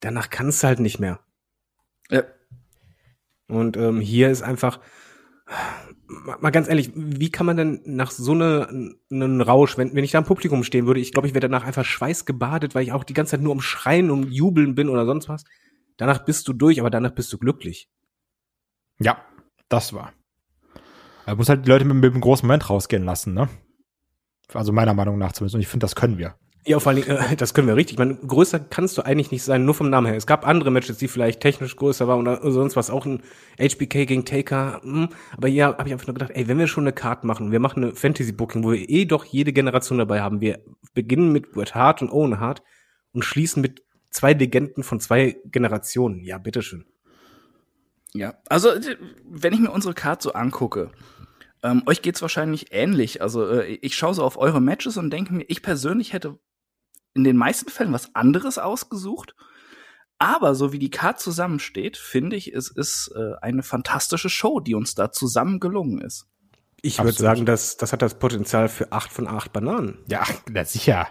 [0.00, 1.20] danach kannst du halt nicht mehr.
[2.10, 2.24] Ja.
[3.54, 4.80] Und ähm, hier ist einfach,
[6.40, 10.12] mal ganz ehrlich, wie kann man denn nach so ne, einem Rausch, wenn, wenn ich
[10.12, 13.04] da im Publikum stehen würde, ich glaube, ich wäre danach einfach schweißgebadet, weil ich auch
[13.04, 15.44] die ganze Zeit nur um Schreien, um Jubeln bin oder sonst was.
[15.96, 17.88] Danach bist du durch, aber danach bist du glücklich.
[18.98, 19.18] Ja,
[19.68, 20.12] das war.
[21.26, 23.48] Man muss halt die Leute mit, mit einem großen Moment rausgehen lassen, ne?
[24.52, 25.54] Also meiner Meinung nach zumindest.
[25.54, 26.36] Und ich finde, das können wir.
[26.66, 27.94] Ja, vor Dingen, äh, das können wir richtig.
[27.94, 30.16] Ich meine, größer kannst du eigentlich nicht sein, nur vom Namen her.
[30.16, 33.22] Es gab andere Matches, die vielleicht technisch größer waren oder sonst was, auch ein
[33.58, 34.80] HBK gegen Taker.
[34.82, 35.10] Hm.
[35.36, 37.60] Aber hier habe ich einfach nur gedacht, ey, wenn wir schon eine Card machen, wir
[37.60, 40.40] machen eine Fantasy-Booking, wo wir eh doch jede Generation dabei haben.
[40.40, 40.60] Wir
[40.94, 42.62] beginnen mit Bret Hart und Owen Hart
[43.12, 46.24] und schließen mit zwei Legenden von zwei Generationen.
[46.24, 46.86] Ja, bitteschön.
[48.14, 48.96] Ja, also äh,
[49.28, 50.92] wenn ich mir unsere Card so angucke,
[51.62, 53.20] ähm, euch geht's wahrscheinlich ähnlich.
[53.20, 56.38] Also äh, ich schaue so auf eure Matches und denke mir, ich persönlich hätte
[57.14, 59.34] in den meisten Fällen was anderes ausgesucht.
[60.18, 64.74] Aber so wie die Card zusammensteht, finde ich, es ist äh, eine fantastische Show, die
[64.74, 66.26] uns da zusammen gelungen ist.
[66.82, 69.98] Ich würde sagen, das, das hat das Potenzial für acht von acht Bananen.
[70.08, 71.08] Ja, na sicher.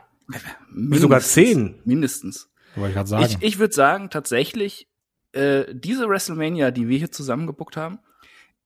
[0.92, 1.82] Sogar zehn.
[1.84, 2.50] Mindestens.
[2.76, 3.26] Wollte ich gerade sagen.
[3.26, 4.88] Ich, ich würde sagen, tatsächlich,
[5.32, 8.00] äh, diese WrestleMania, die wir hier zusammengebuckt haben,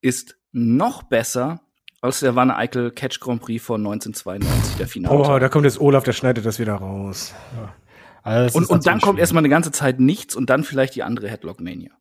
[0.01, 1.61] ist noch besser
[2.01, 5.15] als der Wanne Eickel Catch Grand Prix von 1992, der Finale.
[5.17, 7.33] Oh, da kommt jetzt Olaf, der schneidet das wieder raus.
[8.23, 9.19] also das und, und dann kommt schwierig.
[9.21, 11.91] erstmal eine ganze Zeit nichts und dann vielleicht die andere Headlock Mania.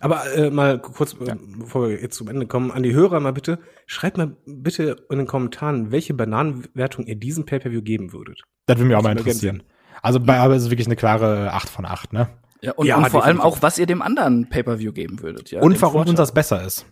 [0.00, 3.32] Aber äh, mal kurz, äh, bevor wir jetzt zum Ende kommen, an die Hörer mal
[3.32, 8.42] bitte, schreibt mal bitte in den Kommentaren, welche Bananenwertung ihr diesem Pay-Per-View geben würdet.
[8.66, 9.62] Das würde mich auch mal interessieren.
[10.02, 12.28] Also bei aber ist es wirklich eine klare 8 von 8, ne?
[12.62, 15.52] Ja, und, Ja, und vor allem auch, was ihr dem anderen Pay-Per-View geben würdet.
[15.52, 16.86] Ja, Und warum uns das besser ist.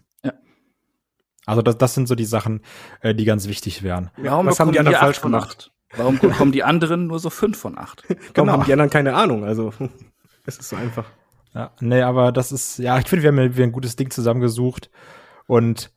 [1.50, 2.62] Also das, das sind so die Sachen,
[3.02, 4.10] äh, die ganz wichtig wären.
[4.16, 5.70] Warum Was haben die bekommen anderen wir falsch gemacht?
[5.92, 5.98] acht?
[5.98, 8.04] Warum bekommen die anderen nur so fünf von acht?
[8.08, 8.52] Warum Genau.
[8.52, 9.44] haben die anderen keine Ahnung?
[9.44, 9.72] Also,
[10.46, 11.04] es ist so einfach.
[11.54, 14.10] Ja, nee, aber das ist, ja, ich finde, wir haben ja wieder ein gutes Ding
[14.10, 14.88] zusammengesucht.
[15.48, 15.90] Und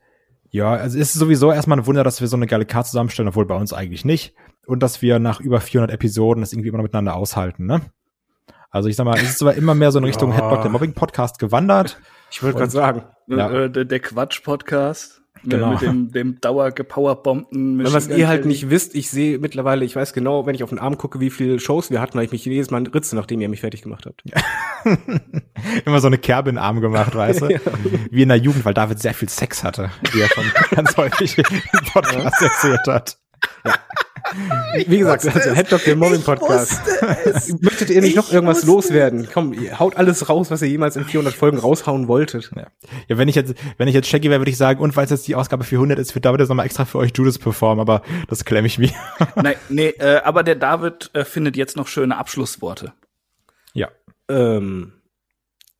[0.50, 3.30] ja, also es ist sowieso erstmal ein Wunder, dass wir so eine geile Karte zusammenstellen,
[3.30, 4.34] obwohl bei uns eigentlich nicht.
[4.66, 7.82] Und dass wir nach über 400 Episoden das irgendwie immer noch miteinander aushalten, ne?
[8.72, 10.38] Also ich sag mal, es ist zwar immer mehr so in Richtung Ja.
[10.38, 12.00] Headlock, der Mobbing-Podcast gewandert.
[12.32, 13.52] Ich wollte gerade sagen, Ja.
[13.52, 15.22] Äh, der, der Quatsch-Podcast.
[15.46, 15.72] Genau.
[15.72, 17.84] Mit dem, dem Dauergepowerbombten.
[17.84, 20.80] Was ihr halt nicht wisst, ich sehe mittlerweile, ich weiß genau, wenn ich auf den
[20.80, 23.50] Arm gucke, wie viele Shows wir hatten, weil ich mich jedes Mal ritze, nachdem ihr
[23.50, 24.24] mich fertig gemacht habt.
[25.86, 27.48] immer so eine Kerbe in den Arm gemacht, weißt du?
[28.12, 31.38] Wie in der Jugend, weil David sehr viel Sex hatte, wie er schon ganz häufig
[31.38, 31.46] im
[31.92, 33.18] Podcast erzählt hat.
[34.88, 36.82] Wie gesagt, also Headlock, der Mobbing-Podcast.
[37.62, 39.28] Möchtet ihr nicht noch irgendwas loswerden?
[39.32, 42.52] Komm, ihr haut alles raus, was ihr jemals in 400 Folgen raushauen wolltet.
[42.56, 42.68] Ja.
[43.08, 45.12] ja, wenn ich jetzt, wenn ich jetzt Shaggy wäre, würde ich sagen, und weil es
[45.12, 48.02] jetzt die Ausgabe 400 ist, wird David jetzt nochmal extra für euch Judas performen, aber
[48.28, 48.92] das klemme ich mir.
[49.36, 52.94] Nein, nee, äh, aber der David äh, findet jetzt noch schöne Abschlussworte.
[53.74, 53.90] ja.
[54.30, 54.94] Ähm,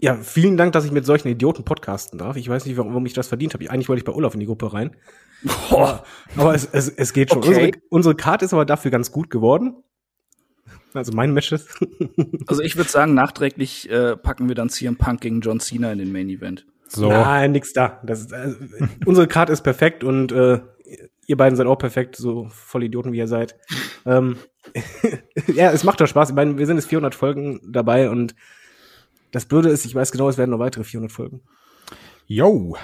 [0.04, 2.36] ja, vielen Dank, dass ich mit solchen Idioten podcasten darf.
[2.36, 3.70] Ich weiß nicht, warum, warum ich das verdient habe.
[3.72, 4.98] Eigentlich wollte ich bei Olaf in die Gruppe rein.
[5.70, 6.04] Boah.
[6.36, 7.40] Aber es, es, es geht schon.
[7.40, 7.50] Okay.
[7.50, 9.76] Unsere, unsere Karte ist aber dafür ganz gut geworden.
[10.94, 11.68] Also mein Matches.
[12.48, 15.98] Also ich würde sagen, nachträglich äh, packen wir dann CM Punk gegen John Cena in
[15.98, 16.66] den Main Event.
[16.88, 17.10] So.
[17.10, 18.02] Nein, nix da.
[18.04, 18.58] Das ist, also,
[19.06, 20.60] unsere Karte ist perfekt und äh,
[21.26, 23.56] ihr beiden seid auch perfekt, so voll Idioten wie ihr seid.
[24.06, 24.38] Ähm,
[25.54, 26.30] ja, es macht doch Spaß.
[26.30, 28.36] Ich meine, wir sind jetzt 400 Folgen dabei und
[29.32, 31.42] das Blöde ist, ich weiß genau, es werden noch weitere 400 Folgen.
[32.28, 32.76] Yo.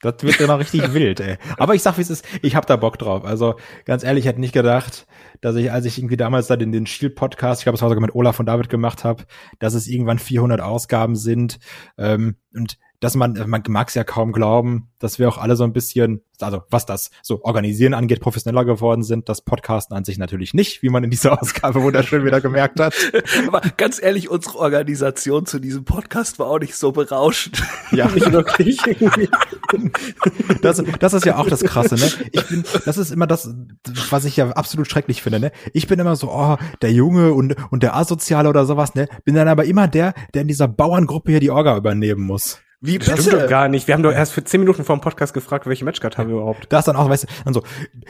[0.00, 1.38] Das wird immer richtig wild, ey.
[1.56, 3.24] Aber ich sag, wie es ist, ich hab da Bock drauf.
[3.24, 5.06] Also, ganz ehrlich, ich hätte nicht gedacht,
[5.40, 8.02] dass ich, als ich irgendwie damals da den, den Shield-Podcast, ich glaube, es war sogar
[8.02, 9.24] mit Olaf und David gemacht habe,
[9.58, 11.58] dass es irgendwann 400 Ausgaben sind.
[11.96, 15.64] Ähm, und dass man, man mag es ja kaum glauben, dass wir auch alle so
[15.64, 19.28] ein bisschen, also was das so Organisieren angeht, professioneller geworden sind.
[19.28, 22.94] Das Podcasten an sich natürlich nicht, wie man in dieser Ausgabe wunderschön wieder gemerkt hat.
[23.46, 27.62] Aber ganz ehrlich, unsere Organisation zu diesem Podcast war auch nicht so berauschend.
[27.92, 28.78] Ja, Nicht wirklich.
[30.62, 32.10] Das, das ist ja auch das Krasse, ne?
[32.32, 33.48] Ich bin, das ist immer das,
[34.10, 35.52] was ich ja absolut schrecklich finde, ne?
[35.72, 39.08] Ich bin immer so, oh, der Junge und, und der Asoziale oder sowas, ne?
[39.24, 42.60] Bin dann aber immer der, der in dieser Bauerngruppe hier die Orga übernehmen muss.
[42.86, 43.88] Wie Das stimmt doch gar nicht.
[43.88, 46.36] Wir haben doch erst für 10 Minuten vor dem Podcast gefragt, welche Matchcard haben wir
[46.36, 46.66] überhaupt.
[46.68, 47.62] Da ist dann auch, weißt du, dann so,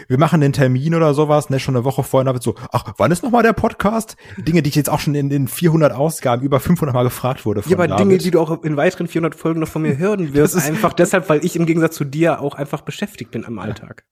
[0.07, 2.93] wir machen den Termin oder sowas, ne, schon eine Woche vorher, da wird so, ach,
[2.99, 4.17] wann ist nochmal der Podcast?
[4.37, 7.63] Dinge, die ich jetzt auch schon in den 400 Ausgaben über 500 Mal gefragt wurde
[7.63, 8.05] von Ja, aber David.
[8.05, 11.29] Dinge, die du auch in weiteren 400 Folgen noch von mir hören wirst, einfach deshalb,
[11.29, 14.05] weil ich im Gegensatz zu dir auch einfach beschäftigt bin am Alltag.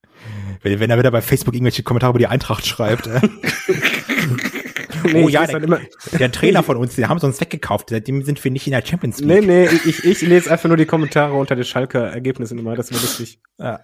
[0.62, 3.20] wenn, wenn er wieder bei Facebook irgendwelche Kommentare über die Eintracht schreibt, äh.
[5.14, 5.80] Nee, oh ja, der, immer,
[6.18, 8.84] der Trainer von uns, den haben sie uns weggekauft, seitdem sind wir nicht in der
[8.84, 9.46] Champions nee, League.
[9.46, 12.92] nee, ich, ich lese einfach nur die Kommentare unter den Schalker Ergebnissen immer, das ist
[12.92, 13.38] immer lustig.
[13.58, 13.80] Ja.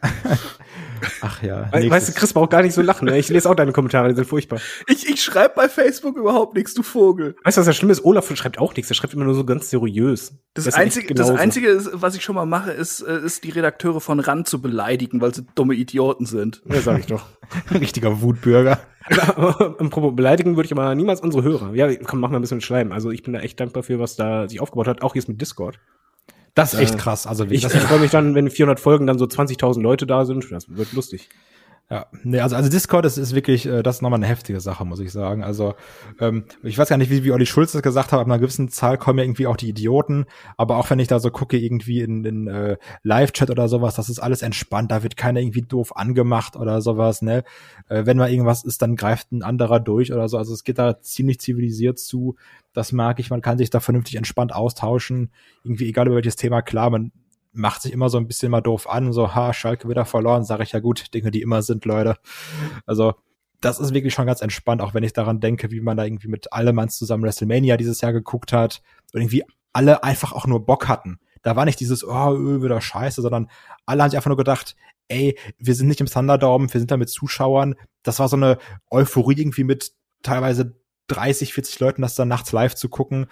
[1.20, 1.68] Ach ja.
[1.72, 1.90] Nächstes.
[1.90, 3.18] Weißt du, Chris braucht gar nicht so lachen, ne?
[3.18, 4.60] Ich lese auch deine Kommentare, die sind furchtbar.
[4.86, 7.36] Ich, ich schreibe bei Facebook überhaupt nichts, du Vogel.
[7.44, 8.04] Weißt du, was das Schlimme ist?
[8.04, 10.34] Olaf schreibt auch nichts, er schreibt immer nur so ganz seriös.
[10.54, 11.30] Das, echt Einzige, das.
[11.30, 14.60] Einzige, ist, was ich schon mal mache, ist, äh, ist die Redakteure von RAN zu
[14.60, 16.62] beleidigen, weil sie dumme Idioten sind.
[16.66, 17.24] Ja, sag ich doch.
[17.70, 18.78] richtiger Wutbürger.
[19.90, 21.74] Probe beleidigen würde ich aber niemals unsere Hörer.
[21.74, 22.92] Ja, komm, mach mal ein bisschen Schleim.
[22.92, 25.02] Also ich bin da echt dankbar für, was da sich aufgebaut hat.
[25.02, 25.78] Auch jetzt mit Discord.
[26.54, 27.26] Das ist echt Äh, krass.
[27.26, 30.50] Also Ich das, freue mich dann, wenn 400 Folgen dann so 20.000 Leute da sind.
[30.50, 31.28] Das wird lustig.
[31.93, 34.85] Ja, nee, also, also Discord ist, ist wirklich, äh, das ist nochmal eine heftige Sache,
[34.85, 35.43] muss ich sagen.
[35.43, 35.75] Also
[36.20, 38.69] ähm, ich weiß gar nicht, wie, wie Olli Schulz das gesagt hat, ab einer gewissen
[38.69, 40.27] Zahl kommen ja irgendwie auch die Idioten.
[40.57, 44.09] Aber auch wenn ich da so gucke, irgendwie in den äh, Live-Chat oder sowas, das
[44.09, 44.93] ist alles entspannt.
[44.93, 47.23] Da wird keiner irgendwie doof angemacht oder sowas.
[47.23, 47.43] Ne,
[47.89, 50.39] äh, wenn mal irgendwas ist, dann greift ein anderer durch oder so.
[50.39, 52.36] Also es geht da ziemlich zivilisiert zu.
[52.73, 53.31] Das mag ich.
[53.31, 55.33] Man kann sich da vernünftig entspannt austauschen.
[55.65, 56.62] Irgendwie egal über welches Thema.
[56.62, 57.10] Klar, man
[57.52, 60.62] macht sich immer so ein bisschen mal doof an, so, ha, Schalke wieder verloren, sage
[60.62, 62.16] ich ja gut, Dinge, die immer sind, Leute.
[62.86, 63.14] Also,
[63.60, 66.28] das ist wirklich schon ganz entspannt, auch wenn ich daran denke, wie man da irgendwie
[66.28, 70.88] mit Allemanns zusammen WrestleMania dieses Jahr geguckt hat und irgendwie alle einfach auch nur Bock
[70.88, 71.18] hatten.
[71.42, 73.50] Da war nicht dieses, oh, öh, wieder scheiße, sondern
[73.86, 74.76] alle haben sich einfach nur gedacht,
[75.08, 77.74] ey, wir sind nicht im Thunderdome, wir sind da mit Zuschauern.
[78.02, 78.58] Das war so eine
[78.90, 80.76] Euphorie irgendwie mit teilweise
[81.08, 83.26] 30, 40 Leuten, das dann nachts live zu gucken.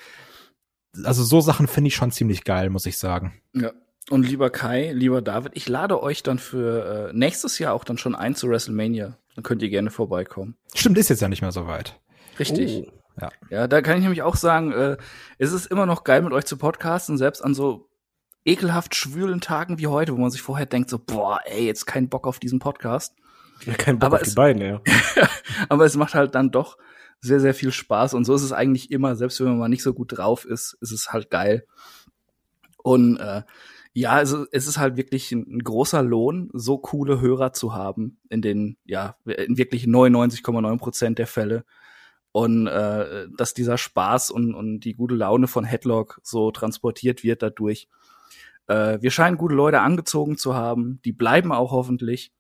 [1.05, 3.41] Also so Sachen finde ich schon ziemlich geil, muss ich sagen.
[3.55, 3.73] Ja.
[4.11, 7.99] Und lieber Kai, lieber David, ich lade euch dann für äh, nächstes Jahr auch dann
[7.99, 9.19] schon ein zu WrestleMania.
[9.35, 10.57] Dann könnt ihr gerne vorbeikommen.
[10.75, 12.01] Stimmt, ist jetzt ja nicht mehr so weit.
[12.39, 12.89] Richtig.
[12.89, 12.93] Oh.
[13.21, 13.31] Ja.
[13.51, 14.97] Ja, da kann ich nämlich auch sagen, äh,
[15.39, 17.89] es ist immer noch geil mit euch zu podcasten, selbst an so
[18.45, 22.09] ekelhaft schwülen Tagen wie heute, wo man sich vorher denkt so, boah, ey, jetzt kein
[22.09, 23.15] Bock auf diesen Podcast.
[23.67, 24.81] Ja, kein Bock Aber auf die es- beiden, ja.
[25.69, 26.79] Aber es macht halt dann doch
[27.21, 28.15] sehr, sehr viel Spaß.
[28.15, 30.79] Und so ist es eigentlich immer, selbst wenn man mal nicht so gut drauf ist,
[30.81, 31.67] ist es halt geil.
[32.79, 33.43] Und äh,
[33.99, 38.43] ja, also es ist halt wirklich ein, großer Lohn, so coole Hörer zu haben in
[38.43, 41.65] den, ja, in wirklich 99,9 Prozent der Fälle.
[42.31, 47.43] Und äh, dass dieser Spaß und, und die gute Laune von Headlock so transportiert wird
[47.43, 47.89] dadurch.
[48.69, 52.31] Äh, wir scheinen gute Leute angezogen zu haben, die bleiben auch hoffentlich.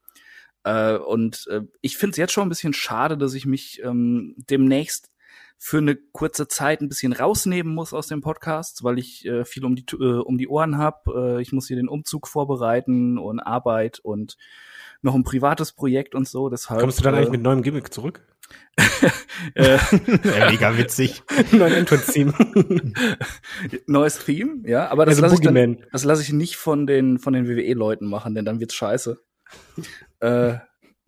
[0.62, 4.37] Äh, und äh, ich finde es jetzt schon ein bisschen schade, dass ich mich ähm,
[4.37, 5.11] demnächst
[5.59, 9.65] für eine kurze Zeit ein bisschen rausnehmen muss aus dem Podcast, weil ich äh, viel
[9.65, 11.39] um die äh, um die Ohren habe.
[11.39, 14.37] Äh, ich muss hier den Umzug vorbereiten und Arbeit und
[15.03, 16.49] noch ein privates Projekt und so.
[16.49, 18.23] Deshalb, Kommst du dann äh, eigentlich mit neuem Gimmick zurück?
[19.55, 19.78] äh,
[20.39, 21.23] Ja, mega witzig.
[21.53, 22.33] Neuen Entrance-Theme.
[23.87, 27.49] neues Theme, ja, aber das Also lasse ich, lasse ich nicht von den von den
[27.49, 29.20] WWE-Leuten machen, denn dann wird's scheiße.
[30.20, 30.55] äh,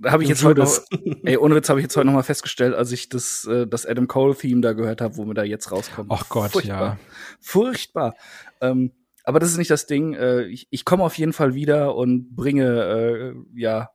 [0.05, 0.79] habe ich jetzt heute noch,
[1.25, 3.87] ey, ohne Witz habe ich jetzt heute noch mal festgestellt, als ich das äh, das
[3.87, 6.11] Adam Cole Theme da gehört habe, wo wir da jetzt rauskommen.
[6.13, 6.83] Ach Gott, Furchtbar.
[6.83, 6.99] ja.
[7.41, 8.15] Furchtbar.
[8.61, 8.93] Ähm,
[9.25, 10.15] aber das ist nicht das Ding.
[10.15, 13.91] Äh, ich ich komme auf jeden Fall wieder und bringe, äh, ja,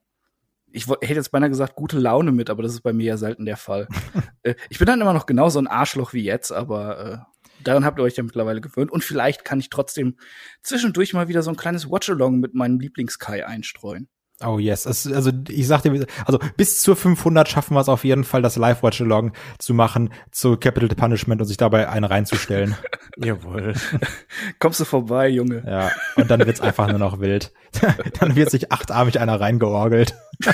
[0.72, 3.46] ich hätte jetzt beinahe gesagt, gute Laune mit, aber das ist bei mir ja selten
[3.46, 3.88] der Fall.
[4.44, 7.18] äh, ich bin dann immer noch genauso ein Arschloch wie jetzt, aber äh,
[7.64, 8.92] daran habt ihr euch ja mittlerweile gewöhnt.
[8.92, 10.18] Und vielleicht kann ich trotzdem
[10.62, 14.10] zwischendurch mal wieder so ein kleines Watch-Along mit meinem Lieblingskai einstreuen.
[14.44, 18.26] Oh yes, es, also ich sagte, also bis zur 500 schaffen wir es auf jeden
[18.26, 22.76] Fall, das Live-Watch-Along zu machen zu Capital Punishment und sich dabei einen reinzustellen.
[23.18, 23.76] Jawohl.
[24.60, 25.64] Kommst du vorbei, Junge?
[25.66, 27.54] ja, und dann wird's einfach nur noch wild.
[28.20, 30.16] dann wird sich achtarmig einer reingeorgelt.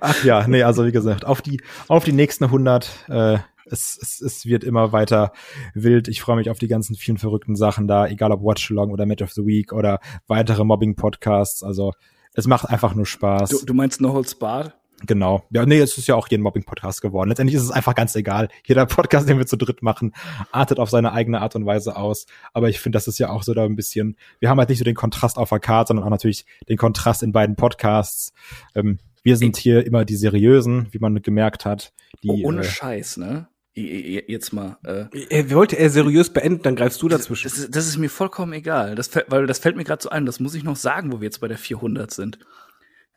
[0.00, 3.38] Ach ja, nee, also wie gesagt, auf die auf die nächsten 100 äh,
[3.70, 5.32] es, es, es wird immer weiter
[5.74, 6.08] wild.
[6.08, 9.22] Ich freue mich auf die ganzen vielen verrückten Sachen da, egal ob Watch-Along oder Match
[9.22, 11.62] of the Week oder weitere Mobbing-Podcasts.
[11.62, 11.92] Also
[12.34, 13.50] es macht einfach nur Spaß.
[13.50, 14.74] Du, du meinst No Holds Barred?
[15.04, 15.44] Genau.
[15.50, 17.28] Ja, nee, es ist ja auch hier ein Mobbing-Podcast geworden.
[17.28, 18.48] Letztendlich ist es einfach ganz egal.
[18.64, 20.14] Jeder Podcast, den wir zu dritt machen,
[20.52, 22.26] artet auf seine eigene Art und Weise aus.
[22.54, 24.78] Aber ich finde, das ist ja auch so da ein bisschen, wir haben halt nicht
[24.78, 28.32] so den Kontrast auf der Karte, sondern auch natürlich den Kontrast in beiden Podcasts.
[28.74, 31.92] Ähm, wir sind hier immer die seriösen, wie man gemerkt hat.
[32.22, 33.48] Die, Oh, ohne äh, Scheiß, ne?
[33.78, 34.78] Jetzt mal.
[34.84, 37.46] Äh, Er wollte er seriös beenden, dann greifst du dazwischen.
[37.48, 38.94] Das ist, das ist mir vollkommen egal.
[38.94, 40.24] Das, fällt- weil das fällt mir gerade so ein.
[40.24, 42.38] Das muss ich noch sagen, wo wir jetzt bei der 400 sind.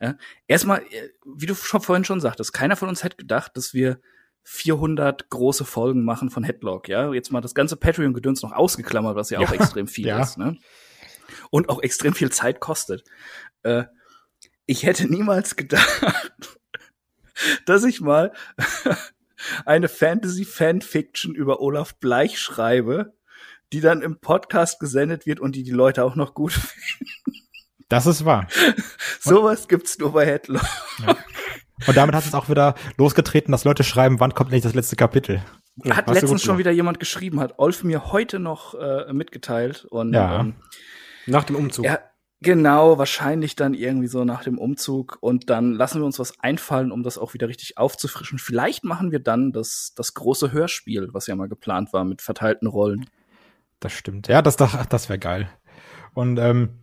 [0.00, 0.16] Ja?
[0.46, 4.00] Erstmal, äh, wie du schon vorhin schon sagtest, keiner von uns hätte gedacht, dass wir
[4.42, 6.88] 400 große Folgen machen von Headlock.
[6.88, 10.20] Ja, jetzt mal das ganze Patreon-Gedöns noch ausgeklammert, was ja, auch extrem viel ja.
[10.20, 10.36] ist.
[10.36, 10.58] Ne?
[11.50, 13.04] Und auch extrem viel Zeit kostet.
[13.62, 13.84] Äh,
[14.66, 16.32] ich hätte niemals gedacht,
[17.66, 18.32] dass ich mal
[19.64, 23.12] eine Fantasy-Fanfiction über Olaf Bleich schreibe,
[23.72, 27.10] die dann im Podcast gesendet wird und die die Leute auch noch gut finden.
[27.88, 28.46] das ist wahr.
[29.20, 30.64] Sowas gibt's nur bei Headlock.
[31.86, 34.96] Und damit hat es auch wieder losgetreten, dass Leute schreiben, wann kommt nicht das letzte
[34.96, 35.42] Kapitel.
[35.84, 39.86] Ja, hat letztens gut schon wieder jemand geschrieben, hat Olf mir heute noch äh, mitgeteilt.
[39.86, 40.40] Und Ja.
[40.40, 40.56] ähm,
[41.26, 41.86] Nach dem Umzug.
[41.86, 41.98] ja,
[42.40, 45.18] genau, wahrscheinlich dann irgendwie so nach dem Umzug.
[45.20, 48.38] Und dann lassen wir uns was einfallen, um das auch wieder richtig aufzufrischen.
[48.38, 52.66] Vielleicht machen wir dann das, das große Hörspiel, was ja mal geplant war, mit verteilten
[52.66, 53.06] Rollen.
[53.80, 54.28] Das stimmt.
[54.28, 55.48] Ja, das, das, das wäre geil.
[56.14, 56.80] Und ähm,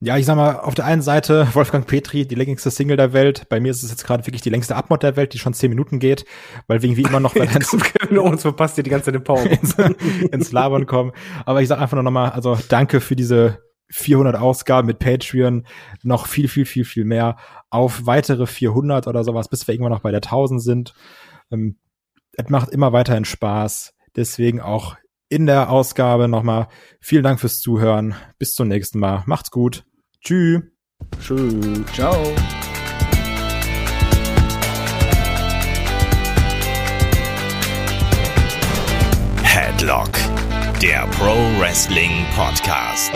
[0.00, 3.48] ja, ich sag mal, auf der einen Seite Wolfgang Petri, die längste Single der Welt.
[3.48, 5.70] Bei mir ist es jetzt gerade wirklich die längste Abmod der Welt, die schon zehn
[5.70, 6.26] Minuten geht,
[6.66, 7.34] weil wir irgendwie immer noch
[7.68, 9.42] kommt Kevin Owens verpasst dir die ganze Zeit Power.
[9.50, 9.74] ins,
[10.30, 11.12] ins Labern kommen.
[11.46, 15.66] Aber ich sag einfach nur nochmal, also danke für diese 400 Ausgaben mit Patreon,
[16.02, 17.36] noch viel, viel, viel, viel mehr
[17.70, 20.94] auf weitere 400 oder sowas, bis wir irgendwann noch bei der 1000 sind.
[21.50, 21.78] Ähm,
[22.32, 23.94] es macht immer weiterhin Spaß.
[24.14, 24.96] Deswegen auch
[25.28, 26.68] in der Ausgabe nochmal
[27.00, 28.14] vielen Dank fürs Zuhören.
[28.38, 29.22] Bis zum nächsten Mal.
[29.26, 29.84] Macht's gut.
[30.20, 30.62] Tschüss.
[31.20, 31.84] Tschüss.
[31.94, 32.16] Ciao.
[39.42, 40.10] Headlock,
[40.82, 43.12] der Pro Wrestling Podcast.